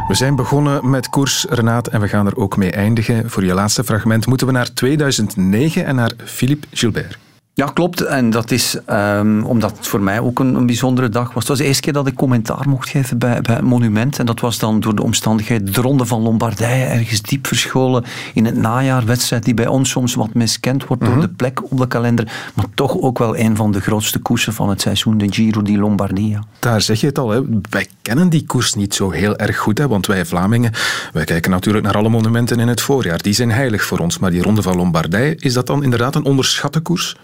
We 0.07 0.15
zijn 0.15 0.35
begonnen 0.35 0.89
met 0.89 1.09
koers, 1.09 1.45
Renaat, 1.49 1.87
en 1.87 2.01
we 2.01 2.07
gaan 2.07 2.25
er 2.25 2.37
ook 2.37 2.57
mee 2.57 2.71
eindigen. 2.71 3.29
Voor 3.29 3.45
je 3.45 3.53
laatste 3.53 3.83
fragment 3.83 4.25
moeten 4.25 4.47
we 4.47 4.53
naar 4.53 4.73
2009 4.73 5.85
en 5.85 5.95
naar 5.95 6.11
Philippe 6.25 6.67
Gilbert. 6.71 7.17
Ja, 7.59 7.65
klopt. 7.65 8.01
En 8.01 8.29
dat 8.29 8.51
is 8.51 8.77
um, 8.89 9.45
omdat 9.45 9.77
het 9.77 9.87
voor 9.87 10.01
mij 10.01 10.19
ook 10.19 10.39
een, 10.39 10.55
een, 10.55 10.65
bijzondere 10.65 11.09
dag 11.09 11.25
was. 11.27 11.35
Het 11.35 11.47
was 11.47 11.57
de 11.57 11.63
eerste 11.63 11.81
keer 11.81 11.93
dat 11.93 12.07
ik 12.07 12.15
commentaar 12.15 12.69
mocht 12.69 12.89
geven 12.89 13.17
bij, 13.17 13.41
bij 13.41 13.55
het 13.55 13.63
monument. 13.63 14.19
En 14.19 14.25
dat 14.25 14.39
was 14.39 14.59
dan 14.59 14.79
door 14.79 14.95
de 14.95 15.03
omstandigheid 15.03 15.73
de 15.75 15.81
Ronde 15.81 16.05
van 16.05 16.21
Lombardije, 16.21 16.85
ergens 16.85 17.21
diep 17.21 17.47
verscholen 17.47 18.03
in 18.33 18.45
het 18.45 18.55
najaar. 18.55 19.05
Wedstrijd 19.05 19.43
die 19.43 19.53
bij 19.53 19.67
ons 19.67 19.89
soms 19.89 20.13
wat 20.13 20.33
miskend 20.33 20.85
wordt 20.85 21.03
door 21.03 21.13
mm 21.13 21.19
-hmm. 21.19 21.27
de 21.27 21.35
plek 21.35 21.71
op 21.71 21.77
de 21.77 21.87
kalender. 21.87 22.31
Maar 22.53 22.65
toch 22.73 22.97
ook 22.97 23.17
wel 23.17 23.37
een 23.37 23.55
van 23.55 23.71
de 23.71 23.81
grootste 23.81 24.19
koersen 24.19 24.53
van 24.53 24.69
het 24.69 24.81
seizoen, 24.81 25.17
de 25.17 25.31
Giro 25.33 25.61
di 25.61 25.79
Lombardia. 25.79 26.43
Daar 26.59 26.81
zeg 26.81 26.99
je 26.99 27.07
het 27.07 27.17
al. 27.17 27.29
Hè. 27.29 27.41
Wij 27.69 27.87
kennen 28.01 28.29
die 28.29 28.45
koers 28.45 28.73
niet 28.73 28.93
zo 28.93 29.09
heel 29.09 29.37
erg 29.37 29.57
goed. 29.57 29.77
Hè, 29.77 29.87
want 29.87 30.05
wij 30.05 30.25
Vlamingen, 30.25 30.71
wij 31.13 31.23
kijken 31.23 31.51
natuurlijk 31.51 31.85
naar 31.85 31.97
alle 31.97 32.09
monumenten 32.09 32.59
in 32.59 32.67
het 32.67 32.81
voorjaar. 32.81 33.21
Die 33.21 33.33
zijn 33.33 33.51
heilig 33.51 33.83
voor 33.83 33.99
ons. 33.99 34.19
Maar 34.19 34.31
die 34.31 34.41
Ronde 34.41 34.61
van 34.61 34.75
Lombardije, 34.75 35.35
is 35.35 35.53
dat 35.53 35.67
dan 35.67 35.83
inderdaad 35.83 36.15
een 36.15 36.25
onderschatte 36.25 36.79
koers? 36.79 37.17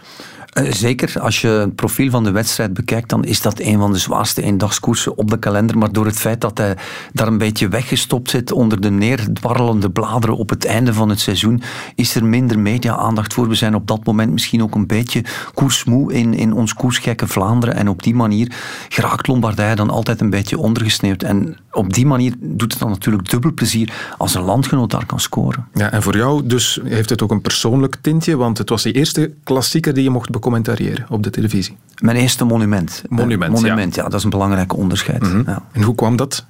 Eh, 0.56 0.72
zeker, 0.72 1.20
als 1.20 1.42
je 1.42 1.48
het 1.48 1.76
profiel 1.76 2.10
van 2.10 2.24
de 2.24 2.32
wedstrijd 2.32 2.74
bekijkt, 2.74 3.10
dan 3.10 3.24
is 3.24 3.42
dat 3.42 3.60
een 3.60 3.80
van 3.80 3.92
de 3.92 3.98
zwaarste 3.98 4.42
eendagskoersen 4.42 5.18
op 5.18 5.30
de 5.30 5.40
kalender. 5.40 5.78
Maar 5.78 5.92
door 5.92 6.06
het 6.06 6.20
feit 6.20 6.42
dat 6.42 6.58
hij 6.58 6.78
daar 7.14 7.28
een 7.28 7.38
beetje 7.38 7.68
weggestopt 7.68 8.30
zit 8.30 8.52
onder 8.52 8.82
de 8.82 8.92
neerdwarrelende 8.92 9.90
bladeren 9.90 10.38
op 10.38 10.50
het 10.50 10.66
einde 10.66 10.94
van 10.94 11.10
het 11.10 11.20
seizoen, 11.20 11.62
is 11.96 12.16
er 12.16 12.26
minder 12.26 12.60
media-aandacht 12.60 13.34
voor. 13.34 13.48
We 13.48 13.56
zijn 13.56 13.76
op 13.76 13.88
dat 13.88 14.06
moment 14.06 14.32
misschien 14.32 14.64
ook 14.64 14.76
een 14.76 14.88
beetje 14.88 15.24
koersmoe 15.54 16.14
in, 16.14 16.34
in 16.34 16.54
ons 16.54 16.74
koersgekke 16.74 17.28
Vlaanderen. 17.28 17.76
En 17.76 17.90
op 17.90 18.04
die 18.04 18.16
manier 18.16 18.56
geraakt 18.90 19.28
Lombardije 19.28 19.76
dan 19.76 19.90
altijd 19.90 20.22
een 20.22 20.30
beetje 20.30 20.58
ondergesneeuwd. 20.58 21.24
En 21.24 21.58
op 21.72 21.94
die 21.94 22.06
manier 22.06 22.34
doet 22.40 22.72
het 22.72 22.82
dan 22.82 22.90
natuurlijk 22.90 23.30
dubbel 23.30 23.54
plezier 23.54 23.94
als 24.18 24.36
een 24.36 24.44
landgenoot 24.44 24.92
daar 24.92 25.06
kan 25.06 25.20
scoren. 25.20 25.68
Ja, 25.74 25.92
en 25.92 26.04
voor 26.04 26.18
jou 26.18 26.46
dus 26.46 26.80
heeft 26.84 27.10
het 27.10 27.22
ook 27.22 27.32
een 27.32 27.42
persoonlijk 27.42 27.98
tintje, 28.02 28.38
want 28.38 28.58
het 28.58 28.70
was 28.70 28.84
de 28.84 28.92
eerste 28.92 29.32
klassieker 29.44 29.94
die 29.94 30.04
je 30.04 30.10
mocht 30.10 30.32
becommentariëren 30.46 31.06
op 31.10 31.24
de 31.24 31.30
televisie. 31.30 31.78
Mijn 32.02 32.18
eerste 32.18 32.44
monument. 32.46 33.04
Monument, 33.10 33.52
monument 33.52 33.96
ja. 33.96 34.04
Dat 34.04 34.14
is 34.14 34.24
een 34.24 34.30
belangrijk 34.30 34.78
onderscheid. 34.78 35.22
Mhm. 35.22 35.44
ja. 35.46 35.64
En 35.72 35.82
hoe 35.82 35.96
kwam 35.96 36.16
dat? 36.16 36.46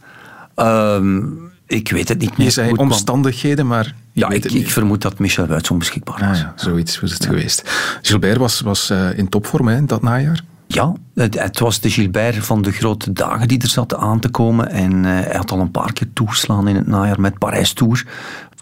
Ehm, 0.55 1.21
ik 1.67 1.91
weet 1.91 2.09
het 2.09 2.19
niet 2.19 2.37
meer. 2.37 2.45
Je 2.45 2.53
zei 2.53 2.71
omstandigheden, 2.71 3.67
maar 3.67 3.95
Ja, 4.11 4.29
ik, 4.29 4.69
vermoed 4.69 5.01
dat 5.01 5.19
Michel 5.19 5.45
Wuits 5.45 5.71
onbeschikbaar 5.71 6.19
was. 6.19 6.37
Ah, 6.37 6.37
ja, 6.37 6.53
zoiets 6.55 6.99
was 6.99 7.13
het 7.13 7.25
geweest. 7.25 7.71
Gilbert 8.01 8.37
was, 8.37 8.61
was 8.61 8.89
eh, 8.89 9.17
in 9.17 9.29
topvorm 9.29 9.67
hè, 9.67 9.85
dat 9.85 10.01
najaar. 10.01 10.43
Ja, 10.67 10.93
het, 11.13 11.39
het 11.39 11.59
was 11.59 11.79
de 11.79 11.89
Gilbert 11.89 12.45
van 12.45 12.61
de 12.61 12.71
grote 12.71 13.13
dagen 13.13 13.47
die 13.47 13.61
er 13.61 13.67
zat 13.67 13.95
aan 13.95 14.19
te 14.19 14.29
komen. 14.29 14.69
En 14.69 15.05
eh, 15.05 15.11
hij 15.11 15.35
had 15.35 15.51
al 15.51 15.59
een 15.59 15.71
paar 15.71 15.93
keer 15.93 16.07
toegeslaan 16.13 16.67
in 16.67 16.75
het 16.75 16.87
najaar 16.87 17.19
met 17.19 17.37
Parijs 17.37 17.73
Tour. 17.73 18.05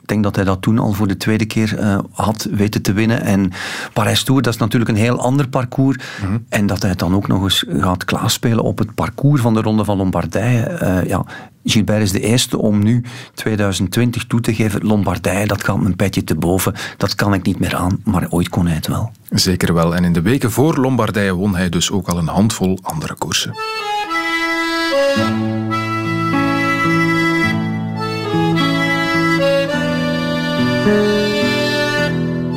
Ik 0.04 0.10
denk 0.10 0.24
dat 0.24 0.36
hij 0.36 0.46
dat 0.46 0.62
toen 0.62 0.80
al 0.80 0.94
voor 0.94 1.08
de 1.08 1.18
tweede 1.18 1.46
keer 1.46 1.78
eh, 1.78 2.00
had 2.12 2.48
weten 2.52 2.82
te 2.82 2.94
winnen. 2.94 3.22
En 3.22 3.52
Parijs 3.94 4.24
Tour, 4.24 4.42
dat 4.42 4.54
is 4.54 4.60
natuurlijk 4.60 4.92
een 4.92 4.98
heel 4.98 5.20
ander 5.20 5.48
parcours. 5.48 5.98
En 6.50 6.66
dat 6.66 6.82
hij 6.82 6.90
het 6.90 7.00
dan 7.00 7.16
ook 7.16 7.28
nog 7.28 7.44
eens 7.44 7.66
gaat 7.68 8.06
klaarspelen 8.06 8.64
op 8.64 8.78
het 8.78 8.96
parcours 8.96 9.42
van 9.42 9.54
de 9.54 9.62
Ronde 9.62 9.86
van 9.86 9.98
Lombardije. 9.98 10.62
Eh, 10.62 11.06
ja, 11.06 11.26
Gilbert 11.64 12.02
is 12.02 12.12
de 12.12 12.20
eerste 12.20 12.58
om 12.58 12.84
nu 12.84 13.04
2020 13.34 14.26
toe 14.28 14.42
te 14.42 14.54
geven. 14.54 14.86
Lombardije, 14.86 15.48
dat 15.48 15.64
gaat 15.64 15.82
mijn 15.82 15.96
petje 15.96 16.24
te 16.24 16.36
boven. 16.36 16.74
Dat 16.98 17.16
kan 17.16 17.34
ik 17.34 17.46
niet 17.46 17.60
meer 17.60 17.76
aan, 17.76 18.00
maar 18.04 18.26
ooit 18.30 18.50
kon 18.50 18.66
hij 18.66 18.76
het 18.76 18.88
wel. 18.88 19.12
Zeker 19.30 19.74
wel. 19.74 19.96
En 19.96 20.04
in 20.04 20.14
de 20.14 20.22
weken 20.22 20.52
voor 20.52 20.78
Lombardije 20.78 21.34
won 21.34 21.56
hij 21.56 21.70
dus 21.70 21.92
ook 21.92 22.08
al 22.08 22.18
een 22.18 22.28
handvol 22.28 22.80
andere 22.82 23.14
koersen. 23.14 23.54
Thank 30.84 31.18
you. 31.18 31.23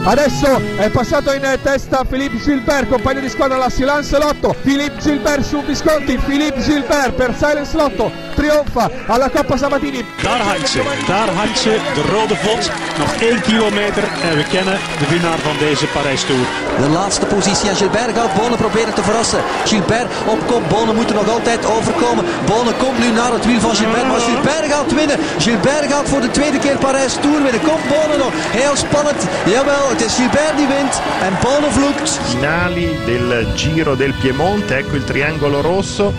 Adesso 0.06 0.62
è 0.76 0.88
passato 0.90 1.32
in 1.32 1.42
testa 1.62 2.04
Philippe 2.04 2.38
Gilbert, 2.38 2.88
compagno 2.88 3.18
di 3.18 3.28
squadra 3.28 3.56
alla 3.56 3.68
Silence 3.68 4.16
Lotto. 4.16 4.54
Philippe 4.62 5.00
Gilbert 5.00 5.42
su 5.42 5.60
Visconti, 5.64 6.16
Philippe 6.16 6.60
Gilbert 6.60 7.14
per 7.14 7.34
Silence 7.34 7.76
Lotto 7.76 8.26
trionfa 8.36 8.90
alla 9.06 9.28
Coppa 9.30 9.56
Sabatini. 9.56 10.04
Daar 10.22 10.40
hangt 10.40 10.68
ze, 10.68 10.82
daar 11.06 11.28
hangt 11.28 11.58
ze, 11.58 11.80
de 11.94 12.02
rode 12.12 12.36
vod. 12.36 12.70
Nog 12.98 13.12
één 13.20 13.40
kilometer 13.40 14.04
en 14.28 14.36
we 14.36 14.44
kennen 14.44 14.78
de 14.98 15.06
winnaar 15.08 15.38
van 15.38 15.56
deze 15.58 15.86
Parijs 15.86 16.24
Tour. 16.24 16.46
De 16.80 16.88
laatste 16.88 17.26
positie 17.26 17.68
en 17.68 17.76
Gilbert 17.76 18.16
gaat 18.16 18.34
Bonen 18.34 18.58
proberen 18.58 18.94
te 18.94 19.02
verrassen. 19.02 19.40
Gilbert 19.64 20.10
op 20.26 20.40
kop, 20.46 20.62
Bonen 20.68 20.94
moet 20.94 21.10
er 21.10 21.14
nog 21.14 21.28
altijd 21.28 21.66
overkomen. 21.66 22.24
Bonen 22.46 22.76
komt 22.76 22.98
nu 22.98 23.08
naar 23.10 23.32
het 23.32 23.46
wiel 23.46 23.60
van 23.60 23.74
Gilbert, 23.74 24.08
maar 24.08 24.20
Gilbert 24.20 24.66
gaat 24.72 24.94
winnen. 24.94 25.18
Gilbert 25.38 25.86
gaat 25.92 26.08
voor 26.08 26.20
de 26.20 26.30
tweede 26.30 26.58
keer 26.58 26.76
Parijs 26.76 27.14
Tour 27.20 27.42
winnen. 27.42 27.62
Komt 27.68 27.88
Bonen 27.88 28.18
nog, 28.18 28.32
heel 28.60 28.76
spannend. 28.76 29.20
Jawel, 29.44 29.95
het 29.96 30.04
is 30.04 30.16
Gilbert 30.16 30.56
die 30.56 30.66
wint 30.66 31.00
en 31.22 31.36
vloekt. 31.72 32.20
finali 32.28 32.98
del 33.04 33.46
Giro 33.54 33.94
del 33.94 34.12
Piemonte, 34.12 34.76
ecco 34.76 34.96
il 34.96 35.04
triangolo 35.04 35.60
rosso. 35.60 36.12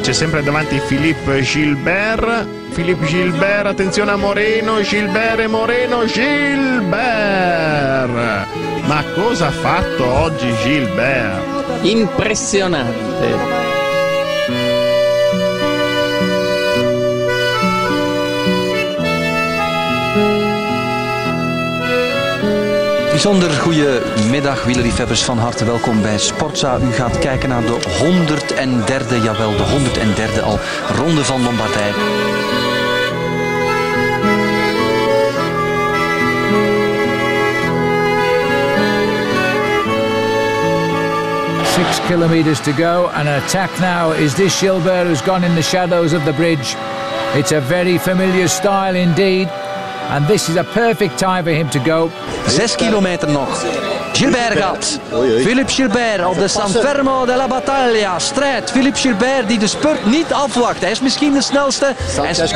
C'è 0.00 0.12
sempre 0.12 0.42
davanti 0.42 0.80
Philippe 0.86 1.42
Gilbert. 1.42 2.46
Philippe 2.72 3.04
Gilbert, 3.06 3.66
attenzione 3.66 4.12
a 4.12 4.16
Moreno, 4.16 4.80
Gilbert 4.80 5.40
e 5.40 5.46
Moreno, 5.46 6.06
Gilbert! 6.06 6.92
Ma 8.86 9.04
cosa 9.14 9.48
ha 9.48 9.52
fatto 9.52 10.04
oggi 10.06 10.50
Gilbert? 10.62 11.42
Impressionante. 11.82 13.73
Bijzonder 23.14 23.50
goede 23.50 24.02
middag, 24.30 24.64
wielerliefhebbers. 24.64 25.22
Van 25.22 25.38
harte 25.38 25.64
welkom 25.64 26.02
bij 26.02 26.18
Sportza. 26.18 26.78
U 26.78 26.92
gaat 26.92 27.18
kijken 27.18 27.48
naar 27.48 27.62
de 27.62 27.78
103e, 27.80 29.22
jawel, 29.22 29.50
de 29.50 29.64
103e 29.64 30.42
al, 30.42 30.58
Ronde 30.96 31.24
van 31.24 31.42
Lombardije. 31.42 31.92
Six 41.64 42.06
kilometres 42.06 42.60
to 42.60 42.72
go, 42.72 43.10
and 43.14 43.28
an 43.28 43.42
attack 43.42 43.70
now 43.78 44.18
is 44.18 44.34
this 44.34 44.58
Gilbert 44.58 45.06
who's 45.06 45.22
gone 45.22 45.46
in 45.46 45.54
the 45.54 45.62
shadows 45.62 46.12
of 46.12 46.24
the 46.24 46.32
bridge. 46.32 46.76
It's 47.34 47.52
a 47.52 47.60
very 47.60 47.98
familiar 47.98 48.48
style 48.48 48.94
indeed, 48.94 49.48
and 50.10 50.26
this 50.26 50.48
is 50.48 50.56
a 50.56 50.64
perfect 50.64 51.18
time 51.18 51.42
for 51.42 51.52
him 51.52 51.68
to 51.68 51.80
go. 51.84 52.10
Zes 52.46 52.74
kilometer 52.74 53.30
nog. 53.30 53.64
Gilbert 54.12 54.58
gaat. 54.58 54.98
Philippe 55.40 55.72
Gilbert 55.72 56.26
op 56.26 56.38
de 56.38 56.48
San 56.48 56.70
Fermo 56.70 57.26
della 57.26 57.46
Battaglia. 57.46 58.18
Strijd. 58.18 58.70
Philippe 58.70 58.98
Gilbert 58.98 59.48
die 59.48 59.58
de 59.58 59.66
spurt 59.66 60.06
niet 60.06 60.32
afwacht. 60.32 60.80
Hij 60.80 60.90
is 60.90 61.00
misschien 61.00 61.32
de 61.32 61.42
snelste. 61.42 61.94
Hij 61.96 62.30
is 62.30 62.54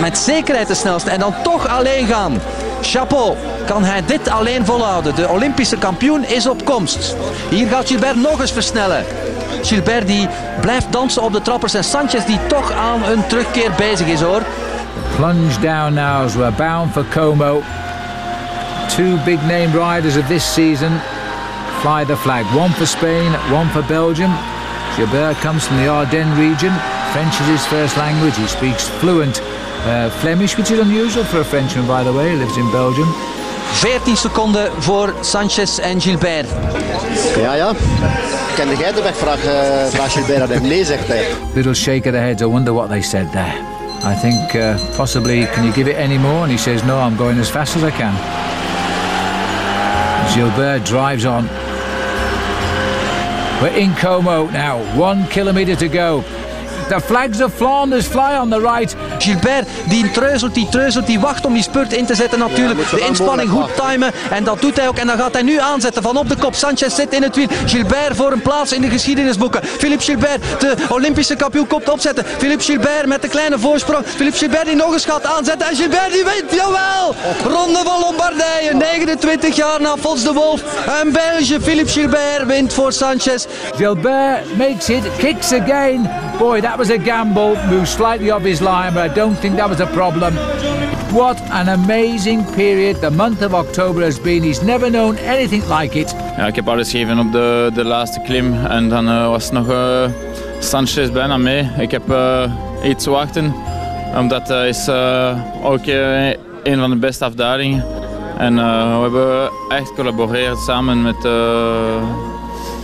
met 0.00 0.18
zekerheid 0.18 0.68
de 0.68 0.74
snelste. 0.74 1.10
En 1.10 1.20
dan 1.20 1.34
toch 1.42 1.68
alleen 1.68 2.06
gaan. 2.06 2.40
Chapeau. 2.82 3.36
Kan 3.66 3.84
hij 3.84 4.02
dit 4.06 4.28
alleen 4.28 4.64
volhouden? 4.64 5.14
De 5.14 5.28
Olympische 5.28 5.76
kampioen 5.78 6.24
is 6.24 6.46
op 6.46 6.64
komst. 6.64 7.16
Hier 7.48 7.68
gaat 7.68 7.86
Gilbert 7.86 8.16
nog 8.16 8.40
eens 8.40 8.52
versnellen. 8.52 9.04
Gilbert 9.62 10.06
die 10.06 10.28
blijft 10.60 10.86
dansen 10.90 11.22
op 11.22 11.32
de 11.32 11.42
trappers. 11.42 11.74
En 11.74 11.84
Sanchez 11.84 12.24
die 12.24 12.38
toch 12.46 12.72
aan 12.72 13.02
een 13.04 13.26
terugkeer 13.26 13.70
bezig 13.76 14.06
is 14.06 14.20
hoor. 14.20 14.42
Plunge 15.16 15.60
down 15.62 15.94
now 15.94 16.24
as 16.24 16.36
we're 16.36 16.56
bound 16.56 16.92
for 16.92 17.04
Como. 17.04 17.62
Two 18.90 19.16
big 19.24 19.42
name 19.46 19.72
riders 19.72 20.16
of 20.16 20.28
this 20.28 20.44
season 20.44 21.00
fly 21.84 22.02
the 22.02 22.16
flag. 22.16 22.46
One 22.56 22.72
for 22.72 22.86
Spain, 22.86 23.30
one 23.52 23.68
for 23.68 23.82
Belgium. 23.82 24.32
Gilbert 24.96 25.36
comes 25.42 25.66
from 25.66 25.76
the 25.76 25.88
Ardennes 25.88 26.34
region. 26.38 26.72
French 27.12 27.34
is 27.42 27.46
his 27.46 27.66
first 27.66 27.98
language. 27.98 28.34
He 28.38 28.46
speaks 28.46 28.88
fluent 29.00 29.42
uh, 29.42 30.08
Flemish, 30.20 30.56
which 30.56 30.70
is 30.70 30.78
unusual 30.78 31.24
for 31.24 31.40
a 31.40 31.44
Frenchman, 31.44 31.86
by 31.86 32.02
the 32.02 32.12
way. 32.12 32.30
He 32.30 32.36
lives 32.36 32.56
in 32.56 32.70
Belgium. 32.70 33.08
14 33.72 34.16
seconden 34.16 34.70
voor 34.78 35.14
Sanchez 35.20 35.78
en 35.78 36.00
Gilbert. 36.00 36.48
Ja, 37.36 37.54
ja. 37.54 37.72
Kende 38.56 38.76
jij 38.76 38.92
de 38.92 39.02
weg? 39.02 39.16
Vraag, 39.16 39.44
uh, 39.44 40.08
Gilbert 40.08 40.40
aan 40.42 40.50
hem. 40.50 40.62
Nee, 40.62 40.84
zegt 40.84 41.08
hij. 41.08 41.26
Little 41.54 41.74
shake 41.74 42.08
of 42.08 42.14
the 42.14 42.20
heads. 42.20 42.42
I 42.42 42.46
wonder 42.46 42.74
what 42.74 42.88
they 42.88 43.02
said 43.02 43.32
there. 43.32 43.73
I 44.06 44.14
think 44.14 44.54
uh, 44.54 44.76
possibly, 44.96 45.46
can 45.46 45.64
you 45.64 45.72
give 45.72 45.88
it 45.88 45.96
any 45.96 46.18
more? 46.18 46.42
And 46.42 46.52
he 46.52 46.58
says, 46.58 46.84
no, 46.84 46.98
I'm 46.98 47.16
going 47.16 47.38
as 47.38 47.48
fast 47.48 47.74
as 47.74 47.82
I 47.82 47.90
can. 47.90 48.14
Gilbert 50.34 50.84
drives 50.84 51.24
on. 51.24 51.46
We're 53.62 53.76
in 53.76 53.94
Como 53.94 54.50
now, 54.50 54.78
one 54.98 55.26
kilometre 55.28 55.76
to 55.76 55.88
go. 55.88 56.22
The 56.88 57.00
flags 57.00 57.42
of 57.42 57.52
Flanders 57.54 58.06
fly 58.06 58.36
on 58.40 58.50
the 58.50 58.60
right. 58.60 58.94
Gilbert 59.18 59.68
die 59.88 60.10
treuzelt, 60.10 60.54
die 60.54 60.68
treuzelt, 60.68 61.06
die 61.06 61.20
wacht 61.20 61.44
om 61.46 61.52
die 61.52 61.62
spurt 61.62 61.92
in 61.92 62.06
te 62.06 62.14
zetten 62.14 62.38
natuurlijk. 62.38 62.90
de 62.90 63.00
inspanning 63.00 63.50
goed 63.50 63.70
timen 63.76 64.12
en 64.30 64.44
dat 64.44 64.60
doet 64.60 64.76
hij 64.76 64.88
ook. 64.88 64.96
En 64.96 65.06
dan 65.06 65.18
gaat 65.18 65.32
hij 65.32 65.42
nu 65.42 65.58
aanzetten 65.58 66.02
van 66.02 66.16
op 66.16 66.28
de 66.28 66.36
kop. 66.36 66.54
Sanchez 66.54 66.94
zit 66.94 67.12
in 67.12 67.22
het 67.22 67.36
wiel. 67.36 67.48
Gilbert 67.66 68.16
voor 68.16 68.32
een 68.32 68.42
plaats 68.42 68.72
in 68.72 68.80
de 68.80 68.88
geschiedenisboeken. 68.88 69.60
Philippe 69.64 70.04
Gilbert, 70.04 70.60
de 70.60 70.74
Olympische 70.88 71.36
kampioen, 71.36 71.66
komt 71.66 71.88
opzetten. 71.88 72.24
Philippe 72.38 72.64
Gilbert 72.64 73.06
met 73.06 73.22
de 73.22 73.28
kleine 73.28 73.58
voorsprong. 73.58 74.06
Philippe 74.06 74.38
Gilbert 74.38 74.66
die 74.66 74.76
nog 74.76 74.92
eens 74.92 75.04
gaat 75.04 75.24
aanzetten. 75.24 75.68
En 75.68 75.76
Gilbert 75.76 76.12
die 76.12 76.24
wint, 76.24 76.52
jawel! 76.52 77.14
Ronde 77.44 77.80
van 77.84 78.00
Lombardije, 78.00 78.74
29 78.74 79.56
jaar 79.56 79.80
na 79.80 79.96
Fons 79.96 80.22
de 80.22 80.32
Wolf. 80.32 80.62
Een 81.02 81.12
Belge, 81.12 81.60
Philippe 81.60 81.90
Gilbert, 81.90 82.46
wint 82.46 82.72
voor 82.72 82.92
Sanchez. 82.92 83.46
Gilbert 83.76 84.56
makes 84.56 84.88
it, 84.88 85.04
kicks 85.18 85.52
again. 85.52 86.10
Boy, 86.38 86.60
that 86.60 86.78
was 86.78 86.90
a 86.90 86.98
gamble. 86.98 87.56
Moved 87.68 87.88
slightly 87.88 88.30
off 88.30 88.42
his 88.42 88.60
line, 88.60 88.94
but 88.94 89.10
I 89.10 89.14
don't 89.14 89.38
think 89.38 89.56
that 89.56 89.68
was 89.68 89.80
a 89.80 89.86
problem. 89.86 90.34
What 91.12 91.40
an 91.50 91.68
amazing 91.68 92.44
period 92.54 93.00
the 93.00 93.10
month 93.10 93.42
of 93.42 93.54
October 93.54 94.02
has 94.02 94.18
been. 94.18 94.42
He's 94.42 94.62
never 94.62 94.90
known 94.90 95.16
anything 95.18 95.62
like 95.68 95.98
it. 95.98 96.14
Ja, 96.36 96.46
ik 96.46 96.54
heb 96.54 96.68
alles 96.68 96.90
gegeven 96.90 97.18
op 97.18 97.32
de, 97.32 97.70
de 97.74 97.84
laatste 97.84 98.20
klim 98.20 98.66
en 98.66 98.88
dan 98.88 99.08
uh, 99.08 99.28
was 99.28 99.50
nog 99.50 99.70
uh, 99.70 100.04
Sanchez 100.58 101.10
bijna 101.10 101.36
mee. 101.36 101.70
Ik 101.78 101.90
heb 101.90 102.10
uh, 102.10 102.42
iets 102.84 103.06
wachten, 103.06 103.54
omdat 104.18 104.48
hij 104.48 104.68
is 104.68 104.88
ook 105.62 105.86
een 106.62 106.78
van 106.78 106.90
de 106.90 106.96
beste 106.96 107.24
afdalingen. 107.24 107.84
En 108.38 108.54
we 108.54 109.00
hebben 109.00 109.50
echt 109.68 109.88
gecollaboreerd 109.88 110.58
samen 110.58 111.02
met 111.02 111.16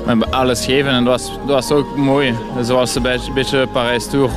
we 0.02 0.08
hebben 0.08 0.32
alles 0.32 0.64
gegeven 0.64 0.90
en 0.90 1.04
dat 1.04 1.20
was, 1.20 1.38
dat 1.46 1.54
was 1.54 1.70
ook 1.70 1.96
mooi. 1.96 2.34
Zoals 2.62 2.94
een 2.94 3.02
beetje, 3.02 3.32
beetje 3.32 3.66
Parijs 3.66 4.06
Tour. 4.06 4.30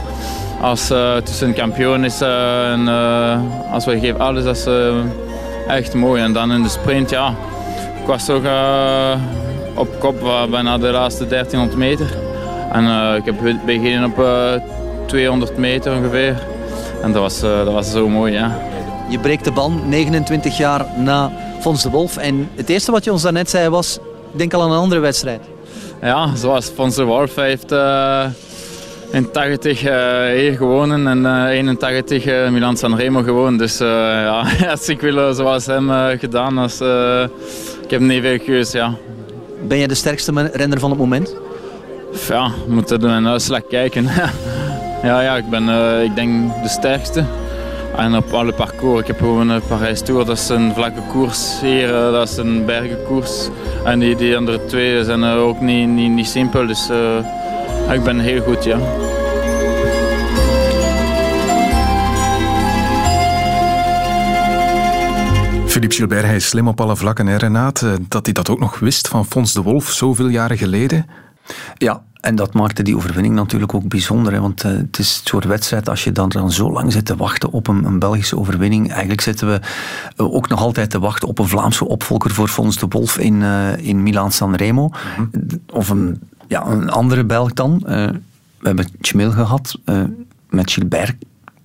Als 0.61 0.91
uh, 0.91 1.15
tussen 1.15 1.53
kampioen 1.53 2.03
is 2.03 2.21
en 2.21 2.81
uh, 2.81 3.39
als 3.71 3.85
we 3.85 3.99
geven 3.99 4.19
alles, 4.19 4.43
dat 4.43 4.55
is 4.55 4.65
echt 5.67 5.93
mooi. 5.93 6.21
En 6.21 6.33
dan 6.33 6.51
in 6.51 6.63
de 6.63 6.69
sprint, 6.69 7.09
ja, 7.09 7.35
ik 8.01 8.05
was 8.05 8.29
ook 8.29 8.43
op 9.73 9.99
kop 9.99 10.47
bijna 10.49 10.77
de 10.77 10.91
laatste 10.91 11.27
1300 11.27 11.79
meter. 11.79 12.17
En 12.71 13.15
ik 13.15 13.25
heb 13.25 13.35
beginnen 13.65 14.13
op 14.15 14.25
200 15.05 15.57
meter 15.57 15.95
ongeveer. 15.95 16.41
En 17.01 17.11
dat 17.11 17.21
was, 17.21 17.39
dat 17.39 17.71
was 17.71 17.91
zo 17.91 18.09
mooi, 18.09 18.33
ja. 18.33 18.57
Je 19.09 19.19
breekt 19.19 19.43
de 19.43 19.51
band 19.51 19.87
29 19.87 20.57
jaar 20.57 20.85
na 20.97 21.31
Fons 21.59 21.83
de 21.83 21.89
Wolf. 21.89 22.17
En 22.17 22.49
het 22.55 22.69
eerste 22.69 22.91
wat 22.91 23.03
je 23.03 23.11
ons 23.11 23.21
daarnet 23.21 23.49
zei 23.49 23.69
was, 23.69 23.99
denk 24.37 24.53
al 24.53 24.61
aan 24.61 24.71
een 24.71 24.77
andere 24.77 25.01
wedstrijd. 25.01 25.41
Ja, 26.01 26.35
zoals 26.35 26.75
de 26.95 27.03
Wolf 27.03 27.35
heeft 27.35 27.71
uh, 27.71 28.25
in 29.11 29.31
80 29.31 29.83
uh, 29.83 29.91
hier 30.35 30.55
gewonnen 30.57 31.07
en 31.07 31.19
uh, 31.25 31.57
81 31.57 32.25
uh, 32.25 32.49
Milan 32.49 32.77
Sanremo 32.77 33.21
gewonnen. 33.21 33.57
Dus 33.57 33.77
ja, 33.77 34.45
als 34.71 34.89
ik 34.89 35.01
wil 35.01 35.33
zoals 35.33 35.65
hem 35.65 35.89
gedaan, 36.19 36.57
als, 36.57 36.81
ik 37.83 37.89
heb 37.89 37.99
niet 37.99 38.21
veel 38.21 38.39
keus, 38.39 38.71
ja. 38.71 38.95
Ben 39.67 39.77
jij 39.77 39.87
de 39.87 39.95
sterkste 39.95 40.49
renner 40.53 40.79
van 40.79 40.89
het 40.89 40.99
moment? 40.99 41.35
Ja, 42.27 42.51
we 42.67 42.73
moeten 42.73 42.99
naar 42.99 43.17
een 43.17 43.27
uitslag 43.27 43.67
kijken. 43.67 44.03
ja, 45.03 45.21
ja, 45.21 45.35
ik 45.35 45.49
ben 45.49 45.69
ik 46.03 46.15
denk 46.15 46.63
de 46.63 46.69
sterkste. 46.69 47.23
En 47.97 48.15
op 48.15 48.31
alle 48.31 48.53
parcours. 48.53 49.01
Ik 49.01 49.07
heb 49.07 49.17
gewoon 49.17 49.49
een 49.49 49.61
Parijs 49.67 50.01
Tour, 50.01 50.25
dat 50.25 50.37
is 50.37 50.49
een 50.49 50.73
vlakke 50.73 51.01
koers. 51.11 51.59
Hier, 51.61 51.95
eh, 51.95 52.11
dat 52.11 52.29
is 52.29 52.37
een 52.37 52.65
bergenkoers. 52.65 53.49
En 53.83 53.99
die, 53.99 54.15
die 54.15 54.37
andere 54.37 54.65
twee 54.65 55.03
zijn 55.03 55.23
eh, 55.23 55.37
ook 55.37 55.61
niet, 55.61 55.87
niet, 55.87 56.11
niet 56.11 56.27
simpel. 56.27 56.67
Dus 56.67 56.89
uh, 56.89 57.93
ik 57.93 58.03
ben 58.03 58.19
heel 58.19 58.41
goed, 58.41 58.63
ja. 58.63 58.77
Philippe 65.67 65.95
Gilbert, 65.95 66.25
hij 66.25 66.35
is 66.35 66.47
slim 66.47 66.67
op 66.67 66.81
alle 66.81 66.95
vlakken, 66.95 67.27
hè 67.27 67.35
Renaat? 67.35 67.85
Dat 68.07 68.25
hij 68.25 68.33
dat 68.33 68.49
ook 68.49 68.59
nog 68.59 68.79
wist 68.79 69.07
van 69.07 69.25
Fons 69.25 69.53
de 69.53 69.61
Wolf 69.61 69.89
zoveel 69.89 70.27
jaren 70.27 70.57
geleden. 70.57 71.05
Ja, 71.77 72.03
en 72.23 72.35
dat 72.35 72.53
maakte 72.53 72.83
die 72.83 72.95
overwinning 72.95 73.35
natuurlijk 73.35 73.73
ook 73.73 73.87
bijzonder. 73.87 74.33
Hè, 74.33 74.39
want 74.39 74.63
uh, 74.63 74.71
het 74.71 74.99
is 74.99 75.15
het 75.15 75.27
soort 75.27 75.45
wedstrijd, 75.45 75.89
als 75.89 76.03
je 76.03 76.11
dan, 76.11 76.29
dan 76.29 76.51
zo 76.51 76.71
lang 76.71 76.91
zit 76.91 77.05
te 77.05 77.15
wachten 77.15 77.51
op 77.51 77.67
een, 77.67 77.83
een 77.83 77.99
Belgische 77.99 78.37
overwinning. 78.37 78.89
Eigenlijk 78.89 79.21
zitten 79.21 79.47
we 79.47 79.59
uh, 80.17 80.33
ook 80.33 80.49
nog 80.49 80.59
altijd 80.59 80.89
te 80.89 80.99
wachten 80.99 81.27
op 81.27 81.39
een 81.39 81.47
Vlaamse 81.47 81.87
opvolger 81.87 82.31
voor 82.31 82.47
Fons 82.47 82.77
de 82.77 82.85
Wolf 82.89 83.17
in, 83.17 83.41
uh, 83.41 83.77
in 83.77 84.03
Milaan-San 84.03 84.55
Remo. 84.55 84.87
Mm 84.87 85.29
-hmm. 85.31 85.47
Of 85.73 85.89
een, 85.89 86.21
ja, 86.47 86.65
een 86.65 86.89
andere 86.89 87.23
Belg 87.25 87.53
dan. 87.53 87.79
we 87.79 88.19
hebben 88.61 88.87
Chmil 89.01 89.31
gehad 89.31 89.79
met 90.49 90.71
Gilbert. 90.71 91.15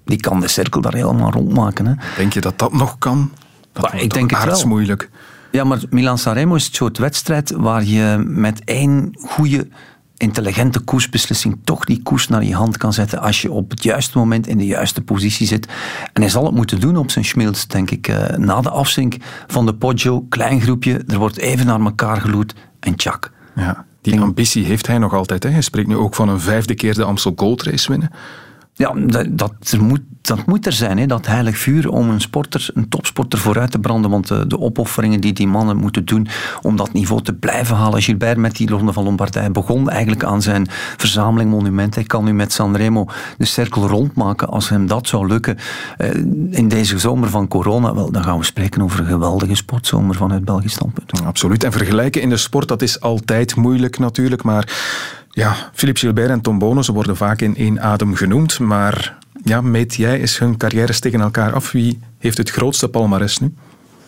Die 0.05 0.21
kan 0.21 0.41
de 0.41 0.49
cirkel 0.49 0.81
daar 0.81 0.95
helemaal 0.95 1.31
rondmaken. 1.31 1.87
Hè. 1.87 1.95
Denk 2.17 2.33
je 2.33 2.41
dat 2.41 2.59
dat 2.59 2.73
nog 2.73 2.99
kan? 2.99 3.31
Dat 3.73 3.93
ik 3.93 4.15
denk 4.15 4.31
het 4.31 4.45
wel. 4.45 4.67
moeilijk. 4.67 5.11
Ja, 5.51 5.65
maar 5.65 5.83
Milan-San 5.91 6.35
Remo 6.35 6.55
is 6.55 6.65
het 6.65 6.75
soort 6.75 6.99
wedstrijd 6.99 7.51
waar 7.51 7.85
je 7.85 8.23
met 8.27 8.65
één 8.65 9.11
goede 9.21 9.69
intelligente 10.17 10.81
koersbeslissing 10.81 11.59
toch 11.65 11.85
die 11.85 12.03
koers 12.03 12.29
naar 12.29 12.45
je 12.45 12.55
hand 12.55 12.77
kan 12.77 12.93
zetten 12.93 13.21
als 13.21 13.43
je 13.43 13.51
op 13.51 13.71
het 13.71 13.83
juiste 13.83 14.19
moment 14.19 14.47
in 14.47 14.59
de 14.59 14.67
juiste 14.67 15.03
positie 15.03 15.47
zit. 15.47 15.69
En 16.13 16.23
hij 16.23 16.31
zal 16.31 16.45
het 16.45 16.55
moeten 16.55 16.81
doen 16.81 16.97
op 16.97 17.11
zijn 17.11 17.25
schmils, 17.25 17.67
denk 17.67 17.91
ik. 17.91 18.09
Uh, 18.09 18.29
na 18.37 18.61
de 18.61 18.71
afzink 18.71 19.17
van 19.47 19.67
de 19.67 19.75
Poggio, 19.75 20.21
klein 20.29 20.61
groepje, 20.61 21.03
er 21.07 21.19
wordt 21.19 21.37
even 21.37 21.67
naar 21.67 21.81
elkaar 21.81 22.21
geloerd 22.21 22.55
en 22.81 22.95
tjak. 22.95 23.31
Ja, 23.55 23.85
die 24.01 24.21
ambitie 24.21 24.65
heeft 24.65 24.87
hij 24.87 24.99
nog 24.99 25.15
altijd. 25.15 25.43
Hè? 25.43 25.51
Hij 25.51 25.61
spreekt 25.61 25.89
nu 25.89 25.97
ook 25.97 26.15
van 26.15 26.29
een 26.29 26.41
vijfde 26.41 26.75
keer 26.75 26.95
de 26.95 27.05
Amstel 27.05 27.33
Gold 27.37 27.63
Race 27.63 27.91
winnen. 27.91 28.11
Ja, 28.79 28.93
dat, 28.95 29.27
dat, 29.31 29.77
moet, 29.81 30.01
dat 30.21 30.47
moet 30.47 30.67
er 30.67 30.73
zijn, 30.73 30.99
hè, 30.99 31.07
dat 31.07 31.27
heilig 31.27 31.59
vuur 31.59 31.89
om 31.89 32.11
een 32.11 32.21
sporter, 32.21 32.71
een 32.75 32.89
topsporter 32.89 33.39
vooruit 33.39 33.71
te 33.71 33.79
branden. 33.79 34.11
Want 34.11 34.29
de, 34.29 34.47
de, 34.47 34.59
opofferingen 34.59 35.21
die 35.21 35.33
die 35.33 35.47
mannen 35.47 35.77
moeten 35.77 36.05
doen 36.05 36.29
om 36.63 36.77
dat 36.77 36.93
niveau 36.93 37.23
te 37.23 37.35
blijven 37.35 37.77
halen. 37.77 38.03
Gilbert 38.03 38.39
met 38.39 38.57
die 38.57 38.69
Ronde 38.69 38.93
van 38.93 39.05
Lombardije 39.05 39.51
begon 39.51 39.91
eigenlijk 39.91 40.25
aan 40.25 40.43
zijn 40.43 40.67
verzameling 40.97 41.51
monumenten. 41.51 42.01
Hij 42.01 42.09
kan 42.09 42.25
nu 42.25 42.33
met 42.33 42.53
Sanremo 42.53 43.07
de 43.39 43.45
cirkel 43.45 43.87
rondmaken. 43.87 44.49
Als 44.49 44.69
hem 44.69 44.87
dat 44.87 45.07
zou 45.07 45.27
lukken 45.27 45.57
eh, 45.97 46.15
in 46.51 46.69
deze 46.69 46.99
zomer 46.99 47.31
van 47.31 47.49
corona, 47.49 47.95
wel, 47.95 48.11
dan 48.11 48.25
gaan 48.25 48.39
we 48.39 48.45
spreken 48.45 48.83
over 48.83 49.01
een 49.01 49.07
geweldige 49.07 49.55
sportzomer 49.55 50.15
vanuit 50.15 50.45
Belgisch 50.45 50.73
standpunt. 50.73 51.25
Absoluut. 51.25 51.65
En 51.65 51.73
vergelijken 51.73 52.23
in 52.23 52.29
de 52.29 52.37
sport, 52.37 52.69
dat 52.69 52.83
is 52.83 53.01
altijd 53.01 53.57
moeilijk 53.57 53.99
natuurlijk. 53.99 54.43
Maar 54.43 54.69
ja, 55.39 55.57
Philippe 55.73 56.01
Gilbert 56.01 56.31
en 56.31 56.41
Tom 56.41 56.59
Bono, 56.59 56.83
ze 56.83 56.93
worden 56.93 57.17
vaak 57.17 57.41
in 57.41 57.57
één 57.57 57.81
adem 57.81 58.15
genoemd. 58.15 58.59
Maar 58.59 59.19
ja, 59.45 59.61
meet 59.61 59.95
jij 59.95 60.21
eens 60.21 60.39
hun 60.39 60.57
carrières 60.57 61.01
tegen 61.01 61.21
elkaar 61.21 61.53
af? 61.53 61.73
Wie 61.73 62.01
heeft 62.19 62.39
het 62.39 62.51
grootste 62.51 62.89
palmares 62.89 63.39
nu? 63.39 63.55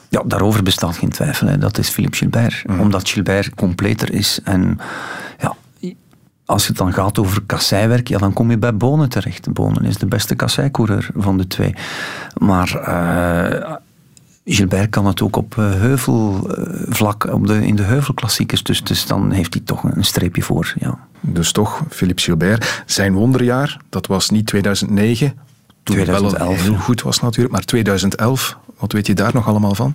Ja, 0.08 0.22
daarover 0.26 0.62
bestaat 0.62 0.96
geen 0.96 1.08
twijfel. 1.08 1.46
Hè. 1.46 1.58
Dat 1.58 1.78
is 1.78 1.88
Philippe 1.88 2.16
Gilbert. 2.16 2.62
Mm. 2.66 2.80
Omdat 2.80 3.08
Gilbert 3.08 3.54
completer 3.54 4.12
is. 4.12 4.40
En 4.44 4.78
ja, 5.38 5.56
als 6.44 6.66
het 6.66 6.76
dan 6.76 6.92
gaat 6.92 7.18
over 7.18 7.42
kasseiwerk, 7.46 8.08
ja, 8.08 8.18
dan 8.18 8.32
kom 8.32 8.50
je 8.50 8.58
bij 8.58 8.76
Bonen 8.76 9.08
terecht. 9.08 9.52
Bonen 9.52 9.84
is 9.84 9.96
de 9.96 10.06
beste 10.06 10.34
kasseicoureur 10.34 11.10
van 11.16 11.36
de 11.38 11.46
twee. 11.46 11.74
Maar... 12.38 12.88
Uh, 12.88 13.74
Gilbert 14.44 14.90
kan 14.90 15.06
het 15.06 15.22
ook 15.22 15.36
op 15.36 15.58
eh, 15.58 15.70
heuvelvlak, 15.70 17.24
op 17.32 17.46
de, 17.46 17.66
in 17.66 17.76
de 17.76 17.82
heuvelklassiekers. 17.82 18.62
Dus, 18.62 18.82
dus 18.82 19.06
dan 19.06 19.30
heeft 19.30 19.54
hij 19.54 19.62
toch 19.64 19.82
een 19.84 20.04
streepje 20.04 20.42
voor. 20.42 20.74
Ja. 20.78 20.98
Dus 21.20 21.52
toch, 21.52 21.82
Philippe 21.88 22.22
Gilbert. 22.22 22.82
Zijn 22.86 23.12
wonderjaar, 23.12 23.80
dat 23.88 24.06
was 24.06 24.30
niet 24.30 24.46
2009. 24.46 25.28
Toen 25.82 25.96
2011. 25.96 26.56
wel 26.56 26.64
heel 26.64 26.82
goed 26.82 27.02
was 27.02 27.20
natuurlijk. 27.20 27.54
Maar 27.54 27.64
2011, 27.64 28.58
wat 28.78 28.92
weet 28.92 29.06
je 29.06 29.14
daar 29.14 29.34
nog 29.34 29.48
allemaal 29.48 29.74
van? 29.74 29.94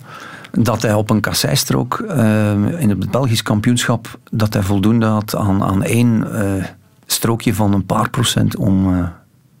Dat 0.52 0.82
hij 0.82 0.94
op 0.94 1.10
een 1.10 1.20
kasseistrook 1.20 2.04
uh, 2.08 2.80
in 2.80 2.88
het 2.88 3.10
Belgisch 3.10 3.42
kampioenschap... 3.42 4.18
dat 4.30 4.52
hij 4.52 4.62
voldoende 4.62 5.06
had 5.06 5.36
aan, 5.36 5.62
aan 5.62 5.82
één 5.82 6.28
uh, 6.32 6.64
strookje 7.06 7.54
van 7.54 7.72
een 7.72 7.86
paar 7.86 8.10
procent 8.10 8.56
om 8.56 9.08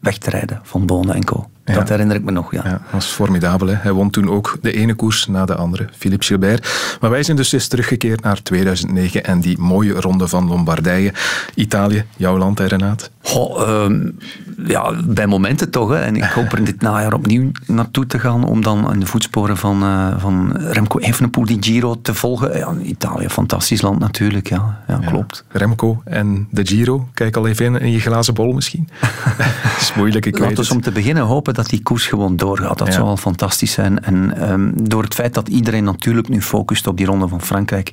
weg 0.00 0.18
te 0.18 0.30
rijden 0.30 0.60
van 0.62 0.86
Bonen 0.86 1.14
en 1.14 1.24
Co. 1.24 1.48
Dat 1.74 1.88
herinner 1.88 2.16
ik 2.16 2.24
me 2.24 2.30
nog, 2.30 2.52
ja. 2.52 2.60
ja. 2.64 2.70
Dat 2.70 2.80
was 2.90 3.06
formidabel. 3.06 3.68
Hè? 3.68 3.74
Hij 3.74 3.92
won 3.92 4.10
toen 4.10 4.30
ook 4.30 4.58
de 4.60 4.72
ene 4.72 4.94
koers 4.94 5.26
na 5.26 5.44
de 5.44 5.54
andere, 5.54 5.88
Philippe 5.96 6.24
Gilbert. 6.24 6.96
Maar 7.00 7.10
wij 7.10 7.22
zijn 7.22 7.36
dus 7.36 7.52
eens 7.52 7.68
teruggekeerd 7.68 8.22
naar 8.22 8.42
2009 8.42 9.24
en 9.24 9.40
die 9.40 9.58
mooie 9.58 9.92
ronde 9.92 10.28
van 10.28 10.48
Lombardije. 10.48 11.12
Italië, 11.54 12.04
jouw 12.16 12.38
land, 12.38 12.58
hè, 12.58 12.66
Renaat? 12.66 13.10
Goh, 13.22 13.84
um, 13.84 14.18
ja, 14.66 14.92
bij 15.04 15.26
momenten 15.26 15.70
toch. 15.70 15.90
Hè. 15.90 16.00
En 16.00 16.16
ik 16.16 16.24
hoop 16.24 16.52
er 16.52 16.64
dit 16.64 16.80
najaar 16.80 17.12
opnieuw 17.12 17.50
naartoe 17.66 18.06
te 18.06 18.18
gaan 18.18 18.44
om 18.44 18.62
dan 18.62 18.92
in 18.92 19.00
de 19.00 19.06
voetsporen 19.06 19.56
van, 19.56 19.82
uh, 19.82 20.14
van 20.18 20.56
Remco 20.56 20.98
Evenepoel 20.98 21.44
die 21.44 21.56
Giro 21.60 22.00
te 22.02 22.14
volgen. 22.14 22.58
Ja, 22.58 22.74
Italië, 22.82 23.28
fantastisch 23.28 23.82
land 23.82 23.98
natuurlijk. 23.98 24.48
Ja, 24.48 24.82
ja, 24.88 24.98
klopt. 24.98 25.44
Remco 25.48 26.02
en 26.04 26.48
de 26.50 26.66
Giro. 26.66 27.08
Kijk 27.14 27.36
al 27.36 27.46
even 27.46 27.64
in, 27.64 27.80
in 27.80 27.90
je 27.90 28.00
glazen 28.00 28.34
bol 28.34 28.52
misschien. 28.52 28.88
dat 29.62 29.80
is 29.80 29.92
moeilijk, 29.94 30.26
ik 30.26 30.38
Laten 30.38 30.64
we 30.64 30.74
om 30.74 30.80
te 30.80 30.92
beginnen 30.92 31.22
hopen 31.22 31.54
dat 31.56 31.68
die 31.68 31.82
koers 31.82 32.06
gewoon 32.06 32.36
doorgaat. 32.36 32.78
Dat 32.78 32.92
zou 32.92 33.04
wel 33.04 33.16
fantastisch 33.16 33.72
zijn. 33.72 34.04
En 34.04 34.50
um, 34.50 34.72
door 34.88 35.02
het 35.02 35.14
feit 35.14 35.34
dat 35.34 35.48
iedereen 35.48 35.84
natuurlijk 35.84 36.28
nu 36.28 36.42
focust 36.42 36.86
op 36.86 36.96
die 36.96 37.06
ronde 37.06 37.28
van 37.28 37.42
Frankrijk, 37.42 37.90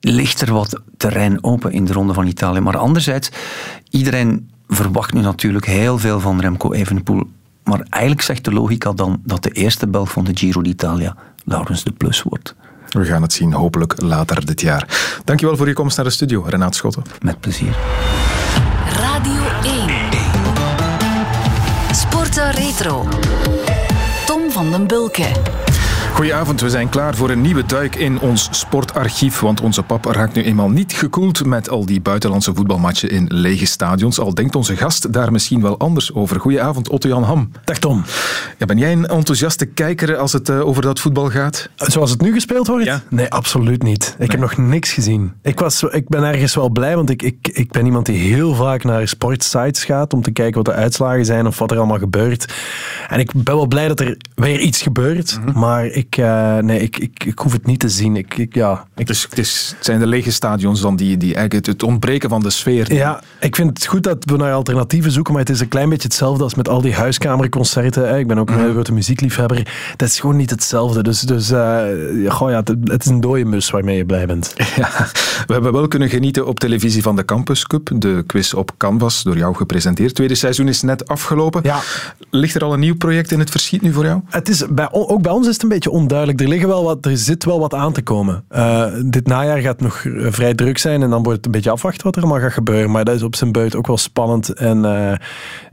ligt 0.00 0.40
er 0.40 0.52
wat 0.52 0.80
terrein 0.96 1.44
open 1.44 1.72
in 1.72 1.84
de 1.84 1.92
ronde 1.92 2.14
van 2.14 2.26
Italië. 2.26 2.60
Maar 2.60 2.76
anderzijds, 2.76 3.30
iedereen 3.90 4.50
verwacht 4.68 5.12
nu 5.12 5.20
natuurlijk 5.20 5.66
heel 5.66 5.98
veel 5.98 6.20
van 6.20 6.40
Remco 6.40 6.72
Evenepoel. 6.72 7.22
Maar 7.64 7.86
eigenlijk 7.90 8.22
zegt 8.24 8.44
de 8.44 8.52
logica 8.52 8.92
dan 8.92 9.20
dat 9.24 9.42
de 9.42 9.50
eerste 9.50 9.86
Belg 9.86 10.10
van 10.10 10.24
de 10.24 10.30
Giro 10.34 10.62
d'Italia 10.62 11.16
Laurens 11.44 11.84
de 11.84 11.92
Plus 11.92 12.22
wordt. 12.22 12.54
We 12.88 13.04
gaan 13.04 13.22
het 13.22 13.32
zien, 13.32 13.52
hopelijk 13.52 14.02
later 14.02 14.46
dit 14.46 14.60
jaar. 14.60 15.18
Dankjewel 15.24 15.56
voor 15.56 15.68
je 15.68 15.72
komst 15.72 15.96
naar 15.96 16.06
de 16.06 16.12
studio, 16.12 16.44
Renaat 16.48 16.74
Schotten. 16.74 17.02
Met 17.22 17.40
plezier. 17.40 17.76
Radio 18.96 19.42
1. 19.62 19.83
Retro. 22.52 23.06
Tom 24.26 24.50
van 24.50 24.70
den 24.70 24.86
Bulke. 24.86 25.26
Goedenavond, 26.14 26.60
we 26.60 26.70
zijn 26.70 26.88
klaar 26.88 27.14
voor 27.14 27.30
een 27.30 27.40
nieuwe 27.40 27.66
duik 27.66 27.94
in 27.94 28.20
ons 28.20 28.48
sportarchief. 28.50 29.40
Want 29.40 29.60
onze 29.60 29.82
pap 29.82 30.04
raakt 30.04 30.34
nu 30.34 30.42
eenmaal 30.42 30.70
niet 30.70 30.92
gekoeld 30.92 31.44
met 31.44 31.68
al 31.68 31.86
die 31.86 32.00
buitenlandse 32.00 32.54
voetbalmatchen 32.54 33.10
in 33.10 33.26
lege 33.28 33.66
stadions. 33.66 34.18
Al 34.18 34.34
denkt 34.34 34.54
onze 34.54 34.76
gast 34.76 35.12
daar 35.12 35.32
misschien 35.32 35.62
wel 35.62 35.78
anders 35.78 36.14
over. 36.14 36.40
Goedenavond, 36.40 36.88
Otto-Jan 36.88 37.22
Ham. 37.22 37.50
Dag 37.64 37.78
Tom. 37.78 38.04
Ja, 38.58 38.66
ben 38.66 38.78
jij 38.78 38.92
een 38.92 39.06
enthousiaste 39.06 39.66
kijker 39.66 40.16
als 40.16 40.32
het 40.32 40.48
uh, 40.48 40.66
over 40.66 40.82
dat 40.82 41.00
voetbal 41.00 41.30
gaat? 41.30 41.68
Zoals 41.76 42.10
het 42.10 42.20
nu 42.20 42.32
gespeeld 42.32 42.66
wordt? 42.66 42.84
Ja. 42.84 43.02
Nee, 43.10 43.28
absoluut 43.28 43.82
niet. 43.82 44.04
Ik 44.04 44.18
nee. 44.18 44.28
heb 44.28 44.40
nog 44.40 44.56
niks 44.56 44.92
gezien. 44.92 45.32
Ik, 45.42 45.58
was, 45.58 45.82
ik 45.82 46.08
ben 46.08 46.22
ergens 46.22 46.54
wel 46.54 46.68
blij, 46.68 46.96
want 46.96 47.10
ik, 47.10 47.22
ik, 47.22 47.48
ik 47.52 47.72
ben 47.72 47.84
iemand 47.84 48.06
die 48.06 48.18
heel 48.18 48.54
vaak 48.54 48.84
naar 48.84 49.08
sportsites 49.08 49.84
gaat 49.84 50.12
om 50.12 50.22
te 50.22 50.30
kijken 50.30 50.54
wat 50.54 50.74
de 50.74 50.80
uitslagen 50.80 51.24
zijn 51.24 51.46
of 51.46 51.58
wat 51.58 51.70
er 51.70 51.76
allemaal 51.76 51.98
gebeurt. 51.98 52.54
En 53.08 53.18
ik 53.18 53.30
ben 53.32 53.54
wel 53.54 53.66
blij 53.66 53.88
dat 53.88 54.00
er 54.00 54.16
weer 54.34 54.60
iets 54.60 54.82
gebeurt, 54.82 55.38
mm 55.38 55.44
-hmm. 55.44 55.60
maar 55.60 55.86
ik, 55.86 56.03
uh, 56.16 56.58
nee, 56.58 56.80
ik, 56.80 56.98
ik, 56.98 57.24
ik 57.24 57.38
hoef 57.38 57.52
het 57.52 57.66
niet 57.66 57.80
te 57.80 57.88
zien. 57.88 58.16
Ik, 58.16 58.36
ik 58.36 58.54
ja, 58.54 58.84
ik... 58.96 59.06
Dus 59.06 59.22
het, 59.22 59.38
is, 59.38 59.72
het 59.76 59.84
zijn 59.84 59.98
de 59.98 60.06
lege 60.06 60.32
stadions 60.32 60.80
dan 60.80 60.96
die, 60.96 61.16
die 61.16 61.34
eigenlijk 61.34 61.66
het 61.66 61.82
ontbreken 61.82 62.28
van 62.28 62.40
de 62.40 62.50
sfeer. 62.50 62.94
Ja, 62.94 63.22
ik 63.40 63.56
vind 63.56 63.68
het 63.68 63.86
goed 63.86 64.02
dat 64.02 64.24
we 64.24 64.36
naar 64.36 64.52
alternatieven 64.52 65.10
zoeken, 65.10 65.32
maar 65.32 65.42
het 65.42 65.50
is 65.50 65.60
een 65.60 65.68
klein 65.68 65.88
beetje 65.88 66.08
hetzelfde 66.08 66.42
als 66.42 66.54
met 66.54 66.68
al 66.68 66.80
die 66.80 66.94
huiskamerconcerten. 66.94 68.18
Ik 68.18 68.26
ben 68.26 68.38
ook 68.38 68.50
een 68.50 68.58
hele 68.58 68.72
grote 68.72 68.92
muziekliefhebber. 68.92 69.92
Dat 69.96 70.08
is 70.08 70.20
gewoon 70.20 70.36
niet 70.36 70.50
hetzelfde. 70.50 71.02
Dus, 71.02 71.20
dus 71.20 71.50
uh, 71.50 71.82
goh, 72.28 72.50
ja, 72.50 72.56
het, 72.56 72.74
het, 72.84 73.04
is 73.04 73.10
een 73.10 73.20
dode 73.20 73.44
mus 73.44 73.70
waarmee 73.70 73.96
je 73.96 74.04
blij 74.04 74.26
bent. 74.26 74.52
Ja, 74.74 74.90
we 75.46 75.52
hebben 75.52 75.72
wel 75.72 75.88
kunnen 75.88 76.08
genieten 76.08 76.46
op 76.46 76.60
televisie 76.60 77.02
van 77.02 77.16
de 77.16 77.24
Campus 77.24 77.66
Cup, 77.66 77.90
de 77.94 78.24
quiz 78.26 78.52
op 78.52 78.74
Canvas, 78.76 79.22
door 79.22 79.36
jou 79.36 79.54
gepresenteerd. 79.54 80.14
Tweede 80.14 80.34
seizoen 80.34 80.68
is 80.68 80.82
net 80.82 81.08
afgelopen. 81.08 81.60
Ja. 81.64 81.80
Ligt 82.30 82.54
er 82.54 82.64
al 82.64 82.72
een 82.72 82.80
nieuw 82.80 82.96
project 82.96 83.30
in 83.30 83.38
het 83.38 83.50
verschiet 83.50 83.82
nu 83.82 83.92
voor 83.92 84.04
jou? 84.04 84.20
Het 84.28 84.48
is 84.48 84.64
bij, 84.70 84.88
ook 84.90 85.22
bij 85.22 85.32
ons 85.32 85.46
is 85.46 85.52
het 85.52 85.62
een 85.62 85.68
beetje 85.68 85.90
onduidelijk. 85.94 86.40
Er, 86.40 86.48
liggen 86.48 86.68
wel 86.68 86.84
wat, 86.84 87.06
er 87.06 87.16
zit 87.16 87.44
wel 87.44 87.60
wat 87.60 87.74
aan 87.74 87.92
te 87.92 88.02
komen. 88.02 88.44
Uh, 88.50 88.86
dit 89.04 89.26
najaar 89.26 89.58
gaat 89.58 89.80
nog 89.80 90.04
vrij 90.16 90.54
druk 90.54 90.78
zijn 90.78 91.02
en 91.02 91.10
dan 91.10 91.22
wordt 91.22 91.36
het 91.36 91.46
een 91.46 91.52
beetje 91.52 91.70
afwachten 91.70 92.04
wat 92.04 92.16
er 92.16 92.22
allemaal 92.22 92.40
gaat 92.40 92.52
gebeuren. 92.52 92.90
Maar 92.90 93.04
dat 93.04 93.14
is 93.14 93.22
op 93.22 93.36
zijn 93.36 93.52
beurt 93.52 93.76
ook 93.76 93.86
wel 93.86 93.96
spannend. 93.96 94.48
En, 94.48 94.78
uh, 94.78 95.12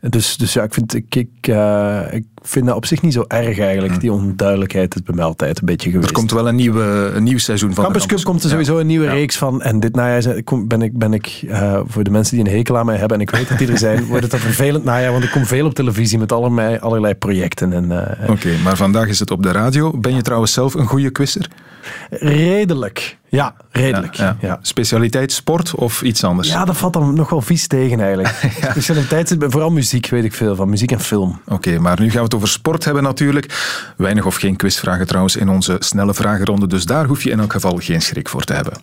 dus, 0.09 0.37
dus 0.37 0.53
ja, 0.53 0.63
ik 0.63 0.73
vind, 0.73 0.93
ik, 0.93 1.15
ik, 1.15 1.47
uh, 1.49 2.01
ik 2.11 2.25
vind 2.41 2.65
dat 2.65 2.75
op 2.75 2.85
zich 2.85 3.01
niet 3.01 3.13
zo 3.13 3.25
erg 3.27 3.59
eigenlijk. 3.59 3.99
Die 3.99 4.11
onduidelijkheid 4.11 4.95
is 4.95 5.01
bij 5.01 5.15
mij 5.15 5.23
altijd 5.23 5.59
een 5.59 5.65
beetje 5.65 5.89
geweest. 5.89 6.09
Er 6.09 6.15
komt 6.15 6.31
wel 6.31 6.47
een, 6.47 6.55
nieuwe, 6.55 7.11
een 7.15 7.23
nieuw 7.23 7.37
seizoen 7.37 7.73
van 7.73 7.83
Campus 7.83 8.05
Cup 8.05 8.23
komt 8.23 8.43
er 8.43 8.49
sowieso 8.49 8.77
een 8.77 8.87
nieuwe 8.87 9.05
ja. 9.05 9.11
reeks 9.11 9.37
van. 9.37 9.61
En 9.61 9.79
dit 9.79 9.95
najaar 9.95 10.41
ben 10.65 10.81
ik, 10.81 10.97
ben 10.97 11.13
ik 11.13 11.41
uh, 11.45 11.79
voor 11.85 12.03
de 12.03 12.09
mensen 12.09 12.35
die 12.37 12.45
een 12.45 12.51
hekel 12.51 12.77
aan 12.77 12.85
mij 12.85 12.97
hebben, 12.97 13.17
en 13.17 13.23
ik 13.23 13.29
weet 13.29 13.49
dat 13.49 13.57
die 13.57 13.71
er 13.71 13.77
zijn, 13.77 14.05
wordt 14.09 14.23
het 14.23 14.33
een 14.33 14.39
vervelend 14.39 14.83
najaar, 14.83 15.11
want 15.11 15.23
ik 15.23 15.31
kom 15.31 15.45
veel 15.45 15.65
op 15.65 15.73
televisie 15.73 16.19
met 16.19 16.31
allerlei, 16.31 16.77
allerlei 16.77 17.13
projecten. 17.13 17.73
En, 17.73 17.85
uh, 17.85 17.97
Oké, 18.21 18.31
okay, 18.31 18.57
maar 18.63 18.77
vandaag 18.77 19.07
is 19.07 19.19
het 19.19 19.31
op 19.31 19.43
de 19.43 19.51
radio. 19.51 19.97
Ben 19.97 20.15
je 20.15 20.21
trouwens 20.21 20.53
zelf 20.53 20.73
een 20.73 20.87
goede 20.87 21.09
quizzer? 21.09 21.47
Redelijk. 22.09 23.17
Ja, 23.29 23.53
redelijk. 23.71 24.13
Ja, 24.13 24.37
ja. 24.39 24.47
Ja. 24.47 24.59
Specialiteit 24.61 25.31
sport 25.31 25.75
of 25.75 26.01
iets 26.01 26.23
anders? 26.23 26.47
Ja, 26.47 26.65
dat 26.65 26.77
valt 26.77 26.93
dan 26.93 27.15
nog 27.15 27.29
wel 27.29 27.41
vies 27.41 27.67
tegen 27.67 27.99
eigenlijk. 27.99 28.51
Specialiteit 28.71 29.27
zit 29.27 29.39
bij 29.39 29.49
vooral 29.49 29.69
muziek, 29.69 30.07
weet 30.07 30.23
ik 30.23 30.33
veel 30.33 30.55
van. 30.55 30.69
Muziek 30.69 30.91
en 30.91 30.99
film. 30.99 31.41
Oké, 31.45 31.53
okay, 31.53 31.77
maar 31.77 31.99
nu 31.99 32.05
gaan 32.05 32.17
we 32.17 32.23
het 32.23 32.35
over 32.35 32.47
sport 32.47 32.85
hebben 32.85 33.03
natuurlijk. 33.03 33.45
Weinig 33.97 34.25
of 34.25 34.35
geen 34.35 34.55
quizvragen 34.55 35.07
trouwens 35.07 35.35
in 35.35 35.49
onze 35.49 35.75
snelle 35.79 36.13
vragenronde. 36.13 36.67
Dus 36.67 36.85
daar 36.85 37.05
hoef 37.05 37.23
je 37.23 37.29
in 37.29 37.39
elk 37.39 37.51
geval 37.51 37.77
geen 37.77 38.01
schrik 38.01 38.29
voor 38.29 38.43
te 38.43 38.53
hebben. 38.53 38.73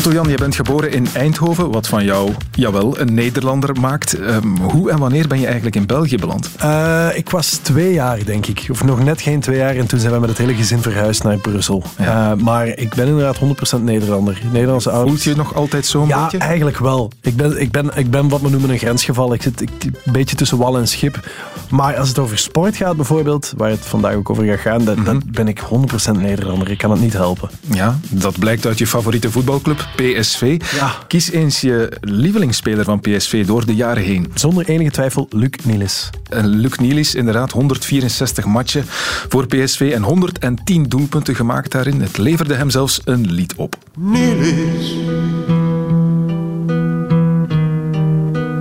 Otto 0.00 0.12
Jan, 0.12 0.28
je 0.28 0.36
bent 0.36 0.54
geboren 0.54 0.92
in 0.92 1.06
Eindhoven, 1.12 1.70
wat 1.70 1.88
van 1.88 2.04
jou, 2.04 2.32
jawel, 2.52 3.00
een 3.00 3.14
Nederlander 3.14 3.80
maakt. 3.80 4.18
Um, 4.18 4.56
hoe 4.56 4.90
en 4.90 4.98
wanneer 4.98 5.26
ben 5.28 5.38
je 5.38 5.44
eigenlijk 5.46 5.76
in 5.76 5.86
België 5.86 6.16
beland? 6.16 6.50
Uh, 6.62 7.08
ik 7.14 7.30
was 7.30 7.50
twee 7.50 7.92
jaar, 7.92 8.24
denk 8.24 8.46
ik. 8.46 8.66
Of 8.70 8.84
nog 8.84 9.04
net 9.04 9.20
geen 9.20 9.40
twee 9.40 9.56
jaar. 9.56 9.76
En 9.76 9.86
toen 9.86 9.98
zijn 9.98 10.12
we 10.12 10.18
met 10.18 10.28
het 10.28 10.38
hele 10.38 10.54
gezin 10.54 10.82
verhuisd 10.82 11.22
naar 11.22 11.36
Brussel. 11.36 11.82
Ja. 11.98 12.30
Uh, 12.30 12.42
maar 12.42 12.66
ik 12.66 12.94
ben 12.94 13.06
inderdaad 13.06 13.38
100% 13.78 13.82
Nederlander. 13.82 14.40
Nederlandse 14.52 14.90
ouders. 14.90 15.22
Voelt 15.22 15.36
je 15.36 15.42
nog 15.42 15.54
altijd 15.54 15.86
zo'n 15.86 16.08
ja, 16.08 16.22
beetje? 16.22 16.38
Ja, 16.38 16.44
eigenlijk 16.44 16.78
wel. 16.78 17.12
Ik 17.20 17.36
ben, 17.36 17.60
ik, 17.60 17.70
ben, 17.70 17.90
ik 17.94 18.10
ben 18.10 18.28
wat 18.28 18.40
we 18.40 18.50
noemen 18.50 18.70
een 18.70 18.78
grensgeval. 18.78 19.32
Ik 19.32 19.42
zit 19.42 19.60
ik, 19.60 19.70
een 19.80 20.12
beetje 20.12 20.36
tussen 20.36 20.58
wal 20.58 20.78
en 20.78 20.88
schip. 20.88 21.28
Maar 21.70 21.96
als 21.96 22.08
het 22.08 22.18
over 22.18 22.38
sport 22.38 22.76
gaat 22.76 22.96
bijvoorbeeld, 22.96 23.52
waar 23.56 23.70
het 23.70 23.86
vandaag 23.86 24.14
ook 24.14 24.30
over 24.30 24.44
gaat 24.44 24.60
gaan, 24.60 24.84
dan, 24.84 24.98
mm 24.98 25.04
-hmm. 25.04 25.22
ben 25.24 25.48
ik 25.48 25.60
100% 25.60 26.20
Nederlander. 26.20 26.70
Ik 26.70 26.78
kan 26.78 26.90
het 26.90 27.00
niet 27.00 27.12
helpen. 27.12 27.50
Ja, 27.60 27.98
dat 28.10 28.38
blijkt 28.38 28.66
uit 28.66 28.78
je 28.78 28.86
favoriete 28.86 29.30
voetbalclub. 29.30 29.88
PSV. 29.96 30.60
Ja. 30.74 30.92
Kies 31.06 31.30
eens 31.30 31.60
je 31.60 31.96
lievelingsspeler 32.00 32.84
van 32.84 33.00
PSV 33.00 33.46
door 33.46 33.66
de 33.66 33.74
jaren 33.74 34.02
heen. 34.02 34.30
Zonder 34.34 34.68
enige 34.68 34.90
twijfel 34.90 35.26
Luc 35.30 35.50
Nielis. 35.64 36.10
En 36.28 36.48
Luc 36.48 36.76
Nielis, 36.76 37.14
inderdaad, 37.14 37.50
164 37.50 38.44
matchen 38.44 38.84
voor 39.28 39.46
PSV 39.46 39.90
en 39.94 40.02
110 40.02 40.82
doelpunten 40.88 41.34
gemaakt 41.34 41.72
daarin. 41.72 42.00
Het 42.00 42.18
leverde 42.18 42.54
hem 42.54 42.70
zelfs 42.70 43.00
een 43.04 43.30
lied 43.32 43.54
op. 43.54 43.76
Nielis. 43.98 44.94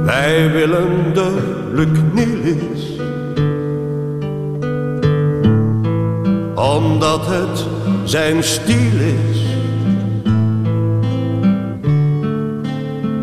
Wij 0.06 0.52
willen 0.52 1.14
de 1.14 1.58
Luc 1.74 2.00
Nielis. 2.14 2.98
Omdat 6.56 7.26
het 7.26 7.66
zijn 8.04 8.44
stiel 8.44 9.00
is. 9.00 9.49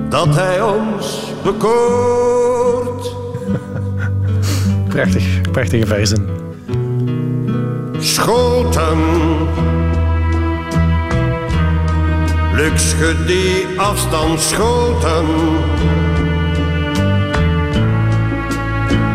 Dat 0.09 0.35
hij 0.35 0.63
ons 0.63 1.33
bekoort. 1.43 3.15
Prachtig, 4.89 5.41
prachtige 5.51 5.87
versen. 5.87 6.29
Schoten. 7.99 8.99
Luks 12.55 12.95
die 13.27 13.67
afstand 13.77 14.41
schoten. 14.41 15.27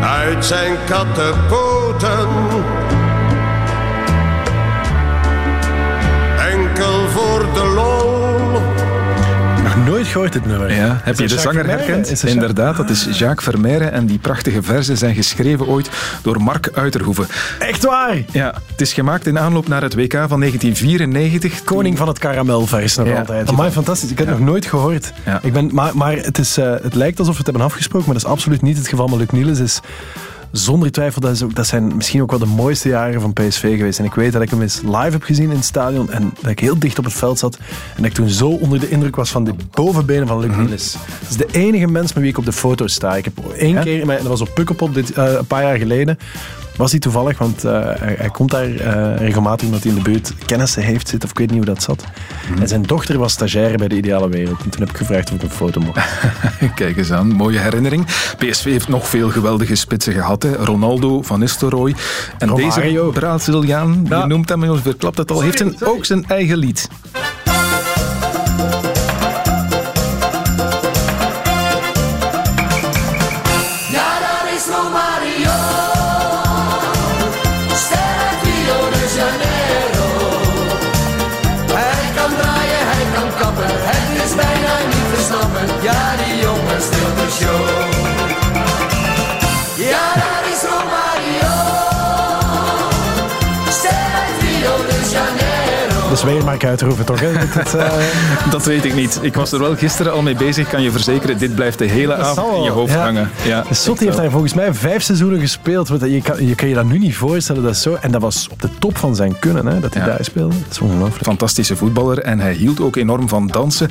Uit 0.00 0.44
zijn 0.44 0.76
kattenpoten. 0.86 2.28
Gehoord, 10.12 10.32
dit 10.32 10.46
nummer. 10.46 10.72
Ja. 10.74 11.00
Heb 11.02 11.18
je 11.18 11.28
de 11.28 11.38
zanger 11.38 11.66
herkend? 11.66 12.24
Inderdaad, 12.24 12.76
dat 12.76 12.90
is 12.90 13.08
Jacques 13.18 13.44
Vermeire. 13.44 13.84
En 13.84 14.06
die 14.06 14.18
prachtige 14.18 14.62
verzen 14.62 14.96
zijn 14.96 15.14
geschreven 15.14 15.66
ooit 15.66 15.90
door 16.22 16.42
Mark 16.42 16.70
Uiterhoeven. 16.74 17.26
Echt 17.58 17.84
waar? 17.84 18.16
Ja, 18.32 18.54
het 18.66 18.80
is 18.80 18.92
gemaakt 18.92 19.26
in 19.26 19.38
aanloop 19.38 19.68
naar 19.68 19.82
het 19.82 19.94
WK 19.94 20.12
van 20.12 20.40
1994. 20.40 21.64
Koning 21.64 21.98
van 21.98 22.08
het 22.08 22.18
karamelvers 22.18 22.96
nog 22.96 23.06
ja. 23.06 23.18
altijd. 23.18 23.48
Amai, 23.48 23.70
fantastisch. 23.70 24.10
Ik 24.10 24.18
heb 24.18 24.26
het 24.26 24.36
ja. 24.36 24.42
nog 24.42 24.50
nooit 24.50 24.66
gehoord. 24.66 25.12
Ja. 25.24 25.40
Ik 25.42 25.52
ben, 25.52 25.70
maar 25.72 25.96
maar 25.96 26.16
het, 26.16 26.38
is, 26.38 26.58
uh, 26.58 26.74
het 26.82 26.94
lijkt 26.94 27.18
alsof 27.18 27.32
we 27.32 27.38
het 27.38 27.46
hebben 27.46 27.66
afgesproken, 27.66 28.06
maar 28.06 28.16
dat 28.16 28.24
is 28.24 28.30
absoluut 28.30 28.62
niet 28.62 28.76
het 28.76 28.88
geval. 28.88 29.06
Maar 29.06 29.18
Luc 29.18 29.30
Niels 29.30 29.58
is 29.58 29.80
zonder 30.52 30.92
twijfel, 30.92 31.20
dat, 31.20 31.30
is 31.30 31.42
ook, 31.42 31.54
dat 31.54 31.66
zijn 31.66 31.96
misschien 31.96 32.22
ook 32.22 32.30
wel 32.30 32.38
de 32.38 32.46
mooiste 32.46 32.88
jaren 32.88 33.20
van 33.20 33.32
PSV 33.32 33.76
geweest. 33.76 33.98
En 33.98 34.04
ik 34.04 34.14
weet 34.14 34.32
dat 34.32 34.42
ik 34.42 34.50
hem 34.50 34.62
eens 34.62 34.80
live 34.82 35.10
heb 35.10 35.22
gezien 35.22 35.50
in 35.50 35.56
het 35.56 35.64
stadion 35.64 36.10
en 36.10 36.32
dat 36.40 36.50
ik 36.50 36.58
heel 36.58 36.78
dicht 36.78 36.98
op 36.98 37.04
het 37.04 37.14
veld 37.14 37.38
zat 37.38 37.56
en 37.56 37.96
dat 37.96 38.04
ik 38.04 38.12
toen 38.12 38.28
zo 38.28 38.48
onder 38.48 38.80
de 38.80 38.88
indruk 38.88 39.16
was 39.16 39.30
van 39.30 39.44
de 39.44 39.54
bovenbenen 39.70 40.26
van 40.26 40.38
Luc 40.38 40.48
mm 40.48 40.54
-hmm. 40.54 40.66
Niels. 40.66 40.92
Dat 40.92 41.30
is 41.30 41.36
de 41.36 41.48
enige 41.50 41.86
mens 41.86 42.12
met 42.12 42.22
wie 42.22 42.32
ik 42.32 42.38
op 42.38 42.44
de 42.44 42.52
foto 42.52 42.86
sta. 42.86 43.16
Ik 43.16 43.24
heb 43.24 43.38
één 43.56 43.80
keer, 43.80 44.06
dat 44.06 44.22
was 44.22 44.40
op 44.40 44.50
Pukkelpop 44.54 44.94
dit, 44.94 45.16
uh, 45.16 45.32
een 45.32 45.46
paar 45.46 45.62
jaar 45.62 45.78
geleden, 45.78 46.18
was 46.76 46.90
hij 46.90 47.00
toevallig, 47.00 47.38
want 47.38 47.64
uh, 47.64 47.70
hij, 47.84 48.14
hij, 48.18 48.30
komt 48.30 48.50
daar 48.50 48.68
uh, 48.68 49.16
regelmatig 49.16 49.66
omdat 49.66 49.82
hij 49.82 49.92
in 49.92 49.96
de 49.96 50.10
buurt 50.10 50.34
kennissen 50.46 50.82
heeft 50.82 51.08
zitten, 51.08 51.28
of 51.28 51.30
ik 51.34 51.38
weet 51.38 51.50
niet 51.50 51.64
hoe 51.64 51.74
dat 51.74 51.82
zat. 51.82 52.04
Mm. 52.50 52.58
En 52.60 52.68
zijn 52.68 52.82
dochter 52.82 53.18
was 53.18 53.32
stagiaire 53.32 53.76
bij 53.76 53.88
de 53.88 53.96
Ideale 53.96 54.28
Wereld. 54.28 54.62
En 54.62 54.70
toen 54.70 54.80
heb 54.80 54.90
ik 54.90 54.96
gevraagd 54.96 55.30
of 55.30 55.36
ik 55.36 55.42
een 55.42 55.50
foto 55.50 55.80
mocht. 55.80 56.00
Kijk 56.74 56.96
eens 56.96 57.12
aan, 57.12 57.32
mooie 57.32 57.58
herinnering. 57.58 58.06
PSV 58.38 58.64
heeft 58.64 58.88
nog 58.88 59.08
veel 59.08 59.30
geweldige 59.30 59.74
spitsen 59.74 60.12
gehad. 60.12 60.42
Hè. 60.42 60.54
Ronaldo, 60.54 61.22
Van 61.22 61.38
Nistelrooy. 61.38 61.94
En 62.38 62.48
Romario. 62.48 63.04
deze 63.04 63.20
Braziliaan, 63.20 64.06
ja. 64.08 64.20
je 64.20 64.26
noemt 64.26 64.48
hem, 64.48 64.64
je 64.64 64.78
verklapt 64.78 65.18
het 65.18 65.30
al, 65.30 65.36
sorry, 65.36 65.50
heeft 65.50 65.60
een, 65.60 65.74
sorry. 65.78 65.94
ook 65.94 66.04
zijn 66.04 66.24
eigen 66.26 66.56
lied. 66.56 66.88
Zweermark 96.22 96.64
uitroepen, 96.64 97.04
toch? 97.04 97.20
Dat, 97.54 97.74
eh, 97.80 97.92
Dat 98.50 98.64
weet 98.64 98.84
ik 98.84 98.94
niet. 98.94 99.18
Ik 99.22 99.34
was 99.34 99.52
er 99.52 99.58
wel 99.58 99.76
gisteren 99.76 100.12
al 100.12 100.22
mee 100.22 100.34
bezig, 100.34 100.68
kan 100.68 100.82
je 100.82 100.90
verzekeren. 100.90 101.38
Dit 101.38 101.54
blijft 101.54 101.78
de 101.78 101.84
hele 101.84 102.16
Dat 102.16 102.26
avond 102.26 102.56
in 102.56 102.62
je 102.62 102.70
hoofd 102.70 102.92
ja. 102.92 103.02
hangen. 103.02 103.30
Ja, 103.46 103.64
Sotti 103.70 104.04
heeft 104.04 104.16
daar 104.16 104.30
volgens 104.30 104.54
mij 104.54 104.74
vijf 104.74 105.02
seizoenen 105.02 105.40
gespeeld. 105.40 105.88
Je 105.88 106.22
kan, 106.22 106.46
je 106.46 106.54
kan 106.54 106.68
je 106.68 106.74
dat 106.74 106.84
nu 106.84 106.98
niet 106.98 107.16
voorstellen. 107.16 107.62
Dat 107.62 107.76
zo, 107.76 107.96
en 108.00 108.10
dat 108.10 108.20
was 108.20 108.48
op 108.50 108.60
de 108.62 108.68
top 108.78 108.98
van 108.98 109.16
zijn 109.16 109.38
kunnen, 109.38 109.66
hè, 109.66 109.80
dat 109.80 109.94
hij 109.94 110.02
Ja. 110.02 110.08
daar 110.08 110.24
speelde. 110.24 110.54
Dat 110.54 110.70
is 110.70 110.78
ongelooflijk. 110.80 111.24
Fantastische 111.24 111.76
voetballer 111.76 112.18
en 112.18 112.40
hij 112.40 112.52
hield 112.52 112.80
ook 112.80 112.96
enorm 112.96 113.28
van 113.28 113.46
dansen. 113.46 113.90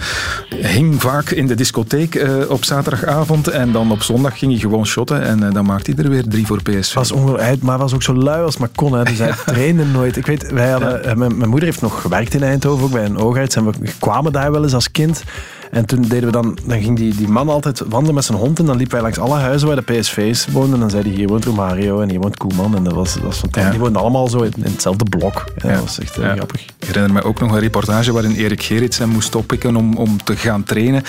Hing 0.50 1.02
vaak 1.02 1.30
in 1.30 1.48
de 1.48 1.56
discotheek 1.56 2.16
eh, 2.16 2.30
op 2.48 2.64
zaterdagavond 2.66 3.48
en 3.48 3.72
dan 3.72 3.92
op 3.92 4.04
zondag 4.04 4.38
ging 4.38 4.52
hij 4.52 4.62
gewoon 4.62 4.86
shotten 4.86 5.22
en 5.24 5.44
eh, 5.48 5.54
dan 5.54 5.66
maakte 5.66 5.92
hij 5.96 6.04
er 6.04 6.10
weer 6.10 6.24
drie 6.28 6.46
voor 6.46 6.62
PSV. 6.62 6.94
Was 6.94 7.12
ongelooflijk. 7.12 7.62
Maar 7.62 7.74
hij 7.74 7.84
was 7.84 7.94
ook 7.94 8.04
zo 8.04 8.14
lui 8.16 8.44
als 8.44 8.58
maar 8.58 8.70
kon. 8.76 8.94
Hè. 8.94 9.04
Dus 9.04 9.18
hij 9.18 9.34
trainde 9.46 9.86
nooit. 9.86 10.18
Ik 10.18 10.26
weet, 10.26 10.52
wij 10.52 10.70
hadden, 10.70 11.04
eh, 11.04 11.16
mijn, 11.16 11.38
mijn 11.38 11.50
moeder 11.50 11.68
heeft 11.70 11.82
nog 11.82 12.02
gewerkt 12.02 12.21
in 12.30 12.44
Eindhoven, 12.44 12.84
ook 12.86 12.92
bij 12.92 13.06
een 13.06 13.18
oogarts. 13.18 13.56
En 13.56 13.66
we 13.66 13.74
kwamen 14.00 14.32
daar 14.32 14.52
wel 14.52 14.64
eens 14.64 14.74
als 14.74 14.92
kind. 14.92 15.24
En 15.72 15.86
toen 15.86 16.02
deden 16.02 16.26
we 16.26 16.32
dan, 16.32 16.58
dan 16.66 16.82
ging 16.82 16.98
die, 16.98 17.16
die 17.16 17.28
man 17.28 17.50
altijd 17.50 17.80
wandelen 17.88 18.16
met 18.16 18.26
zijn 18.26 18.38
hond. 18.38 18.60
En 18.60 18.66
dan 18.66 18.76
liepen 18.76 18.94
wij 18.94 19.02
langs 19.02 19.20
alle 19.20 19.40
huizen 19.40 19.68
waar 19.68 19.84
de 19.86 19.94
PSV's 20.00 20.48
woonden. 20.52 20.74
En 20.74 20.80
dan 20.80 20.90
zei 20.90 21.04
hij, 21.04 21.12
hier 21.12 21.28
woont 21.28 21.46
Romario 21.46 22.02
en 22.02 22.10
hier 22.10 22.20
woont 22.20 22.38
Koeman. 22.38 22.76
En 22.76 22.84
dat 22.84 22.94
was, 22.94 23.14
dat 23.14 23.24
was 23.24 23.38
fantastisch. 23.38 23.72
Die 23.72 23.80
woonden 23.80 24.02
allemaal 24.02 24.28
zo 24.28 24.38
in, 24.42 24.52
in 24.56 24.72
hetzelfde 24.72 25.06
blok. 25.18 25.44
Ja, 25.58 25.72
Dat 25.72 25.80
was 25.82 26.00
echt 26.00 26.18
eh, 26.18 26.24
Ja. 26.24 26.34
grappig. 26.36 26.62
Ik 26.62 26.86
herinner 26.86 27.14
me 27.14 27.24
ook 27.24 27.40
nog 27.40 27.52
een 27.52 27.60
reportage 27.60 28.12
waarin 28.12 28.32
Erik 28.36 28.64
Gerits 28.64 28.98
hem 28.98 29.10
moest 29.10 29.36
oppikken 29.36 29.76
om, 29.76 29.96
om 29.98 30.24
te 30.24 30.36
gaan 30.36 30.64
trainen. 30.64 31.04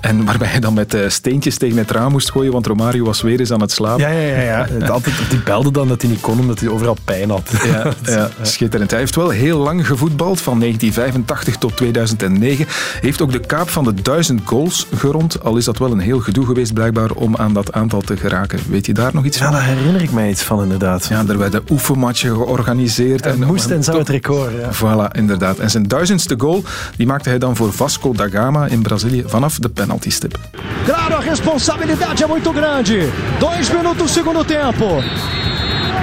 En 0.00 0.24
waarbij 0.24 0.48
hij 0.48 0.60
dan 0.60 0.74
met 0.74 0.94
eh, 0.94 1.08
steentjes 1.08 1.56
tegen 1.58 1.76
het 1.76 1.90
raam 1.90 2.12
moest 2.12 2.30
gooien, 2.30 2.52
want 2.52 2.66
Romario 2.66 3.04
was 3.04 3.20
weer 3.22 3.40
eens 3.40 3.50
aan 3.52 3.60
het 3.60 3.72
slapen. 3.72 4.02
Ja, 4.02 4.08
ja, 4.10 4.40
ja. 4.40 4.66
ja. 4.78 4.86
Altijd, 4.86 5.14
die 5.30 5.42
belde 5.42 5.70
dan 5.70 5.88
dat 5.88 6.02
hij 6.02 6.10
niet 6.10 6.20
kon, 6.20 6.38
omdat 6.38 6.60
hij 6.60 6.68
overal 6.68 6.96
pijn 7.04 7.30
had. 7.30 7.50
Ja, 7.64 7.92
ja, 8.14 8.28
schitterend. 8.42 8.90
Hij 8.90 8.98
heeft 9.00 9.14
wel 9.16 9.28
heel 9.28 9.58
lang 9.58 9.86
gevoetbald, 9.86 10.40
van 10.40 10.58
1985 10.60 11.56
tot 11.56 11.76
2009. 11.76 12.66
Heeft 13.00 13.22
ook 13.22 13.32
de 13.32 13.40
kaap 13.40 13.68
van 13.68 13.84
de 13.84 14.01
1000 14.02 14.40
goals 14.44 14.86
gerond, 14.94 15.44
al 15.44 15.56
is 15.56 15.64
dat 15.64 15.78
wel 15.78 15.92
een 15.92 15.98
heel 15.98 16.18
gedoe 16.20 16.46
geweest 16.46 16.72
blijkbaar 16.74 17.10
om 17.10 17.36
aan 17.36 17.52
dat 17.54 17.72
aantal 17.72 18.00
te 18.00 18.16
geraken. 18.16 18.58
Weet 18.68 18.86
je 18.86 18.92
daar 18.94 19.10
nog 19.14 19.24
iets 19.24 19.38
Ja, 19.38 19.44
van? 19.44 19.52
daar 19.52 19.64
herinner 19.64 20.02
ik 20.02 20.12
mij 20.12 20.30
iets 20.30 20.42
van, 20.42 20.62
inderdaad. 20.62 21.06
Ja, 21.06 21.24
er 21.28 21.38
werden 21.38 21.62
oefenmatchen 21.70 22.30
georganiseerd. 22.34 23.36
Moest 23.46 23.70
en 23.70 23.84
zou 23.84 23.98
het 23.98 24.08
record, 24.08 24.50
ja. 24.60 24.70
Voilà, 24.74 25.16
inderdaad. 25.16 25.58
En 25.58 25.70
zijn 25.70 25.88
duizendste 25.88 26.34
goal 26.38 26.62
die 26.96 27.06
maakte 27.06 27.28
hij 27.28 27.38
dan 27.38 27.56
voor 27.56 27.72
Vasco 27.72 28.12
da 28.12 28.28
Gama 28.28 28.66
in 28.66 28.82
Brazilië 28.82 29.24
vanaf 29.26 29.58
de 29.58 29.68
penaltystip. 29.68 30.38
Claro, 30.84 31.14
a 31.14 31.20
responsabilidade 31.20 32.24
é 32.24 32.26
muito 32.28 32.52
grande. 32.52 33.08
Dois 33.38 33.70
minutos 33.72 33.96
do 33.96 34.06
segundo 34.08 34.44
tempo. 34.44 35.00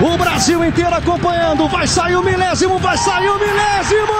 O 0.02 0.18
Brasil 0.18 0.64
inteiro 0.64 0.95
acompanhando. 0.95 1.68
Vai 1.68 1.86
sair 1.86 2.16
o 2.16 2.24
milésimo, 2.24 2.80
vai 2.80 2.97
sair 2.97 3.30
o 3.30 3.38
milésimo! 3.38 4.14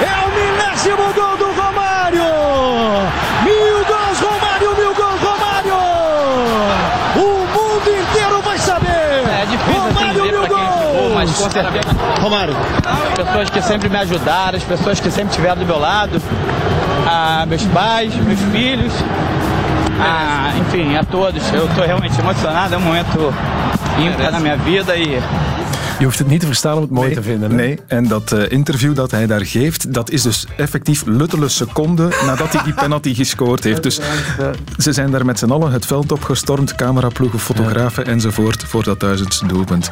É 0.00 0.26
o 0.26 0.28
milésimo 0.30 1.12
gol 1.14 1.36
do 1.38 1.46
Romário! 1.58 2.22
Mil 3.44 3.84
gols, 3.86 4.20
Romário, 4.20 4.76
mil 4.76 4.94
gols, 4.94 5.20
Romário! 5.22 5.74
O 7.16 7.46
mundo 7.46 7.90
inteiro 7.90 8.42
vai 8.42 8.58
saber! 8.58 8.86
É 8.88 9.46
difícil 9.50 9.82
assim, 9.82 9.94
Romário, 9.94 10.22
mil 10.22 10.42
ficou, 10.42 11.14
mas 11.14 11.30
com 11.30 11.38
gols! 11.38 11.52
certeza. 11.52 11.96
Romário. 12.20 12.56
As 12.84 13.14
pessoas 13.14 13.50
que 13.50 13.62
sempre 13.62 13.88
me 13.88 13.96
ajudaram, 13.96 14.58
as 14.58 14.64
pessoas 14.64 15.00
que 15.00 15.10
sempre 15.10 15.30
estiveram 15.30 15.56
do 15.56 15.64
meu 15.66 15.78
lado, 15.78 16.20
a 17.06 17.46
meus 17.46 17.64
pais, 17.64 18.14
meus 18.16 18.40
filhos, 18.52 18.92
a, 20.00 20.56
enfim, 20.58 20.96
a 20.96 21.04
todos. 21.04 21.42
Eu 21.52 21.66
estou 21.66 21.84
realmente 21.84 22.18
emocionado, 22.20 22.74
é 22.74 22.78
um 22.78 22.80
momento 22.80 23.32
ímpar 23.98 24.32
na 24.32 24.40
minha 24.40 24.56
vida 24.56 24.96
e 24.96 25.20
Je 25.98 26.04
hoeft 26.04 26.18
het 26.18 26.28
niet 26.28 26.40
te 26.40 26.46
verstaan 26.46 26.74
om 26.74 26.82
het 26.82 26.90
mooi 26.90 27.14
te 27.14 27.22
vinden. 27.22 27.50
Hè? 27.50 27.56
Nee, 27.56 27.78
en 27.86 28.08
dat 28.08 28.32
eh, 28.32 28.50
interview 28.50 28.94
dat 28.94 29.10
hij 29.10 29.26
daar 29.26 29.46
geeft, 29.46 29.94
dat 29.94 30.10
is 30.10 30.22
dus 30.22 30.46
effectief 30.56 31.02
luttele 31.06 31.48
seconden 31.48 32.10
nadat 32.26 32.52
hij 32.52 32.62
die 32.64 32.74
penalty 32.84 33.14
gescoord 33.14 33.64
heeft. 33.64 33.82
Dus 33.82 34.00
ze 34.78 34.92
zijn 34.92 35.10
daar 35.10 35.24
met 35.24 35.38
z'n 35.38 35.50
allen 35.50 35.72
het 35.72 35.86
veld 35.86 36.12
opgestormd, 36.12 36.74
cameraploegen, 36.74 37.38
fotografen 37.38 38.06
enzovoort, 38.06 38.64
voor 38.64 38.82
dat 38.82 39.00
duizendste 39.00 39.46
doelpunt. 39.46 39.90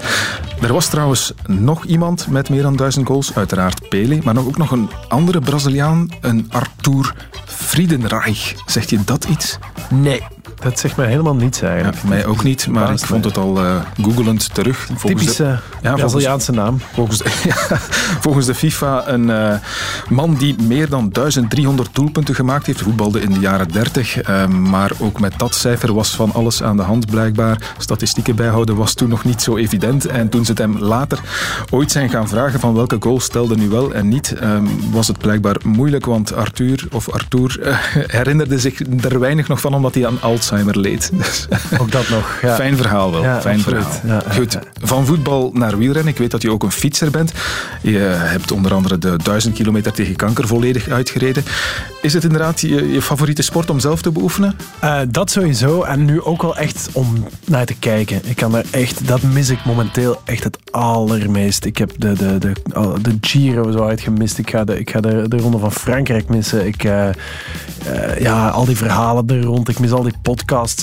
Er 0.60 0.72
was 0.72 0.86
trouwens 0.86 1.34
nog 1.46 1.84
iemand 1.84 2.26
met 2.28 2.48
meer 2.48 2.62
dan 2.62 2.76
duizend 2.76 3.06
goals, 3.06 3.34
uiteraard 3.34 3.88
Pele, 3.88 4.18
maar 4.24 4.34
nog, 4.34 4.46
ook 4.46 4.58
nog 4.58 4.70
een 4.70 4.90
andere 5.08 5.40
Braziliaan, 5.40 6.08
een 6.20 6.46
Arthur 6.50 7.14
Friedenreich. 7.56 8.54
Zegt 8.66 8.90
je 8.90 9.04
dat 9.04 9.24
iets? 9.24 9.58
Nee, 9.90 10.22
dat 10.60 10.78
zegt 10.78 10.96
mij 10.96 11.06
helemaal 11.06 11.34
niets 11.34 11.62
eigenlijk. 11.62 11.96
Ja, 12.02 12.08
mij 12.08 12.26
ook 12.26 12.42
niet, 12.44 12.66
maar 12.68 12.92
ik 12.92 12.98
vond 12.98 13.24
het 13.24 13.36
al 13.36 13.58
eh 13.58 13.76
googelend 14.02 14.54
terug. 14.54 14.76
Volgens 14.94 15.02
Typische 15.20 15.42
de- 15.42 15.48
ja, 15.48 15.58
volgens- 15.82 16.00
Braziliaanse 16.00 16.52
naam. 16.52 16.78
Volgens 16.92 17.18
de, 17.18 17.30
ja, 17.48 17.76
volgens 18.20 18.46
de 18.46 18.54
FIFA 18.54 19.08
een 19.08 19.30
eh, 19.30 19.54
man 20.08 20.34
die 20.34 20.56
meer 20.62 20.88
dan 20.88 21.08
1300 21.12 21.88
doelpunten 21.94 22.34
gemaakt 22.34 22.66
heeft. 22.66 22.80
Voetbalde 22.82 23.20
in 23.20 23.32
de 23.32 23.38
jaren 23.40 23.68
30. 23.72 24.16
eh, 24.20 24.46
maar 24.46 24.90
ook 24.98 25.20
met 25.20 25.32
dat 25.36 25.54
cijfer 25.54 25.94
was 25.94 26.10
van 26.14 26.32
alles 26.32 26.62
aan 26.62 26.76
de 26.76 26.82
hand 26.82 27.06
blijkbaar. 27.06 27.58
Statistieken 27.78 28.36
bijhouden 28.36 28.76
was 28.76 28.94
toen 28.94 29.08
nog 29.08 29.24
niet 29.24 29.42
zo 29.42 29.56
evident. 29.56 30.06
En 30.06 30.28
toen 30.28 30.44
ze 30.44 30.50
het 30.50 30.60
hem 30.60 30.78
later 30.78 31.18
ooit 31.70 31.90
zijn 31.92 32.10
gaan 32.10 32.28
vragen 32.28 32.60
van 32.60 32.74
welke 32.74 32.96
goal 33.00 33.20
stelde 33.20 33.56
nu 33.56 33.68
wel 33.68 33.92
en 33.94 34.08
niet, 34.08 34.34
was 34.90 35.06
het 35.08 35.18
blijkbaar 35.18 35.56
moeilijk. 35.64 36.06
Want 36.06 36.34
Arthur, 36.34 36.86
of 36.92 37.08
Arthur 37.10 37.58
herinnerde 38.18 38.58
zich 38.58 38.80
er 39.00 39.20
weinig 39.20 39.48
nog 39.48 39.60
van 39.60 39.74
omdat 39.74 39.94
hij 39.94 40.06
aan 40.06 40.20
Alzheimer 40.20 40.52
leed. 40.62 41.10
Dus, 41.24 41.46
Ook 41.78 41.90
dat 41.90 42.08
nog. 42.08 42.38
Ja. 42.42 42.54
Fijn 42.54 42.76
verhaal 42.76 43.12
wel. 43.12 43.22
Ja, 43.22 43.40
Fijn 43.40 43.56
absoluut. 43.58 43.84
verhaal. 43.86 44.22
Ja, 44.26 44.32
Goed, 44.34 44.58
van 44.82 45.06
voetbal 45.06 45.50
naar 45.52 45.78
wielrennen. 45.78 46.12
Ik 46.12 46.18
weet 46.18 46.30
dat 46.30 46.42
je 46.42 46.50
ook 46.50 46.62
een 46.62 46.72
fietser 46.72 47.10
bent. 47.10 47.32
Je 47.82 47.98
hebt 47.98 48.52
onder 48.52 48.74
andere 48.74 48.98
de 48.98 49.16
1000 49.22 49.54
kilometer 49.54 49.92
tegen 49.92 50.16
kanker 50.16 50.46
volledig 50.46 50.88
uitgereden. 50.88 51.44
Is 52.02 52.12
het 52.12 52.24
inderdaad 52.24 52.60
je, 52.60 52.92
je 52.92 53.02
favoriete 53.02 53.42
sport 53.42 53.70
om 53.70 53.80
zelf 53.80 54.02
te 54.02 54.10
beoefenen? 54.10 54.56
Eh, 54.78 55.00
dat 55.08 55.30
sowieso. 55.30 55.82
En 55.82 56.04
nu 56.04 56.22
ook 56.22 56.42
wel 56.42 56.56
echt 56.56 56.88
om 56.92 57.24
naar 57.44 57.66
te 57.66 57.74
kijken. 57.74 58.20
Ik 58.24 58.36
kan 58.36 58.52
daar 58.52 58.64
echt, 58.70 59.06
dat 59.06 59.22
mis 59.22 59.48
ik 59.48 59.64
momenteel 59.64 60.20
echt 60.24 60.44
het 60.44 60.58
allermeest. 60.70 61.64
Ik 61.64 61.78
heb 61.78 61.92
de, 61.98 62.12
de, 62.12 62.38
de, 62.38 62.52
de 63.02 63.16
Giro 63.20 63.70
zo 63.70 63.78
hard 63.78 64.00
gemist. 64.00 64.38
Ik 64.38 64.50
ga 64.50 64.64
de, 64.64 64.78
ik 64.78 64.90
ga 64.90 65.00
de, 65.00 65.24
de 65.28 65.36
Ronde 65.36 65.58
van 65.58 65.72
Frankrijk 65.72 66.28
missen. 66.28 66.66
Ik, 66.66 66.84
eh, 66.84 67.08
eh, 67.08 67.14
ja, 68.20 68.48
al 68.48 68.64
die 68.64 68.76
verhalen 68.76 69.28
er 69.28 69.42
rond. 69.42 69.68
Ik 69.68 69.78
mis 69.78 69.92
al 69.92 70.02
die 70.02 70.12
podcasts. 70.12 70.33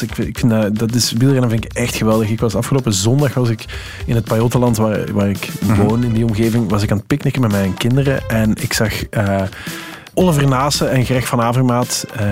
Ik, 0.02 0.18
ik 0.18 0.40
vind 0.40 0.52
dat, 0.52 0.78
dat 0.78 0.96
is, 0.96 1.12
wielrennen 1.12 1.50
vind 1.50 1.66
ik 1.66 1.74
echt 1.74 1.96
geweldig. 1.96 2.30
Ik 2.30 2.40
was 2.40 2.56
afgelopen 2.56 2.94
zondag 2.94 3.34
was 3.34 3.50
ik 3.50 3.66
in 4.06 4.16
het 4.16 4.26
Pajottenland 4.26 4.78
waar, 4.78 5.14
waar 5.14 5.30
ik 5.30 5.50
woon, 5.78 6.04
in 6.04 6.14
die 6.14 6.26
omgeving, 6.26 6.70
was 6.70 6.84
ik 6.84 6.92
aan 6.92 6.98
het 6.98 7.08
picknicken 7.08 7.42
met 7.42 7.52
mijn 7.52 7.74
kinderen. 7.74 8.30
En 8.30 8.56
ik 8.62 8.74
zag... 8.74 9.10
eh, 9.10 9.42
Oliver 10.22 10.48
Naassen 10.48 10.92
en 10.92 11.06
Greg 11.06 11.28
van 11.28 11.42
Avermaat, 11.42 12.06
eh, 12.16 12.26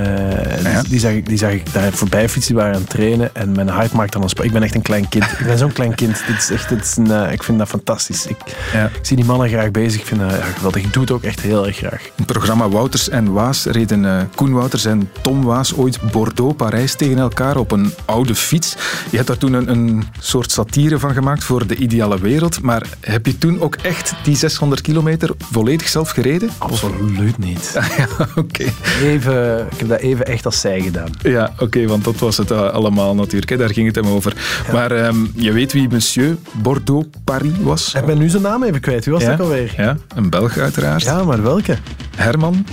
die, 0.81 0.89
die, 0.89 0.99
zag 0.99 1.11
ik, 1.11 1.25
die 1.25 1.37
zag 1.37 1.51
ik 1.51 1.73
daar 1.73 1.91
voorbij 1.93 2.29
fietsen, 2.29 2.53
die 2.53 2.61
waren 2.61 2.75
aan 2.75 2.81
het 2.81 2.89
trainen. 2.89 3.35
En 3.35 3.51
mijn 3.51 3.67
hart 3.67 3.91
maakt 3.91 4.13
dan 4.13 4.21
een 4.21 4.29
spa. 4.29 4.43
Ik 4.43 4.51
ben 4.51 4.63
echt 4.63 4.75
een 4.75 4.81
klein 4.81 5.09
kind. 5.09 5.23
Ik 5.23 5.45
ben 5.45 5.57
zo'n 5.57 5.71
klein 5.71 5.95
kind. 5.95 6.21
Dit 6.27 6.37
is 6.37 6.49
echt, 6.49 6.69
dit 6.69 6.83
is 6.83 6.95
een, 6.97 7.11
eh, 7.11 7.31
ik 7.31 7.43
vind 7.43 7.57
dat 7.57 7.67
fantastisch. 7.67 8.25
Ik, 8.25 8.37
ik 8.73 8.99
zie 9.01 9.15
die 9.15 9.25
mannen 9.25 9.49
graag 9.49 9.71
bezig. 9.71 10.01
Ik 10.01 10.07
vind 10.07 10.19
dat 10.19 10.31
ja, 10.31 10.41
geweldig. 10.41 10.83
Ik 10.83 10.93
doe 10.93 11.01
het 11.01 11.11
ook 11.11 11.23
echt 11.23 11.39
heel 11.39 11.67
erg 11.67 11.77
graag. 11.77 12.01
In 12.03 12.11
het 12.15 12.25
programma 12.25 12.69
Wouters 12.69 13.09
en 13.09 13.31
Waas 13.31 13.65
reden 13.65 14.05
eh, 14.05 14.21
Koen 14.35 14.53
Wouters 14.53 14.85
en 14.85 15.09
Tom 15.21 15.43
Waas 15.43 15.75
ooit 15.75 16.11
Bordeaux-Parijs 16.11 16.95
tegen 16.95 17.17
elkaar 17.17 17.57
op 17.57 17.71
een 17.71 17.93
oude 18.05 18.35
fiets. 18.35 18.75
Je 19.09 19.15
hebt 19.15 19.27
daar 19.27 19.37
toen 19.37 19.53
een, 19.53 19.69
een 19.69 20.03
soort 20.19 20.51
satire 20.51 20.99
van 20.99 21.13
gemaakt 21.13 21.43
voor 21.43 21.67
de 21.67 21.75
ideale 21.75 22.19
wereld. 22.19 22.61
Maar 22.61 22.85
heb 22.99 23.25
je 23.25 23.37
toen 23.37 23.61
ook 23.61 23.75
echt 23.75 24.13
die 24.23 24.35
600 24.35 24.81
kilometer 24.81 25.31
volledig 25.51 25.87
zelf 25.87 26.09
gereden? 26.09 26.49
Absoluut 26.57 27.37
niet. 27.37 27.77
ja, 27.97 28.07
oké. 28.36 28.65
Even, 29.03 29.67
ik 29.71 29.80
heb 29.80 29.88
dat 29.89 29.99
even 29.99 30.25
echt 30.25 30.45
als 30.45 30.59
zij 30.59 30.82
gedaan. 30.82 31.09
Ja, 31.21 31.53
oké, 31.59 31.88
want 31.88 32.03
dat 32.03 32.15
was 32.15 32.38
het 32.38 32.51
eh, 32.51 32.69
allemaal 32.69 33.15
natuurlijk. 33.15 33.49
Hè. 33.51 33.57
Daar 33.57 33.73
ging 33.73 33.88
het 33.88 33.95
hem 33.95 34.07
over. 34.07 34.34
Maar 34.71 34.91
ehm, 34.91 35.15
je 35.36 35.51
weet 35.51 35.73
wie 35.73 35.89
monsieur 35.89 36.38
Bordeaux-Paris 36.51 37.51
was? 37.61 37.93
Ik 37.93 38.05
ben 38.05 38.17
nu 38.17 38.30
zijn 38.30 38.43
naam 38.43 38.63
even 38.63 38.82
kwijt. 38.82 39.05
Wie 39.05 39.13
was 39.13 39.23
ja? 39.23 39.30
dat 39.30 39.39
alweer? 39.39 39.73
Ja, 39.77 39.97
een 40.15 40.30
Belg 40.30 40.57
uiteraard. 40.57 41.03
Ja, 41.03 41.23
maar 41.23 41.43
welke? 41.43 41.77
Herman. 42.15 42.65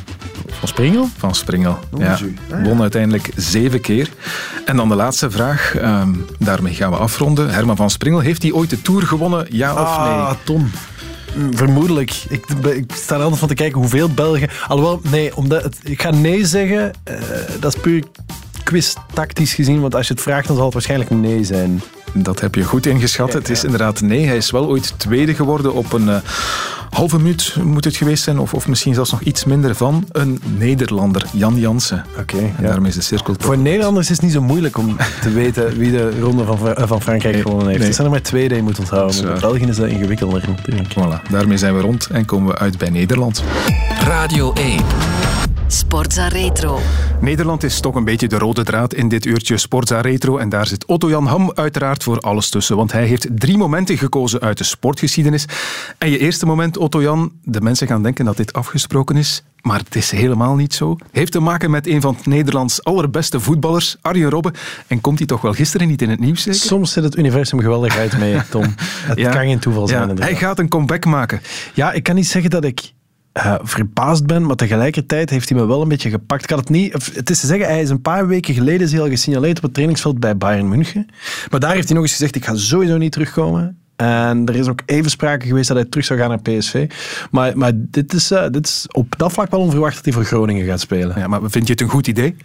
Van 0.58 0.68
Springel? 0.68 1.08
Van 1.16 1.34
Springel, 1.34 1.78
Oh, 1.90 2.00
ja. 2.00 2.12
Ah, 2.12 2.20
ja. 2.48 2.62
Won 2.62 2.80
uiteindelijk 2.80 3.30
zeven 3.36 3.80
keer. 3.80 4.08
En 4.64 4.76
dan 4.76 4.88
de 4.88 4.94
laatste 4.94 5.30
vraag, 5.30 5.74
ehm, 5.76 6.08
daarmee 6.38 6.74
gaan 6.74 6.90
we 6.90 6.96
afronden. 6.96 7.50
Herman 7.50 7.76
van 7.76 7.90
Springel, 7.90 8.20
heeft 8.20 8.42
hij 8.42 8.52
ooit 8.52 8.70
de 8.70 8.82
Tour 8.82 9.02
gewonnen, 9.02 9.46
ja 9.50 9.72
of 9.72 9.78
Ah, 9.78 10.26
nee? 10.28 10.36
Tom. 10.44 10.70
Vermoedelijk. 11.50 12.24
Ik, 12.28 12.46
ik 12.64 12.92
sta 12.94 13.14
er 13.14 13.20
altijd 13.20 13.38
van 13.38 13.48
te 13.48 13.54
kijken 13.54 13.80
hoeveel 13.80 14.08
Belgen... 14.08 14.48
Alhoewel, 14.68 15.00
nee, 15.10 15.36
omdat 15.36 15.76
ik 15.82 16.02
ga 16.02 16.10
nee 16.10 16.46
zeggen. 16.46 16.92
eh, 17.04 17.16
dat 17.60 17.74
is 17.74 17.80
puur 17.80 18.04
quiz 18.64 18.94
tactisch 19.14 19.54
gezien? 19.54 19.80
Want 19.80 19.94
als 19.94 20.06
je 20.06 20.12
het 20.12 20.22
vraagt, 20.22 20.46
dan 20.46 20.56
zal 20.56 20.64
het 20.64 20.74
waarschijnlijk 20.74 21.10
nee 21.10 21.44
zijn. 21.44 21.82
Dat 22.22 22.40
heb 22.40 22.54
je 22.54 22.64
goed 22.64 22.86
ingeschat. 22.86 23.32
Het 23.32 23.48
is 23.48 23.64
inderdaad 23.64 24.00
nee. 24.00 24.26
Hij 24.26 24.36
is 24.36 24.50
wel 24.50 24.66
ooit 24.66 24.94
tweede 24.96 25.34
geworden 25.34 25.74
op 25.74 25.92
een 25.92 26.08
uh, 26.08 26.16
halve 26.90 27.16
minuut 27.16 27.56
moet 27.64 27.84
het 27.84 27.96
geweest 27.96 28.22
zijn. 28.24 28.38
Of, 28.38 28.54
of 28.54 28.68
misschien 28.68 28.94
zelfs 28.94 29.10
nog 29.10 29.20
iets 29.20 29.44
minder 29.44 29.74
van 29.74 30.04
een 30.12 30.40
Nederlander, 30.58 31.24
Jan 31.32 31.56
Jansen. 31.58 32.04
Oké. 32.18 32.36
ja. 32.36 32.52
Daarom 32.60 32.86
is 32.86 32.94
de 32.94 33.00
cirkel 33.00 33.34
toch. 33.34 33.46
Voor 33.46 33.58
Nederlanders 33.58 34.10
is 34.10 34.16
het 34.16 34.24
niet 34.24 34.32
zo 34.32 34.42
moeilijk 34.42 34.78
om 34.78 34.96
te 35.20 35.30
weten 35.30 35.78
wie 35.78 35.90
de 35.90 36.20
ronde 36.20 36.44
van, 36.44 36.58
van 36.76 37.02
Frankrijk 37.02 37.40
gewonnen 37.40 37.68
heeft. 37.68 37.84
Er 37.84 37.94
zijn 37.94 38.06
er 38.06 38.12
maar 38.12 38.22
twee 38.22 38.48
die 38.48 38.56
je 38.56 38.62
moet 38.62 38.78
onthouden. 38.78 39.14
Voor 39.14 39.40
België 39.40 39.64
is 39.64 39.76
dat 39.76 39.88
ingewikkelder 39.88 40.44
natuurlijk. 40.46 40.92
Voilà, 40.92 41.30
daarmee 41.30 41.56
zijn 41.56 41.76
we 41.76 41.80
rond 41.80 42.08
en 42.12 42.24
komen 42.24 42.52
we 42.52 42.58
uit 42.58 42.78
bij 42.78 42.90
Nederland. 42.90 43.42
Radio 44.04 44.52
1. 44.52 45.25
Sportza 45.68 46.28
Retro. 46.28 46.78
Nederland 47.20 47.62
is 47.62 47.80
toch 47.80 47.94
een 47.94 48.04
beetje 48.04 48.28
de 48.28 48.38
rode 48.38 48.64
draad 48.64 48.94
in 48.94 49.08
dit 49.08 49.26
uurtje 49.26 49.56
Sportza 49.56 50.00
Retro. 50.00 50.38
En 50.38 50.48
daar 50.48 50.66
zit 50.66 50.86
Otto-Jan 50.86 51.26
Ham 51.26 51.50
uiteraard 51.54 52.02
voor 52.02 52.20
alles 52.20 52.48
tussen. 52.48 52.76
Want 52.76 52.92
hij 52.92 53.06
heeft 53.06 53.26
drie 53.34 53.56
momenten 53.56 53.98
gekozen 53.98 54.40
uit 54.40 54.58
de 54.58 54.64
sportgeschiedenis. 54.64 55.44
En 55.98 56.10
je 56.10 56.18
eerste 56.18 56.46
moment, 56.46 56.76
Otto-Jan, 56.76 57.32
de 57.42 57.60
mensen 57.60 57.86
gaan 57.86 58.02
denken 58.02 58.24
dat 58.24 58.36
dit 58.36 58.52
afgesproken 58.52 59.16
is. 59.16 59.42
Maar 59.60 59.78
het 59.78 59.96
is 59.96 60.10
helemaal 60.10 60.54
niet 60.54 60.74
zo. 60.74 60.96
Heeft 61.12 61.32
te 61.32 61.40
maken 61.40 61.70
met 61.70 61.86
een 61.86 62.00
van 62.00 62.16
Nederlands 62.24 62.84
allerbeste 62.84 63.40
voetballers, 63.40 63.96
Arjen 64.00 64.30
Robben. 64.30 64.52
En 64.86 65.00
komt 65.00 65.18
hij 65.18 65.26
toch 65.26 65.40
wel 65.40 65.52
gisteren 65.52 65.88
niet 65.88 66.02
in 66.02 66.10
het 66.10 66.20
nieuws 66.20 66.42
zeker? 66.42 66.60
Soms 66.60 66.92
zit 66.92 67.04
het 67.04 67.16
universum 67.16 67.60
geweldig 67.60 67.96
uit 67.96 68.18
mee, 68.18 68.40
Tom. 68.50 68.74
Het 68.78 69.18
ja, 69.18 69.30
kan 69.30 69.40
geen 69.40 69.58
toeval 69.58 69.86
zijn. 69.86 70.08
Ja, 70.08 70.22
hij 70.22 70.36
gaat 70.36 70.58
een 70.58 70.68
comeback 70.68 71.04
maken. 71.04 71.40
Ja, 71.74 71.92
ik 71.92 72.02
kan 72.02 72.14
niet 72.14 72.26
zeggen 72.26 72.50
dat 72.50 72.64
ik 72.64 72.94
uh, 73.36 73.54
verbaasd 73.62 74.26
ben, 74.26 74.46
maar 74.46 74.56
tegelijkertijd 74.56 75.30
heeft 75.30 75.48
hij 75.48 75.58
me 75.58 75.66
wel 75.66 75.82
een 75.82 75.88
beetje 75.88 76.10
gepakt. 76.10 76.42
Ik 76.42 76.50
had 76.50 76.58
het 76.58 76.68
niet... 76.68 76.92
Het 76.92 77.30
is 77.30 77.40
te 77.40 77.46
zeggen, 77.46 77.66
hij 77.66 77.82
is 77.82 77.90
een 77.90 78.02
paar 78.02 78.26
weken 78.26 78.54
geleden 78.54 78.80
is 78.80 78.92
hij 78.92 79.00
al 79.00 79.08
gesignaleerd 79.08 79.56
op 79.56 79.62
het 79.62 79.72
trainingsveld 79.72 80.20
bij 80.20 80.36
Bayern 80.36 80.68
München. 80.68 81.06
Maar 81.50 81.60
daar 81.60 81.74
heeft 81.74 81.86
hij 81.86 81.94
nog 81.94 82.04
eens 82.04 82.12
gezegd, 82.12 82.36
ik 82.36 82.44
ga 82.44 82.54
sowieso 82.54 82.96
niet 82.96 83.12
terugkomen. 83.12 83.78
En 83.96 84.46
er 84.46 84.56
is 84.56 84.68
ook 84.68 84.82
even 84.86 85.10
sprake 85.10 85.46
geweest 85.46 85.68
dat 85.68 85.76
hij 85.76 85.86
terug 85.86 86.06
zou 86.06 86.18
gaan 86.18 86.28
naar 86.28 86.42
PSV. 86.42 86.90
Maar, 87.30 87.58
maar 87.58 87.72
dit, 87.74 88.12
is, 88.12 88.32
uh, 88.32 88.48
dit 88.50 88.66
is 88.66 88.86
op 88.90 89.14
dat 89.18 89.32
vlak 89.32 89.50
wel 89.50 89.60
onverwacht 89.60 89.94
dat 89.94 90.04
hij 90.04 90.12
voor 90.12 90.24
Groningen 90.24 90.66
gaat 90.66 90.80
spelen. 90.80 91.18
Ja, 91.18 91.26
maar 91.26 91.40
vind 91.42 91.66
je 91.66 91.72
het 91.72 91.80
een 91.80 91.88
goed 91.88 92.06
idee? 92.06 92.36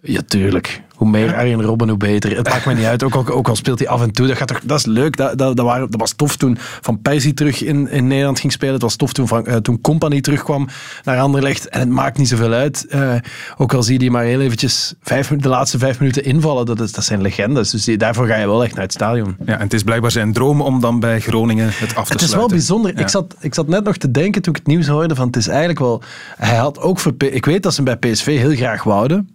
Ja, 0.00 0.20
tuurlijk. 0.26 0.82
Hoe 0.94 1.08
meer 1.08 1.34
Arjen 1.34 1.62
Robben, 1.62 1.88
hoe 1.88 1.96
beter. 1.96 2.36
Het 2.36 2.48
maakt 2.48 2.66
me 2.66 2.74
niet 2.74 2.84
uit. 2.84 3.02
Ook 3.02 3.14
al, 3.14 3.28
ook 3.28 3.48
al 3.48 3.56
speelt 3.56 3.78
hij 3.78 3.88
af 3.88 4.02
en 4.02 4.10
toe. 4.10 4.26
Dat, 4.26 4.36
gaat 4.36 4.48
toch, 4.48 4.60
dat 4.64 4.78
is 4.78 4.86
leuk. 4.86 5.16
Dat, 5.16 5.38
dat, 5.38 5.56
dat, 5.56 5.66
waren, 5.66 5.90
dat 5.90 6.00
was 6.00 6.12
tof 6.12 6.36
toen 6.36 6.56
Van 6.58 7.02
Persie 7.02 7.34
terug 7.34 7.62
in, 7.62 7.88
in 7.88 8.06
Nederland 8.06 8.40
ging 8.40 8.52
spelen. 8.52 8.74
Het 8.74 8.82
was 8.82 8.96
tof 8.96 9.12
toen, 9.12 9.28
van, 9.28 9.48
uh, 9.48 9.56
toen 9.56 9.80
Company 9.80 10.20
terugkwam 10.20 10.68
naar 11.04 11.18
Anderlecht. 11.18 11.68
En 11.68 11.80
het 11.80 11.88
maakt 11.88 12.18
niet 12.18 12.28
zoveel 12.28 12.52
uit. 12.52 12.86
Uh, 12.88 13.14
ook 13.56 13.74
al 13.74 13.82
zie 13.82 13.92
je 13.92 13.98
die 13.98 14.10
maar 14.10 14.24
heel 14.24 14.40
eventjes 14.40 14.94
vijf, 15.02 15.28
de 15.28 15.48
laatste 15.48 15.78
vijf 15.78 15.98
minuten 15.98 16.24
invallen. 16.24 16.66
Dat, 16.66 16.80
is, 16.80 16.92
dat 16.92 17.04
zijn 17.04 17.20
legendes. 17.22 17.70
Dus 17.70 17.84
die, 17.84 17.96
daarvoor 17.96 18.26
ga 18.26 18.36
je 18.36 18.46
wel 18.46 18.64
echt 18.64 18.74
naar 18.74 18.84
het 18.84 18.92
stadion. 18.92 19.36
Ja, 19.46 19.54
en 19.54 19.60
het 19.60 19.74
is 19.74 19.82
blijkbaar 19.82 20.10
zijn 20.10 20.32
droom 20.32 20.60
om 20.60 20.80
dan 20.80 21.00
bij 21.00 21.20
Groningen 21.20 21.66
het 21.66 21.74
af 21.74 21.80
te 21.80 21.90
sluiten. 21.90 22.12
Het 22.12 22.22
is 22.22 22.34
wel 22.34 22.48
bijzonder. 22.48 22.94
Ja. 22.94 23.00
Ik, 23.00 23.08
zat, 23.08 23.34
ik 23.40 23.54
zat 23.54 23.68
net 23.68 23.84
nog 23.84 23.96
te 23.96 24.10
denken 24.10 24.42
toen 24.42 24.52
ik 24.54 24.58
het 24.58 24.68
nieuws 24.68 24.86
hoorde. 24.86 25.14
Van 25.14 25.26
het 25.26 25.36
is 25.36 25.48
eigenlijk 25.48 25.78
wel... 25.78 26.02
Hij 26.36 26.56
had 26.56 26.80
ook 26.80 26.98
voor... 26.98 27.12
Ik 27.18 27.44
weet 27.44 27.62
dat 27.62 27.74
ze 27.74 27.82
hem 27.82 27.98
bij 27.98 28.12
PSV 28.12 28.38
heel 28.38 28.54
graag 28.54 28.82
wouden. 28.82 29.30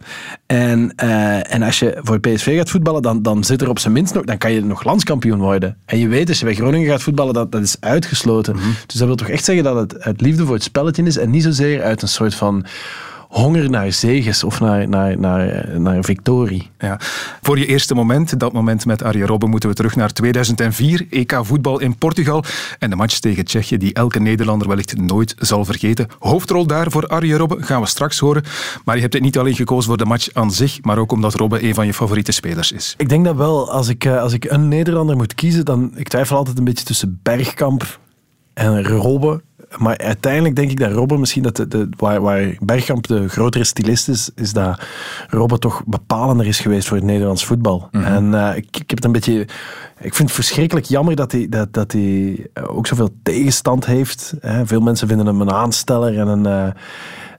En... 0.45 0.93
Uh, 1.03 1.37
en 1.49 1.61
als 1.61 1.79
je 1.79 1.99
voor 2.01 2.19
PSV 2.19 2.57
gaat 2.57 2.69
voetballen, 2.69 3.01
dan, 3.01 3.21
dan 3.21 3.43
zit 3.43 3.61
er 3.61 3.69
op 3.69 3.79
zijn 3.79 3.93
minst 3.93 4.13
nog, 4.13 4.23
dan 4.23 4.37
kan 4.37 4.51
je 4.51 4.63
nog 4.63 4.83
landskampioen 4.83 5.39
worden. 5.39 5.77
En 5.85 5.99
je 5.99 6.07
weet, 6.07 6.29
als 6.29 6.39
je 6.39 6.45
bij 6.45 6.53
Groningen 6.55 6.89
gaat 6.89 7.03
voetballen, 7.03 7.33
dat, 7.33 7.51
dat 7.51 7.61
is 7.61 7.77
uitgesloten. 7.79 8.55
Mm 8.55 8.61
-hmm. 8.61 8.73
Dus 8.85 8.95
dat 8.95 9.07
wil 9.07 9.15
toch 9.15 9.29
echt 9.29 9.43
zeggen 9.43 9.63
dat 9.63 9.75
het 9.75 10.01
uit 10.01 10.21
liefde 10.21 10.45
voor 10.45 10.53
het 10.53 10.63
spelletje 10.63 11.03
is 11.03 11.17
en 11.17 11.29
niet 11.29 11.43
zozeer 11.43 11.83
uit 11.83 12.01
een 12.01 12.07
soort 12.07 12.35
van 12.35 12.65
honger 13.29 13.69
naar 13.69 13.91
zegens 13.91 14.43
of 14.43 14.59
naar, 14.59 14.89
naar, 14.89 15.19
naar, 15.19 15.79
naar 15.79 16.03
victorie. 16.03 16.69
Ja. 16.79 16.99
Voor 17.41 17.59
je 17.59 17.65
eerste 17.65 17.95
moment, 17.95 18.39
dat 18.39 18.53
moment 18.53 18.85
met 18.85 19.03
Arjen 19.03 19.27
Robben, 19.27 19.49
moeten 19.49 19.69
we 19.69 19.75
terug 19.75 19.95
naar 19.95 20.13
2004, 20.13 21.07
EK 21.09 21.39
voetbal 21.41 21.79
in 21.79 21.97
Portugal 21.97 22.43
en 22.79 22.89
de 22.89 22.95
match 22.95 23.19
tegen 23.19 23.45
Tsjechië 23.45 23.77
die 23.77 23.93
elke 23.93 24.19
Nederlander 24.19 24.67
wellicht 24.67 24.97
nooit 24.97 25.35
zal 25.39 25.65
vergeten. 25.65 26.07
Hoofdrol 26.19 26.67
daar 26.67 26.91
voor 26.91 27.07
Arjen 27.07 27.37
Robben 27.37 27.63
gaan 27.63 27.81
we 27.81 27.87
straks 27.87 28.19
horen, 28.19 28.43
maar 28.85 28.95
je 28.95 29.01
hebt 29.01 29.13
het 29.13 29.23
niet 29.23 29.37
alleen 29.37 29.55
gekozen 29.55 29.87
voor 29.87 29.97
de 29.97 30.05
match 30.05 30.27
aan 30.33 30.51
zich, 30.51 30.79
maar 30.81 30.97
ook 30.97 31.11
omdat 31.11 31.33
Robben 31.33 31.65
een 31.65 31.73
van 31.73 31.85
je 31.85 31.93
favoriete 31.93 32.31
spelers 32.31 32.71
is. 32.71 32.93
Ik 32.97 33.09
denk 33.09 33.25
dat 33.25 33.35
wel, 33.35 33.71
als 33.71 33.87
ik, 33.87 34.07
als 34.07 34.33
ik 34.33 34.45
een 34.45 34.67
Nederlander 34.67 35.15
moet 35.15 35.35
kiezen, 35.35 35.65
dan 35.65 35.91
ik 35.95 36.07
twijfel 36.07 36.37
altijd 36.37 36.57
een 36.57 36.63
beetje 36.63 36.85
tussen 36.85 37.19
Bergkamp 37.23 37.99
en 38.53 38.83
Robben 38.83 39.41
maar 39.77 39.97
uiteindelijk 39.97 40.55
denk 40.55 40.71
ik 40.71 40.79
dat 40.79 40.91
Robben 40.91 41.19
misschien, 41.19 41.43
dat 41.43 41.55
de, 41.55 41.67
de, 41.67 41.89
waar, 41.97 42.21
waar 42.21 42.55
Bergkamp 42.59 43.07
de 43.07 43.29
grotere 43.29 43.63
stylist 43.63 44.09
is, 44.09 44.29
is 44.35 44.53
dat 44.53 44.81
Robben 45.27 45.59
toch 45.59 45.83
bepalender 45.85 46.47
is 46.47 46.59
geweest 46.59 46.87
voor 46.87 46.97
het 46.97 47.05
Nederlands 47.05 47.45
voetbal. 47.45 47.87
Mm 47.91 48.03
-hmm. 48.03 48.13
En 48.13 48.39
uh, 48.39 48.55
ik, 48.55 48.65
ik 48.65 48.89
heb 48.89 48.95
het 48.95 49.05
een 49.05 49.11
beetje... 49.11 49.47
Ik 50.01 50.15
vind 50.15 50.17
het 50.27 50.31
verschrikkelijk 50.31 50.85
jammer 50.85 51.15
dat 51.15 51.31
hij, 51.31 51.49
dat, 51.49 51.73
dat 51.73 51.91
hij 51.91 52.47
ook 52.67 52.87
zoveel 52.87 53.09
tegenstand 53.23 53.85
heeft. 53.85 54.33
Hè. 54.39 54.65
Veel 54.65 54.81
mensen 54.81 55.07
vinden 55.07 55.25
hem 55.25 55.41
een 55.41 55.51
aansteller 55.51 56.19
en 56.19 56.27
een... 56.27 56.47
Uh, 56.47 56.71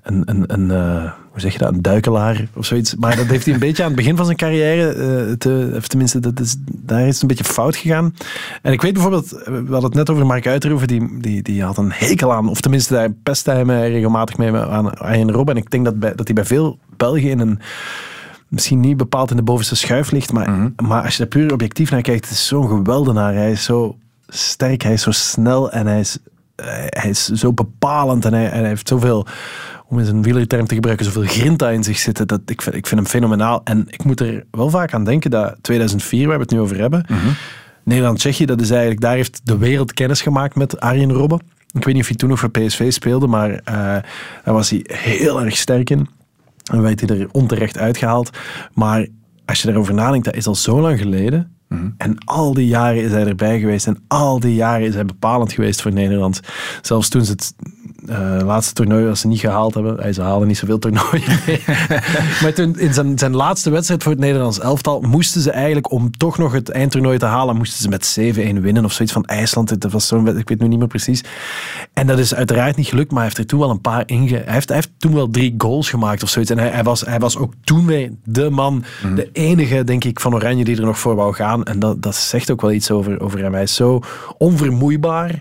een, 0.03 0.23
een, 0.25 0.45
een 0.47 0.71
uh, 0.71 1.13
hoe 1.31 1.41
zeg 1.41 1.53
je 1.53 1.59
dat, 1.59 1.73
een 1.73 1.83
duikelaar 1.83 2.49
of 2.55 2.67
zoiets. 2.67 2.95
Maar 2.95 3.17
dat 3.17 3.27
heeft 3.27 3.45
hij 3.45 3.55
een 3.55 3.61
beetje 3.69 3.83
aan 3.83 3.89
het 3.89 3.99
begin 3.99 4.17
van 4.17 4.25
zijn 4.25 4.37
carrière, 4.37 4.95
uh, 4.95 5.33
te, 5.33 5.73
of 5.77 5.89
tenminste, 5.89 6.21
dat 6.21 6.41
is, 6.41 6.57
daar 6.73 7.07
is 7.07 7.13
het 7.13 7.23
een 7.23 7.29
beetje 7.29 7.45
fout 7.45 7.77
gegaan. 7.77 8.15
En 8.63 8.73
ik 8.73 8.83
weet 8.83 8.93
bijvoorbeeld, 8.93 9.31
we 9.31 9.53
hadden 9.53 9.83
het 9.83 9.95
net 9.95 10.11
over 10.11 10.27
Mark 10.27 10.47
Uiterhoeven, 10.47 10.89
die, 10.89 11.21
die, 11.21 11.43
die 11.43 11.63
had 11.63 11.79
een 11.79 11.93
hekel 11.93 12.33
aan, 12.33 12.49
of 12.49 12.61
tenminste, 12.61 12.95
daar 12.95 13.11
pestte 13.11 13.51
hij 13.51 13.65
mij 13.65 13.91
regelmatig 13.91 14.37
mee 14.37 14.53
aan 14.53 14.99
Arjen 14.99 15.33
Robben. 15.33 15.57
En 15.57 15.63
ik 15.63 15.71
denk 15.71 15.85
dat, 15.85 15.99
bij, 15.99 16.15
dat 16.15 16.27
hij 16.27 16.35
bij 16.35 16.45
veel 16.45 16.79
Belgen 16.97 17.31
in 17.31 17.41
een 17.41 17.61
misschien 18.51 18.81
niet 18.81 18.97
bepaald 18.97 19.31
in 19.31 19.37
de 19.37 19.43
bovenste 19.43 19.77
schuif 19.77 20.11
ligt, 20.11 20.33
maar, 20.33 20.51
mm 20.51 20.55
-hmm. 20.55 20.89
maar 20.89 21.05
als 21.05 21.17
je 21.17 21.23
er 21.23 21.29
puur 21.29 21.53
objectief 21.53 21.91
naar 21.91 22.03
kijkt, 22.03 22.25
het 22.25 22.35
is 22.35 22.47
zo'n 22.47 22.69
geweldenaar. 22.69 23.35
Hij 23.35 23.51
is 23.51 23.65
zo 23.65 23.97
sterk, 24.29 24.83
hij 24.83 24.93
is 24.93 25.03
zo 25.03 25.11
snel 25.11 25.71
en 25.71 25.87
hij 25.87 26.01
is, 26.01 26.19
hij 26.89 27.11
is 27.11 27.25
zo 27.27 27.53
bepalend 27.53 28.25
en 28.25 28.33
hij, 28.33 28.51
en 28.51 28.59
hij 28.59 28.69
heeft 28.69 28.89
zoveel 28.89 29.27
om 29.91 29.99
eens 29.99 30.09
een 30.09 30.23
wielerterm 30.23 30.67
te 30.67 30.75
gebruiken, 30.75 31.07
zoveel 31.07 31.23
grinta 31.23 31.71
in 31.71 31.85
zich 31.85 31.99
zitten. 31.99 32.27
Dat, 32.27 32.41
ik, 32.47 32.63
vind, 32.63 32.77
ik 32.77 32.87
vind 32.87 33.01
hem 33.01 33.11
fenomenaal. 33.11 33.61
En 33.65 33.85
ik 33.89 34.05
moet 34.05 34.21
er 34.21 34.45
wel 34.51 34.71
vaak 34.71 34.95
aan 34.95 35.05
denken 35.05 35.31
dat 35.31 35.57
2004, 35.61 36.27
waar 36.27 36.37
we 36.37 36.43
het 36.43 36.53
nu 36.53 36.61
over 36.61 36.79
hebben, 36.79 37.05
mm 37.09 37.17
-hmm. 37.17 37.35
Nederland-Tsjechië, 37.85 38.45
dat 38.45 38.61
is 38.61 38.71
eigenlijk, 38.71 39.01
daar 39.01 39.15
heeft 39.15 39.41
de 39.45 39.59
wereld 39.59 39.93
kennis 39.93 40.23
gemaakt 40.23 40.55
met 40.55 40.81
Arjen 40.81 41.13
Robben. 41.13 41.41
Ik 41.73 41.85
weet 41.85 41.95
niet 41.95 42.03
of 42.03 42.09
hij 42.09 42.17
toen 42.17 42.29
nog 42.29 42.39
voor 42.39 42.51
PSV 42.51 42.93
speelde, 42.93 43.27
maar 43.27 43.51
uh, 43.51 43.63
daar 44.45 44.55
was 44.55 44.71
hij 44.71 44.85
heel 44.87 45.43
erg 45.43 45.57
sterk 45.57 45.91
in. 45.91 46.09
En 46.73 46.83
werd 46.83 47.01
hij 47.01 47.19
er 47.19 47.29
onterecht 47.33 47.79
uitgehaald. 47.79 48.31
Maar 48.75 49.07
als 49.45 49.63
je 49.63 49.69
erover 49.69 49.95
nadenkt, 49.95 50.25
dat 50.25 50.35
is 50.35 50.47
al 50.47 50.55
zo 50.55 50.81
lang 50.81 50.99
geleden. 50.99 51.55
Mm 51.69 51.79
-hmm. 51.79 51.95
En 51.97 52.19
al 52.25 52.55
die 52.55 52.67
jaren 52.67 53.03
is 53.03 53.11
hij 53.11 53.27
erbij 53.27 53.61
geweest. 53.61 53.87
En 53.87 53.99
al 54.09 54.41
die 54.41 54.55
jaren 54.55 54.87
is 54.87 54.95
hij 54.95 55.05
bepalend 55.05 55.53
geweest 55.53 55.83
voor 55.83 55.93
Nederland. 55.93 56.41
Zelfs 56.83 57.09
toen 57.09 57.25
ze 57.25 57.31
het 57.31 57.55
uh, 58.09 58.41
laatste 58.45 58.75
toernooi 58.75 59.05
dat 59.05 59.19
ze 59.19 59.27
niet 59.27 59.41
gehaald 59.41 59.75
hebben. 59.75 60.01
Hij, 60.01 60.13
ze 60.13 60.23
halen 60.23 60.49
niet 60.49 60.59
zoveel 60.59 60.79
toernooien 60.79 61.39
mee. 61.47 61.63
maar 62.43 62.53
toen, 62.55 62.79
in 62.79 62.95
zijn, 62.95 63.19
zijn 63.19 63.37
laatste 63.37 63.71
wedstrijd 63.71 64.03
voor 64.03 64.13
het 64.13 64.21
Nederlands 64.21 64.61
elftal 64.61 65.01
moesten 65.01 65.41
ze 65.41 65.51
eigenlijk, 65.51 65.91
om 65.91 66.11
toch 66.11 66.39
nog 66.39 66.53
het 66.53 66.71
eindtoernooi 66.71 67.19
te 67.19 67.25
halen, 67.25 67.57
moesten 67.57 67.83
ze 67.83 67.89
met 67.89 68.19
7-1 68.59 68.61
winnen 68.61 68.85
of 68.85 68.93
zoiets 68.93 69.15
van 69.15 69.25
IJsland. 69.25 69.81
Dat 69.81 69.93
was 69.93 70.07
zo, 70.07 70.27
ik 70.27 70.49
weet 70.49 70.61
nu 70.61 70.69
niet 70.69 70.79
meer 70.79 70.89
precies. 70.89 71.25
En 71.93 72.07
dat 72.07 72.19
is 72.19 72.35
uiteraard 72.35 72.77
niet 72.77 72.87
gelukt, 72.87 73.11
maar 73.11 73.19
hij 73.19 73.27
heeft 73.27 73.39
er 73.39 73.47
toen 73.47 73.61
wel 73.61 73.71
een 73.71 73.81
paar 73.81 74.03
inge... 74.07 74.43
Hij 74.45 74.55
heeft, 74.55 74.69
hij 74.69 74.77
heeft 74.77 74.91
toen 74.99 75.15
wel 75.15 75.31
drie 75.31 75.55
goals 75.59 75.91
gemaakt 75.91 76.23
of 76.23 76.29
zoiets. 76.29 76.51
En 76.51 76.59
hij, 76.59 76.69
hij, 76.69 76.83
was, 76.83 77.01
hij 77.01 77.19
was 77.19 77.37
ook 77.37 77.53
toen 77.65 77.87
weer 77.87 78.11
de 78.25 78.51
man, 78.51 78.85
mm. 79.03 79.15
de 79.15 79.31
enige, 79.33 79.85
denk 79.85 80.05
ik, 80.05 80.21
van 80.21 80.35
Oranje 80.35 80.65
die 80.65 80.77
er 80.77 80.85
nog 80.85 80.99
voor 80.99 81.15
wou 81.15 81.35
gaan. 81.35 81.65
En 81.65 81.79
dat, 81.79 82.03
dat 82.03 82.15
zegt 82.15 82.51
ook 82.51 82.61
wel 82.61 82.73
iets 82.73 82.91
over, 82.91 83.21
over 83.21 83.43
hem. 83.43 83.53
Hij 83.53 83.63
is 83.63 83.75
zo 83.75 84.01
onvermoeibaar. 84.39 85.41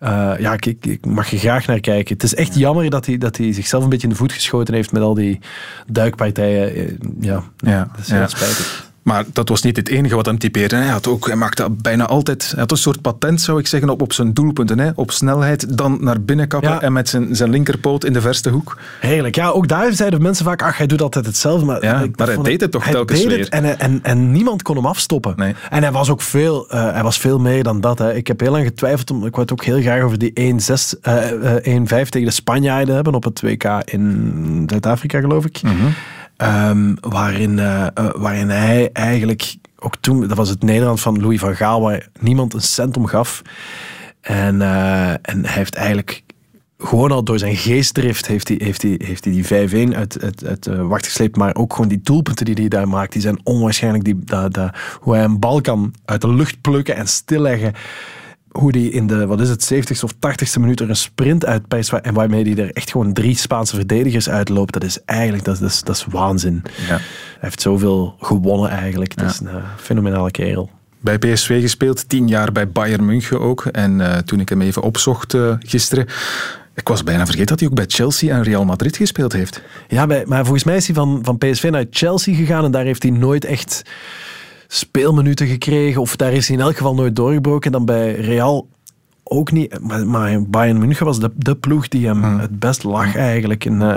Uh, 0.00 0.32
ja, 0.38 0.52
ik, 0.52 0.66
ik, 0.66 1.06
mag 1.06 1.32
er 1.32 1.38
graag 1.38 1.66
naar 1.66 1.80
kijken. 1.80 2.14
Het 2.14 2.22
is 2.22 2.34
echt 2.34 2.54
jammer 2.54 2.90
dat 2.90 3.06
hij, 3.06 3.18
dat 3.18 3.36
hij 3.36 3.52
zichzelf 3.52 3.82
een 3.82 3.88
beetje 3.88 4.06
in 4.06 4.12
de 4.12 4.18
voet 4.18 4.32
geschoten 4.32 4.74
heeft 4.74 4.92
met 4.92 5.02
al 5.02 5.14
die 5.14 5.38
duikpartijen. 5.86 6.98
Ja, 7.20 7.42
ja 7.56 7.88
dat 7.92 8.00
is 8.00 8.10
heel 8.10 8.20
ja. 8.20 8.26
spijtig. 8.26 8.85
Maar 9.06 9.24
dat 9.32 9.48
was 9.48 9.62
niet 9.62 9.76
het 9.76 9.88
enige 9.88 10.14
wat 10.14 10.26
hem 10.26 10.38
typeerde. 10.38 10.76
Hij, 10.76 10.86
had 10.86 11.06
ook, 11.06 11.26
hij 11.26 11.36
maakte 11.36 11.70
bijna 11.70 12.06
altijd 12.06 12.50
hij 12.50 12.60
had 12.60 12.70
een 12.70 12.76
soort 12.76 13.00
patent, 13.00 13.40
zou 13.40 13.58
ik 13.58 13.66
zeggen, 13.66 13.88
op, 13.88 14.02
op 14.02 14.12
zijn 14.12 14.34
doelpunten. 14.34 14.78
Hè. 14.78 14.90
Op 14.94 15.10
snelheid, 15.10 15.76
dan 15.78 15.98
naar 16.00 16.20
binnen 16.20 16.48
kappen 16.48 16.70
ja. 16.70 16.80
en 16.80 16.92
met 16.92 17.08
zijn, 17.08 17.36
zijn 17.36 17.50
linkerpoot 17.50 18.04
in 18.04 18.12
de 18.12 18.20
verste 18.20 18.50
hoek. 18.50 18.78
Heerlijk. 19.00 19.34
Ja, 19.34 19.48
ook 19.48 19.68
daar 19.68 19.92
zeiden 19.92 20.22
mensen 20.22 20.44
vaak, 20.44 20.62
ach, 20.62 20.76
hij 20.76 20.86
doet 20.86 21.02
altijd 21.02 21.26
hetzelfde. 21.26 21.66
Maar, 21.66 21.84
ja, 21.84 22.00
ik, 22.00 22.16
maar 22.16 22.26
hij 22.26 22.36
deed 22.42 22.60
het 22.60 22.70
toch 22.70 22.84
hij 22.84 22.92
telkens 22.92 23.18
deed 23.18 23.28
weer. 23.28 23.38
Het 23.38 23.48
en, 23.48 23.78
en, 23.78 23.98
en 24.02 24.32
niemand 24.32 24.62
kon 24.62 24.76
hem 24.76 24.86
afstoppen. 24.86 25.32
Nee. 25.36 25.54
En 25.70 25.82
hij 25.82 25.92
was 25.92 26.10
ook 26.10 26.22
veel, 26.22 26.66
uh, 26.74 26.92
hij 26.92 27.02
was 27.02 27.18
veel 27.18 27.38
meer 27.38 27.62
dan 27.62 27.80
dat. 27.80 27.98
Hè. 27.98 28.14
Ik 28.14 28.26
heb 28.26 28.40
heel 28.40 28.50
lang 28.50 28.64
getwijfeld, 28.64 29.10
om, 29.10 29.16
ik 29.16 29.34
wou 29.34 29.42
het 29.42 29.52
ook 29.52 29.64
heel 29.64 29.80
graag 29.80 30.02
over 30.02 30.18
die 30.18 30.32
1-5 30.32 30.36
uh, 30.38 31.30
uh, 31.64 31.80
tegen 31.86 32.24
de 32.24 32.30
Spanjaarden 32.30 32.94
hebben 32.94 33.14
op 33.14 33.24
het 33.24 33.40
WK 33.40 33.64
in 33.84 34.64
Zuid-Afrika, 34.66 35.20
geloof 35.20 35.44
ik. 35.44 35.62
Mhm. 35.62 35.74
Mm 35.74 35.80
-hmm. 35.80 35.94
Um, 36.42 36.96
waarin, 37.00 37.58
uh, 37.58 37.86
uh, 37.98 38.10
waarin 38.16 38.48
hij 38.48 38.90
eigenlijk 38.92 39.56
ook 39.78 39.96
toen, 40.00 40.28
dat 40.28 40.36
was 40.36 40.48
het 40.48 40.62
Nederland 40.62 41.00
van 41.00 41.20
Louis 41.20 41.40
van 41.40 41.56
Gaal, 41.56 41.80
waar 41.80 42.08
niemand 42.20 42.54
een 42.54 42.60
cent 42.60 42.96
om 42.96 43.06
gaf. 43.06 43.42
En, 44.20 44.54
uh, 44.54 45.10
en 45.10 45.44
hij 45.44 45.52
heeft 45.52 45.74
eigenlijk 45.74 46.22
gewoon 46.78 47.12
al 47.12 47.24
door 47.24 47.38
zijn 47.38 47.56
geestdrift 47.56 48.26
heeft 48.26 48.48
hij, 48.48 48.60
heeft 48.62 48.82
hij, 48.82 49.00
heeft 49.04 49.24
hij 49.24 49.32
die 49.68 49.88
5-1 49.90 49.96
uit, 49.96 50.22
uit, 50.22 50.44
uit 50.44 50.66
wacht 50.66 51.04
gesleept. 51.04 51.36
Maar 51.36 51.54
ook 51.54 51.72
gewoon 51.72 51.88
die 51.88 52.00
doelpunten 52.02 52.44
die 52.44 52.54
hij 52.54 52.68
daar 52.68 52.88
maakt, 52.88 53.12
die 53.12 53.22
zijn 53.22 53.40
onwaarschijnlijk. 53.42 54.04
Die, 54.04 54.18
dat, 54.24 54.54
dat, 54.54 54.76
hoe 55.00 55.14
hij 55.14 55.24
een 55.24 55.38
bal 55.38 55.60
kan 55.60 55.94
uit 56.04 56.20
de 56.20 56.28
lucht 56.28 56.60
plukken 56.60 56.96
en 56.96 57.08
stilleggen. 57.08 57.72
Hoe 58.56 58.70
hij 58.70 58.86
in 58.86 59.06
de, 59.06 59.26
wat 59.26 59.40
is 59.40 59.48
het, 59.48 59.72
70ste 59.74 60.02
of 60.02 60.12
80ste 60.14 60.60
minuut 60.60 60.80
er 60.80 60.88
een 60.88 60.96
sprint 60.96 61.46
uitpijst. 61.46 61.92
En 61.92 62.14
waarmee 62.14 62.44
hij 62.52 62.64
er 62.64 62.72
echt 62.72 62.90
gewoon 62.90 63.12
drie 63.12 63.36
Spaanse 63.36 63.76
verdedigers 63.76 64.28
uitloopt. 64.28 64.72
Dat 64.72 64.84
is 64.84 64.98
eigenlijk, 65.04 65.44
dat, 65.44 65.58
dat, 65.58 65.70
is, 65.70 65.82
dat 65.82 65.96
is 65.96 66.06
waanzin. 66.10 66.62
Ja. 66.64 66.86
Hij 66.86 67.00
heeft 67.40 67.60
zoveel 67.60 68.14
gewonnen 68.20 68.70
eigenlijk. 68.70 69.16
Dat 69.16 69.30
is 69.30 69.40
een 69.40 69.48
eh, 69.48 69.54
fenomenale 69.76 70.30
kerel. 70.30 70.70
Bij 71.00 71.18
PSV 71.18 71.60
gespeeld, 71.60 72.08
tien 72.08 72.28
jaar 72.28 72.52
bij 72.52 72.68
Bayern 72.68 73.04
München 73.04 73.40
ook. 73.40 73.64
En 73.64 73.98
uh, 73.98 74.16
toen 74.16 74.40
ik 74.40 74.48
hem 74.48 74.60
even 74.60 74.82
opzocht 74.82 75.34
uh, 75.34 75.54
gisteren, 75.58 76.06
ik 76.74 76.88
was 76.88 77.02
bijna 77.02 77.24
vergeten 77.24 77.46
dat 77.46 77.60
hij 77.60 77.68
ook 77.68 77.74
bij 77.74 77.84
Chelsea 77.88 78.36
en 78.36 78.42
Real 78.42 78.64
Madrid 78.64 78.96
gespeeld 78.96 79.32
heeft. 79.32 79.62
Ja, 79.88 80.06
maar 80.06 80.44
volgens 80.44 80.64
mij 80.64 80.76
is 80.76 80.86
hij 80.86 80.94
van, 80.94 81.18
van 81.22 81.38
PSV 81.38 81.68
naar 81.70 81.84
Chelsea 81.90 82.34
gegaan 82.34 82.64
en 82.64 82.70
daar 82.70 82.84
heeft 82.84 83.02
hij 83.02 83.12
nooit 83.12 83.44
echt 83.44 83.82
speelminuten 84.68 85.46
gekregen. 85.46 86.00
Of 86.00 86.16
daar 86.16 86.32
is 86.32 86.48
hij 86.48 86.56
in 86.56 86.62
elk 86.62 86.76
geval 86.76 86.94
nooit 86.94 87.16
doorgebroken. 87.16 87.72
Dan 87.72 87.84
bij 87.84 88.14
Real 88.14 88.68
ook 89.28 89.52
niet. 89.52 89.80
Maar, 89.80 90.06
maar 90.06 90.42
Bayern 90.42 90.78
München 90.78 91.06
was 91.06 91.20
de, 91.20 91.30
de 91.36 91.56
ploeg 91.56 91.88
die 91.88 92.06
hem 92.06 92.22
hmm. 92.22 92.38
het 92.38 92.58
best 92.58 92.84
lag 92.84 93.16
eigenlijk. 93.16 93.64
En 93.64 93.80
uh, 93.80 93.96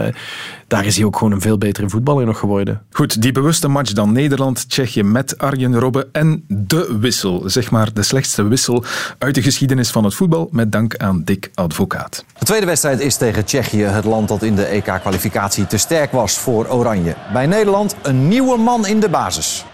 daar 0.67 0.85
is 0.85 0.95
hij 0.95 1.05
ook 1.05 1.17
gewoon 1.17 1.33
een 1.33 1.41
veel 1.41 1.57
betere 1.57 1.89
voetballer 1.89 2.25
nog 2.25 2.39
geworden. 2.39 2.81
Goed, 2.91 3.21
die 3.21 3.31
bewuste 3.31 3.67
match 3.67 3.91
dan 3.91 4.11
Nederland-Tsjechië 4.11 5.03
met 5.03 5.37
Arjen 5.37 5.79
Robben 5.79 6.09
en 6.11 6.43
de 6.47 6.97
wissel. 6.99 7.43
Zeg 7.45 7.71
maar 7.71 7.93
de 7.93 8.03
slechtste 8.03 8.43
wissel 8.43 8.83
uit 9.17 9.35
de 9.35 9.41
geschiedenis 9.41 9.91
van 9.91 10.03
het 10.03 10.13
voetbal. 10.13 10.49
Met 10.51 10.71
dank 10.71 10.97
aan 10.97 11.21
Dick 11.25 11.51
Advocaat. 11.53 12.25
De 12.39 12.45
tweede 12.45 12.65
wedstrijd 12.65 12.99
is 12.99 13.17
tegen 13.17 13.45
Tsjechië. 13.45 13.83
Het 13.83 14.05
land 14.05 14.27
dat 14.27 14.43
in 14.43 14.55
de 14.55 14.65
EK-kwalificatie 14.65 15.67
te 15.67 15.77
sterk 15.77 16.11
was 16.11 16.37
voor 16.37 16.67
Oranje. 16.67 17.15
Bij 17.33 17.45
Nederland 17.45 17.95
een 18.01 18.27
nieuwe 18.27 18.57
man 18.57 18.87
in 18.87 18.99
de 18.99 19.09
basis. 19.09 19.65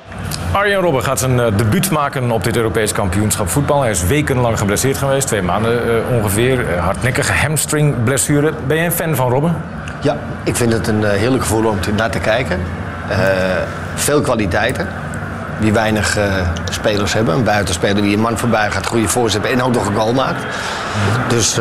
Arjen 0.52 0.82
Robben 0.82 1.04
gaat 1.04 1.20
zijn 1.20 1.38
uh, 1.38 1.46
debuut 1.56 1.92
maken 1.92 2.32
op 2.32 2.44
dit 2.44 2.56
Europees 2.56 2.92
kampioenschap 2.92 3.50
voetbal. 3.50 3.82
Hij 3.82 3.92
is 3.92 4.06
wekenlang 4.06 4.58
geblesseerd 4.58 4.98
geweest, 4.98 5.28
twee 5.28 5.42
maanden 5.42 5.82
uh, 5.88 6.18
ongeveer. 6.18 6.60
Uh, 6.60 6.84
hardnekkige 6.84 7.34
hamstringblessure. 7.34 8.54
Ben 8.68 8.78
jij 8.78 8.86
een 8.86 8.92
fan 8.92 9.16
van 9.16 9.30
Robben? 9.30 9.56
Ja, 10.02 10.18
ik 10.44 10.56
vind 10.56 10.74
het 10.74 10.88
een 10.88 11.04
heerlijk 11.04 11.44
gevoel 11.44 11.66
om 11.66 11.80
naar 11.96 12.10
te 12.10 12.20
kijken. 12.20 12.60
veel 13.96 14.22
kwaliteiten 14.22 14.88
die 15.60 15.74
weinig 15.74 16.18
spelers 16.70 17.14
hebben. 17.14 17.36
Een 17.36 17.44
buitenspeler 17.44 18.02
die 18.02 18.14
een 18.14 18.22
man 18.22 18.38
voorbij 18.38 18.72
gaat, 18.72 18.86
goede 18.86 19.08
voorzet 19.08 19.46
en 19.46 19.64
ook 19.64 19.74
nog 19.74 19.86
een 19.86 19.96
goal 19.96 20.14
maakt. 20.14 20.46
Dus 21.28 21.56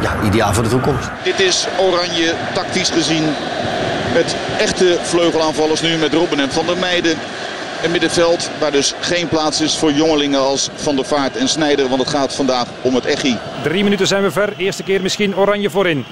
ja, 0.00 0.12
ideaal 0.24 0.52
voor 0.52 0.62
de 0.62 0.68
toekomst. 0.68 1.08
Dit 1.22 1.40
is 1.40 1.66
Oranje 1.78 2.32
tactisch 2.54 2.90
gezien 2.90 3.24
met 4.14 4.36
echte 4.58 4.98
vleugelaanvallers 5.02 5.80
nu 5.80 5.96
met 5.96 6.12
Robben 6.12 6.40
en 6.40 6.50
Van 6.50 6.66
der 6.66 6.76
Meijden. 6.76 7.16
Een 7.84 7.90
middenveld 7.90 8.50
waar 8.60 8.72
dus 8.72 8.94
geen 9.00 9.28
plaats 9.28 9.60
is 9.60 9.76
voor 9.78 9.92
jongelingen 9.92 10.40
als 10.40 10.70
Van 10.74 10.96
der 10.96 11.04
Vaart 11.04 11.36
en 11.36 11.48
Snijder. 11.48 11.88
Want 11.88 12.00
het 12.00 12.10
gaat 12.10 12.34
vandaag 12.34 12.66
om 12.82 12.94
het 12.94 13.06
echi. 13.06 13.38
Drie 13.62 13.82
minuten 13.82 14.06
zijn 14.06 14.22
we 14.22 14.30
ver. 14.30 14.52
Eerste 14.56 14.82
keer 14.82 15.02
misschien 15.02 15.36
oranje 15.36 15.70
voorin. 15.70 16.04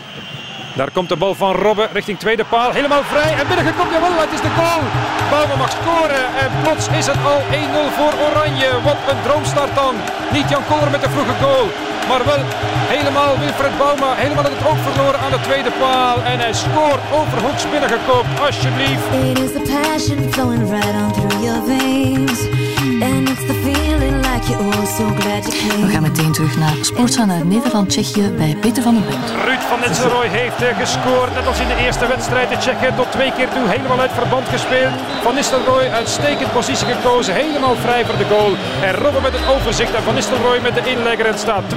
Daar 0.77 0.91
komt 0.91 1.09
de 1.09 1.17
bal 1.17 1.35
van 1.35 1.55
Robben 1.55 1.89
richting 1.93 2.19
tweede 2.19 2.45
paal. 2.45 2.71
Helemaal 2.71 3.03
vrij. 3.03 3.33
En 3.39 3.47
binnengekomen, 3.47 3.93
jawel, 3.93 4.21
het 4.21 4.33
is 4.33 4.41
de 4.41 4.53
goal. 4.59 4.83
Bouwman 5.31 5.59
mag 5.59 5.71
scoren. 5.71 6.25
En 6.43 6.51
plots 6.63 6.87
is 6.99 7.07
het 7.07 7.21
al 7.33 7.41
1-0 7.41 7.97
voor 7.97 8.13
Oranje. 8.27 8.71
Wat 8.85 9.01
een 9.11 9.23
droomstart 9.27 9.75
dan. 9.75 9.95
Niet 10.33 10.49
Jan 10.49 10.65
Koller 10.69 10.91
met 10.91 11.03
de 11.05 11.11
vroege 11.15 11.37
goal. 11.43 11.67
Maar 12.09 12.25
wel 12.25 12.43
helemaal 12.95 13.39
Wilfred 13.39 13.79
Bouma. 13.79 14.15
Helemaal 14.15 14.45
het 14.45 14.67
oog 14.69 14.81
verloren 14.89 15.21
aan 15.21 15.35
de 15.37 15.41
tweede 15.49 15.73
paal. 15.81 16.17
En 16.33 16.39
hij 16.45 16.53
scoort 16.53 17.03
overhoeks 17.21 17.63
binnengekoopt. 17.71 18.41
Alsjeblieft. 18.47 19.07
It 19.31 19.39
is 19.45 19.53
the 19.59 19.65
passion 19.75 20.19
flowing 20.33 20.65
right 20.71 20.97
on 21.03 21.22
through 21.43 21.51
your 21.51 21.63
veins. 21.67 22.39
And 23.03 23.29
it's 23.29 23.45
the 23.51 23.55
feeling 23.67 24.17
like 24.23 24.45
you're 24.49 24.87
so 24.87 25.07
glad 25.21 25.45
you 25.45 25.55
came. 25.61 25.87
We 25.87 25.93
gaan 25.93 26.03
meteen 26.03 26.33
terug 26.33 26.59
naar 26.59 26.77
Sportza 26.81 27.25
naar 27.25 27.47
Nederland-Tsjechië 27.47 28.31
bij 28.37 28.57
Peter 28.61 28.83
van 28.83 28.95
den 28.95 29.05
Bund. 29.09 29.31
Ruud 29.45 29.61
van 29.61 29.81
Nistelrooy 29.81 30.29
heeft 30.29 30.79
gescoord. 30.85 31.35
Net 31.35 31.47
als 31.47 31.61
in 31.61 31.69
de 31.69 31.77
eerste 31.85 32.07
wedstrijd. 32.07 32.49
De 32.49 32.57
Tsjechen 32.57 32.95
tot 32.97 33.13
twee 33.13 33.33
keer 33.33 33.49
toe 33.49 33.69
helemaal 33.69 34.01
uit 34.01 34.13
verband 34.13 34.49
gespeeld. 34.49 34.93
Van 35.23 35.35
Nistelrooy 35.35 35.87
uitstekend 35.89 36.53
positie 36.53 36.87
gekozen. 36.87 37.35
Helemaal 37.35 37.77
vrij 37.77 38.05
voor 38.05 38.19
de 38.19 38.29
goal. 38.35 38.53
En 38.83 38.95
Robben 38.95 39.23
met 39.23 39.33
het 39.39 39.49
overzicht. 39.55 39.95
En 39.95 40.03
Van 40.03 40.15
Nistelrooy 40.15 40.61
met 40.61 40.75
de 40.75 40.91
inlegger. 40.91 41.27
En 41.27 41.39
staat 41.39 41.65
2-0 41.75 41.77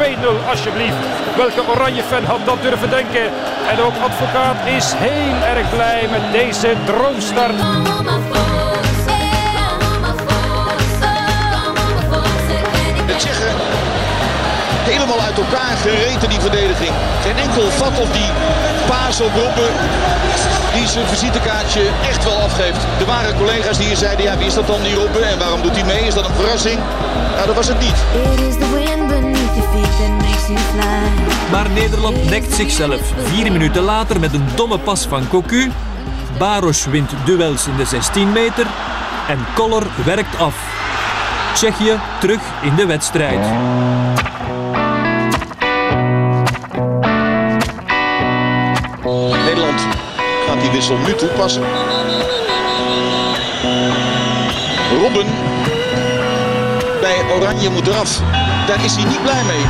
alsjeblieft. 0.49 1.01
Welke 1.35 1.61
oranje 1.73 2.03
fan 2.03 2.23
had 2.23 2.45
dat 2.45 2.61
durven 2.61 2.89
denken. 2.89 3.25
En 3.71 3.77
ook 3.85 3.97
advocaat 4.09 4.59
is 4.77 4.87
heel 4.95 5.37
erg 5.53 5.69
blij 5.69 6.01
met 6.11 6.25
deze 6.31 6.69
droomstart. 6.85 7.59
Helemaal 14.85 15.21
uit 15.21 15.37
elkaar 15.37 15.77
gereten 15.77 16.29
die 16.29 16.39
verdediging. 16.39 16.91
Geen 17.25 17.37
enkel 17.37 17.69
vat 17.69 17.99
op 17.99 18.13
die 18.13 18.29
paas 18.87 19.21
op 19.21 19.33
Robben. 19.35 19.71
Die 20.73 20.87
zijn 20.87 21.07
visitekaartje 21.07 21.81
echt 22.09 22.23
wel 22.23 22.37
afgeeft. 22.41 22.81
Er 22.99 23.05
waren 23.05 23.37
collega's 23.37 23.77
die 23.77 23.87
hier 23.87 23.97
zeiden, 23.97 24.25
ja 24.25 24.37
wie 24.37 24.47
is 24.47 24.53
dat 24.53 24.67
dan 24.67 24.81
die 24.81 24.95
Robben 24.95 25.27
en 25.29 25.37
waarom 25.39 25.61
doet 25.61 25.75
hij 25.75 25.85
mee? 25.85 26.03
Is 26.07 26.13
dat 26.13 26.25
een 26.25 26.35
verrassing? 26.35 26.79
Nou 27.35 27.45
dat 27.47 27.55
was 27.55 27.67
het 27.67 27.79
niet. 27.79 27.97
Maar 31.51 31.69
Nederland 31.69 32.29
nekt 32.29 32.53
zichzelf. 32.53 33.01
Vier 33.23 33.51
minuten 33.51 33.81
later 33.81 34.19
met 34.19 34.33
een 34.33 34.47
domme 34.55 34.79
pas 34.79 35.05
van 35.09 35.27
Cocu. 35.27 35.71
Baros 36.37 36.85
wint 36.85 37.11
duels 37.25 37.67
in 37.67 37.75
de 37.75 37.85
16 37.85 38.31
meter. 38.31 38.65
En 39.27 39.45
Koller 39.55 39.83
werkt 40.05 40.39
af. 40.39 40.55
Tsjechië 41.53 41.99
terug 42.19 42.41
in 42.61 42.75
de 42.75 42.85
wedstrijd. 42.85 43.45
Die 50.65 50.73
wissel 50.73 50.97
nu 50.97 51.15
toepassen. 51.15 51.63
Robben 55.01 55.27
bij 57.01 57.17
Oranje 57.35 57.69
moet 57.69 57.87
eraf. 57.87 58.21
Daar 58.67 58.83
is 58.83 58.95
hij 58.95 59.03
niet 59.03 59.21
blij 59.21 59.43
mee. 59.43 59.63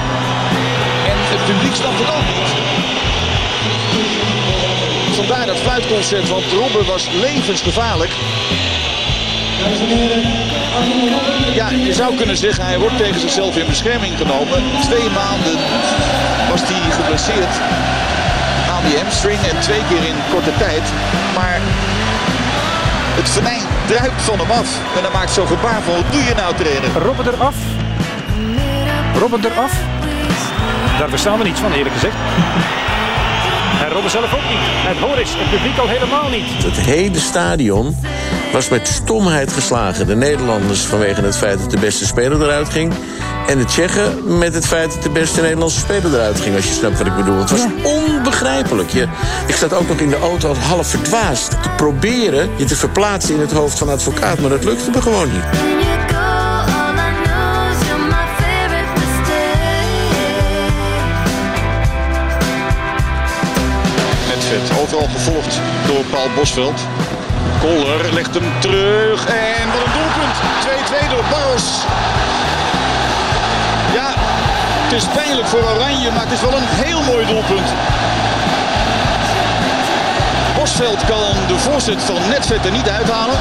En 1.12 1.18
het 1.34 1.46
publiek 1.46 1.76
snapt 1.76 2.00
het 2.00 2.10
ook 2.18 2.28
niet. 2.36 2.50
Vandaar 5.16 5.46
dat 5.46 5.58
fluitconcert, 5.58 6.30
want 6.30 6.44
Robben 6.52 6.86
was 6.86 7.08
levensgevaarlijk. 7.22 8.12
Ja, 11.54 11.70
je 11.70 11.94
zou 11.94 12.16
kunnen 12.16 12.38
zeggen, 12.38 12.66
hij 12.66 12.80
wordt 12.80 12.98
tegen 12.98 13.20
zichzelf 13.20 13.58
in 13.58 13.68
bescherming 13.68 14.18
genomen. 14.18 14.64
Twee 14.82 15.10
maanden 15.10 15.58
was 16.50 16.62
hij 16.64 16.92
geblesseerd 16.92 17.85
die 18.88 18.98
hamstring 18.98 19.40
en 19.52 19.60
twee 19.60 19.84
keer 19.90 20.04
in 20.12 20.18
korte 20.32 20.54
tijd. 20.58 20.84
Maar 21.36 21.60
het 23.20 23.30
venijn 23.30 23.66
druipt 23.86 24.22
van 24.22 24.40
hem 24.40 24.52
af. 24.52 24.70
En 24.96 25.02
dan 25.04 25.12
maakt 25.12 25.32
zo'n 25.32 25.48
gebaar 25.48 25.82
van, 25.82 25.94
wat 25.94 26.12
doe 26.12 26.24
je 26.24 26.34
nou 26.36 26.56
trainer? 26.56 26.92
Robben 27.08 27.34
eraf. 27.34 27.56
Robben 29.20 29.46
eraf. 29.46 29.74
Daar 31.00 31.10
verstaan 31.10 31.38
we 31.38 31.44
niets 31.44 31.60
van 31.60 31.72
eerlijk 31.72 31.96
gezegd. 31.96 32.16
En 33.84 33.92
Robben 33.92 34.12
zelf 34.12 34.34
ook 34.34 34.50
niet. 34.50 34.66
En 34.88 35.08
Horis, 35.08 35.30
het 35.38 35.50
publiek 35.50 35.78
al 35.78 35.88
helemaal 35.88 36.30
niet. 36.30 36.64
Het 36.64 36.78
hele 36.78 37.20
stadion 37.20 37.98
was 38.56 38.70
met 38.70 38.88
stomheid 38.88 39.54
geslagen. 39.54 40.08
De 40.08 40.16
Nederlanders 40.16 40.82
vanwege 40.82 41.22
het 41.22 41.38
feit 41.38 41.60
dat 41.60 41.72
de 41.72 41.80
beste 41.80 42.06
speler 42.06 42.42
eruit 42.42 42.70
ging. 42.70 42.94
En 43.48 43.58
de 43.58 43.66
Tsjechen 43.66 44.38
met 44.38 44.54
het 44.54 44.68
feit 44.68 44.94
dat 44.94 45.04
de 45.04 45.10
beste 45.10 45.42
Nederlandse 45.42 45.80
speler 45.80 46.14
eruit 46.14 46.40
ging. 46.40 46.56
Als 46.56 46.66
je 46.66 46.74
snapt 46.74 46.98
wat 46.98 47.08
ik 47.08 47.16
bedoel. 47.16 47.40
Het 47.40 47.50
was 47.50 47.66
onbegrijpelijk. 47.84 48.90
Je, 48.90 49.08
ik 49.48 49.56
zat 49.56 49.74
ook 49.74 49.88
nog 49.88 49.98
in 49.98 50.10
de 50.10 50.20
auto 50.20 50.50
als 50.50 50.58
half 50.58 50.88
verdwaasd. 50.88 51.50
Te 51.50 51.70
proberen 51.78 52.50
je 52.56 52.66
te 52.66 52.76
verplaatsen 52.76 53.36
in 53.36 53.42
het 53.42 53.52
hoofd 53.52 53.78
van 53.78 53.90
advocaat. 53.90 54.40
Maar 54.40 54.50
dat 54.50 54.64
lukte 54.64 54.90
me 54.92 55.02
gewoon 55.02 55.32
niet. 55.32 55.44
Overal 64.82 65.08
gevolgd 65.08 65.60
door 65.88 66.04
Paul 66.12 66.28
Bosveld. 66.36 66.82
Koller 67.66 68.14
legt 68.14 68.34
hem 68.34 68.45
terug 68.60 69.26
en 69.26 69.68
wat 69.72 69.86
een 69.86 69.94
doelpunt. 69.94 70.36
2-2 71.06 71.10
door 71.10 71.24
Barros. 71.30 71.84
Ja, 73.94 74.14
het 74.84 74.94
is 74.94 75.06
pijnlijk 75.06 75.48
voor 75.48 75.64
Oranje, 75.64 76.12
maar 76.12 76.24
het 76.24 76.32
is 76.32 76.42
wel 76.42 76.54
een 76.54 76.70
heel 76.84 77.02
mooi 77.02 77.26
doelpunt. 77.26 77.70
Bosveld 80.58 81.06
kan 81.06 81.48
de 81.48 81.60
voorzet 81.60 82.04
van 82.04 82.20
Netvet 82.30 82.66
er 82.66 82.72
niet 82.72 82.90
uithalen. 82.90 83.40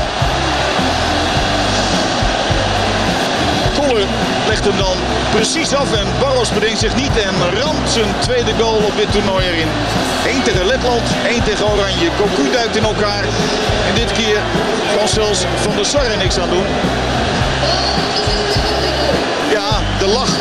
Legt 4.46 4.64
hem 4.64 4.76
dan 4.76 4.96
precies 5.30 5.74
af 5.74 5.92
en 5.92 6.06
Barros 6.20 6.52
bedenkt 6.52 6.78
zich 6.78 6.94
niet 6.94 7.16
en 7.16 7.60
ramt 7.60 7.90
zijn 7.90 8.14
tweede 8.20 8.52
goal 8.58 8.76
op 8.76 8.96
dit 8.96 9.12
toernooi 9.12 9.46
erin. 9.46 9.68
Eén 10.26 10.42
tegen 10.42 10.66
Letland, 10.66 11.02
één 11.26 11.42
tegen 11.42 11.66
Oranje. 11.66 12.08
Cocu 12.16 12.50
duikt 12.52 12.76
in 12.76 12.84
elkaar. 12.84 13.24
En 13.88 13.94
dit 13.94 14.12
keer 14.12 14.38
kan 14.96 15.08
zelfs 15.08 15.44
Van 15.56 15.76
der 15.76 15.86
Sar 15.86 16.16
niks 16.18 16.38
aan 16.38 16.50
doen. 16.50 16.66
Ja, 19.50 19.70
de 19.98 20.06
lach 20.06 20.34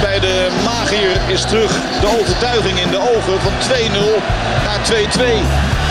bij 0.00 0.20
de 0.20 0.48
magier 0.64 1.20
is 1.26 1.42
terug. 1.42 1.72
De 2.00 2.18
overtuiging 2.20 2.80
in 2.80 2.90
de 2.90 3.00
ogen 3.00 3.40
van 3.40 3.52
2-0 3.58 3.74
naar 4.64 4.80
2-2. 4.82 5.87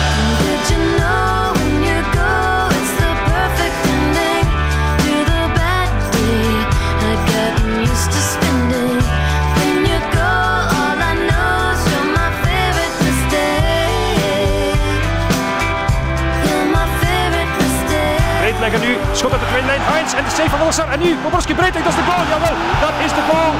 Nu, 18.76 18.96
schot 19.12 19.32
uit 19.32 19.40
de 19.40 19.46
tweede 19.46 19.66
lijn, 19.66 19.80
Heinz 19.92 20.12
en 20.18 20.24
de 20.24 20.30
save 20.30 20.50
van 20.50 20.58
Wilson. 20.58 20.90
En 20.94 21.00
nu, 21.00 21.10
Boborski 21.22 21.54
breed, 21.54 21.72
dat 21.72 21.92
is 21.94 22.00
de 22.00 22.06
goal, 22.10 22.24
jawel. 22.32 22.56
Dat 22.86 22.96
is 23.06 23.12
de 23.18 23.24
goal 23.30 23.52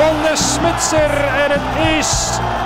van 0.00 0.14
de 0.26 0.34
Smitser. 0.50 1.12
En 1.44 1.50
het 1.56 1.66
is 1.98 2.10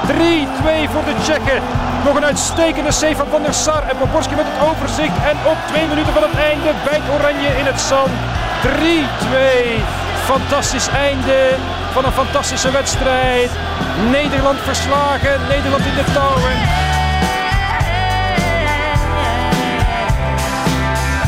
3-2 0.09 0.91
voor 0.93 1.05
de 1.11 1.15
Tsjechen. 1.23 1.61
Nog 2.07 2.15
een 2.17 2.31
uitstekende 2.33 2.93
save 3.01 3.17
van 3.17 3.31
Van 3.35 3.43
der 3.43 3.55
Sar. 3.65 3.83
En 3.91 3.97
Boborski 4.01 4.35
met 4.35 4.49
het 4.51 4.61
overzicht. 4.69 5.17
En 5.31 5.37
op 5.53 5.59
twee 5.71 5.87
minuten 5.93 6.13
van 6.19 6.25
het 6.29 6.37
einde 6.51 6.71
bijt 6.89 7.05
Oranje 7.15 7.51
in 7.61 7.67
het 7.71 7.81
zand. 7.91 8.15
3-2. 8.63 8.69
Fantastisch 10.33 10.89
einde 11.09 11.39
van 11.95 12.05
een 12.05 12.19
fantastische 12.23 12.71
wedstrijd. 12.71 13.51
Nederland 14.19 14.59
verslagen, 14.71 15.35
Nederland 15.55 15.85
in 15.91 15.97
de 16.01 16.07
touwen. 16.19 16.57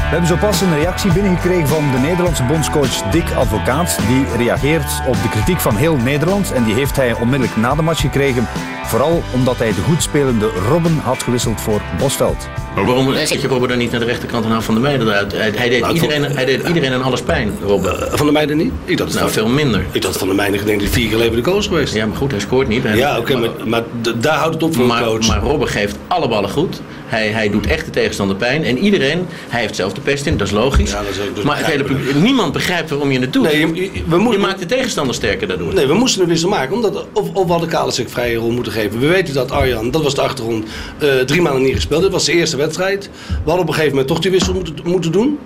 We 0.07 0.13
hebben 0.13 0.29
zo 0.29 0.47
pas 0.47 0.61
een 0.61 0.75
reactie 0.75 1.13
binnengekregen 1.13 1.69
van 1.69 1.91
de 1.91 1.99
Nederlandse 1.99 2.45
bondscoach 2.45 3.03
Dick 3.11 3.31
Advocaat. 3.31 3.99
Die 4.09 4.37
reageert 4.37 5.03
op 5.07 5.15
de 5.15 5.29
kritiek 5.29 5.61
van 5.61 5.77
heel 5.77 5.97
Nederland. 5.97 6.53
En 6.53 6.65
die 6.65 6.75
heeft 6.75 6.97
hij 6.97 7.13
onmiddellijk 7.13 7.57
na 7.57 7.75
de 7.75 7.83
match 7.83 8.01
gekregen. 8.01 8.47
Vooral 8.87 9.22
omdat 9.34 9.57
hij 9.59 9.68
de 9.68 9.80
goed 9.89 10.03
spelende 10.03 10.49
Robben 10.68 10.99
had 11.05 11.22
gewisseld 11.22 11.61
voor 11.61 11.80
Bosveld. 11.99 12.49
Maar 12.74 12.84
waarom 12.84 13.14
zet 13.14 13.41
je 13.43 13.49
Robben 13.49 13.68
dan 13.68 13.78
niet 13.78 13.91
naar 13.91 14.01
de 14.01 14.07
rechterkant 14.07 14.45
en 14.45 14.51
haal 14.51 14.62
Van 14.62 14.74
der 14.74 14.82
Meijden 14.82 15.07
eruit? 15.09 15.32
Hij, 15.32 15.53
hij 15.57 15.68
deed, 15.68 15.80
Nou, 15.80 15.95
iedereen, 15.95 16.22
vond- 16.24 16.34
hij 16.34 16.45
deed 16.45 16.66
iedereen 16.66 16.93
en 16.93 17.03
alles 17.03 17.22
pijn, 17.22 17.51
Robben. 17.62 18.09
Van 18.11 18.24
der 18.26 18.32
Meijden 18.32 18.57
niet? 18.57 18.72
Ik 18.84 18.97
dacht 18.97 19.14
nou, 19.14 19.30
veel 19.30 19.49
minder. 19.49 19.84
Ik 19.93 20.03
dacht 20.03 20.16
Van 20.16 20.26
der 20.26 20.37
Meijden 20.37 20.66
denk 20.66 20.80
ik 20.82 20.89
vier 20.89 21.03
keer 21.09 21.12
geleden 21.16 21.37
de 21.37 21.51
coach 21.51 21.64
geweest. 21.64 21.95
Ja, 21.95 22.07
maar 22.07 22.16
goed, 22.16 22.30
hij 22.30 22.41
scoort 22.41 22.68
niet. 22.68 22.82
Hij- 22.82 22.97
Ja, 22.97 23.18
oké, 23.18 23.37
maar, 23.39 23.49
maar 23.64 23.82
daar 24.18 24.37
houdt 24.39 24.55
het 24.55 24.62
op 24.62 24.74
voor 24.74 24.87
maar, 24.87 25.03
coach. 25.05 25.26
Maar 25.26 25.41
Robben 25.41 25.68
geeft 25.68 25.97
alle 26.07 26.28
ballen 26.28 26.51
goed. 26.51 26.80
Hij, 27.07 27.28
hij 27.28 27.51
doet 27.51 27.66
echt 27.66 27.84
de 27.84 27.91
tegenstander 27.91 28.37
pijn. 28.37 28.64
En 28.64 28.78
iedereen, 28.78 29.26
hij 29.49 29.61
heeft 29.61 29.76
zelf 29.76 29.93
de 29.93 30.01
pest 30.01 30.26
in, 30.26 30.37
dat 30.37 30.47
is 30.47 30.53
logisch. 30.53 30.91
Ja, 30.91 31.03
dat 31.03 31.11
is 31.11 31.20
ook 31.28 31.34
dus 31.34 31.45
maar 31.45 31.57
het 31.57 31.66
hele 31.66 31.84
publiek, 31.84 32.14
niemand 32.14 32.53
begrijpt 32.53 32.91
waarom 32.91 33.11
je 33.11 33.18
het 33.20 33.32
doet. 33.32 33.43
Nee, 33.43 33.59
je- 33.59 33.74
je- 33.74 33.91
we 34.07 34.16
moeten- 34.18 34.41
je 34.41 34.47
maakt 34.47 34.59
de 34.59 34.66
tegenstander 34.66 35.14
sterker 35.14 35.49
daardoor. 35.49 35.74
Nee, 35.74 35.87
we 35.87 35.95
moesten 35.95 36.22
een 36.22 36.28
wissel 36.28 36.49
maken. 36.49 36.74
Omdat, 36.74 37.07
of, 37.12 37.28
of 37.32 37.45
we 37.47 37.51
hadden 37.51 37.68
Kalensik 37.68 38.09
vrije 38.11 38.37
rol 38.37 38.51
moeten 38.51 38.72
We 38.77 39.07
weten 39.07 39.35
dat 39.35 39.51
Arjan, 39.51 39.91
dat 39.91 40.03
was 40.03 40.14
de 40.14 40.20
achtergrond, 40.20 40.64
eh, 40.99 41.18
drie 41.18 41.41
maanden 41.43 41.62
niet 41.62 41.74
gespeeld. 41.74 42.03
Dit 42.03 42.12
was 42.12 42.24
de 42.24 42.33
eerste 42.33 42.57
wedstrijd. 42.57 43.11
We 43.27 43.35
hadden 43.35 43.61
op 43.61 43.68
een 43.68 43.74
gegeven 43.74 43.91
moment 43.91 44.09
toch 44.09 44.18
die 44.18 44.31
wissel 44.31 44.55
moeten, 44.55 44.74
moeten 44.85 45.12
doen. 45.12 45.39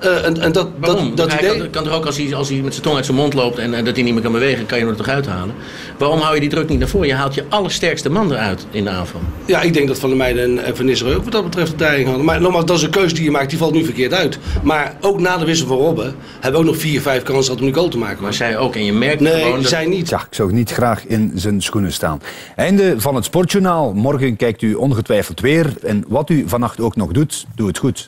Eh, 0.00 0.24
en, 0.24 0.40
en 0.40 0.52
dat, 0.52 0.68
Waarom? 0.78 1.06
dat, 1.08 1.16
dat 1.16 1.30
hij 1.32 1.38
idee... 1.48 1.58
kan, 1.60 1.70
kan 1.70 1.84
toch 1.84 1.92
ook 1.94 2.06
als 2.06 2.16
hij, 2.16 2.34
als 2.34 2.48
hij 2.48 2.58
met 2.58 2.72
zijn 2.72 2.84
tong 2.84 2.96
uit 2.96 3.04
zijn 3.04 3.16
mond 3.16 3.34
loopt 3.34 3.58
en, 3.58 3.74
en 3.74 3.84
dat 3.84 3.94
hij 3.94 4.04
niet 4.04 4.12
meer 4.12 4.22
kan 4.22 4.32
bewegen, 4.32 4.66
kan 4.66 4.78
je 4.78 4.84
hem 4.84 4.92
er 4.92 4.98
toch 4.98 5.08
uithalen? 5.08 5.54
Waarom 5.98 6.20
hou 6.20 6.34
je 6.34 6.40
die 6.40 6.48
druk 6.48 6.68
niet 6.68 6.78
naar 6.78 6.88
voren? 6.88 7.06
Je 7.06 7.14
haalt 7.14 7.34
je 7.34 7.44
allersterkste 7.48 8.10
man 8.10 8.32
eruit 8.32 8.66
in 8.70 8.84
de 8.84 8.90
aanval. 8.90 9.20
Ja, 9.44 9.60
ik 9.60 9.74
denk 9.74 9.88
dat 9.88 9.98
Van 9.98 10.08
der 10.08 10.18
Meijden 10.18 10.64
en- 10.64 10.76
Van 10.76 10.84
Nistelrooy 10.84 11.16
ook 11.16 11.22
wat 11.24 11.32
dat 11.32 11.44
betreft 11.44 11.70
de 11.70 11.76
dreiging 11.76 12.06
hadden. 12.06 12.24
Maar 12.24 12.40
nogmaals, 12.40 12.64
dat 12.64 12.76
is 12.76 12.82
een 12.82 12.90
keuze 12.90 13.14
die 13.14 13.24
je 13.24 13.30
maakt, 13.30 13.50
die 13.50 13.58
valt 13.58 13.72
nu 13.72 13.84
verkeerd 13.84 14.12
uit. 14.14 14.38
Maar 14.62 14.96
ook 15.00 15.20
na 15.20 15.36
de 15.36 15.44
wissel 15.44 15.66
van 15.66 15.76
Robben 15.76 16.14
hebben 16.40 16.60
we 16.60 16.66
ook 16.66 16.72
nog 16.72 16.82
vier, 16.82 17.00
vijf 17.00 17.22
kansen 17.22 17.44
gehad 17.44 17.58
om 17.60 17.66
die 17.66 17.74
goal 17.74 17.88
te 17.88 17.98
maken. 17.98 18.22
Maar 18.22 18.34
zij 18.34 18.58
ook, 18.58 18.74
en 18.74 18.84
je 18.84 18.92
merkt 18.92 19.20
Nee, 19.20 19.42
gewoon 19.42 19.60
dat... 19.60 19.68
zij 19.70 19.86
niet. 19.86 20.08
Ja, 20.08 20.18
ik 20.20 20.26
zou 20.34 20.52
niet 20.52 20.70
graag 20.70 21.06
in 21.06 21.32
zijn 21.34 21.62
schoenen 21.62 21.92
staan. 21.92 22.22
Einde 22.56 22.94
van 23.00 23.14
het 23.14 23.24
Sportjournaal. 23.24 23.92
Morgen 23.92 24.36
kijkt 24.36 24.62
u 24.62 24.74
ongetwijfeld 24.74 25.40
weer. 25.40 25.72
En 25.82 26.04
wat 26.08 26.30
u 26.30 26.44
vannacht 26.46 26.80
ook 26.80 26.96
nog 26.96 27.10
doet, 27.12 27.46
doe 27.54 27.66
het 27.68 27.78
goed. 27.78 28.04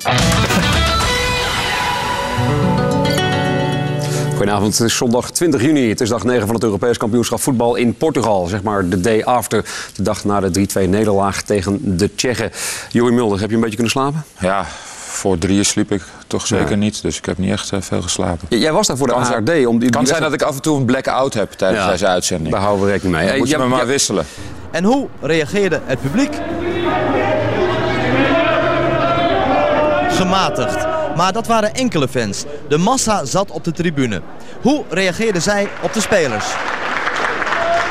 Goedenavond, 4.37 4.79
het 4.79 4.87
is 4.89 4.97
zondag 4.97 5.31
20 5.31 5.63
juni. 5.63 5.89
Het 5.89 6.01
is 6.01 6.09
dag 6.09 6.25
9 6.25 6.47
van 6.47 6.55
het 6.55 6.65
Europees 6.65 6.97
kampioenschap 6.97 7.41
voetbal 7.41 7.75
in 7.75 7.95
Portugal. 7.95 8.47
Zeg 8.47 8.63
maar 8.63 8.89
de 8.89 9.01
day 9.01 9.23
after, 9.25 9.65
de 9.95 10.03
dag 10.03 10.25
na 10.25 10.41
de 10.41 10.67
3-2 10.87 10.89
nederlaag 10.89 11.43
tegen 11.43 11.97
de 11.97 12.15
Tsjechen. 12.15 12.51
Joey 12.91 13.13
Mulder, 13.13 13.41
heb 13.41 13.49
je 13.49 13.55
een 13.55 13.61
beetje 13.61 13.75
kunnen 13.77 13.93
slapen? 13.93 14.25
Ja, 14.39 14.65
voor 15.07 15.39
drieën 15.39 15.65
sliep 15.65 15.93
ik 15.93 16.03
toch 16.27 16.47
zeker 16.47 16.71
Ja. 16.71 16.77
niet. 16.77 17.03
Dus 17.03 17.17
ik 17.19 17.25
heb 17.25 17.39
niet 17.39 17.51
echt 17.51 17.73
eh, 17.73 17.81
veel 17.81 18.03
geslapen. 18.03 18.47
J- 18.49 18.55
Jij 18.57 18.73
was 18.73 18.87
daar 18.87 18.97
voor 18.97 19.07
de 19.07 19.13
ARD. 19.15 19.67
Om 19.67 19.79
die, 19.79 19.91
kan 19.91 20.01
die 20.01 20.09
zijn 20.11 20.23
dat 20.23 20.33
ik 20.33 20.43
af 20.43 20.55
en 20.55 20.63
toe 20.63 20.79
een 20.79 20.85
blackout 20.85 21.35
heb 21.35 21.53
tijdens 21.53 21.85
Ja, 21.85 21.91
deze 21.91 22.07
uitzending. 22.07 22.51
Daar 22.53 22.63
houden 22.63 22.85
we 22.87 22.91
rekening 22.93 23.15
mee. 23.17 23.25
Dan 23.25 23.33
Eh, 23.35 23.39
moet 23.41 23.49
je 23.51 23.59
me 23.59 23.67
maar 23.67 23.87
wisselen. 23.87 24.27
En 24.71 24.85
hoe 24.85 25.09
reageerde 25.21 25.81
het 25.85 26.01
publiek? 26.01 26.35
Gematigd. 30.11 30.87
Maar 31.23 31.33
dat 31.33 31.47
waren 31.47 31.75
enkele 31.75 32.09
fans. 32.09 32.45
De 32.69 32.79
massa 32.79 33.25
zat 33.25 33.51
op 33.51 33.65
de 33.65 33.73
tribune. 33.73 34.23
Hoe 34.61 34.85
reageerden 34.89 35.43
zij 35.43 35.69
op 35.81 35.93
de 35.93 36.01
spelers? 36.01 36.45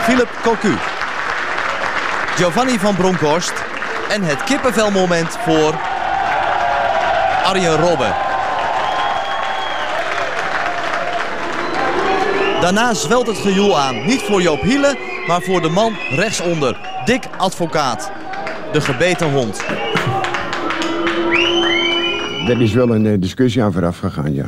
Philip 0.04 0.30
Cocu. 0.44 0.78
Giovanni 2.36 2.80
van 2.80 2.96
Bronckhorst. 2.96 3.54
En 4.10 4.24
het 4.24 4.44
kippenvelmoment 4.44 5.38
voor 5.44 5.76
Arjen 7.44 7.76
Robben. 7.76 8.16
Daarna 12.62 12.94
zwelt 12.94 13.28
het 13.28 13.38
gejoel 13.38 13.80
aan. 13.80 14.06
Niet 14.06 14.22
voor 14.22 14.42
Joop 14.42 14.62
Hiele, 14.62 14.98
maar 15.28 15.42
voor 15.42 15.62
de 15.62 15.70
man 15.70 15.98
rechtsonder. 16.10 16.78
Dick 17.06 17.24
Advocaat. 17.38 18.12
De 18.72 18.82
gebeten 18.82 19.32
hond. 19.32 19.62
Er 22.48 22.62
is 22.62 22.74
wel 22.74 22.96
een 22.96 23.06
eh, 23.06 23.14
discussie 23.20 23.64
aan 23.64 23.74
vooraf 23.74 23.98
gegaan, 23.98 24.34
ja. 24.34 24.46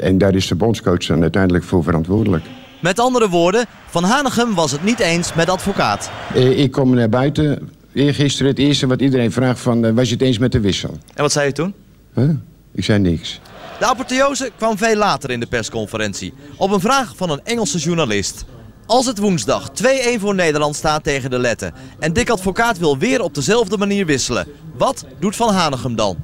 En 0.00 0.18
daar 0.18 0.34
is 0.34 0.46
de 0.46 0.54
bondscoach 0.54 1.06
dan 1.06 1.22
uiteindelijk 1.22 1.64
voor 1.64 1.82
verantwoordelijk. 1.82 2.44
Met 2.80 2.98
andere 2.98 3.28
woorden, 3.28 3.66
Van 3.86 4.04
Hanegem 4.04 4.54
was 4.54 4.72
het 4.72 4.84
niet 4.84 5.00
eens 5.00 5.34
met 5.34 5.48
advocaat. 5.48 6.10
Eh, 6.34 6.58
ik 6.58 6.70
kom 6.70 6.94
naar 6.94 7.08
buiten. 7.08 7.70
Eergisteren 7.92 8.50
het 8.50 8.58
eerste 8.60 8.86
wat 8.86 9.00
iedereen 9.00 9.32
vraagt 9.32 9.60
van... 9.60 9.84
eh, 9.84 9.92
was 9.92 10.08
je 10.08 10.14
het 10.14 10.22
eens 10.22 10.38
met 10.38 10.52
de 10.52 10.60
wissel? 10.60 10.98
En 11.14 11.22
wat 11.22 11.32
zei 11.32 11.46
je 11.46 11.52
toen? 11.52 11.74
Huh? 12.14 12.30
Ik 12.72 12.84
zei 12.84 12.98
niks. 12.98 13.40
De 13.78 13.86
apotheose 13.86 14.50
kwam 14.56 14.78
veel 14.78 14.96
later 14.96 15.30
in 15.30 15.40
de 15.40 15.46
persconferentie. 15.46 16.32
Op 16.56 16.70
een 16.70 16.80
vraag 16.80 17.12
van 17.16 17.30
een 17.30 17.40
Engelse 17.44 17.78
journalist. 17.78 18.44
Als 18.86 19.06
het 19.06 19.18
woensdag 19.18 19.70
2-1 19.82 19.84
voor 20.18 20.34
Nederland 20.34 20.76
staat 20.76 21.04
tegen 21.04 21.30
de 21.30 21.38
Letten... 21.38 21.74
en 21.98 22.12
Dick 22.12 22.30
Advocaat 22.30 22.78
wil 22.78 22.98
weer 22.98 23.22
op 23.22 23.34
dezelfde 23.34 23.76
manier 23.76 24.06
wisselen... 24.06 24.46
wat 24.76 25.04
doet 25.18 25.36
Van 25.36 25.54
Hanegem 25.54 25.96
dan? 25.96 26.16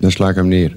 Dan 0.00 0.10
sla 0.10 0.28
ik 0.28 0.34
hem 0.34 0.48
neer. 0.48 0.76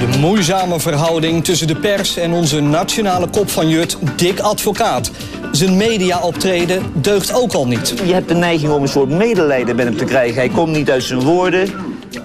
De 0.00 0.18
moeizame 0.18 0.80
verhouding 0.80 1.44
tussen 1.44 1.66
de 1.66 1.76
pers 1.76 2.16
en 2.16 2.32
onze 2.32 2.60
nationale 2.60 3.28
kop 3.28 3.50
van 3.50 3.68
Jut, 3.68 3.98
Dick 4.16 4.38
Advocaat. 4.40 5.10
Zijn 5.52 5.76
media-optreden 5.76 6.82
deugt 6.94 7.34
ook 7.34 7.52
al 7.52 7.66
niet. 7.66 7.94
Je 8.04 8.12
hebt 8.12 8.28
de 8.28 8.34
neiging 8.34 8.72
om 8.72 8.82
een 8.82 8.88
soort 8.88 9.08
medelijden 9.08 9.76
met 9.76 9.84
hem 9.84 9.96
te 9.96 10.04
krijgen. 10.04 10.34
Hij 10.34 10.48
komt 10.48 10.72
niet 10.76 10.90
uit 10.90 11.02
zijn 11.02 11.20
woorden. 11.20 11.70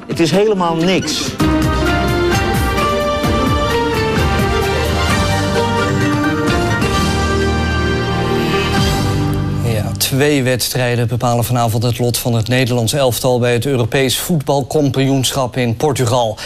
Het 0.07 0.19
is 0.19 0.31
helemaal 0.31 0.75
niks. 0.75 1.21
Twee 10.11 10.43
wedstrijden 10.43 11.07
bepalen 11.07 11.43
vanavond 11.43 11.83
het 11.83 11.99
lot 11.99 12.17
van 12.17 12.33
het 12.33 12.47
Nederlands 12.47 12.93
elftal 12.93 13.39
bij 13.39 13.53
het 13.53 13.65
Europees 13.65 14.17
voetbalkampioenschap 14.17 15.57
in 15.57 15.75
Portugal. 15.75 16.37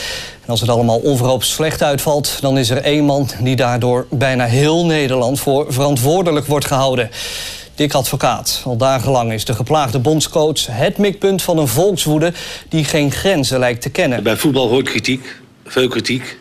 En 0.42 0.50
als 0.50 0.62
het 0.62 0.70
allemaal 0.70 0.98
onverhoopt 0.98 1.46
slecht 1.46 1.84
uitvalt, 1.84 2.38
dan 2.42 2.58
is 2.58 2.70
er 2.70 2.78
één 2.78 3.06
man 3.06 3.30
die 3.42 3.56
daardoor 3.56 4.08
bijna 4.10 4.46
heel 4.46 4.86
Nederland 4.86 5.40
voor 5.40 5.74
verantwoordelijk 5.74 6.46
wordt 6.46 6.66
gehouden. 6.66 7.10
Dick 7.76 7.94
Advocaat. 7.94 8.62
Al 8.66 8.78
dagenlang 8.78 9.34
is 9.34 9.46
de 9.46 9.54
geplaagde 9.54 10.00
bondscoach 10.00 10.68
het 10.70 10.98
mikpunt 10.98 11.42
van 11.42 11.58
een 11.58 11.68
volkswoede 11.68 12.34
die 12.70 12.84
geen 12.84 13.12
grenzen 13.12 13.60
lijkt 13.60 13.82
te 13.82 13.90
kennen. 13.90 14.24
Bij 14.24 14.38
voetbal 14.38 14.70
hoort 14.70 14.90
kritiek, 14.90 15.36
veel 15.66 15.88
kritiek. 15.88 16.38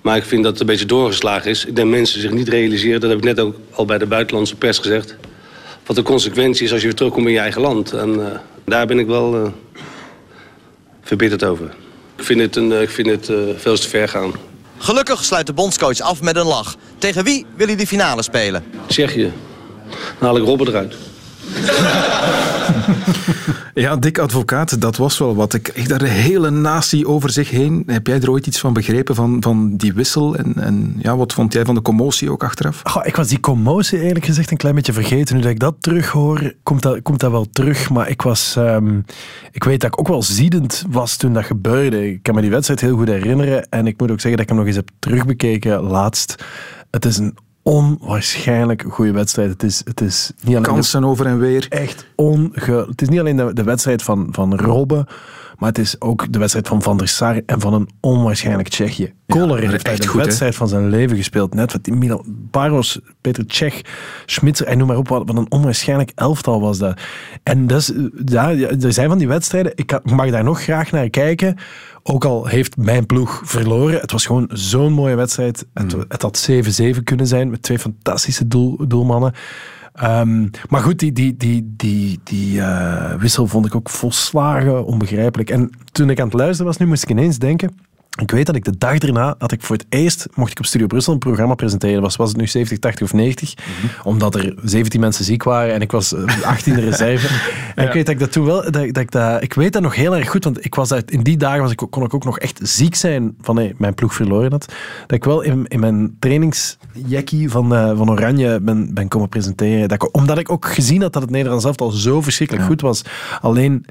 Maar 0.00 0.16
ik 0.16 0.24
vind 0.24 0.42
dat 0.42 0.52
het 0.52 0.60
een 0.60 0.66
beetje 0.66 0.86
doorgeslagen 0.86 1.50
is. 1.50 1.64
Ik 1.64 1.76
denk 1.76 1.90
mensen 1.90 2.20
zich 2.20 2.30
niet 2.30 2.48
realiseren, 2.48 3.00
dat 3.00 3.10
heb 3.10 3.18
ik 3.18 3.24
net 3.24 3.40
ook 3.40 3.54
al 3.70 3.84
bij 3.84 3.98
de 3.98 4.06
buitenlandse 4.06 4.56
pers 4.56 4.78
gezegd. 4.78 5.16
Wat 5.90 5.98
de 5.98 6.04
consequentie 6.04 6.64
is 6.64 6.72
als 6.72 6.80
je 6.80 6.86
weer 6.86 6.96
terugkomt 6.96 7.26
in 7.26 7.32
je 7.32 7.38
eigen 7.38 7.60
land. 7.60 7.92
En 7.92 8.26
eh, 8.26 8.38
daar 8.64 8.86
ben 8.86 8.98
ik 8.98 9.06
wel 9.06 9.34
eh, 9.34 9.50
verbitterd 11.02 11.44
over. 11.44 11.74
Ik 12.16 12.24
vind 12.24 12.40
het, 12.40 12.56
een, 12.56 12.72
eh, 12.72 12.82
ik 12.82 12.90
vind 12.90 13.08
het 13.08 13.32
veel 13.56 13.76
te 13.76 13.88
ver 13.88 14.08
gaan. 14.08 14.32
Gelukkig 14.78 15.24
sluit 15.24 15.46
de 15.46 15.52
bondscoach 15.52 16.00
af 16.00 16.22
met 16.22 16.36
een 16.36 16.46
lach. 16.46 16.76
Tegen 16.98 17.24
wie 17.24 17.46
wil 17.56 17.66
hij 17.66 17.76
de 17.76 17.86
finale 17.86 18.22
spelen? 18.22 18.64
Tsjechië. 18.86 19.32
Dan 20.18 20.28
haal 20.28 20.36
ik 20.36 20.44
Robben 20.44 20.68
eruit. 20.68 20.94
Ja, 23.74 23.96
Dick 23.96 24.18
Advocaat, 24.18 24.80
dat 24.80 24.96
was 24.96 25.18
wel 25.18 25.34
wat. 25.34 25.54
Ik 25.54 25.62
kreeg 25.62 25.86
daar 25.86 25.98
de 25.98 26.08
hele 26.08 26.50
natie 26.50 27.08
over 27.08 27.30
zich 27.30 27.50
heen. 27.50 27.82
Heb 27.86 28.06
jij 28.06 28.20
er 28.20 28.30
ooit 28.30 28.46
iets 28.46 28.60
van 28.60 28.72
begrepen, 28.72 29.14
van, 29.14 29.36
van 29.40 29.76
die 29.76 29.92
wissel? 29.92 30.36
En, 30.36 30.52
en 30.56 30.94
ja, 30.98 31.16
wat 31.16 31.32
vond 31.32 31.52
jij 31.52 31.64
van 31.64 31.74
de 31.74 31.82
commotie 31.82 32.30
ook 32.30 32.44
achteraf? 32.44 32.80
Goh, 32.84 33.06
ik 33.06 33.16
was 33.16 33.28
die 33.28 33.40
commotie 33.40 34.00
eerlijk 34.00 34.24
gezegd 34.24 34.50
een 34.50 34.56
klein 34.56 34.74
beetje 34.74 34.92
vergeten. 34.92 35.36
Nu 35.36 35.42
dat 35.42 35.50
ik 35.50 35.58
dat 35.58 35.74
terughoor, 35.80 36.54
komt 36.62 36.82
dat, 36.82 37.02
komt 37.02 37.20
dat 37.20 37.30
wel 37.30 37.46
terug. 37.52 37.90
Maar 37.90 38.08
ik 38.08 38.22
was... 38.22 38.56
ehm, 38.56 38.98
ik 39.52 39.64
weet 39.64 39.80
dat 39.80 39.92
ik 39.92 40.00
ook 40.00 40.08
wel 40.08 40.22
ziedend 40.22 40.84
was 40.88 41.16
toen 41.16 41.32
dat 41.32 41.44
gebeurde. 41.44 42.12
Ik 42.12 42.22
kan 42.22 42.34
me 42.34 42.40
die 42.40 42.50
wedstrijd 42.50 42.80
heel 42.80 42.96
goed 42.96 43.08
herinneren. 43.08 43.68
En 43.68 43.86
ik 43.86 44.00
moet 44.00 44.10
ook 44.10 44.20
zeggen 44.20 44.30
dat 44.30 44.40
ik 44.40 44.48
hem 44.48 44.58
nog 44.58 44.66
eens 44.66 44.76
heb 44.76 44.90
terugbekeken 44.98 45.80
laatst. 45.80 46.44
Het 46.90 47.04
is 47.04 47.18
een 47.18 47.36
onwaarschijnlijk 47.62 48.84
goede 48.88 49.12
wedstrijd. 49.12 49.50
Het 49.50 49.62
is, 49.62 49.82
het 49.84 50.00
is 50.00 50.32
niet 50.36 50.46
alleen... 50.46 50.62
de- 50.62 50.68
Kansen 50.68 51.04
over 51.04 51.26
en 51.26 51.38
weer. 51.38 51.66
Echt 51.68 52.06
onge... 52.16 52.84
Het 52.88 53.02
is 53.02 53.08
niet 53.08 53.20
alleen 53.20 53.36
de, 53.36 53.52
de 53.52 53.62
wedstrijd 53.62 54.02
van, 54.02 54.28
van 54.30 54.56
Robben, 54.56 55.06
maar 55.58 55.68
het 55.68 55.78
is 55.78 56.00
ook 56.00 56.32
de 56.32 56.38
wedstrijd 56.38 56.68
van 56.68 56.82
Van 56.82 56.96
der 56.96 57.08
Sar 57.08 57.40
en 57.46 57.60
van 57.60 57.74
een 57.74 57.88
onwaarschijnlijk 58.00 58.68
Tsjechië. 58.68 59.12
Koller 59.26 59.70
heeft 59.70 59.88
echt 59.88 60.02
de 60.02 60.08
goed, 60.08 60.24
wedstrijd 60.24 60.54
van 60.54 60.68
zijn 60.68 60.88
leven 60.88 61.16
gespeeld. 61.16 61.54
Net 61.54 61.72
wat 61.72 61.86
Milan 61.86 62.24
Baros, 62.26 63.00
Peter 63.20 63.46
Tsjech, 63.46 63.80
Schmitzer 64.26 64.66
en 64.66 64.78
noem 64.78 64.86
maar 64.86 64.96
op. 64.96 65.08
Wat, 65.08 65.28
een 65.28 65.50
onwaarschijnlijk 65.50 66.12
elftal 66.14 66.60
was 66.60 66.78
dat. 66.78 67.00
En 67.42 67.66
dus, 67.66 67.92
ja, 68.24 68.48
ja, 68.48 68.68
er 68.68 68.92
zijn 68.92 69.08
van 69.08 69.18
die 69.18 69.28
wedstrijden. 69.28 69.72
Ik 69.74 69.98
mag 70.04 70.30
daar 70.30 70.44
nog 70.44 70.62
graag 70.62 70.90
naar 70.90 71.10
kijken. 71.10 71.56
Ook 72.02 72.24
al 72.24 72.46
heeft 72.46 72.76
mijn 72.76 73.06
ploeg 73.06 73.40
verloren. 73.44 74.00
Het 74.00 74.12
was 74.12 74.26
gewoon 74.26 74.50
zo'n 74.52 74.92
mooie 74.92 75.14
wedstrijd. 75.14 75.66
Het, 75.74 75.96
Mm. 75.96 76.04
het 76.08 76.22
had 76.22 76.38
7-7 76.50 77.02
kunnen 77.04 77.26
zijn 77.26 77.50
met 77.50 77.62
twee 77.62 77.78
fantastische 77.78 78.48
doel, 78.48 78.88
doelmannen. 78.88 79.32
Ehm, 79.92 80.46
maar 80.68 80.80
goed, 80.80 80.98
die, 80.98 81.12
die, 81.12 81.36
die, 81.36 81.74
die, 81.76 82.20
die 82.24 82.60
eh, 82.60 83.14
wissel 83.14 83.46
vond 83.46 83.66
ik 83.66 83.74
ook 83.74 83.90
volslagen 83.90 84.84
onbegrijpelijk. 84.84 85.50
En 85.50 85.70
toen 85.92 86.10
ik 86.10 86.18
aan 86.20 86.28
het 86.28 86.34
luisteren 86.34 86.66
was, 86.66 86.76
nu 86.76 86.86
moest 86.86 87.02
ik 87.02 87.10
ineens 87.10 87.38
denken. 87.38 87.78
Ik 88.18 88.30
weet 88.30 88.46
dat 88.46 88.56
ik 88.56 88.64
de 88.64 88.78
dag 88.78 88.98
daarna, 88.98 89.34
had 89.38 89.52
ik 89.52 89.62
voor 89.62 89.76
het 89.76 89.86
eerst, 89.88 90.26
mocht 90.34 90.50
ik 90.50 90.58
op 90.58 90.66
Studio 90.66 90.86
Brussel 90.86 91.12
een 91.12 91.18
programma 91.18 91.54
presenteren. 91.54 92.02
Was, 92.02 92.16
was 92.16 92.28
het 92.28 92.36
nu 92.36 92.46
70, 92.46 92.78
80 92.78 93.02
of 93.02 93.12
90? 93.12 93.54
Omdat 94.02 94.34
er 94.34 94.54
17 94.62 95.00
mensen 95.00 95.24
ziek 95.24 95.42
waren 95.42 95.74
en 95.74 95.80
ik 95.80 95.90
was 95.90 96.14
eh, 96.14 96.52
18e 96.56 96.74
reserve. 96.74 97.28
En 97.74 97.86
ik 97.86 97.92
weet 97.92 98.06
dat 98.06 98.14
ik 98.14 98.20
dat 98.20 98.32
toen 98.32 98.44
wel, 98.44 98.62
dat, 98.62 98.72
dat 98.72 98.96
ik 98.96 99.10
dat, 99.10 99.42
ik 99.42 99.54
weet 99.54 99.72
dat 99.72 99.82
nog 99.82 99.94
heel 99.94 100.16
erg 100.16 100.30
goed, 100.30 100.44
want 100.44 100.64
ik 100.64 100.74
was 100.74 100.88
daar, 100.88 101.02
in 101.06 101.22
die 101.22 101.36
dagen 101.36 101.60
was 101.60 101.70
ik, 101.70 101.82
kon 101.90 102.04
ik 102.04 102.14
ook 102.14 102.24
nog 102.24 102.38
echt 102.38 102.60
ziek 102.62 102.94
zijn 102.94 103.34
van 103.40 103.56
hey, 103.56 103.74
mijn 103.78 103.94
ploeg 103.94 104.14
verloren 104.14 104.50
had. 104.50 104.64
Dat 105.06 105.16
ik 105.16 105.24
wel 105.24 105.40
in, 105.40 105.66
in 105.66 105.80
mijn 105.80 106.16
trainingsjackie 106.18 107.50
van, 107.50 107.74
eh, 107.74 107.96
van 107.96 108.10
Oranje 108.10 108.60
ben, 108.60 108.94
ben 108.94 109.08
komen 109.08 109.28
presenteren. 109.28 109.88
Dat 109.88 110.02
ik, 110.02 110.16
omdat 110.16 110.38
ik 110.38 110.50
ook 110.50 110.66
gezien 110.66 111.02
had 111.02 111.12
dat 111.12 111.22
het 111.22 111.30
Nederlands 111.30 111.64
elftal 111.64 111.90
zo 111.90 112.20
verschrikkelijk 112.20 112.66
goed 112.66 112.80
was. 112.80 113.02
Alleen 113.40 113.86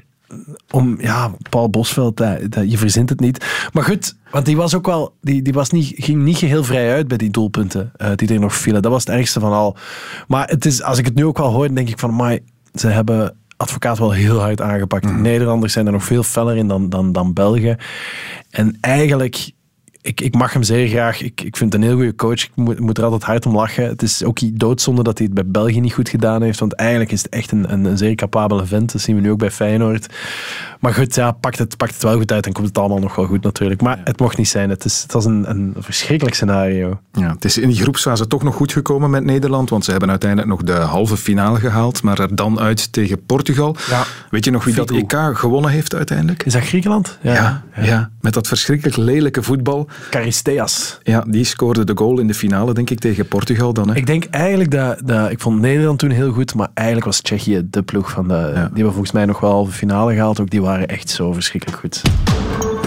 om, 0.70 0.96
ja, 1.00 1.30
Paul 1.50 1.70
Bosveld, 1.70 2.16
dat, 2.16 2.52
dat, 2.52 2.70
je 2.70 2.78
verzint 2.78 3.08
het 3.08 3.20
niet. 3.20 3.68
Maar 3.72 3.84
goed, 3.84 4.16
want 4.30 4.46
die 4.46 4.56
was 4.56 4.74
ook 4.74 4.86
wel, 4.86 5.14
die, 5.20 5.42
die 5.42 5.52
was 5.52 5.70
niet, 5.70 5.92
ging 5.96 6.22
niet 6.22 6.36
geheel 6.36 6.64
vrij 6.64 6.92
uit 6.92 7.08
bij 7.08 7.16
die 7.16 7.30
doelpunten 7.30 7.92
eh, 7.96 8.10
die 8.14 8.28
er 8.28 8.40
nog 8.40 8.54
vielen. 8.54 8.82
Dat 8.82 8.92
was 8.92 9.04
het 9.04 9.14
ergste 9.14 9.40
van 9.40 9.52
al. 9.52 9.76
Maar 10.28 10.48
het 10.48 10.64
is, 10.64 10.82
als 10.82 10.98
ik 10.98 11.04
het 11.04 11.14
nu 11.14 11.24
ook 11.24 11.38
wel 11.38 11.52
hoor, 11.52 11.66
dan 11.66 11.74
denk 11.74 11.88
ik 11.88 11.98
van, 11.98 12.14
maar 12.14 12.38
ze 12.74 12.86
hebben 12.86 13.36
advocaat 13.56 13.98
wel 13.98 14.12
heel 14.12 14.38
hard 14.38 14.60
aangepakt. 14.60 15.16
Nederlanders 15.16 15.72
zijn 15.72 15.86
er 15.86 15.92
nog 15.92 16.04
veel 16.04 16.22
feller 16.22 16.56
in 16.56 16.68
dan, 16.68 16.88
dan, 16.88 17.12
dan 17.12 17.32
Belgen. 17.32 17.78
En 18.50 18.78
eigenlijk, 18.80 19.50
ik, 20.02 20.20
ik 20.20 20.34
mag 20.34 20.52
hem 20.52 20.62
zeer 20.62 20.88
graag. 20.88 21.22
Ik, 21.22 21.40
ik 21.40 21.56
vind 21.56 21.72
het 21.72 21.82
een 21.82 21.88
heel 21.88 21.96
goede 21.96 22.14
coach. 22.14 22.42
Ik 22.44 22.50
moet, 22.54 22.78
moet 22.78 22.98
er 22.98 23.04
altijd 23.04 23.22
hard 23.22 23.46
om 23.46 23.56
lachen. 23.56 23.84
Het 23.84 24.02
is 24.02 24.24
ook 24.24 24.58
doodzonde 24.58 25.02
dat 25.02 25.18
hij 25.18 25.26
het 25.26 25.34
bij 25.34 25.46
België 25.46 25.80
niet 25.80 25.92
goed 25.92 26.08
gedaan 26.08 26.42
heeft. 26.42 26.58
Want 26.58 26.72
eigenlijk 26.72 27.12
is 27.12 27.22
het 27.22 27.32
echt 27.32 27.52
een, 27.52 27.72
een, 27.72 27.84
een 27.84 27.98
zeer 27.98 28.14
capabele 28.14 28.66
vent. 28.66 28.92
Dat 28.92 29.00
zien 29.00 29.14
we 29.14 29.20
nu 29.20 29.30
ook 29.30 29.38
bij 29.38 29.50
Feyenoord. 29.50 30.06
Maar 30.80 30.94
goed, 30.94 31.14
ja, 31.14 31.32
pakt 31.32 31.58
het, 31.58 31.76
pakt 31.76 31.94
het 31.94 32.02
wel 32.02 32.16
goed 32.16 32.32
uit 32.32 32.46
en 32.46 32.52
komt 32.52 32.66
het 32.66 32.78
allemaal 32.78 32.98
nog 32.98 33.14
wel 33.14 33.26
goed 33.26 33.42
natuurlijk. 33.42 33.82
Maar 33.82 34.00
het 34.04 34.20
mocht 34.20 34.36
niet 34.36 34.48
zijn. 34.48 34.70
Het, 34.70 34.84
is, 34.84 35.02
het 35.02 35.12
was 35.12 35.24
een, 35.24 35.50
een 35.50 35.74
verschrikkelijk 35.78 36.36
scenario. 36.36 37.00
Ja, 37.12 37.32
het 37.32 37.44
is 37.44 37.58
in 37.58 37.68
die 37.68 37.80
groepsfase 37.80 38.26
toch 38.26 38.42
nog 38.42 38.54
goed 38.54 38.72
gekomen 38.72 39.10
met 39.10 39.24
Nederland, 39.24 39.70
want 39.70 39.84
ze 39.84 39.90
hebben 39.90 40.10
uiteindelijk 40.10 40.50
nog 40.50 40.62
de 40.62 40.72
halve 40.72 41.16
finale 41.16 41.58
gehaald, 41.58 42.02
maar 42.02 42.18
er 42.18 42.34
dan 42.36 42.60
uit 42.60 42.92
tegen 42.92 43.24
Portugal. 43.24 43.76
Weet 44.30 44.44
je 44.44 44.50
nog 44.50 44.64
wie 44.64 44.74
dat 44.74 44.90
EK 44.90 45.14
gewonnen 45.32 45.70
heeft 45.70 45.94
uiteindelijk? 45.94 46.44
Is 46.44 46.52
dat 46.52 46.62
Griekenland? 46.62 47.18
Ja, 47.22 47.62
ja, 47.80 48.10
met 48.20 48.34
dat 48.34 48.46
verschrikkelijk 48.46 48.96
lelijke 48.96 49.42
voetbal. 49.42 49.88
Charisteas. 50.10 50.98
Ja, 51.02 51.24
die 51.28 51.44
scoorde 51.44 51.84
de 51.84 51.92
goal 51.94 52.18
in 52.18 52.26
de 52.26 52.34
finale, 52.34 52.74
denk 52.74 52.90
ik, 52.90 52.98
tegen 52.98 53.28
Portugal 53.28 53.72
dan. 53.72 53.88
Hè? 53.88 53.96
Ik 53.96 54.06
denk 54.06 54.24
eigenlijk 54.24 54.70
dat, 54.70 55.00
dat... 55.04 55.30
Ik 55.30 55.40
vond 55.40 55.60
Nederland 55.60 55.98
toen 55.98 56.10
heel 56.10 56.32
goed, 56.32 56.54
maar 56.54 56.68
eigenlijk 56.74 57.06
was 57.06 57.20
Tsjechië 57.20 57.66
de 57.70 57.82
ploeg 57.82 58.10
van 58.10 58.28
de... 58.28 58.52
Die 58.52 58.60
hebben 58.62 58.92
volgens 58.92 59.12
mij 59.12 59.24
nog 59.24 59.40
wel 59.40 59.50
halve 59.50 59.72
finale 59.72 60.12
gehaald. 60.12 60.40
Ook 60.40 60.50
die 60.50 60.62
waren 60.62 60.88
echt 60.88 61.10
zo 61.10 61.32
verschrikkelijk 61.32 61.78
goed. 61.78 62.02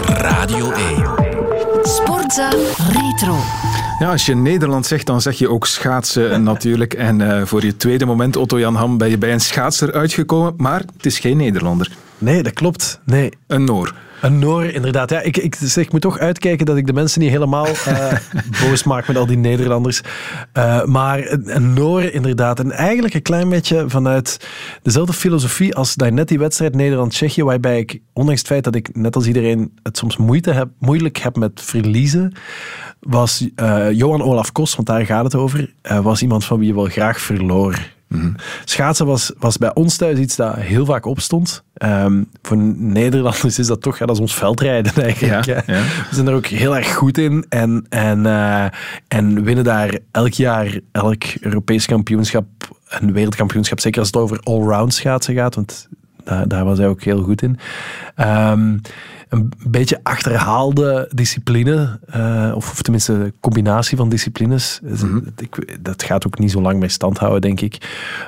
Radio 0.06 0.70
1. 0.70 1.34
Sportza 1.82 2.48
Retro. 2.92 3.36
Ja, 3.98 4.10
als 4.10 4.26
je 4.26 4.34
Nederland 4.34 4.86
zegt, 4.86 5.06
dan 5.06 5.20
zeg 5.20 5.38
je 5.38 5.48
ook 5.48 5.66
schaatsen 5.66 6.42
natuurlijk. 6.42 6.94
En 6.94 7.20
eh, 7.20 7.46
voor 7.46 7.64
je 7.64 7.76
tweede 7.76 8.04
moment, 8.04 8.36
Otto 8.36 8.58
Jan 8.58 8.74
Ham, 8.74 8.98
ben 8.98 9.10
je 9.10 9.18
bij 9.18 9.32
een 9.32 9.40
schaatser 9.40 9.92
uitgekomen, 9.92 10.54
maar 10.56 10.82
het 10.96 11.06
is 11.06 11.18
geen 11.18 11.36
Nederlander. 11.36 11.90
Nee, 12.18 12.42
dat 12.42 12.52
klopt. 12.52 13.00
Nee. 13.04 13.32
Een 13.46 13.64
Noor. 13.64 13.94
Een 14.24 14.38
Noor, 14.38 14.64
inderdaad. 14.64 15.10
Ja, 15.10 15.20
ik, 15.20 15.36
ik, 15.36 15.54
zeg, 15.54 15.84
ik 15.84 15.92
moet 15.92 16.00
toch 16.00 16.18
uitkijken 16.18 16.66
dat 16.66 16.76
ik 16.76 16.86
de 16.86 16.92
mensen 16.92 17.20
niet 17.20 17.30
helemaal 17.30 17.66
eh, 17.66 18.12
boos 18.62 18.84
maak 18.84 19.06
met 19.06 19.16
al 19.16 19.26
die 19.26 19.36
Nederlanders. 19.36 20.00
Eh, 20.52 20.84
maar 20.84 21.30
een, 21.30 21.56
een 21.56 21.72
Noor, 21.72 22.02
inderdaad. 22.02 22.58
En 22.58 22.70
eigenlijk 22.70 23.14
een 23.14 23.22
klein 23.22 23.48
beetje 23.48 23.84
vanuit 23.88 24.48
dezelfde 24.82 25.12
filosofie 25.12 25.74
als 25.74 25.96
net 25.96 26.28
die 26.28 26.38
wedstrijd 26.38 26.74
Nederland-Tsjechië, 26.74 27.42
waarbij 27.42 27.78
ik, 27.78 28.00
ondanks 28.12 28.40
het 28.40 28.50
feit 28.50 28.64
dat 28.64 28.74
ik 28.74 28.96
net 28.96 29.16
als 29.16 29.26
iedereen 29.26 29.78
het 29.82 29.96
soms 29.96 30.16
moeite 30.16 30.50
heb, 30.50 30.68
moeilijk 30.78 31.18
heb 31.18 31.36
met 31.36 31.60
verliezen, 31.60 32.32
was 33.00 33.48
eh, 33.54 33.90
Johan 33.90 34.22
Olaf 34.22 34.52
Kos, 34.52 34.74
want 34.74 34.88
daar 34.88 35.06
gaat 35.06 35.24
het 35.24 35.34
over, 35.34 35.74
was 36.02 36.22
iemand 36.22 36.44
van 36.44 36.58
wie 36.58 36.68
je 36.68 36.74
wel 36.74 36.84
graag 36.84 37.20
verloor. 37.20 37.92
Schaatsen 38.64 39.06
was, 39.06 39.32
was 39.38 39.58
bij 39.58 39.74
ons 39.74 39.96
thuis 39.96 40.18
iets 40.18 40.36
dat 40.36 40.56
heel 40.56 40.84
vaak 40.84 41.06
opstond. 41.06 41.62
Ehm, 41.74 42.22
voor 42.42 42.56
Nederlanders 42.76 43.58
is 43.58 43.66
dat 43.66 43.82
toch, 43.82 43.98
ja, 43.98 44.06
dat 44.06 44.14
is 44.14 44.20
ons 44.20 44.34
veldrijden 44.34 44.92
eigenlijk. 45.02 45.44
Ja. 45.44 45.62
We 45.64 46.14
zijn 46.14 46.26
er 46.26 46.34
ook 46.34 46.46
heel 46.46 46.76
erg 46.76 46.94
goed 46.94 47.18
in 47.18 47.46
en, 47.48 47.86
en, 47.88 48.26
eh, 48.26 48.66
en 49.08 49.42
winnen 49.42 49.64
daar 49.64 49.98
elk 50.10 50.32
jaar, 50.32 50.78
elk 50.92 51.24
Europees 51.40 51.86
kampioenschap 51.86 52.46
en 52.88 53.12
wereldkampioenschap, 53.12 53.80
zeker 53.80 53.98
als 53.98 54.08
het 54.08 54.16
over 54.16 54.40
allround 54.42 54.94
schaatsen 54.94 55.34
gaat, 55.34 55.54
want 55.54 55.88
daar, 56.24 56.48
daar 56.48 56.64
was 56.64 56.78
hij 56.78 56.88
ook 56.88 57.02
heel 57.02 57.22
goed 57.22 57.42
in. 57.42 57.58
Ehm, 58.14 58.76
een 59.28 59.52
beetje 59.68 60.00
achterhaalde 60.02 61.08
discipline, 61.14 61.98
eh, 62.06 62.52
of, 62.54 62.70
of 62.70 62.82
tenminste 62.82 63.12
een 63.12 63.32
combinatie 63.40 63.96
van 63.96 64.08
disciplines. 64.08 64.80
Dus, 64.82 65.02
ik, 65.36 65.78
dat 65.84 66.02
gaat 66.02 66.26
ook 66.26 66.38
niet 66.38 66.50
zo 66.50 66.60
lang 66.60 66.78
bij 66.80 66.88
stand 66.88 67.18
houden, 67.18 67.40
denk 67.40 67.60
ik. 67.60 67.78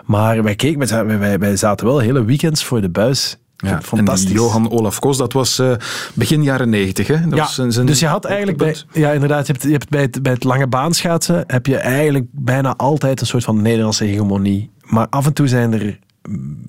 Maar 0.05 0.43
wij, 0.43 0.55
keken, 0.55 0.79
wij, 0.79 0.87
zaten- 0.87 1.19
wij, 1.19 1.39
wij 1.39 1.57
zaten 1.57 1.87
wel 1.87 1.99
hele 1.99 2.25
weekends 2.25 2.65
voor 2.65 2.81
de 2.81 2.89
buis. 2.89 3.37
Ja, 3.57 3.81
Fantastisch. 3.83 4.29
En 4.29 4.35
Johan 4.35 4.71
Olaf 4.71 4.99
Kos, 4.99 5.17
dat 5.17 5.33
was 5.33 5.59
eh, 5.59 5.71
begin 6.15 6.43
jaren 6.43 6.69
negentig. 6.69 7.09
Ja, 7.09 7.29
was 7.29 7.55
zijn- 7.55 7.73
zijn- 7.73 7.87
dus 7.87 8.01
je 8.01 8.07
had 8.07 8.25
eigenlijk 8.25 8.59
bij, 8.59 8.77
ja, 8.93 9.11
inderdaad, 9.11 9.47
je 9.47 9.53
hebt, 9.53 9.65
je 9.65 9.71
hebt 9.73 9.89
bij, 9.89 10.01
het, 10.03 10.23
bij 10.23 10.33
het 10.33 10.45
lange 10.45 10.67
baanschaatsen 10.67 11.45
heb 11.47 11.67
je 11.67 11.77
eigenlijk 11.77 12.25
bijna 12.31 12.75
altijd 12.77 13.21
een 13.21 13.27
soort 13.27 13.45
van 13.45 13.63
Nederlandse 13.63 14.05
hegemonie. 14.05 14.71
Maar 14.83 15.07
af 15.11 15.27
en 15.27 15.33
toe 15.33 15.49
zijn 15.49 15.73
er, 15.73 15.99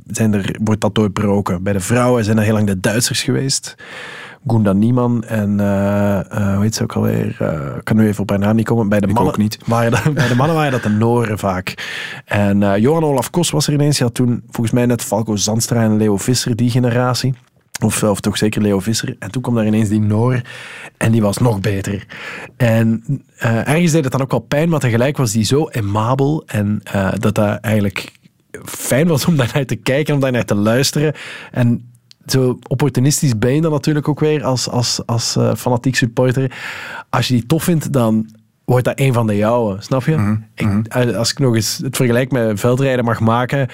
zijn 0.07 0.33
er, 0.33 0.55
wordt 0.63 0.81
dat 0.81 0.95
doorbroken. 0.95 1.63
Bij 1.63 1.73
de 1.73 1.79
vrouwen 1.79 2.23
zijn 2.23 2.37
er 2.37 2.43
heel 2.43 2.53
lang 2.53 2.67
de 2.67 2.79
Duitsers 2.79 3.23
geweest. 3.23 3.75
Gunda 4.47 4.73
Niemann 4.73 5.23
en 5.23 5.49
uh, 5.49 6.19
uh, 6.31 6.53
hoe 6.53 6.63
heet 6.63 6.75
ze 6.75 6.83
ook 6.83 6.93
alweer? 6.93 7.37
Uh, 7.41 7.75
ik 7.77 7.83
kan 7.83 7.95
nu 7.95 8.07
even 8.07 8.21
op 8.21 8.29
haar 8.29 8.39
naam 8.39 8.55
niet 8.55 8.65
komen. 8.65 8.89
Bij 8.89 8.99
de 8.99 9.07
mannen, 9.07 9.33
ook 9.33 9.37
niet. 9.37 9.57
Waren 9.65 9.91
dat, 9.91 10.13
bij 10.13 10.27
de 10.27 10.35
mannen 10.35 10.55
waren 10.55 10.71
dat 10.71 10.83
de 10.83 10.89
Noren 10.89 11.39
vaak. 11.39 11.73
En 12.25 12.81
Johan 12.81 13.03
Olaf 13.03 13.29
Kos 13.29 13.49
was 13.49 13.67
er 13.67 13.73
ineens. 13.73 13.97
Je 13.97 14.03
had 14.03 14.13
toen 14.13 14.43
volgens 14.49 14.71
mij 14.71 14.85
net 14.85 15.03
Falco 15.03 15.35
Zandstra 15.35 15.83
en 15.83 15.97
Leo 15.97 16.17
Visser, 16.17 16.55
die 16.55 16.69
generatie. 16.69 17.33
Of, 17.83 18.03
of 18.03 18.19
toch 18.19 18.37
zeker 18.37 18.61
Leo 18.61 18.79
Visser. 18.79 19.15
En 19.19 19.31
toen 19.31 19.41
kwam 19.41 19.55
daar 19.55 19.65
ineens 19.65 19.89
die 19.89 20.01
Noor. 20.01 20.41
En 20.97 21.11
die 21.11 21.21
was 21.21 21.37
nog 21.37 21.59
beter. 21.59 22.05
En 22.57 23.03
uh, 23.43 23.67
ergens 23.67 23.91
deed 23.91 24.03
het 24.03 24.11
dan 24.11 24.21
ook 24.21 24.31
wel 24.31 24.39
pijn, 24.39 24.69
maar 24.69 24.79
tegelijk 24.79 25.17
was 25.17 25.31
die 25.31 25.43
zo 25.43 25.67
emabel. 25.67 26.43
En 26.45 26.81
uh, 26.95 27.11
dat 27.19 27.35
dat 27.35 27.59
eigenlijk 27.59 28.11
fijn 28.65 29.07
was 29.07 29.25
om 29.25 29.35
daar 29.35 29.51
naar 29.53 29.65
te 29.65 29.75
kijken, 29.75 30.13
om 30.13 30.19
daar 30.19 30.31
naar 30.31 30.45
te 30.45 30.55
luisteren. 30.55 31.13
En 31.51 31.91
zo 32.25 32.59
opportunistisch 32.67 33.37
ben 33.37 33.55
je 33.55 33.61
dan 33.61 33.71
natuurlijk 33.71 34.07
ook 34.07 34.19
weer 34.19 34.43
als, 34.43 34.69
als, 34.69 35.01
als 35.05 35.35
uh, 35.37 35.55
fanatiek 35.55 35.95
supporter. 35.95 36.51
Als 37.09 37.27
je 37.27 37.33
die 37.33 37.45
tof 37.45 37.63
vindt, 37.63 37.93
dan 37.93 38.29
wordt 38.65 38.85
dat 38.85 38.99
een 38.99 39.13
van 39.13 39.27
de 39.27 39.35
jouwe, 39.35 39.75
snap 39.79 40.03
je? 40.03 40.17
Mhm, 40.17 40.37
ik, 40.53 41.15
als 41.15 41.31
ik 41.31 41.39
nog 41.39 41.55
eens 41.55 41.77
het 41.83 41.95
vergelijk 41.95 42.31
met 42.31 42.59
veldrijden 42.59 43.05
mag 43.05 43.19
maken, 43.19 43.67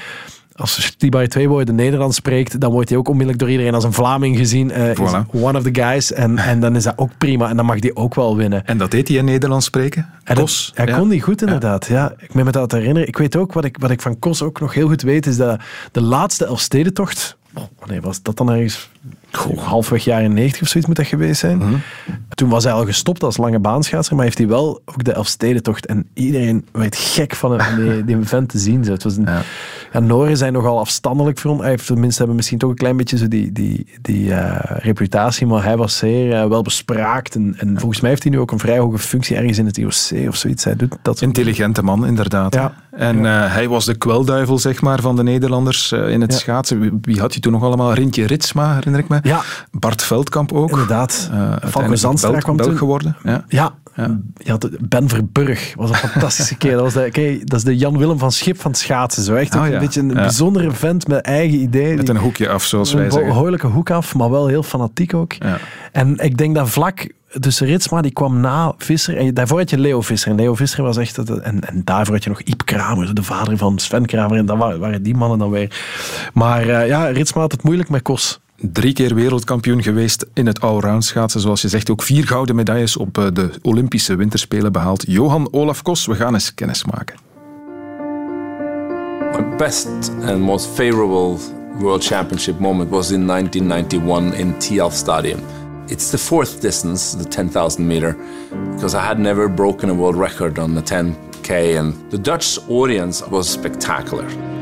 als 0.55 0.95
Tibay 0.97 1.27
Tweeboy 1.27 1.63
de 1.63 1.73
Nederlands 1.73 2.15
spreekt, 2.15 2.59
dan 2.59 2.71
wordt 2.71 2.89
hij 2.89 2.97
ook 2.97 3.07
onmiddellijk 3.07 3.39
door 3.39 3.49
iedereen 3.51 3.73
als 3.73 3.83
een 3.83 3.93
Vlaming 3.93 4.37
gezien. 4.37 4.71
is 4.71 4.97
Voilà. 4.97 5.31
one 5.31 5.57
of 5.57 5.63
the 5.63 5.81
guys. 5.81 6.11
En, 6.13 6.37
en 6.37 6.59
dan 6.59 6.75
is 6.75 6.83
dat 6.83 6.93
ook 6.97 7.11
prima. 7.17 7.49
En 7.49 7.55
dan 7.55 7.65
mag 7.65 7.79
die 7.79 7.95
ook 7.95 8.15
wel 8.15 8.35
winnen. 8.37 8.65
En 8.65 8.77
dat 8.77 8.91
deed 8.91 9.07
hij 9.07 9.17
in 9.17 9.25
Nederlands 9.25 9.65
spreken? 9.65 10.01
En 10.23 10.35
dat- 10.35 10.43
Kos? 10.43 10.71
hij 10.75 10.85
ja. 10.85 10.97
kon 10.97 11.09
die 11.09 11.21
goed 11.21 11.41
inderdaad. 11.41 11.85
Ja. 11.87 12.13
Ik 12.17 12.31
ben 12.33 12.45
me 12.45 12.51
dat 12.51 12.71
herinneren. 12.71 13.07
Ik 13.07 13.17
weet 13.17 13.35
ook, 13.35 13.53
wat 13.53 13.63
ik, 13.65 13.77
wat 13.79 13.91
ik 13.91 14.01
van 14.01 14.19
Kos 14.19 14.41
ook 14.41 14.59
nog 14.59 14.73
heel 14.73 14.87
goed 14.87 15.01
weet, 15.01 15.25
is 15.25 15.37
dat 15.37 15.59
de 15.91 16.01
laatste 16.01 16.45
Elfstedentocht, 16.45 17.37
oh, 17.53 17.63
wanneer 17.79 18.01
was 18.01 18.21
dat 18.21 18.37
dan 18.37 18.51
ergens? 18.51 18.89
Goh, 19.37 19.57
halfweg 19.57 20.03
jaren 20.03 20.33
90 20.33 20.61
of 20.61 20.67
zoiets 20.67 20.89
moet 20.89 20.97
dat 20.97 21.07
geweest 21.07 21.39
zijn. 21.39 21.57
Mhm. 21.57 21.75
Toen 22.29 22.49
was 22.49 22.63
hij 22.63 22.73
al 22.73 22.85
gestopt 22.85 23.23
als 23.23 23.37
lange 23.37 23.59
baanschaatser, 23.59 24.15
maar 24.15 24.23
heeft 24.25 24.37
hij 24.37 24.47
wel 24.47 24.81
ook 24.85 25.03
de 25.03 25.11
Elfstedentocht. 25.13 25.85
En 25.85 26.07
iedereen 26.13 26.65
werd 26.71 26.95
gek 26.95 27.35
van 27.35 27.59
hem, 27.59 27.83
die, 27.83 28.03
die 28.15 28.25
vent 28.25 28.49
te 28.49 28.57
zien. 28.59 28.83
Zo. 28.83 28.91
Het 28.91 29.03
was 29.03 29.17
een, 29.17 29.27
ja. 29.93 29.99
Noren 29.99 30.37
zijn 30.37 30.53
nogal 30.53 30.79
afstandelijk 30.79 31.37
voor 31.39 31.51
hem. 31.51 31.59
Hij 31.59 31.69
heeft 31.69 31.85
tenminste 31.85 32.17
hebben 32.17 32.35
misschien 32.35 32.57
toch 32.57 32.69
een 32.69 32.75
klein 32.75 32.97
beetje 32.97 33.17
zo 33.17 33.27
die, 33.27 33.51
die, 33.51 33.87
die 34.01 34.33
eh, 34.33 34.77
reputatie, 34.83 35.47
maar 35.47 35.63
hij 35.63 35.77
was 35.77 35.97
zeer 35.97 36.33
eh, 36.33 36.47
wel 36.47 36.61
bespraakt. 36.61 37.35
En, 37.35 37.55
en 37.57 37.79
volgens 37.79 38.01
mij 38.01 38.09
heeft 38.09 38.23
hij 38.23 38.31
nu 38.31 38.39
ook 38.39 38.51
een 38.51 38.59
vrij 38.59 38.77
hoge 38.79 38.97
functie 38.97 39.35
ergens 39.35 39.57
in 39.57 39.65
het 39.65 39.77
IOC 39.77 40.27
of 40.27 40.35
zoiets. 40.35 40.63
Hij 40.63 40.75
doet 40.75 40.95
dat 41.01 41.21
Intelligente 41.21 41.83
man, 41.83 42.05
inderdaad. 42.05 42.53
Ja. 42.53 42.73
En 42.91 43.25
eh, 43.25 43.53
hij 43.53 43.67
was 43.67 43.85
de 43.85 43.95
kwelduivel 43.95 44.57
zeg 44.59 44.81
maar, 44.81 45.01
van 45.01 45.15
de 45.15 45.23
Nederlanders 45.23 45.91
in 45.91 46.21
het 46.21 46.31
Ja. 46.31 46.37
schaatsen. 46.37 46.79
Wie, 46.79 46.91
wie 47.01 47.19
had 47.19 47.33
je 47.33 47.39
toen 47.39 47.51
nog 47.51 47.63
allemaal? 47.63 47.93
Rintje 47.93 48.25
Ritsma, 48.27 48.73
herinner 48.73 48.99
ik 48.99 49.07
me. 49.07 49.19
Ja. 49.23 49.41
Bart 49.71 50.03
Veldkamp 50.03 50.51
ook. 50.51 50.69
Inderdaad. 50.69 51.29
Falco 51.69 51.95
Zandstra 51.95 52.37
kwam 52.39 52.55
Belg 52.55 52.69
toen. 52.69 52.77
geworden. 52.77 53.15
Ja. 53.23 53.43
Ja, 53.47 54.57
Ben 54.79 55.09
Verburg. 55.09 55.73
was 55.75 55.89
een 55.89 55.95
fantastische 55.95 56.55
keer. 56.57 56.71
Dat, 56.71 56.81
was 56.81 56.93
de, 56.93 57.41
dat 57.43 57.57
is 57.59 57.63
de 57.65 57.77
Jan-Willem 57.77 58.19
van 58.19 58.31
Schip 58.31 58.61
van 58.61 58.71
het 58.71 58.79
schaatsen. 58.79 59.23
Zo. 59.23 59.35
Echt 59.35 59.55
Oh, 59.55 59.67
een 59.67 59.79
beetje 59.79 59.99
een 60.01 60.07
bijzondere 60.07 60.71
vent 60.71 61.07
met 61.07 61.21
eigen 61.25 61.59
ideeën. 61.59 61.95
Met 61.95 62.09
een 62.09 62.17
hoekje 62.17 62.49
af, 62.49 62.63
zoals 62.63 62.91
een 62.93 62.99
wij 62.99 63.09
zeggen. 63.11 63.29
behoorlijke 63.29 63.67
hoek 63.67 63.89
af, 63.91 64.15
maar 64.15 64.29
wel 64.29 64.47
heel 64.47 64.63
fanatiek 64.63 65.13
ook. 65.13 65.33
Ja. 65.33 65.57
En 65.91 66.17
ik 66.17 66.37
denk 66.37 66.55
dat 66.55 66.69
vlak 66.69 67.07
dus 67.39 67.59
Ritsma 67.59 68.01
die 68.01 68.11
kwam 68.11 68.39
na 68.39 68.73
Visser. 68.77 69.17
En 69.17 69.33
daarvoor 69.33 69.57
had 69.59 69.69
je 69.69 69.77
Leo 69.79 70.01
Visser. 70.01 70.31
En 70.31 70.37
Leo 70.37 70.55
Visser 70.55 70.83
was 70.83 70.97
echt... 70.97 71.15
dat- 71.15 71.29
En, 71.39 71.67
en 71.69 71.81
daarvoor 71.83 72.13
had 72.13 72.23
je 72.23 72.29
nog 72.29 72.41
Iep 72.41 72.65
Kramer, 72.65 73.13
de 73.15 73.23
vader 73.23 73.57
van 73.57 73.79
Sven 73.79 74.05
Kramer. 74.05 74.37
En 74.37 74.45
dat 74.45 74.57
wa- 74.57 74.77
waren 74.77 75.03
die 75.03 75.15
mannen 75.15 75.37
dan 75.39 75.49
weer. 75.49 75.81
Maar 76.33 76.67
eh, 76.67 76.87
ja, 76.87 77.05
Ritsma 77.05 77.41
had 77.41 77.51
het 77.51 77.63
moeilijk 77.63 77.89
met 77.89 78.01
Kos. 78.01 78.41
Drie 78.55 78.93
keer 78.93 79.15
wereldkampioen 79.15 79.83
geweest 79.83 80.25
in 80.33 80.45
het 80.45 80.61
allround. 80.61 81.13
Zoals 81.25 81.61
je 81.61 81.67
zegt, 81.67 81.89
ook 81.89 82.03
vier 82.03 82.27
gouden 82.27 82.55
medailles 82.55 82.97
op 82.97 83.17
eh, 83.17 83.27
de 83.33 83.49
Olympische 83.61 84.15
Winterspelen 84.15 84.71
behaald. 84.71 85.03
Johan 85.07 85.47
Olaf 85.51 85.81
Kos, 85.81 86.05
we 86.05 86.15
gaan 86.15 86.33
eens 86.33 86.53
kennis 86.53 86.85
maken. 86.85 87.15
My 89.31 89.55
best 89.57 90.11
and 90.25 90.39
most 90.39 90.65
favorable 90.65 91.37
World 91.79 92.03
Championship 92.03 92.59
moment 92.59 92.89
was 92.89 93.11
in 93.11 93.27
1991 93.27 94.33
in 94.39 94.57
Tialf 94.57 94.93
Stadium. 94.93 95.39
It's 95.87 96.09
the 96.09 96.17
fourth 96.17 96.61
distance, 96.61 97.17
the 97.17 97.27
10,000 97.27 97.87
meter, 97.87 98.15
because 98.73 98.97
I 98.97 99.01
had 99.01 99.17
never 99.17 99.53
broken 99.53 99.89
a 99.89 99.93
world 99.93 100.15
record 100.15 100.59
on 100.59 100.73
the 100.73 100.81
10K, 100.81 101.77
and 101.77 101.93
the 102.09 102.21
Dutch 102.21 102.59
audience 102.69 103.27
was 103.29 103.51
spectacular. 103.51 104.52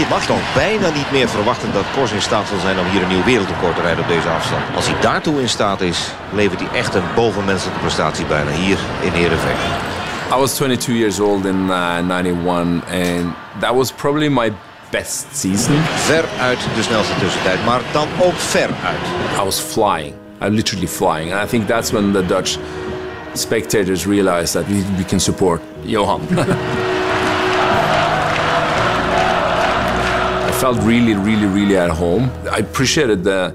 Je 0.00 0.06
mag 0.08 0.26
toch 0.26 0.54
bijna 0.54 0.88
niet 0.90 1.10
meer 1.10 1.28
verwachten 1.28 1.72
dat 1.72 1.84
Kors 1.94 2.12
in 2.12 2.22
staat 2.22 2.48
zal 2.48 2.58
zijn 2.58 2.78
om 2.78 2.86
hier 2.86 3.02
een 3.02 3.08
nieuw 3.08 3.24
wereldrecord 3.24 3.74
te 3.74 3.80
rijden 3.80 4.02
op 4.02 4.08
deze 4.08 4.28
afstand. 4.28 4.62
Als 4.74 4.86
hij 4.86 5.00
daartoe 5.00 5.40
in 5.40 5.48
staat 5.48 5.80
is, 5.80 6.10
levert 6.32 6.60
hij 6.60 6.78
echt 6.78 6.94
een 6.94 7.02
bovenmenselijke 7.14 7.80
prestatie 7.80 8.24
bijna 8.24 8.50
hier 8.50 8.78
in 9.00 9.12
Heerenveen. 9.12 9.56
I 10.32 10.38
was 10.38 10.54
22 10.54 10.94
years 10.94 11.20
old 11.20 11.44
in 11.44 11.66
uh, 11.68 11.96
91, 11.96 12.82
and 12.90 13.34
that 13.58 13.74
was 13.74 13.92
probably 13.92 14.28
my 14.28 14.52
best 14.90 15.26
season. 15.32 15.76
Ver 15.96 16.24
uit 16.40 16.58
de 16.74 16.82
snelste 16.82 17.14
tussentijd, 17.18 17.64
maar 17.64 17.80
dan 17.92 18.08
ook 18.20 18.36
ver 18.36 18.70
uit. 18.84 19.36
I 19.40 19.44
was 19.44 19.58
flying. 19.58 20.14
I 20.42 20.48
literally 20.48 20.88
flying. 20.88 21.32
And 21.32 21.44
I 21.44 21.48
think 21.48 21.66
that's 21.66 21.90
when 21.90 22.12
the 22.12 22.26
Dutch 22.26 22.58
spectators 23.32 24.06
realized 24.06 24.52
that 24.52 24.66
we, 24.66 24.84
we 24.96 25.04
can 25.04 25.20
support 25.20 25.60
Johan. 25.82 26.20
felt 30.60 30.76
really, 30.84 31.14
really, 31.14 31.46
really 31.46 31.78
at 31.78 31.88
home. 31.88 32.30
I 32.52 32.58
appreciated 32.58 33.24
the, 33.24 33.54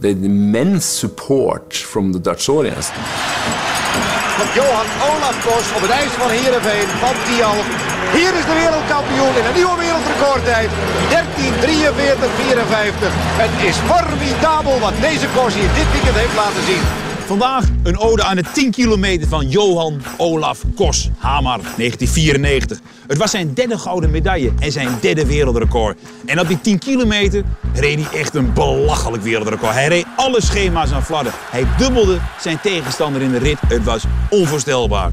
the 0.00 0.08
immense 0.08 0.86
support 0.86 1.74
from 1.74 2.12
the 2.14 2.18
Dutch 2.18 2.48
audience. 2.48 2.88
Johan 4.56 4.88
Olaf 5.10 5.36
Kors 5.44 5.68
op 5.76 5.82
het 5.86 5.90
ijs 5.90 6.12
van 6.22 6.30
Heerenveen 6.30 6.88
van 7.04 7.14
Tialf. 7.26 7.66
Hier 8.16 8.32
is 8.40 8.46
de 8.50 8.56
wereldkampioen 8.62 9.34
in 9.40 9.44
een 9.48 9.54
nieuwe 9.60 9.78
wereldrecordtijd. 9.78 10.68
13.43.54. 10.68 10.72
Het 13.42 13.54
is 13.68 13.76
formidabel 13.76 14.78
wat 14.78 14.94
deze 15.00 15.26
Kors 15.34 15.54
hier 15.54 15.70
dit 15.74 15.92
weekend 15.92 16.16
heeft 16.16 16.36
laten 16.36 16.64
zien. 16.70 17.05
Vandaag 17.26 17.64
een 17.82 17.98
ode 17.98 18.22
aan 18.22 18.36
de 18.36 18.44
10 18.52 18.70
kilometer 18.70 19.28
van 19.28 19.48
Johan 19.48 20.02
Olaf 20.16 20.62
Kos, 20.74 21.10
Hamar, 21.18 21.60
1994. 21.76 22.78
Het 23.06 23.18
was 23.18 23.30
zijn 23.30 23.54
derde 23.54 23.78
gouden 23.78 24.10
medaille 24.10 24.52
en 24.58 24.72
zijn 24.72 24.88
derde 25.00 25.26
wereldrecord. 25.26 25.98
En 26.26 26.40
op 26.40 26.48
die 26.48 26.60
10 26.60 26.78
kilometer 26.78 27.44
reed 27.74 28.00
hij 28.00 28.20
echt 28.20 28.34
een 28.34 28.52
belachelijk 28.52 29.22
wereldrecord. 29.22 29.72
Hij 29.72 29.88
reed 29.88 30.06
alle 30.16 30.42
schema's 30.42 30.92
aan 30.92 31.04
fladden. 31.04 31.32
Hij 31.50 31.66
dubbelde 31.78 32.18
zijn 32.40 32.60
tegenstander 32.60 33.22
in 33.22 33.30
de 33.30 33.38
rit. 33.38 33.58
Het 33.68 33.84
was 33.84 34.04
onvoorstelbaar. 34.30 35.12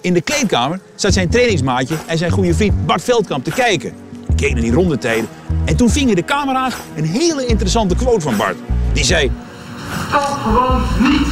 In 0.00 0.12
de 0.12 0.20
kleedkamer 0.20 0.80
zat 0.94 1.12
zijn 1.12 1.28
trainingsmaatje 1.28 1.96
en 2.06 2.18
zijn 2.18 2.30
goede 2.30 2.54
vriend 2.54 2.86
Bart 2.86 3.02
Veldkamp 3.02 3.44
te 3.44 3.50
kijken. 3.50 3.92
Ik 4.28 4.36
keek 4.36 4.52
naar 4.52 4.62
die 4.62 4.72
rondetijden 4.72 5.28
en 5.64 5.76
toen 5.76 5.90
vingen 5.90 6.16
de 6.16 6.24
camera's 6.24 6.74
een 6.96 7.06
hele 7.06 7.46
interessante 7.46 7.94
quote 7.94 8.20
van 8.20 8.36
Bart. 8.36 8.56
Die 8.92 9.04
zei... 9.04 9.30
Kan 10.10 10.22
gewoon 10.22 10.82
niet. 10.98 11.28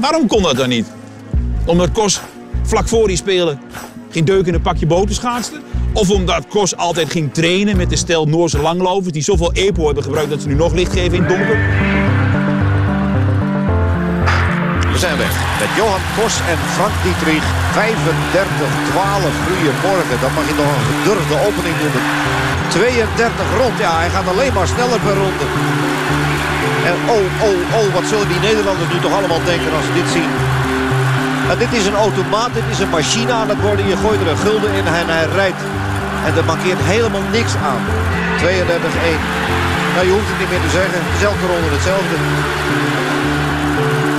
Waarom 0.00 0.26
kon 0.26 0.42
dat 0.42 0.56
dan 0.56 0.68
niet? 0.68 0.86
Omdat 1.64 1.92
Kos 1.92 2.20
vlak 2.62 2.88
voor 2.88 3.06
die 3.06 3.16
spelen 3.16 3.60
geen 4.10 4.24
deuk 4.24 4.46
in 4.46 4.54
een 4.54 4.62
pakje 4.62 4.86
boter 4.86 5.14
schaatste? 5.14 5.60
Of 5.92 6.10
omdat 6.10 6.46
Kos 6.48 6.76
altijd 6.76 7.10
ging 7.10 7.34
trainen 7.34 7.76
met 7.76 7.90
de 7.90 7.96
stel 7.96 8.26
Noorse 8.26 8.58
langlovers 8.58 9.12
die 9.12 9.22
zoveel 9.22 9.52
EPO 9.52 9.84
hebben 9.86 10.02
gebruikt 10.02 10.30
dat 10.30 10.40
ze 10.42 10.48
nu 10.48 10.54
nog 10.54 10.72
licht 10.72 10.92
geven 10.92 11.12
in 11.12 11.22
het 11.24 11.28
donker? 11.28 11.58
We 14.92 14.98
zijn 14.98 15.16
weg 15.16 15.34
met 15.60 15.68
Johan 15.76 16.00
Kors 16.16 16.36
en 16.52 16.58
Frank 16.76 16.94
Dietrich. 17.02 17.46
35-12. 17.74 17.80
Goedemorgen. 19.46 20.16
Dat 20.20 20.32
mag 20.36 20.46
je 20.50 20.54
nog 20.60 20.70
een 20.76 20.86
gedurfde 20.90 21.36
opening 21.46 21.76
noemen. 21.82 22.02
32 22.68 23.56
rond. 23.60 23.78
Ja, 23.78 23.92
hij 23.98 24.10
gaat 24.10 24.28
alleen 24.28 24.52
maar 24.52 24.66
sneller 24.66 25.00
per 25.00 25.16
ronde. 25.22 25.46
En 26.88 26.94
oh, 27.14 27.24
oh, 27.48 27.58
oh, 27.78 27.86
wat 27.96 28.06
zullen 28.12 28.28
die 28.28 28.40
Nederlanders 28.48 28.90
nu 28.92 28.98
toch 29.00 29.16
allemaal 29.18 29.42
denken 29.44 29.70
als 29.76 29.86
ze 29.88 29.92
dit 30.00 30.10
zien. 30.16 30.30
En 31.50 31.58
dit 31.58 31.72
is 31.78 31.86
een 31.86 32.02
automaat, 32.06 32.54
dit 32.54 32.68
is 32.70 32.78
een 32.78 32.94
machine 32.98 33.32
aan 33.32 33.48
het 33.48 33.60
worden. 33.60 33.88
Je 33.92 33.96
gooit 34.04 34.20
er 34.20 34.30
een 34.30 34.44
gulden 34.46 34.72
in 34.78 34.86
en 34.86 35.08
hij 35.16 35.26
rijdt. 35.40 35.62
En 36.26 36.36
er 36.36 36.44
markeert 36.52 36.82
helemaal 36.94 37.26
niks 37.38 37.52
aan. 37.70 37.82
32-1. 38.42 39.50
Nou, 39.94 40.02
je 40.06 40.12
hoeft 40.16 40.30
het 40.32 40.38
niet 40.42 40.52
meer 40.52 40.64
te 40.66 40.76
zeggen. 40.80 41.00
Elke 41.30 41.46
ronde 41.52 41.70
hetzelfde. 41.76 42.16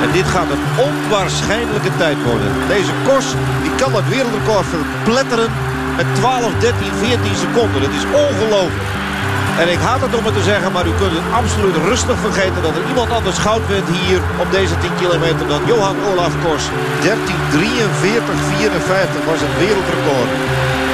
En 0.03 0.09
dit 0.17 0.27
gaat 0.35 0.49
een 0.55 0.65
onwaarschijnlijke 0.87 1.93
tijd 2.01 2.17
worden. 2.29 2.49
Deze 2.75 2.93
Kors 3.07 3.27
die 3.63 3.73
kan 3.81 3.91
het 3.99 4.07
wereldrecord 4.13 4.65
verpletteren 4.75 5.49
met 5.97 6.07
12, 6.15 6.53
13, 6.59 6.93
14 6.99 7.35
seconden. 7.45 7.81
Dat 7.81 7.93
is 7.99 8.05
ongelooflijk. 8.25 8.89
En 9.59 9.67
ik 9.75 9.81
haat 9.87 10.01
het 10.05 10.15
om 10.19 10.25
het 10.25 10.37
te 10.39 10.49
zeggen, 10.51 10.71
maar 10.71 10.87
u 10.91 10.93
kunt 11.01 11.15
het 11.19 11.29
absoluut 11.41 11.77
rustig 11.91 12.17
vergeten 12.27 12.61
dat 12.67 12.75
er 12.77 12.89
iemand 12.91 13.09
anders 13.17 13.39
goud 13.47 13.65
werd 13.73 13.87
hier 13.99 14.19
op 14.43 14.49
deze 14.57 14.75
10 14.77 14.95
kilometer 15.01 15.45
dan 15.53 15.61
Johan 15.69 15.97
Olaf 16.09 16.33
Kors. 16.43 16.65
13, 17.01 17.35
43, 17.51 18.35
54 18.57 19.29
was 19.31 19.39
het 19.45 19.53
wereldrecord. 19.63 20.31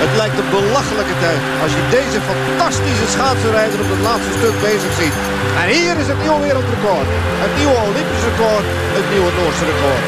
Het 0.04 0.14
lijkt 0.22 0.38
een 0.40 0.54
belachelijke 0.60 1.18
tijd 1.26 1.42
als 1.64 1.72
je 1.78 1.84
deze 2.00 2.20
fantastische 2.32 3.08
schaatsenrijder 3.16 3.80
op 3.84 3.90
het 3.96 4.06
laatste 4.08 4.34
stuk 4.40 4.56
bezig 4.70 4.92
ziet. 5.02 5.18
En 5.62 5.68
hier 5.78 5.96
is 6.04 6.10
het 6.12 6.22
nieuwe 6.24 6.42
wereldrecord. 6.48 7.10
Het 7.44 7.54
nieuwe 7.60 7.78
Olympisch 7.90 8.26
record, 8.30 8.66
het 8.98 9.08
nieuwe 9.14 9.32
Noorse 9.38 9.66
record. 9.72 10.04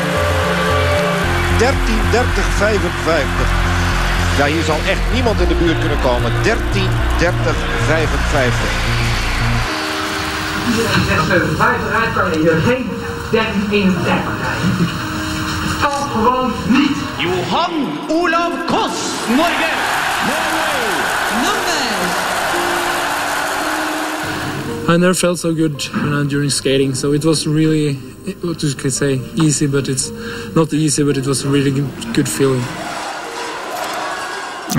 13, 1.57 2.01
30, 2.11 2.45
55. 2.57 3.78
Ja, 4.39 4.45
hier 4.45 4.63
zal 4.63 4.79
echt 4.87 5.01
niemand 5.13 5.39
in 5.39 5.47
de 5.47 5.55
buurt 5.55 5.79
kunnen 5.79 5.99
komen. 6.01 6.31
13, 6.43 6.87
30, 7.19 7.55
55. 7.85 8.59
Iedereen 10.69 11.05
zegt 11.07 11.25
57 11.27 11.91
uit, 12.01 12.13
kan 12.13 12.31
je 12.31 12.39
hier 12.39 12.61
geen 12.65 12.89
13, 13.31 13.67
31 13.71 14.05
rijden. 14.41 14.87
Het 15.67 15.81
kan 15.81 16.09
gewoon 16.11 16.51
niet. 16.67 16.97
Johan 17.17 17.73
Olaf 18.07 18.53
Kos, 18.65 18.97
Norge. 19.35 19.77
I 24.87 24.97
never 24.97 25.15
felt 25.15 25.39
so 25.39 25.53
good 25.53 25.83
you 25.93 26.09
know, 26.09 26.29
during 26.29 26.51
skating. 26.51 26.95
So 26.95 27.11
it 27.11 27.23
was 27.23 27.45
really, 27.45 27.97
what 28.41 28.61
you 28.61 28.73
could 28.73 28.93
say, 28.93 29.19
easy, 29.35 29.67
but 29.67 29.87
it's 29.87 30.11
not 30.53 30.71
easy, 30.73 31.03
but 31.03 31.17
it 31.17 31.25
was 31.25 31.45
a 31.45 31.49
really 31.49 31.71
good, 31.71 32.13
good 32.13 32.29
feeling. 32.29 32.63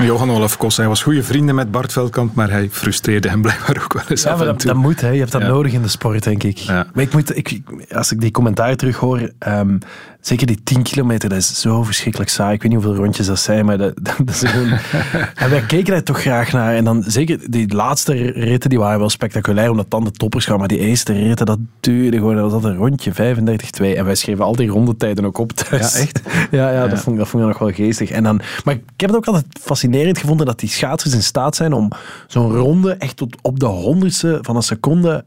Johan 0.03 0.31
Olaf 0.31 0.57
Kos, 0.57 0.77
hij 0.77 0.87
was 0.87 1.03
goede 1.03 1.23
vrienden 1.23 1.55
met 1.55 1.71
Bart 1.71 1.91
Veldkamp, 1.93 2.35
maar 2.35 2.49
hij 2.51 2.69
frustreerde 2.71 3.29
hem 3.29 3.41
blijkbaar 3.47 3.81
ook 3.83 3.93
wel 3.93 4.03
eens 4.07 4.23
Ja, 4.23 4.35
maar 4.35 4.45
dat, 4.57 4.73
moet, 4.73 5.01
hè. 5.01 5.09
je 5.09 5.19
hebt 5.19 5.31
dat 5.31 5.41
Ja. 5.41 5.47
nodig 5.47 5.73
in 5.73 5.81
de 5.81 5.87
sport, 5.87 6.23
denk 6.23 6.43
ik. 6.43 6.63
Maar 6.67 6.85
ik 6.95 7.13
moet, 7.13 7.37
ik, 7.37 7.51
ik- 7.51 7.93
als 7.93 8.11
ik 8.11 8.21
die 8.21 8.31
commentaar 8.31 8.75
terug 8.75 8.97
hoor, 8.97 9.31
ehm, 9.39 9.77
zeker 10.21 10.47
die 10.47 10.63
10 10.63 10.83
kilometer, 10.83 11.29
dat 11.29 11.37
is 11.37 11.59
zo 11.59 11.83
verschrikkelijk 11.83 12.29
saai. 12.31 12.53
Ik 12.53 12.61
weet 12.61 12.71
niet 12.71 12.83
hoeveel 12.83 13.03
rondjes 13.03 13.25
dat 13.27 13.39
zijn, 13.39 13.65
maar 13.65 13.77
dat, 13.77 13.93
dat, 14.01 14.15
dat 14.25 14.41
is 14.41 14.49
gewoon... 14.49 14.77
en 15.35 15.49
wij 15.49 15.61
keken 15.61 15.91
daar 15.93 16.03
toch 16.03 16.21
graag 16.21 16.51
naar. 16.51 16.75
En 16.75 16.83
dan 16.83 17.03
zeker 17.07 17.39
die 17.51 17.73
laatste 17.75 18.13
ritten, 18.31 18.69
die 18.69 18.79
waren 18.79 18.99
wel 18.99 19.09
spectaculair, 19.09 19.69
omdat 19.69 19.89
dan 19.91 20.03
de 20.03 20.11
toppers 20.11 20.45
gaan. 20.45 20.59
Maar 20.59 20.67
die 20.67 20.77
eerste 20.79 21.13
ritten, 21.13 21.45
dat 21.45 21.59
duurde 21.79 22.17
gewoon, 22.17 22.35
dat 22.35 22.43
was 22.43 22.53
altijd 22.53 22.73
een 22.73 22.79
rondje, 22.79 23.11
35-2. 23.13 23.97
En 23.97 24.05
wij 24.05 24.15
schreven 24.15 24.43
al 24.45 24.55
die 24.55 24.67
rondetijden 24.69 25.25
ook 25.25 25.37
op 25.37 25.51
thuis. 25.51 25.93
Ja, 25.95 25.99
echt? 25.99 26.19
Ja, 26.51 26.71
ja, 26.71 26.87
Dat, 26.87 26.99
vond, 26.99 27.15
ik- 27.15 27.21
dat 27.21 27.27
vond 27.27 27.43
ik 27.43 27.49
nog 27.49 27.59
wel 27.59 27.71
geestig. 27.71 28.09
En 28.09 28.23
dan, 28.23 28.41
maar 28.63 28.73
ik 28.73 28.81
heb 28.97 29.09
het 29.09 29.17
ook 29.17 29.25
altijd 29.25 29.45
fascinerend 29.61 30.17
gevonden 30.17 30.45
dat 30.45 30.59
die 30.59 30.69
schaatsers 30.69 31.13
in 31.13 31.23
staat 31.23 31.55
zijn 31.55 31.73
om 31.73 31.89
zo'n 32.27 32.51
ronde 32.55 32.91
echt 32.93 33.17
tot 33.17 33.35
op 33.41 33.59
de 33.59 33.65
honderdste 33.65 34.37
van 34.41 34.55
een 34.55 34.61
seconde 34.61 35.25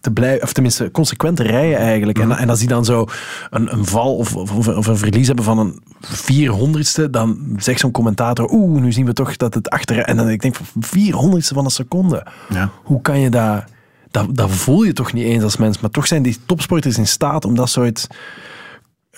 te 0.00 0.10
blijven, 0.10 0.42
of 0.42 0.52
tenminste 0.52 0.90
consequent 0.90 1.36
te 1.36 1.42
rijden 1.42 1.78
eigenlijk. 1.78 2.18
En, 2.18 2.32
en 2.32 2.50
als 2.50 2.58
die 2.58 2.68
dan 2.68 2.84
zo 2.84 3.06
een, 3.50 3.72
een 3.72 3.84
val 3.84 4.16
of, 4.16 4.36
of, 4.36 4.68
of 4.68 4.86
een 4.86 4.96
verlies 4.96 5.26
hebben 5.26 5.44
van 5.44 5.58
een 5.58 5.80
vierhonderdste, 6.00 7.10
dan 7.10 7.38
zegt 7.56 7.80
zo'n 7.80 7.90
commentator, 7.90 8.52
oeh, 8.52 8.80
nu 8.80 8.92
zien 8.92 9.06
we 9.06 9.12
toch 9.12 9.36
dat 9.36 9.54
het 9.54 9.70
achter... 9.70 9.98
En 9.98 10.16
dan 10.16 10.26
denk 10.26 10.42
ik, 10.42 10.54
van 10.54 10.82
vierhonderdste 10.82 11.54
van 11.54 11.64
een 11.64 11.70
seconde. 11.70 12.26
Ja. 12.48 12.70
Hoe 12.82 13.00
kan 13.00 13.20
je 13.20 13.30
dat, 13.30 13.64
dat... 14.10 14.36
Dat 14.36 14.50
voel 14.50 14.82
je 14.82 14.92
toch 14.92 15.12
niet 15.12 15.24
eens 15.24 15.42
als 15.42 15.56
mens. 15.56 15.80
Maar 15.80 15.90
toch 15.90 16.06
zijn 16.06 16.22
die 16.22 16.36
topsporters 16.46 16.98
in 16.98 17.06
staat 17.06 17.44
om 17.44 17.54
dat 17.54 17.68
soort 17.68 18.06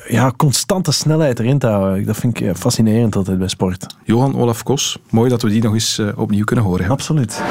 ja, 0.06 0.32
constante 0.36 0.92
snelheid 0.92 1.38
erin 1.38 1.58
te 1.58 1.66
houden. 1.66 2.06
Dat 2.06 2.16
vind 2.16 2.40
ik 2.40 2.46
ja, 2.46 2.54
fascinerend 2.54 3.16
altijd 3.16 3.38
bij 3.38 3.48
sport. 3.48 3.96
Johan 4.04 4.36
Olaf 4.36 4.62
Kos, 4.62 4.98
mooi 5.10 5.30
dat 5.30 5.42
we 5.42 5.48
die 5.48 5.62
nog 5.62 5.72
eens 5.72 5.98
eh, 5.98 6.08
opnieuw 6.16 6.44
kunnen 6.44 6.64
horen. 6.64 6.84
hè. 6.84 6.90
Absoluut. 6.90 7.42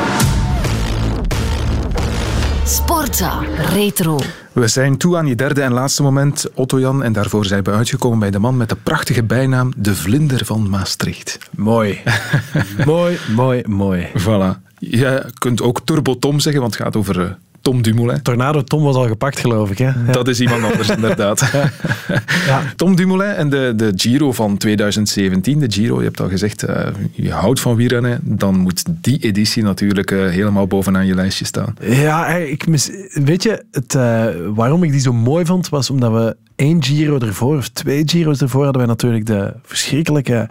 Sportza 2.67 3.39
Retro. 3.57 4.19
We 4.51 4.67
zijn 4.67 4.97
toe 4.97 5.17
aan 5.17 5.27
je 5.27 5.35
derde 5.35 5.61
en 5.61 5.71
laatste 5.71 6.03
moment, 6.03 6.45
Otto 6.53 6.79
Jan. 6.79 7.03
En 7.03 7.13
daarvoor 7.13 7.45
zijn 7.45 7.63
we 7.63 7.71
uitgekomen 7.71 8.19
bij 8.19 8.31
de 8.31 8.39
man 8.39 8.57
met 8.57 8.69
de 8.69 8.75
prachtige 8.75 9.23
bijnaam 9.23 9.73
De 9.75 9.95
Vlinder 9.95 10.45
van 10.45 10.69
Maastricht. 10.69 11.39
Mooi. 11.55 12.01
mooi, 12.85 13.17
mooi, 13.35 13.63
mooi. 13.67 14.07
Voilà. 14.17 14.61
Je 14.79 15.31
kunt 15.37 15.61
ook 15.61 15.81
Turbo 15.85 16.19
Tom 16.19 16.39
zeggen, 16.39 16.61
want 16.61 16.73
het 16.73 16.83
gaat 16.83 16.95
over 16.95 17.21
eh, 17.21 17.29
Tom 17.67 17.81
Dumoulin. 17.81 18.21
Tornado 18.21 18.63
Tom 18.63 18.83
was 18.83 18.95
al 18.95 19.07
gepakt, 19.07 19.39
geloof 19.39 19.71
ik. 19.71 19.77
Hè? 19.77 19.85
Ja. 19.85 20.11
Dat 20.11 20.27
is 20.27 20.39
iemand 20.39 20.63
anders, 20.63 20.89
inderdaad. 20.99 21.51
Tom 22.75 22.95
Dumoulin 22.95 23.29
en 23.29 23.49
de, 23.49 23.73
de 23.75 23.91
Giro 23.95 24.31
van 24.31 24.57
2017. 24.57 25.59
De 25.59 25.71
Giro, 25.71 25.97
je 25.97 26.03
hebt 26.03 26.21
al 26.21 26.29
gezegd, 26.29 26.63
eh, 26.63 26.87
je 27.11 27.31
houdt 27.31 27.59
van 27.59 27.75
wielrennen. 27.75 28.19
Dan 28.23 28.59
moet 28.59 28.83
die 28.87 29.19
editie 29.19 29.63
natuurlijk 29.63 30.11
eh, 30.11 30.29
helemaal 30.29 30.67
bovenaan 30.67 31.05
je 31.05 31.15
lijstje 31.15 31.45
staan. 31.45 31.75
Ja, 31.81 32.27
ik 32.27 32.67
mis, 32.67 32.89
weet 33.13 33.43
je, 33.43 33.63
het, 33.71 33.95
eh, 33.95 34.25
waarom 34.55 34.83
ik 34.83 34.91
die 34.91 35.01
zo 35.01 35.13
mooi 35.13 35.45
vond, 35.45 35.69
was 35.69 35.89
omdat 35.89 36.11
we 36.11 36.35
één 36.55 36.83
Giro 36.83 37.19
ervoor, 37.19 37.57
of 37.57 37.69
twee 37.69 38.01
Giro's 38.05 38.41
ervoor, 38.41 38.63
hadden 38.63 38.81
wij 38.81 38.91
natuurlijk 38.91 39.25
de 39.25 39.53
verschrikkelijke, 39.63 40.49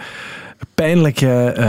pijnlijke, 0.74 1.52
eh, 1.52 1.66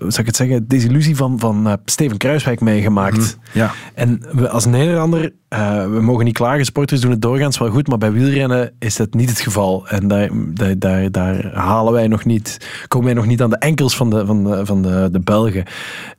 hoe 0.00 0.10
zou 0.10 0.20
ik 0.20 0.26
het 0.26 0.36
zeggen, 0.36 0.68
desillusie 0.68 1.16
van, 1.16 1.38
van 1.38 1.66
eh, 1.66 1.72
Steven 1.84 2.16
Kruiswijk 2.16 2.60
meegemaakt. 2.60 3.38
Ja. 3.52 3.72
En 3.94 4.22
we 4.32 4.48
als 4.48 4.64
Nederlander, 4.64 5.32
eh, 5.48 5.82
we 5.82 6.00
mogen 6.00 6.24
niet 6.24 6.34
klagen, 6.34 6.64
sporters 6.64 7.00
doen 7.00 7.10
het 7.10 7.22
doorgaans 7.22 7.58
wel 7.58 7.70
goed, 7.70 7.88
maar 7.88 7.98
bij 7.98 8.12
wielrennen 8.12 8.72
is 8.78 8.96
dat 8.96 9.14
niet 9.14 9.28
het 9.28 9.40
geval. 9.40 9.88
En 9.88 10.08
daar, 10.08 10.30
daar, 10.54 10.78
daar, 10.78 11.10
daar 11.10 11.50
halen 11.54 11.92
wij 11.92 12.08
nog 12.08 12.24
niet, 12.24 12.58
komen 12.88 13.06
wij 13.06 13.16
nog 13.16 13.26
niet 13.26 13.42
aan 13.42 13.50
de 13.50 13.58
enkels 13.58 13.96
van 13.96 14.10
de, 14.10 14.26
van 14.26 14.44
de, 14.44 14.66
van 14.66 14.82
de, 14.82 15.08
de 15.12 15.20
Belgen. 15.20 15.64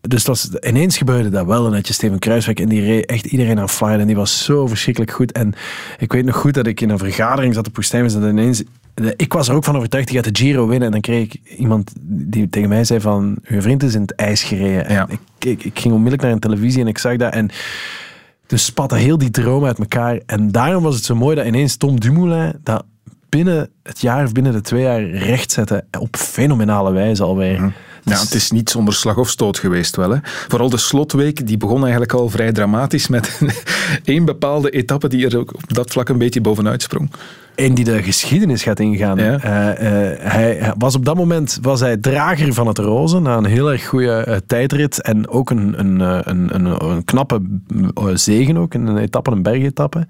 Dus 0.01 0.23
dat 0.23 0.35
was, 0.41 0.69
ineens 0.69 0.97
gebeurde 0.97 1.29
dat 1.29 1.45
wel, 1.45 1.65
en 1.65 1.71
dat 1.71 1.87
je 1.87 1.93
Steven 1.93 2.19
Kruiswijk 2.19 2.59
en 2.59 2.69
die 2.69 2.81
reed 2.81 3.05
echt 3.05 3.25
iedereen 3.25 3.59
aan 3.59 3.69
fire 3.69 3.97
en 3.97 4.07
die 4.07 4.15
was 4.15 4.43
zo 4.43 4.67
verschrikkelijk 4.67 5.11
goed. 5.11 5.31
En 5.31 5.53
ik 5.97 6.11
weet 6.11 6.25
nog 6.25 6.35
goed 6.35 6.53
dat 6.53 6.67
ik 6.67 6.81
in 6.81 6.89
een 6.89 6.97
vergadering 6.97 7.53
zat 7.53 7.67
op 7.67 7.75
Woestijn, 7.75 8.07
dat 8.07 8.29
ineens 8.29 8.63
ik 9.15 9.33
was 9.33 9.47
er 9.47 9.55
ook 9.55 9.63
van 9.63 9.75
overtuigd, 9.75 10.07
die 10.07 10.15
gaat 10.15 10.35
de 10.35 10.43
Giro 10.43 10.67
winnen. 10.67 10.85
En 10.85 10.91
dan 10.91 11.01
kreeg 11.01 11.23
ik 11.23 11.41
iemand 11.57 11.91
die 12.01 12.49
tegen 12.49 12.69
mij 12.69 12.83
zei 12.83 12.99
van, 12.99 13.37
uw 13.43 13.61
vriend 13.61 13.83
is 13.83 13.95
in 13.95 14.01
het 14.01 14.15
ijs 14.15 14.43
gereden. 14.43 14.85
En 14.85 15.07
ik, 15.09 15.19
ik, 15.39 15.63
ik 15.63 15.79
ging 15.79 15.93
onmiddellijk 15.93 16.21
naar 16.21 16.31
een 16.31 16.39
televisie 16.39 16.81
en 16.81 16.87
ik 16.87 16.97
zag 16.97 17.15
dat. 17.15 17.33
En 17.33 17.49
dus 18.47 18.65
spatte 18.65 18.95
heel 18.95 19.17
die 19.17 19.31
droom 19.31 19.65
uit 19.65 19.79
elkaar. 19.79 20.19
En 20.25 20.51
daarom 20.51 20.83
was 20.83 20.95
het 20.95 21.05
zo 21.05 21.15
mooi 21.15 21.35
dat 21.35 21.45
ineens 21.45 21.75
Tom 21.75 21.99
Dumoulin 21.99 22.53
dat 22.63 22.83
binnen 23.29 23.69
het 23.83 24.01
jaar 24.01 24.23
of 24.23 24.31
binnen 24.31 24.51
de 24.51 24.61
twee 24.61 24.81
jaar 24.81 25.03
recht 25.03 25.51
zette. 25.51 25.85
Op 25.99 26.15
fenomenale 26.15 26.91
wijze 26.91 27.23
alweer. 27.23 27.73
Ja, 28.03 28.19
het 28.19 28.33
is 28.33 28.51
niet 28.51 28.69
zonder 28.69 28.93
slag 28.93 29.17
of 29.17 29.29
stoot 29.29 29.59
geweest 29.59 29.95
wel. 29.95 30.09
Hè. 30.09 30.17
Vooral 30.23 30.69
de 30.69 30.77
slotweek 30.77 31.47
die 31.47 31.57
begon 31.57 31.81
eigenlijk 31.81 32.13
al 32.13 32.29
vrij 32.29 32.51
dramatisch 32.51 33.07
met 33.07 33.41
één 34.03 34.25
bepaalde 34.25 34.69
etappe 34.69 35.07
die 35.07 35.25
er 35.25 35.37
ook 35.37 35.53
op 35.53 35.73
dat 35.73 35.91
vlak 35.91 36.09
een 36.09 36.17
beetje 36.17 36.41
bovenuit 36.41 36.81
sprong. 36.81 37.09
En 37.57 37.73
die 37.73 37.85
de 37.85 38.03
geschiedenis 38.03 38.63
gaat 38.63 38.79
ingaan. 38.79 39.17
Ja. 39.17 39.39
Eh, 39.39 40.11
eh, 40.11 40.19
hij 40.19 40.73
was 40.77 40.95
op 40.95 41.05
dat 41.05 41.15
moment 41.15 41.59
was 41.61 41.79
hij 41.79 41.97
drager 41.97 42.53
van 42.53 42.67
het 42.67 42.77
roze 42.77 43.19
na 43.19 43.37
een 43.37 43.45
heel 43.45 43.71
erg 43.71 43.85
goede 43.87 44.11
eh, 44.11 44.35
tijdrit 44.47 45.01
en 45.01 45.29
ook 45.29 45.49
een, 45.49 45.79
een, 45.79 45.99
een, 45.99 46.55
een, 46.55 46.89
een 46.89 47.05
knappe 47.05 47.41
zegen 48.13 48.57
ook, 48.57 48.73
een 48.73 48.97
etappe, 48.97 49.31
een 49.31 49.43
bergetappe. 49.43 50.07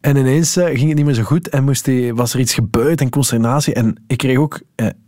En 0.00 0.16
ineens 0.16 0.52
ging 0.52 0.88
het 0.88 0.96
niet 0.96 1.04
meer 1.04 1.14
zo 1.14 1.22
goed 1.22 1.48
en 1.48 1.64
moest 1.64 1.86
hij, 1.86 2.14
was 2.14 2.34
er 2.34 2.40
iets 2.40 2.54
gebeurd 2.54 3.00
en 3.00 3.10
consternatie. 3.10 3.74
En 3.74 3.96
ik 4.06 4.18
kreeg 4.18 4.38
ook, 4.38 4.60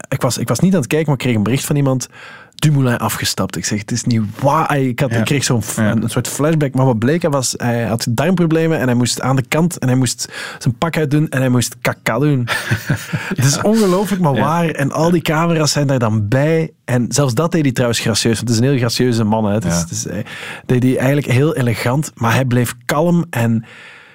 ik, 0.08 0.20
was, 0.20 0.38
ik 0.38 0.48
was 0.48 0.60
niet 0.60 0.72
aan 0.72 0.80
het 0.80 0.88
kijken, 0.88 1.06
maar 1.06 1.16
ik 1.16 1.22
kreeg 1.22 1.36
een 1.36 1.42
bericht 1.42 1.64
van 1.64 1.76
iemand. 1.76 2.08
Dumoulin 2.62 2.98
afgestapt. 2.98 3.56
Ik 3.56 3.64
zeg, 3.64 3.78
het 3.78 3.90
is 3.90 4.04
niet 4.04 4.22
waar. 4.40 4.78
Ik, 4.78 5.00
had, 5.00 5.12
ik 5.12 5.24
kreeg 5.24 5.44
zo'n 5.44 5.62
f- 5.62 5.76
een 5.76 6.02
soort 6.10 6.28
flashback. 6.28 6.74
Maar 6.74 6.86
wat 6.86 6.98
bleek, 6.98 7.22
hij, 7.22 7.30
was, 7.30 7.54
hij 7.56 7.82
had 7.84 8.06
darmproblemen 8.10 8.78
en 8.78 8.86
hij 8.86 8.94
moest 8.94 9.20
aan 9.20 9.36
de 9.36 9.42
kant 9.48 9.78
en 9.78 9.88
hij 9.88 9.96
moest 9.96 10.28
zijn 10.58 10.78
pak 10.78 10.96
uitdoen 10.96 11.28
en 11.28 11.38
hij 11.40 11.48
moest 11.48 11.76
kaka 11.80 12.18
doen. 12.18 12.48
Het 13.34 13.44
is 13.44 13.60
ongelooflijk, 13.62 14.22
maar 14.22 14.34
waar. 14.34 14.68
En 14.68 14.92
al 14.92 15.10
die 15.10 15.22
camera's 15.22 15.72
zijn 15.72 15.86
daar 15.86 15.98
dan 15.98 16.28
bij. 16.28 16.70
En 16.84 17.06
zelfs 17.08 17.34
dat 17.34 17.52
deed 17.52 17.62
hij 17.62 17.72
trouwens 17.72 18.00
gracieus. 18.00 18.36
Want 18.36 18.48
het 18.48 18.58
is 18.58 18.64
een 18.64 18.70
heel 18.70 18.78
gracieuze 18.78 19.24
man. 19.24 19.44
Hè. 19.44 19.52
Het 19.52 19.64
is, 19.64 19.80
het 19.80 19.90
is, 19.90 20.04
hij 20.04 20.24
deed 20.66 20.82
hij 20.82 20.96
eigenlijk 20.96 21.26
heel 21.26 21.56
elegant. 21.56 22.10
Maar 22.14 22.32
hij 22.34 22.44
bleef 22.44 22.74
kalm 22.84 23.24
en 23.30 23.64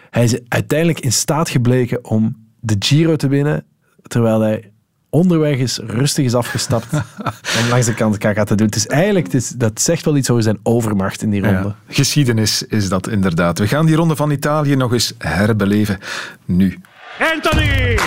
hij 0.09 0.23
is 0.23 0.39
uiteindelijk 0.47 0.99
in 0.99 1.13
staat 1.13 1.49
gebleken 1.49 2.05
om 2.05 2.35
de 2.59 2.75
Giro 2.79 3.15
te 3.15 3.27
winnen. 3.27 3.65
Terwijl 4.07 4.41
hij 4.41 4.71
onderweg 5.09 5.57
is, 5.57 5.77
rustig 5.77 6.25
is 6.25 6.33
afgestapt 6.33 6.93
om 7.59 7.69
langs 7.69 7.85
de 7.85 7.93
kant 7.93 8.17
kaka 8.17 8.43
te 8.43 8.55
doen. 8.55 8.65
Het 8.65 8.75
is 8.75 8.87
eigenlijk, 8.87 9.25
het 9.25 9.35
is, 9.35 9.49
dat 9.49 9.81
zegt 9.81 10.05
wel 10.05 10.17
iets 10.17 10.29
over 10.29 10.43
zijn 10.43 10.59
overmacht 10.63 11.21
in 11.21 11.29
die 11.29 11.41
ronde. 11.41 11.67
Ja, 11.67 11.75
geschiedenis 11.87 12.63
is 12.63 12.89
dat 12.89 13.07
inderdaad. 13.07 13.59
We 13.59 13.67
gaan 13.67 13.85
die 13.85 13.95
ronde 13.95 14.15
van 14.15 14.31
Italië 14.31 14.75
nog 14.75 14.93
eens 14.93 15.13
herbeleven. 15.17 15.99
Nu. 16.45 16.79
Anthony! 17.33 17.97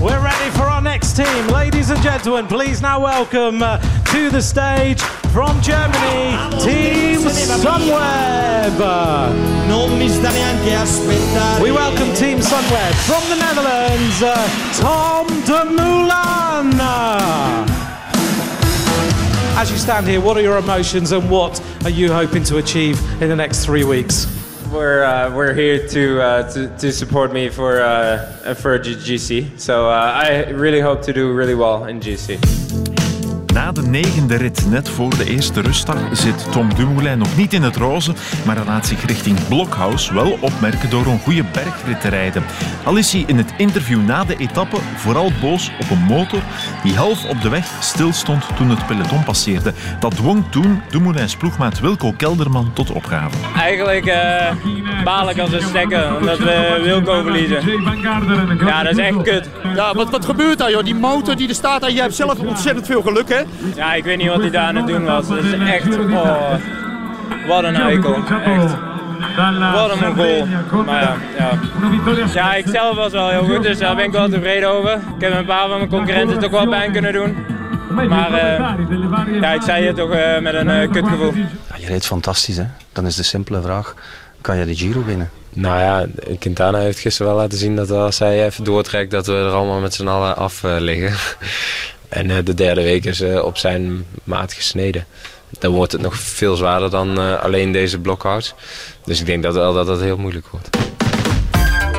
We're 0.00 0.22
ready 0.22 0.50
for 0.50 0.64
our 0.64 0.82
next 0.82 1.16
team. 1.16 1.46
Ladies 1.48 1.88
and 1.88 2.00
gentlemen, 2.02 2.46
please 2.46 2.82
now 2.82 3.00
welcome 3.00 3.62
uh, 3.62 3.78
to 4.12 4.28
the 4.28 4.42
stage 4.42 5.00
from 5.32 5.58
Germany, 5.62 6.36
Team 6.60 7.20
Sunweb. 7.20 8.78
Non 9.68 9.96
mi 9.98 10.08
sta 10.10 10.30
neanche 10.30 10.74
aspettare. 10.74 11.62
We 11.62 11.72
welcome 11.72 12.12
Team 12.12 12.40
Sunweb 12.40 12.92
from 13.06 13.22
the 13.30 13.36
Netherlands, 13.36 14.22
uh, 14.22 14.36
Tom 14.74 15.26
Dumoulin. 15.46 16.78
As 19.58 19.70
you 19.70 19.78
stand 19.78 20.06
here, 20.06 20.20
what 20.20 20.36
are 20.36 20.42
your 20.42 20.58
emotions 20.58 21.12
and 21.12 21.30
what 21.30 21.58
are 21.84 21.90
you 21.90 22.12
hoping 22.12 22.44
to 22.44 22.58
achieve 22.58 23.00
in 23.22 23.30
the 23.30 23.36
next 23.36 23.64
three 23.64 23.84
weeks? 23.84 24.26
We're 24.76 25.04
uh, 25.04 25.34
we're 25.34 25.54
here 25.54 25.88
to, 25.88 26.20
uh, 26.20 26.52
to 26.52 26.68
to 26.76 26.92
support 26.92 27.32
me 27.32 27.48
for 27.48 27.80
uh, 27.80 28.52
for 28.54 28.78
GC. 28.78 29.58
So 29.58 29.88
uh, 29.88 30.12
I 30.14 30.50
really 30.50 30.80
hope 30.80 31.00
to 31.02 31.14
do 31.14 31.32
really 31.32 31.54
well 31.54 31.86
in 31.86 31.98
GC. 31.98 32.85
Na 33.56 33.72
de 33.72 33.82
negende 33.82 34.36
rit, 34.36 34.66
net 34.70 34.88
voor 34.88 35.16
de 35.16 35.30
eerste 35.30 35.60
rustdag, 35.60 35.98
zit 36.12 36.52
Tom 36.52 36.74
Dumoulin 36.74 37.18
nog 37.18 37.36
niet 37.36 37.52
in 37.52 37.62
het 37.62 37.76
roze, 37.76 38.12
maar 38.46 38.56
hij 38.56 38.64
laat 38.64 38.86
zich 38.86 39.04
richting 39.06 39.48
Blockhouse 39.48 40.14
wel 40.14 40.38
opmerken 40.40 40.90
door 40.90 41.06
een 41.06 41.18
goede 41.18 41.44
bergrit 41.52 42.00
te 42.00 42.08
rijden. 42.08 42.44
Al 42.84 42.96
is 42.96 43.12
hij 43.12 43.24
in 43.26 43.36
het 43.36 43.54
interview 43.56 44.04
na 44.04 44.24
de 44.24 44.36
etappe 44.36 44.76
vooral 44.96 45.32
boos 45.40 45.70
op 45.80 45.90
een 45.90 46.02
motor 46.02 46.40
die 46.82 46.96
half 46.96 47.24
op 47.28 47.42
de 47.42 47.48
weg 47.48 47.66
stilstond 47.80 48.44
toen 48.56 48.70
het 48.70 48.86
peloton 48.86 49.24
passeerde. 49.24 49.72
Dat 50.00 50.16
dwong 50.16 50.44
toen 50.50 50.82
Dumoulin's 50.90 51.36
ploegmaat 51.36 51.80
Wilco 51.80 52.12
Kelderman 52.16 52.70
tot 52.72 52.90
opgave. 52.90 53.36
Eigenlijk 53.56 54.06
uh, 54.06 55.04
baal 55.04 55.30
ik 55.30 55.38
als 55.38 55.52
een 55.52 55.62
stekker 55.62 56.16
omdat 56.16 56.38
we 56.38 56.80
Wilco 56.82 57.22
verliezen. 57.22 57.62
Ja, 58.58 58.82
dat 58.82 58.92
is 58.92 59.04
echt 59.04 59.22
kut. 59.22 59.48
Ja, 59.74 59.94
wat, 59.94 60.10
wat 60.10 60.24
gebeurt 60.24 60.58
daar 60.58 60.70
joh? 60.70 60.84
Die 60.84 60.94
motor 60.94 61.36
die 61.36 61.48
er 61.48 61.54
staat 61.54 61.82
en 61.82 61.92
jij 61.92 62.02
hebt 62.02 62.14
zelf 62.14 62.38
ontzettend 62.38 62.86
veel 62.86 63.02
geluk 63.02 63.28
hè? 63.28 63.42
Ja, 63.76 63.94
ik 63.94 64.04
weet 64.04 64.16
niet 64.16 64.28
wat 64.28 64.40
hij 64.40 64.50
daar 64.50 64.66
aan 64.66 64.76
het 64.76 64.86
doen 64.86 65.04
was. 65.04 65.28
Dat 65.28 65.38
is 65.38 65.52
echt, 65.52 65.98
oh, 65.98 66.54
wat 67.48 67.64
een 67.64 67.76
eikel. 67.76 68.14
Echt. 68.44 68.76
Wat 69.72 70.00
een 70.00 70.14
goal. 70.14 70.46
Maar 70.84 71.02
ja, 71.02 71.16
ja. 71.38 72.26
ja, 72.34 72.54
ik 72.54 72.66
zelf 72.66 72.96
was 72.96 73.12
wel 73.12 73.28
heel 73.28 73.44
goed, 73.44 73.62
dus 73.62 73.78
daar 73.78 73.96
ben 73.96 74.04
ik 74.04 74.12
wel 74.12 74.28
tevreden 74.28 74.68
over. 74.68 74.92
Ik 74.92 75.20
heb 75.20 75.34
een 75.34 75.44
paar 75.44 75.68
van 75.68 75.78
mijn 75.78 75.90
concurrenten 75.90 76.38
toch 76.38 76.50
wel 76.50 76.68
pijn 76.68 76.92
kunnen 76.92 77.12
doen. 77.12 77.36
Maar 78.08 78.30
uh, 78.30 79.40
ja, 79.40 79.52
ik 79.52 79.62
zei 79.62 79.86
het 79.86 79.96
toch 79.96 80.10
uh, 80.10 80.38
met 80.38 80.54
een 80.54 80.68
uh, 80.68 80.90
kutgevoel. 80.90 81.32
Ja, 81.34 81.76
je 81.76 81.86
reed 81.86 82.06
fantastisch, 82.06 82.56
hè? 82.56 82.64
Dan 82.92 83.06
is 83.06 83.16
de 83.16 83.22
simpele 83.22 83.62
vraag, 83.62 83.94
kan 84.40 84.56
je 84.56 84.64
de 84.64 84.76
Giro 84.76 85.04
winnen? 85.04 85.30
Nou 85.52 85.80
ja, 85.80 86.06
Quintana 86.38 86.78
heeft 86.78 86.98
gisteren 86.98 87.32
wel 87.32 87.40
laten 87.40 87.58
zien 87.58 87.76
dat 87.76 87.90
als 87.90 88.18
hij 88.18 88.44
even 88.44 88.64
doortrekt, 88.64 89.10
dat 89.10 89.26
we 89.26 89.32
er 89.32 89.50
allemaal 89.50 89.80
met 89.80 89.94
z'n 89.94 90.06
allen 90.06 90.36
af 90.36 90.62
liggen. 90.62 91.12
En 92.08 92.44
de 92.44 92.54
derde 92.54 92.82
week 92.82 93.04
is 93.04 93.22
op 93.22 93.56
zijn 93.56 94.06
maat 94.24 94.52
gesneden 94.52 95.06
dan 95.58 95.72
wordt 95.72 95.92
het 95.92 96.00
nog 96.00 96.16
veel 96.16 96.56
zwaarder 96.56 96.90
dan 96.90 97.20
uh, 97.20 97.42
alleen 97.42 97.72
deze 97.72 97.98
blockouts. 97.98 98.54
Dus 99.04 99.20
ik 99.20 99.26
denk 99.26 99.42
dat 99.42 99.54
dat 99.54 99.86
het 99.86 100.00
heel 100.00 100.16
moeilijk 100.16 100.46
wordt. 100.46 100.85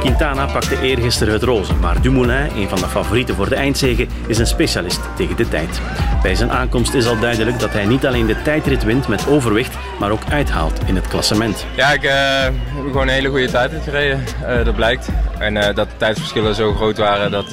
Quintana 0.07 0.45
pakte 0.45 0.81
eergisteren 0.81 1.33
het 1.33 1.43
roze, 1.43 1.73
maar 1.73 2.01
Dumoulin, 2.01 2.49
een 2.55 2.69
van 2.69 2.79
de 2.79 2.87
favorieten 2.87 3.35
voor 3.35 3.49
de 3.49 3.55
eindzege, 3.55 4.07
is 4.27 4.37
een 4.37 4.47
specialist 4.47 4.99
tegen 5.15 5.35
de 5.35 5.47
tijd. 5.47 5.81
Bij 6.21 6.35
zijn 6.35 6.51
aankomst 6.51 6.93
is 6.93 7.07
al 7.07 7.19
duidelijk 7.19 7.59
dat 7.59 7.73
hij 7.73 7.85
niet 7.85 8.05
alleen 8.05 8.25
de 8.25 8.41
tijdrit 8.41 8.83
wint 8.83 9.07
met 9.07 9.27
overwicht, 9.27 9.75
maar 9.99 10.11
ook 10.11 10.21
uithaalt 10.29 10.81
in 10.85 10.95
het 10.95 11.07
klassement. 11.07 11.65
Ja, 11.75 11.91
ik 11.91 12.03
uh, 12.03 12.11
heb 12.41 12.53
gewoon 12.85 13.07
een 13.07 13.13
hele 13.13 13.29
goede 13.29 13.51
tijdrit 13.51 13.83
gereden, 13.83 14.23
uh, 14.41 14.65
dat 14.65 14.75
blijkt. 14.75 15.09
En 15.39 15.55
uh, 15.55 15.63
dat 15.63 15.75
de 15.75 15.97
tijdsverschillen 15.97 16.55
zo 16.55 16.73
groot 16.73 16.97
waren, 16.97 17.31
dat 17.31 17.45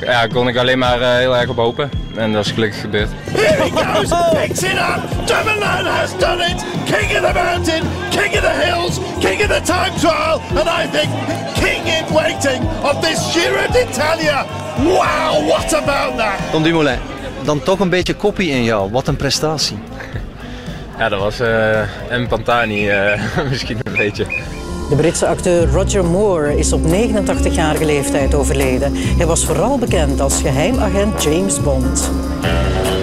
ja, 0.00 0.26
kon 0.26 0.48
ik 0.48 0.56
alleen 0.56 0.78
maar 0.78 1.00
heel 1.00 1.36
erg 1.36 1.48
op 1.48 1.56
hopen. 1.56 1.90
En 2.16 2.32
dat 2.32 2.44
is 2.44 2.52
gelukkig 2.52 2.80
gebeurd. 2.80 3.08
Here 3.30 3.62
he 3.62 3.70
goes, 3.70 4.08
picks 4.32 4.62
it 4.62 4.72
up, 4.72 5.26
Dumoulin 5.26 5.86
has 5.86 6.18
done 6.18 6.44
it, 6.44 6.64
king 6.84 7.24
of 7.24 7.32
the 7.32 7.32
mountain, 7.32 7.82
king 8.10 8.34
of 8.34 8.40
the 8.40 8.64
hills, 8.64 8.98
king 9.18 9.40
of 9.40 9.48
the 9.48 9.60
time 9.62 9.98
trial, 9.98 10.40
and 10.56 10.68
I 10.68 10.98
think 10.98 11.10
king 11.54 11.97
in 11.98 12.14
waiting 12.14 12.62
of 12.82 13.00
this 13.00 13.32
Giro 13.32 13.66
d'Italia. 13.72 14.46
Wow, 14.78 15.48
what 15.48 15.72
about 15.74 16.16
that? 16.16 16.50
Tom 16.50 16.62
Dumoulin, 16.62 16.98
dan 17.44 17.62
toch 17.62 17.80
een 17.80 17.88
beetje 17.88 18.14
koppie 18.14 18.50
in 18.50 18.64
jou. 18.64 18.90
Wat 18.90 19.08
een 19.08 19.16
prestatie. 19.16 19.78
Ja, 20.98 21.08
dat 21.08 21.20
was 21.20 21.40
uh, 21.40 21.82
M. 22.10 22.26
Pantani 22.26 22.90
uh, 22.90 23.20
misschien 23.50 23.78
een 23.82 23.96
beetje. 23.96 24.26
De 24.88 24.96
Britse 24.96 25.26
acteur 25.26 25.70
Roger 25.70 26.04
Moore 26.04 26.58
is 26.58 26.72
op 26.72 26.80
89-jarige 26.80 27.84
leeftijd 27.84 28.34
overleden. 28.34 28.92
Hij 28.94 29.26
was 29.26 29.44
vooral 29.44 29.78
bekend 29.78 30.20
als 30.20 30.40
geheimagent 30.40 31.22
James 31.22 31.62
Bond. 31.62 32.10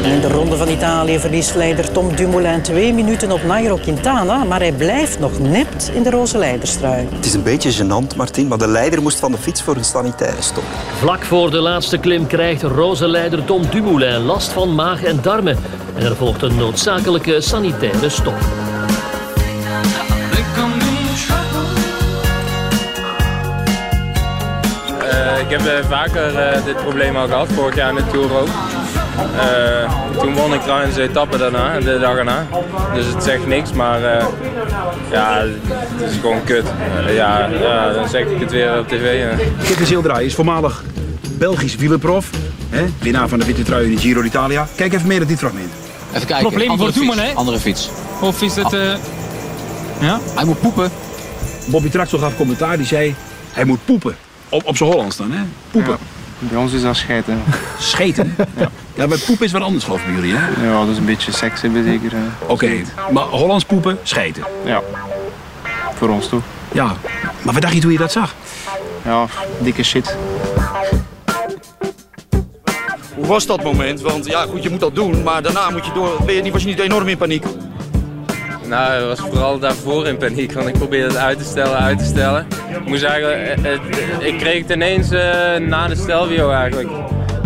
In 0.04 0.22
de 0.22 0.28
Ronde 0.28 0.58
van 0.58 0.70
Italië 0.70 1.20
verliest 1.20 1.56
leider 1.56 1.92
Tom 1.92 2.16
Dumoulin 2.16 2.62
twee 2.62 2.94
minuten 2.94 3.32
op 3.32 3.44
Nairo 3.44 3.76
Quintana, 3.76 4.44
maar 4.44 4.60
hij 4.60 4.72
blijft 4.72 5.20
nog 5.20 5.40
nipt 5.40 5.92
in 5.94 6.04
de 6.04 6.10
roze 6.10 6.38
leiderstrui. 6.38 7.08
Het 7.12 7.26
is 7.26 7.34
een 7.34 7.44
beetje 7.44 7.74
gênant, 7.74 8.16
Martin, 8.16 8.48
maar 8.48 8.58
de 8.58 8.68
leider 8.68 9.02
moest 9.02 9.20
van 9.20 9.32
de 9.32 9.38
fiets 9.38 9.62
voor 9.62 9.76
een 9.76 9.86
sanitaire 9.86 10.42
stop. 10.42 10.64
Vlak 11.00 11.24
voor 11.24 11.52
de 11.52 11.60
laatste 11.60 11.98
klim 11.98 12.28
krijgt 12.28 12.64
roze 12.64 13.08
leider 13.08 13.46
Tom 13.46 13.62
Dumoulin 13.70 14.22
last 14.22 14.52
van 14.52 14.76
maag 14.76 15.04
en 15.04 15.20
darmen. 15.22 15.58
En 15.96 16.06
er 16.06 16.16
volgt 16.16 16.42
een 16.42 16.56
noodzakelijke 16.56 17.42
sanitaire 17.42 18.10
stop. 18.10 18.38
Ik 25.48 25.52
heb 25.52 25.62
uh, 25.62 25.90
vaker 25.90 26.34
uh, 26.34 26.66
dit 26.66 26.76
probleem 26.76 27.16
al 27.16 27.28
gehad, 27.28 27.48
vorig 27.54 27.76
jaar 27.76 27.90
in 27.90 27.96
de 27.96 28.04
Tour 28.12 28.40
ook. 28.40 28.48
Uh, 29.36 30.20
toen 30.22 30.34
won 30.34 30.54
ik 30.54 30.62
trouwens 30.62 30.96
de 30.96 31.02
etappe 31.02 31.38
daarna, 31.38 31.80
de 31.80 32.00
dag 32.00 32.16
erna. 32.16 32.48
Dus 32.94 33.06
het 33.06 33.24
zegt 33.24 33.48
niks, 33.48 33.72
maar 33.72 34.02
uh, 34.02 34.26
ja, 35.12 35.44
het 35.96 36.12
is 36.12 36.18
gewoon 36.22 36.44
kut. 36.44 36.64
Uh, 37.08 37.16
ja, 37.16 37.50
ja, 37.62 37.94
dan 37.94 38.10
zeg 38.10 38.26
ik 38.26 38.40
het 38.40 38.52
weer 38.52 38.80
op 38.80 38.88
tv. 38.88 39.28
Kitty 39.64 39.86
Zildraai 39.86 40.26
is 40.26 40.36
voormalig 40.36 40.84
Belgisch 41.38 41.76
wielerprof. 41.76 42.30
Hè? 42.70 42.86
Winnaar 43.00 43.28
van 43.28 43.40
de 43.40 43.46
witte 43.46 43.64
trui 43.64 43.86
in 43.86 43.96
de 43.96 44.02
Giro 44.02 44.22
d'Italia. 44.22 44.68
Kijk 44.76 44.94
even 44.94 45.08
meer 45.08 45.18
naar 45.18 45.28
dit 45.28 45.38
fragment. 45.38 45.72
Even 46.14 46.28
kijken. 46.28 46.48
Probleem 46.48 46.78
voor 46.78 46.92
Dumoulin, 46.92 47.24
hè? 47.24 47.34
Andere 47.34 47.60
fiets. 47.60 47.90
Of 48.22 48.42
is 48.42 48.56
het... 48.56 48.74
Uh... 48.74 48.94
Ja? 50.00 50.20
Hij 50.36 50.46
moet 50.46 50.62
poepen. 50.62 50.92
Bobby 51.66 51.90
Traxel 51.90 52.20
gaf 52.20 52.36
commentaar, 52.36 52.78
die 52.78 52.86
zei... 52.86 53.16
Hij 53.54 53.66
moet 53.66 53.80
poepen. 53.86 54.16
Op, 54.50 54.66
op 54.66 54.78
zijn 54.78 54.90
Hollands 54.90 55.18
dan, 55.18 55.32
hè? 55.32 55.44
Poepen. 55.72 55.92
Ja. 55.92 56.48
Bij 56.48 56.58
ons 56.58 56.74
is 56.74 56.82
dat 56.82 56.96
scheten. 56.96 57.44
Scheten? 57.80 58.36
ja. 58.58 58.70
ja, 58.94 59.08
maar 59.08 59.18
poepen 59.18 59.46
is 59.46 59.52
wat 59.52 59.62
anders 59.62 59.84
geloof 59.84 60.00
ik 60.00 60.06
bij 60.06 60.16
jullie, 60.16 60.36
hè? 60.36 60.68
Ja, 60.68 60.80
dat 60.80 60.90
is 60.90 60.98
een 60.98 61.06
beetje 61.06 61.32
seks 61.32 61.62
hebben 61.62 61.84
zeker. 61.84 62.12
Oké, 62.42 62.52
okay. 62.52 62.86
maar 63.12 63.24
Hollands 63.24 63.66
poepen, 63.66 64.00
scheten. 64.04 64.44
Ja, 64.66 64.82
voor 65.94 66.10
ons 66.10 66.30
toch. 66.30 66.44
Ja, 66.72 66.86
maar 67.42 67.54
wat 67.54 67.62
dacht 67.62 67.74
je 67.74 67.80
toen 67.80 67.92
je 67.92 67.98
dat 67.98 68.12
zag? 68.12 68.36
Ja, 69.04 69.26
dikke 69.60 69.84
shit. 69.84 70.16
Hoe 73.16 73.26
was 73.26 73.46
dat 73.46 73.64
moment? 73.64 74.02
Want 74.02 74.26
ja, 74.26 74.46
goed, 74.46 74.64
je 74.64 74.70
moet 74.70 74.80
dat 74.80 74.96
doen, 74.96 75.24
maar 75.24 75.42
daarna 75.42 75.70
moet 75.70 75.86
je 75.86 75.92
door. 75.92 76.22
Ben 76.26 76.36
je 76.36 76.42
niet, 76.42 76.52
was 76.52 76.62
je 76.62 76.68
niet 76.68 76.80
enorm 76.80 77.08
in 77.08 77.18
paniek? 77.18 77.46
Nou, 78.68 79.02
ik 79.02 79.08
was 79.08 79.20
vooral 79.20 79.60
daarvoor 79.60 80.08
in 80.08 80.18
paniek, 80.18 80.52
want 80.52 80.68
ik 80.68 80.74
probeerde 80.74 81.08
het 81.08 81.18
uit 81.18 81.38
te 81.38 81.44
stellen, 81.44 81.78
uit 81.78 81.98
te 81.98 82.06
stellen. 82.06 82.48
Ik, 82.70 82.86
moest 82.86 83.04
eigenlijk, 83.04 83.56
het, 83.62 83.80
ik 84.20 84.38
kreeg 84.38 84.62
het 84.62 84.70
ineens 84.70 85.12
uh, 85.12 85.56
na 85.56 85.88
de 85.88 85.96
Stelvio 85.96 86.52
eigenlijk. 86.52 86.90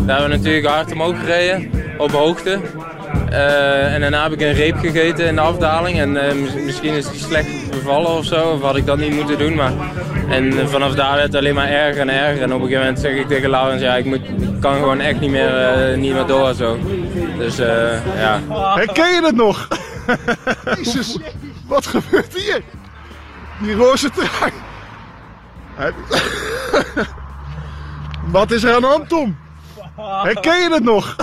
Daar 0.06 0.20
hebben 0.20 0.30
we 0.30 0.38
natuurlijk 0.38 0.68
hard 0.68 0.92
omhoog 0.92 1.20
gereden, 1.20 1.72
op 1.98 2.12
hoogte. 2.12 2.60
Uh, 3.30 3.94
en 3.94 4.02
daarna 4.02 4.24
heb 4.24 4.32
ik 4.32 4.42
een 4.42 4.54
reep 4.54 4.78
gegeten 4.78 5.26
in 5.26 5.36
de 5.36 5.42
afdaling. 5.42 6.00
En 6.00 6.16
uh, 6.16 6.22
misschien 6.66 6.94
is 6.94 7.10
die 7.10 7.20
slecht 7.20 7.72
bevallen 7.72 8.10
of 8.10 8.26
zo, 8.26 8.50
of 8.50 8.62
had 8.62 8.76
ik 8.76 8.86
dat 8.86 8.98
niet 8.98 9.14
moeten 9.14 9.38
doen. 9.38 9.56
Maar... 9.56 9.72
En 10.30 10.70
vanaf 10.70 10.96
daar 10.96 11.14
werd 11.14 11.26
het 11.26 11.36
alleen 11.36 11.56
maar 11.56 11.70
erger 11.70 12.02
en 12.02 12.10
erger. 12.10 12.42
En 12.42 12.54
op 12.54 12.62
een 12.62 12.68
gegeven 12.68 12.80
moment 12.80 13.00
zeg 13.00 13.12
ik 13.12 13.28
tegen 13.28 13.50
Laurens, 13.50 13.82
ja, 13.82 13.96
ik, 13.96 14.06
moet, 14.06 14.22
kan 14.60 14.74
gewoon 14.74 15.00
echt 15.00 15.20
niet 15.20 15.30
meer, 15.30 15.52
niet 15.98 16.14
meer 16.14 16.26
door 16.26 16.54
zo. 16.54 16.78
Dus 17.38 17.58
ja. 18.18 18.40
Herken 18.76 19.14
je 19.14 19.22
het 19.24 19.36
nog? 19.36 19.68
Jezus, 20.78 21.18
wat 21.68 21.88
gebeurt 21.88 22.34
hier? 22.34 22.62
Die 23.62 23.76
roze 23.76 24.10
trui. 24.10 24.52
Wat 28.32 28.52
is 28.52 28.64
er 28.64 28.76
aan 28.76 28.82
de 28.82 28.88
hand, 28.88 29.10
Tom? 29.10 29.38
Herken 30.02 30.62
je 30.62 30.74
het 30.74 30.84
nog? 30.84 31.16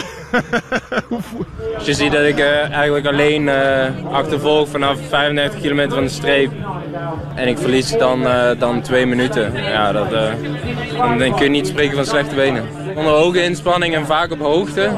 je 1.87 1.95
ziet 1.95 2.13
dat 2.13 2.25
ik 2.25 2.39
uh, 2.39 2.71
eigenlijk 2.71 3.07
alleen 3.07 3.43
uh, 3.43 4.13
achtervolg 4.13 4.69
vanaf 4.69 4.99
35 5.09 5.61
kilometer 5.61 5.95
van 5.95 6.05
de 6.05 6.11
streep. 6.11 6.53
En 7.35 7.49
ik 7.49 7.59
verlies 7.59 7.99
dan, 7.99 8.23
uh, 8.23 8.51
dan 8.59 8.83
twee 8.83 9.07
minuten. 9.07 9.63
Ja, 9.63 9.93
dat, 9.93 10.11
dan, 10.11 11.19
dan 11.19 11.35
kun 11.35 11.45
je 11.45 11.51
niet 11.51 11.67
spreken 11.67 11.97
van 11.97 12.07
slechte 12.07 12.35
benen. 12.35 12.69
Onder 12.95 13.13
hoge 13.13 13.43
inspanning 13.43 13.95
en 13.95 14.07
vaak 14.07 14.31
op 14.31 14.41
hoogte, 14.41 14.91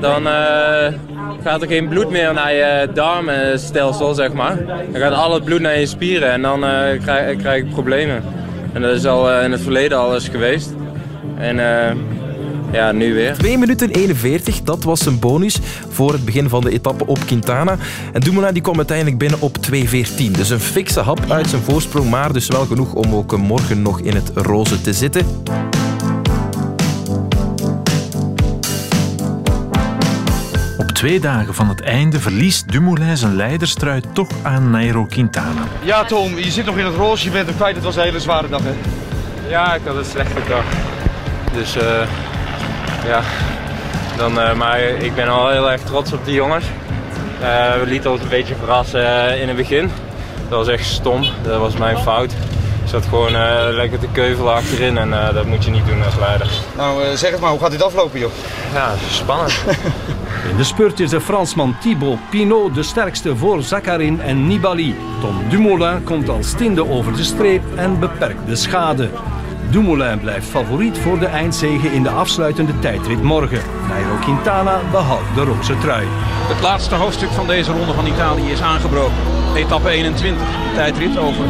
dan 0.00 0.26
gaat 1.42 1.62
er 1.62 1.68
geen 1.68 1.88
bloed 1.88 2.10
meer 2.10 2.34
naar 2.34 2.52
je 2.52 2.88
darmenstelsel, 2.94 4.14
zeg 4.14 4.32
maar. 4.32 4.66
Dan 4.66 5.00
gaat 5.00 5.14
al 5.14 5.34
het 5.34 5.44
bloed 5.44 5.60
naar 5.60 5.78
je 5.78 5.86
spieren 5.86 6.30
en 6.30 6.42
dan 6.42 6.60
krijg, 7.00 7.36
krijg 7.36 7.64
ik 7.64 7.70
problemen. 7.70 8.22
En 8.72 8.82
dat 8.82 8.96
is 8.96 9.06
al 9.06 9.40
in 9.40 9.52
het 9.52 9.60
verleden 9.60 9.98
al 9.98 10.14
eens 10.14 10.28
geweest. 10.28 10.74
En 11.38 11.56
ja, 12.72 12.92
nu 12.92 13.14
weer. 13.14 13.34
2 13.34 13.58
minuten 13.58 13.90
41, 13.90 14.62
dat 14.62 14.84
was 14.84 15.06
een 15.06 15.18
bonus 15.18 15.58
voor 15.88 16.12
het 16.12 16.24
begin 16.24 16.48
van 16.48 16.60
de 16.60 16.70
etappe 16.70 17.06
op 17.06 17.18
Quintana. 17.26 17.76
En 18.12 18.20
Dumoulin 18.20 18.52
die 18.52 18.62
kwam 18.62 18.76
uiteindelijk 18.76 19.18
binnen 19.18 19.40
op 19.40 19.56
2.14. 19.56 20.30
Dus 20.30 20.50
een 20.50 20.60
fikse 20.60 21.00
hap 21.00 21.20
uit 21.28 21.48
zijn 21.48 21.62
voorsprong, 21.62 22.10
maar 22.10 22.32
dus 22.32 22.46
wel 22.46 22.64
genoeg 22.64 22.92
om 22.92 23.14
ook 23.14 23.36
morgen 23.36 23.82
nog 23.82 24.00
in 24.00 24.14
het 24.14 24.30
roze 24.34 24.80
te 24.80 24.92
zitten. 24.92 25.26
Twee 31.02 31.20
dagen 31.20 31.54
van 31.54 31.68
het 31.68 31.80
einde 31.80 32.20
verliest 32.20 32.72
Dumoulin 32.72 33.16
zijn 33.16 33.36
leiderstrui 33.36 34.02
toch 34.12 34.28
aan 34.42 34.70
Nairo 34.70 35.04
Quintana. 35.04 35.62
Ja 35.80 36.04
Tom, 36.04 36.38
je 36.38 36.50
zit 36.50 36.64
nog 36.64 36.76
in 36.76 36.84
het 36.84 36.94
roze, 36.94 37.24
je 37.24 37.30
bent 37.30 37.48
er 37.48 37.54
kwijt. 37.54 37.74
Het 37.74 37.84
was 37.84 37.96
een 37.96 38.02
hele 38.02 38.20
zware 38.20 38.48
dag 38.48 38.60
hè? 38.62 38.72
Ja, 39.48 39.74
ik 39.74 39.80
had 39.84 39.96
een 39.96 40.04
slechte 40.04 40.40
dag. 40.48 40.64
Dus... 41.52 41.76
Uh 41.76 41.82
ja, 43.06 43.20
dan, 44.16 44.38
uh, 44.38 44.54
maar 44.54 44.80
ik 44.80 45.14
ben 45.14 45.28
al 45.28 45.50
heel 45.50 45.70
erg 45.70 45.80
trots 45.80 46.12
op 46.12 46.24
die 46.24 46.34
jongens. 46.34 46.64
Uh, 47.40 47.74
we 47.80 47.86
lieten 47.86 48.10
ons 48.10 48.20
een 48.20 48.28
beetje 48.28 48.54
verrassen 48.54 49.00
uh, 49.00 49.40
in 49.40 49.48
het 49.48 49.56
begin. 49.56 49.90
Dat 50.48 50.58
was 50.58 50.68
echt 50.68 50.84
stom, 50.84 51.24
dat 51.42 51.60
was 51.60 51.76
mijn 51.76 51.98
fout. 51.98 52.34
Zat 52.92 53.04
gewoon 53.04 53.32
lekker 53.74 53.98
te 53.98 54.06
keuvelen 54.12 54.54
achterin 54.54 54.98
en 54.98 55.34
dat 55.34 55.46
moet 55.46 55.64
je 55.64 55.70
niet 55.70 55.86
doen 55.86 56.04
als 56.04 56.16
leider. 56.16 56.50
Nou, 56.76 57.16
zeg 57.16 57.30
het 57.30 57.40
maar, 57.40 57.50
hoe 57.50 57.60
gaat 57.60 57.70
dit 57.70 57.82
aflopen 57.82 58.18
joh? 58.20 58.30
Ja, 58.74 58.94
spannend. 59.10 59.52
In 60.50 60.56
de 60.56 60.64
spurt 60.64 61.00
is 61.00 61.10
de 61.10 61.20
Fransman 61.20 61.76
Thibaut 61.80 62.18
Pinot 62.30 62.74
de 62.74 62.82
sterkste 62.82 63.36
voor 63.36 63.62
Zakharin 63.62 64.20
en 64.20 64.46
Nibali. 64.46 64.94
Tom 65.20 65.48
Dumoulin 65.48 66.04
komt 66.04 66.28
als 66.28 66.52
tiende 66.52 66.88
over 66.88 67.16
de 67.16 67.22
streep 67.22 67.62
en 67.76 67.98
beperkt 67.98 68.46
de 68.46 68.56
schade. 68.56 69.08
Dumoulin 69.72 70.18
blijft 70.18 70.46
favoriet 70.46 70.98
voor 70.98 71.18
de 71.18 71.26
eindzege 71.26 71.88
in 71.88 72.02
de 72.02 72.10
afsluitende 72.10 72.78
tijdrit 72.78 73.22
morgen. 73.22 73.60
Nairo 73.88 74.14
Quintana 74.20 74.80
behoudt 74.90 75.34
de 75.34 75.44
roze 75.44 75.78
trui. 75.78 76.06
Het 76.48 76.60
laatste 76.60 76.94
hoofdstuk 76.94 77.30
van 77.30 77.46
deze 77.46 77.72
ronde 77.72 77.92
van 77.92 78.06
Italië 78.06 78.50
is 78.50 78.60
aangebroken. 78.60 79.14
Etappe 79.54 79.88
21, 79.88 80.42
tijdrit 80.74 81.18
over 81.18 81.44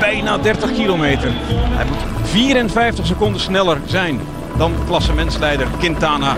bijna 0.00 0.38
30 0.38 0.72
kilometer. 0.72 1.30
Hij 1.50 1.84
moet 1.84 2.28
54 2.30 3.06
seconden 3.06 3.40
sneller 3.40 3.78
zijn 3.86 4.20
dan 4.56 4.72
klassementsleider 4.86 5.66
Quintana. 5.78 6.36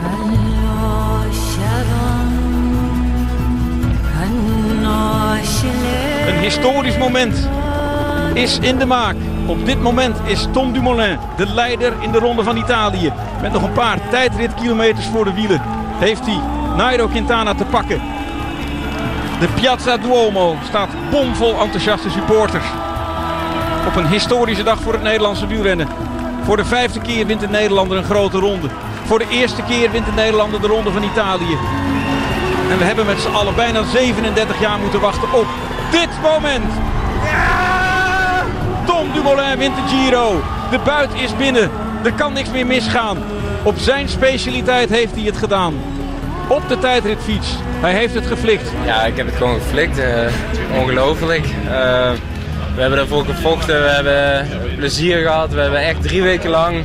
Een 6.27 6.41
historisch 6.41 6.99
moment 6.99 7.49
is 8.35 8.59
in 8.59 8.79
de 8.79 8.87
maak. 8.87 9.17
Op 9.47 9.67
dit 9.67 9.83
moment 9.83 10.17
is 10.25 10.47
Tom 10.53 10.73
Dumoulin 10.73 11.19
de 11.37 11.47
leider 11.47 11.93
in 12.01 12.13
de 12.13 12.19
Ronde 12.19 12.43
van 12.43 12.57
Italië. 12.57 13.13
Met 13.43 13.53
nog 13.53 13.63
een 13.63 13.73
paar 13.73 13.99
tijdritkilometers 14.11 15.07
voor 15.07 15.25
de 15.25 15.33
wielen 15.33 15.63
heeft 15.99 16.27
hij 16.27 16.41
Nairo 16.77 17.07
Quintana 17.07 17.55
te 17.55 17.65
pakken. 17.65 18.01
De 19.41 19.49
Piazza 19.55 19.97
Duomo 19.97 20.57
staat 20.69 20.89
bomvol 21.11 21.61
enthousiaste 21.61 22.11
supporters. 22.11 22.65
Op 23.87 23.97
een 23.97 24.09
historische 24.09 24.63
dag 24.63 24.81
voor 24.81 24.93
het 24.93 25.03
Nederlandse 25.03 25.47
wielrennen. 25.47 25.89
Voor 26.43 26.57
de 26.57 26.65
vijfde 26.65 27.01
keer 27.01 27.27
wint 27.27 27.41
de 27.41 27.49
Nederlander 27.49 27.97
een 27.97 28.05
grote 28.05 28.39
ronde. 28.39 28.69
Voor 29.05 29.19
de 29.19 29.29
eerste 29.31 29.63
keer 29.63 29.91
wint 29.91 30.07
de 30.07 30.13
Nederlander 30.13 30.61
de 30.61 30.67
Ronde 30.67 30.91
van 30.91 31.03
Italië. 31.03 31.59
En 32.71 32.79
we 32.79 32.85
hebben 32.85 33.07
met 33.07 33.21
z'n 33.21 33.35
allen 33.35 33.55
bijna 33.55 33.83
37 33.83 34.61
jaar 34.61 34.79
moeten 34.79 35.01
wachten 35.01 35.33
op 35.33 35.47
dit 35.91 36.09
moment. 36.23 36.73
Dumoulin 39.15 39.59
wint 39.59 39.77
de 39.77 39.83
Giro. 39.89 40.43
De 40.71 40.79
buit 40.85 41.15
is 41.15 41.37
binnen. 41.37 41.71
Er 42.05 42.13
kan 42.13 42.33
niks 42.33 42.51
meer 42.51 42.67
misgaan. 42.67 43.19
Op 43.63 43.79
zijn 43.79 44.09
specialiteit 44.09 44.91
heeft 44.91 45.15
hij 45.15 45.25
het 45.25 45.37
gedaan. 45.37 45.75
Op 46.49 46.69
de 46.69 46.79
tijdritfiets. 46.79 47.49
Hij 47.81 47.93
heeft 47.93 48.15
het 48.15 48.27
geflikt. 48.27 48.73
Ja, 48.85 49.03
ik 49.03 49.17
heb 49.17 49.27
het 49.27 49.35
gewoon 49.37 49.61
geflikt. 49.61 49.99
Uh, 49.99 50.07
ongelooflijk. 50.81 51.45
Uh, 51.45 51.71
we 52.75 52.81
hebben 52.81 52.99
ervoor 52.99 53.25
gevochten. 53.25 53.83
We 53.83 53.89
hebben 53.89 54.49
plezier 54.77 55.23
gehad. 55.23 55.53
We 55.53 55.61
hebben 55.61 55.81
echt 55.81 56.03
drie 56.03 56.23
weken 56.23 56.51
lang 56.51 56.85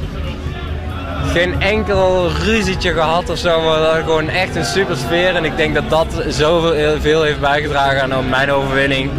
geen 1.32 1.62
enkel 1.62 2.30
ruzietje 2.46 2.94
gehad 2.94 3.30
of 3.30 3.38
zo. 3.38 3.62
Maar 3.62 3.80
dat 3.80 3.96
gewoon 3.96 4.30
echt 4.30 4.56
een 4.56 4.66
super 4.66 4.98
sfeer. 4.98 5.36
En 5.36 5.46
ik 5.46 5.58
denk 5.58 5.74
dat 5.74 5.90
dat 5.90 6.24
zoveel 6.28 7.00
veel 7.00 7.24
heeft 7.24 7.40
bijgedragen 7.40 8.14
aan 8.14 8.30
mijn 8.30 8.52
overwinning. 8.52 9.12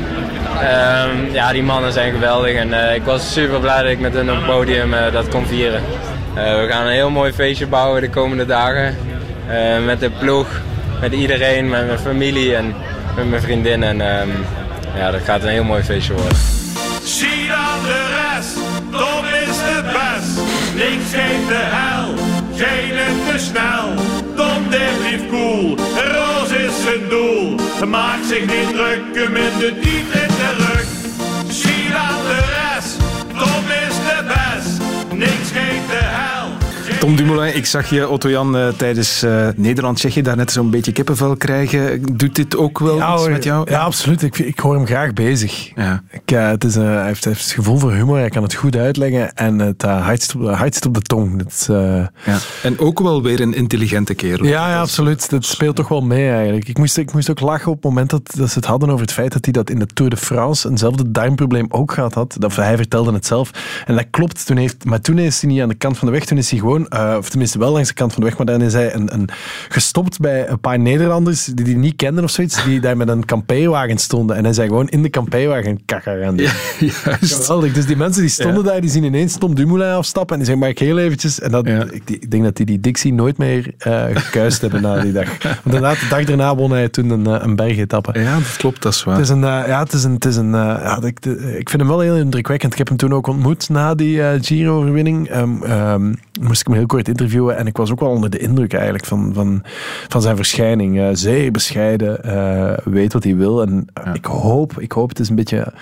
Um, 0.50 1.32
ja, 1.32 1.52
die 1.52 1.62
mannen 1.62 1.92
zijn 1.92 2.12
geweldig. 2.12 2.54
En 2.54 2.68
uh, 2.68 2.94
ik 2.94 3.02
was 3.02 3.32
super 3.32 3.60
blij 3.60 3.82
dat 3.82 3.90
ik 3.90 4.00
met 4.00 4.12
hun 4.12 4.30
op 4.30 4.36
het 4.36 4.46
podium 4.46 4.92
uh, 4.92 5.12
dat 5.12 5.28
kon 5.28 5.46
vieren. 5.46 5.82
Uh, 6.36 6.42
we 6.42 6.66
gaan 6.70 6.86
een 6.86 6.92
heel 6.92 7.10
mooi 7.10 7.32
feestje 7.32 7.66
bouwen 7.66 8.00
de 8.00 8.10
komende 8.10 8.46
dagen. 8.46 8.96
met 9.84 10.00
de 10.00 10.10
ploeg, 10.10 10.60
met 11.00 11.12
iedereen, 11.12 11.68
met 11.68 11.86
mijn 11.86 11.98
familie 11.98 12.56
en 12.56 12.74
met 13.16 13.30
mijn 13.30 13.42
vriendin. 13.42 13.82
En 13.82 14.00
um, 14.00 14.30
ja, 14.96 15.10
dat 15.10 15.20
gaat 15.24 15.42
een 15.42 15.48
heel 15.48 15.64
mooi 15.64 15.82
feestje 15.82 16.12
worden. 16.12 16.36
Zie 17.02 17.46
dan 17.48 17.82
de 17.84 18.06
rest, 18.16 18.54
Tom 18.90 19.24
is 19.24 19.56
de 19.56 19.82
best. 19.82 20.40
Niks 20.74 21.10
geeft 21.14 21.48
de 21.48 21.62
hel, 21.76 22.14
geen 22.56 22.90
te 23.32 23.38
snel. 23.38 23.88
Tom 24.36 24.70
dit 24.70 25.10
lief 25.10 25.28
cool, 25.30 25.76
roos 26.12 26.50
is 26.50 26.82
zijn 26.82 27.08
doel. 27.08 27.56
Maakt 27.86 28.26
zich 28.26 28.40
niet 28.40 28.68
druk, 28.72 29.00
hem 29.12 29.36
in 29.36 29.58
de 29.58 29.78
diepte 29.80 30.19
Niks 35.52 35.62
geeft 35.62 35.88
de 35.88 35.94
hel. 35.94 36.29
Tom 37.00 37.16
Dumoulin, 37.16 37.56
ik 37.56 37.66
zag 37.66 37.90
je, 37.90 38.08
Otto-Jan, 38.08 38.56
uh, 38.56 38.68
tijdens 38.68 39.24
uh, 39.24 39.48
Nederland-Tsjechië 39.56 40.22
daar 40.22 40.36
net 40.36 40.52
zo'n 40.52 40.70
beetje 40.70 40.92
kippenvel 40.92 41.36
krijgen. 41.36 42.02
Doet 42.16 42.34
dit 42.34 42.56
ook 42.56 42.78
wel 42.78 42.96
ja, 42.96 43.14
iets 43.14 43.28
met 43.28 43.44
jou? 43.44 43.70
Ja, 43.70 43.80
absoluut. 43.80 44.22
Ik, 44.22 44.38
ik 44.38 44.58
hoor 44.58 44.74
hem 44.74 44.86
graag 44.86 45.12
bezig. 45.12 45.70
Ja. 45.74 46.02
Ik, 46.10 46.32
uh, 46.32 46.48
het 46.48 46.64
is, 46.64 46.74
hij, 46.74 47.04
heeft, 47.06 47.24
hij 47.24 47.32
heeft 47.32 47.44
het 47.44 47.52
gevoel 47.52 47.78
voor 47.78 47.92
humor, 47.92 48.18
hij 48.18 48.28
kan 48.28 48.42
het 48.42 48.54
goed 48.54 48.76
uitleggen 48.76 49.34
en 49.34 49.58
het 49.58 49.82
hart 49.82 50.34
op, 50.36 50.86
op 50.86 50.94
de 50.94 51.00
tong. 51.00 51.42
Dat, 51.42 51.66
ja. 51.68 52.38
En 52.62 52.78
ook 52.78 53.00
wel 53.00 53.22
weer 53.22 53.40
een 53.40 53.54
intelligente 53.54 54.14
kerel. 54.14 54.46
Ja, 54.46 54.68
ja 54.68 54.80
absoluut. 54.80 55.30
Dat 55.30 55.44
speelt 55.44 55.76
toch 55.76 55.88
wel 55.88 56.02
mee 56.02 56.30
eigenlijk. 56.30 56.68
Ik 56.68 56.78
moest, 56.78 56.96
ik 56.96 57.12
moest 57.12 57.30
ook 57.30 57.40
lachen 57.40 57.68
op 57.70 57.74
het 57.74 57.84
moment 57.84 58.10
dat, 58.10 58.34
dat 58.36 58.50
ze 58.50 58.58
het 58.58 58.66
hadden 58.66 58.88
over 58.88 59.00
het 59.00 59.12
feit 59.12 59.32
dat 59.32 59.44
hij 59.44 59.52
dat 59.52 59.70
in 59.70 59.78
de 59.78 59.86
Tour 59.86 60.10
de 60.10 60.16
France 60.16 60.68
eenzelfde 60.68 61.10
darmprobleem 61.10 61.66
ook 61.68 61.92
gehad 61.92 62.14
had. 62.14 62.36
Dat, 62.38 62.56
hij 62.56 62.76
vertelde 62.76 63.12
het 63.12 63.26
zelf. 63.26 63.50
En 63.86 63.94
dat 63.94 64.06
klopt. 64.10 64.46
Toen 64.46 64.56
heeft, 64.56 64.84
maar 64.84 65.00
toen 65.00 65.18
is 65.18 65.40
hij 65.40 65.50
niet 65.50 65.62
aan 65.62 65.68
de 65.68 65.74
kant 65.74 65.98
van 65.98 66.06
de 66.08 66.14
weg. 66.14 66.24
Toen 66.24 66.38
is 66.38 66.50
hij 66.50 66.58
gewoon, 66.58 66.88
of 66.90 67.28
tenminste 67.28 67.58
wel 67.58 67.72
langs 67.72 67.88
de 67.88 67.94
kant 67.94 68.12
van 68.12 68.22
de 68.22 68.28
weg, 68.28 68.36
maar 68.36 68.46
dan 68.46 68.62
is 68.62 68.72
hij 68.72 68.94
een, 68.94 69.14
een, 69.14 69.28
gestopt 69.68 70.20
bij 70.20 70.48
een 70.48 70.60
paar 70.60 70.78
Nederlanders 70.78 71.44
die 71.44 71.64
hij 71.64 71.74
niet 71.74 71.96
kenden 71.96 72.24
of 72.24 72.30
zoiets, 72.30 72.64
die 72.64 72.80
daar 72.80 72.96
met 72.96 73.08
een 73.08 73.24
kampeewagen 73.24 73.98
stonden. 73.98 74.36
En 74.36 74.44
hij 74.44 74.52
zei 74.52 74.68
gewoon 74.68 74.88
in 74.88 75.02
de 75.02 75.08
kampeewagen 75.08 75.84
kakka 75.84 76.16
gaan 76.16 76.36
doen. 76.36 76.46
Ja, 76.46 76.52
juist. 77.20 77.34
Geweldig. 77.34 77.72
Dus 77.72 77.86
die 77.86 77.96
mensen 77.96 78.22
die 78.22 78.30
stonden 78.30 78.64
daar, 78.64 78.80
die 78.80 78.90
zien 78.90 79.04
ineens 79.04 79.38
Tom 79.38 79.54
Dumoulin 79.54 79.88
afstappen 79.88 80.36
en 80.36 80.42
die 80.42 80.44
zeggen, 80.44 80.58
maar 80.58 80.68
ik 80.68 80.78
heel 80.78 80.98
eventjes. 80.98 81.40
En 81.40 81.50
dat, 81.50 81.66
ik, 81.66 82.02
ik, 82.04 82.30
denk 82.30 82.42
dat 82.42 82.56
die 82.56 82.66
die 82.66 82.80
Dixie 82.80 83.12
nooit 83.12 83.38
meer 83.38 83.74
uh, 83.86 84.04
gekuist 84.12 84.60
hebben 84.60 84.82
na 84.82 85.00
die 85.00 85.12
dag. 85.12 85.42
Want 85.42 85.58
inderdaad, 85.64 86.00
de 86.00 86.06
dag 86.08 86.24
daarna 86.24 86.54
won 86.54 86.70
hij 86.70 86.88
toen 86.88 87.10
een, 87.10 87.44
een 87.44 87.56
bergetappe. 87.56 88.20
Ja, 88.20 88.34
dat 88.34 88.56
klopt, 88.56 88.82
dat 88.82 88.92
is 88.92 89.04
waar. 89.04 89.14
Het 89.14 89.24
is 89.24 89.30
een, 89.30 89.42
uh, 89.42 89.62
ja, 89.66 89.82
het 89.82 89.92
is 89.92 90.04
een, 90.04 90.12
het 90.12 90.24
is 90.24 90.36
een 90.36 90.50
ja, 90.50 90.98
ik, 91.02 91.24
ik 91.58 91.68
vind 91.68 91.82
hem 91.82 91.88
wel 91.88 92.00
heel 92.00 92.16
indrukwekkend. 92.16 92.72
Ik 92.72 92.78
heb 92.78 92.88
hem 92.88 92.96
toen 92.96 93.14
ook 93.14 93.26
ontmoet 93.26 93.68
na 93.68 93.94
die 93.94 94.22
Giro-overwinning. 94.40 95.36
Um, 95.36 95.62
um, 95.62 96.18
moest 96.40 96.60
ik 96.60 96.66
hem 96.66 96.76
heel 96.80 96.88
kort 96.88 97.08
interviewen 97.08 97.56
en 97.56 97.66
ik 97.66 97.76
was 97.76 97.90
ook 97.90 98.00
wel 98.00 98.10
onder 98.10 98.30
de 98.30 98.38
indruk 98.38 98.72
eigenlijk 98.72 99.04
van, 99.04 99.30
van, 99.34 99.62
van 100.08 100.22
zijn 100.22 100.36
verschijning. 100.36 100.96
Uh, 100.96 101.08
zeer 101.12 101.50
bescheiden, 101.50 102.18
uh, 102.24 102.72
weet 102.84 103.12
wat 103.12 103.24
hij 103.24 103.36
wil. 103.36 103.62
En 103.62 103.86
uh, 104.06 104.14
ik, 104.14 104.24
hoop, 104.24 104.80
ik 104.80 104.92
hoop, 104.92 105.08
het 105.08 105.18
is 105.18 105.28
een 105.28 105.36
beetje, 105.36 105.72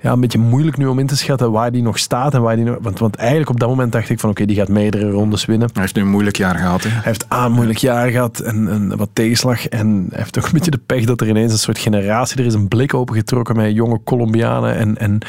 ja, 0.00 0.12
een 0.12 0.20
beetje 0.20 0.38
moeilijk 0.38 0.76
nu 0.76 0.86
om 0.86 0.98
in 0.98 1.06
te 1.06 1.16
schatten 1.16 1.52
waar 1.52 1.70
hij 1.70 1.80
nog 1.80 1.98
staat. 1.98 2.34
En 2.34 2.42
waar 2.42 2.56
die 2.56 2.64
nog, 2.64 2.78
want, 2.80 2.98
want 2.98 3.16
eigenlijk 3.16 3.50
op 3.50 3.60
dat 3.60 3.68
moment 3.68 3.92
dacht 3.92 4.10
ik 4.10 4.20
van 4.20 4.30
oké, 4.30 4.42
okay, 4.42 4.54
die 4.54 4.64
gaat 4.64 4.74
meerdere 4.74 5.10
rondes 5.10 5.44
winnen. 5.44 5.68
Hij 5.72 5.82
heeft 5.82 5.94
nu 5.94 6.02
een 6.02 6.08
moeilijk 6.08 6.36
jaar 6.36 6.56
gehad. 6.56 6.82
Hè? 6.82 6.88
Hij 6.88 7.00
heeft 7.02 7.24
aan 7.28 7.44
een 7.44 7.52
moeilijk 7.52 7.78
jaar 7.78 8.10
gehad 8.10 8.38
en, 8.38 8.68
en 8.68 8.96
wat 8.96 9.10
tegenslag. 9.12 9.66
En 9.66 10.06
hij 10.10 10.18
heeft 10.18 10.38
ook 10.38 10.44
een 10.44 10.52
beetje 10.52 10.70
de 10.70 10.80
pech 10.86 11.04
dat 11.04 11.20
er 11.20 11.28
ineens 11.28 11.52
een 11.52 11.58
soort 11.58 11.78
generatie, 11.78 12.38
er 12.38 12.46
is 12.46 12.54
een 12.54 12.68
blik 12.68 12.94
opengetrokken 12.94 13.56
met 13.56 13.74
jonge 13.74 14.00
Colombianen 14.04 14.76
en... 14.76 14.98
en 14.98 15.20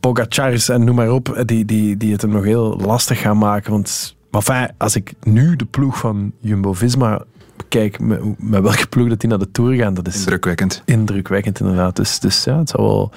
Pogacars 0.00 0.68
en 0.68 0.84
noem 0.84 0.94
maar 0.94 1.10
op, 1.10 1.42
die, 1.44 1.64
die, 1.64 1.96
die 1.96 2.12
het 2.12 2.22
hem 2.22 2.30
nog 2.30 2.44
heel 2.44 2.80
lastig 2.84 3.20
gaan 3.20 3.38
maken. 3.38 3.70
Want 3.70 4.16
maar 4.34 4.42
fijn, 4.42 4.74
als 4.78 4.96
ik 4.96 5.12
nu 5.22 5.56
de 5.56 5.64
ploeg 5.64 5.98
van 5.98 6.32
Jumbo-Visma 6.40 7.22
bekijk, 7.56 8.00
met, 8.00 8.20
met, 8.38 8.62
welke 8.62 8.86
ploeg 8.86 9.08
dat 9.08 9.20
die 9.20 9.28
naar 9.28 9.38
de 9.38 9.50
Tour 9.50 9.74
gaan, 9.74 9.94
dat 9.94 10.06
is... 10.06 10.18
Indrukwekkend. 10.18 10.82
Indrukwekkend, 10.84 11.60
inderdaad. 11.60 11.96
Dus, 11.96 12.18
dus 12.18 12.44
ja, 12.44 12.58
het 12.58 12.68
zal 12.68 12.82
wel... 12.82 13.12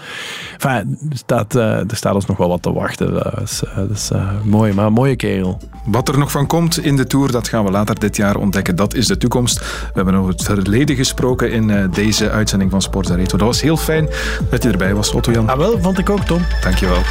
Fijn, 0.57 0.97
er 1.09 1.17
staat, 1.17 1.55
uh, 1.55 1.89
er 1.89 1.95
staat 1.95 2.13
ons 2.13 2.25
nog 2.25 2.37
wel 2.37 2.47
wat 2.47 2.61
te 2.61 2.73
wachten. 2.73 3.13
Dat 3.13 3.41
is, 3.41 3.63
uh, 3.63 3.75
dat 3.75 3.89
is 3.89 4.09
uh, 4.13 4.31
mooi, 4.43 4.73
maar 4.73 4.85
een 4.85 4.93
mooie 4.93 5.15
kerel. 5.15 5.61
Wat 5.85 6.07
er 6.07 6.17
nog 6.17 6.31
van 6.31 6.47
komt 6.47 6.83
in 6.83 6.95
de 6.95 7.07
Tour, 7.07 7.31
dat 7.31 7.47
gaan 7.47 7.65
we 7.65 7.71
later 7.71 7.99
dit 7.99 8.15
jaar 8.15 8.35
ontdekken. 8.35 8.75
Dat 8.75 8.93
is 8.93 9.07
de 9.07 9.17
toekomst. 9.17 9.59
We 9.59 9.91
hebben 9.93 10.15
over 10.15 10.31
het 10.31 10.43
verleden 10.43 10.95
gesproken 10.95 11.51
in 11.51 11.89
deze 11.91 12.29
uitzending 12.29 12.71
van 12.71 12.81
Sports 12.81 13.09
Retro. 13.09 13.37
Dat 13.37 13.47
was 13.47 13.61
heel 13.61 13.77
fijn 13.77 14.07
dat 14.49 14.63
je 14.63 14.69
erbij 14.69 14.93
was, 14.93 15.11
Otto-Jan. 15.11 15.49
Ah 15.49 15.57
wel, 15.57 15.81
vond 15.81 15.97
ik 15.97 16.09
ook, 16.09 16.25
Tom. 16.25 16.41
Dankjewel. 16.61 17.01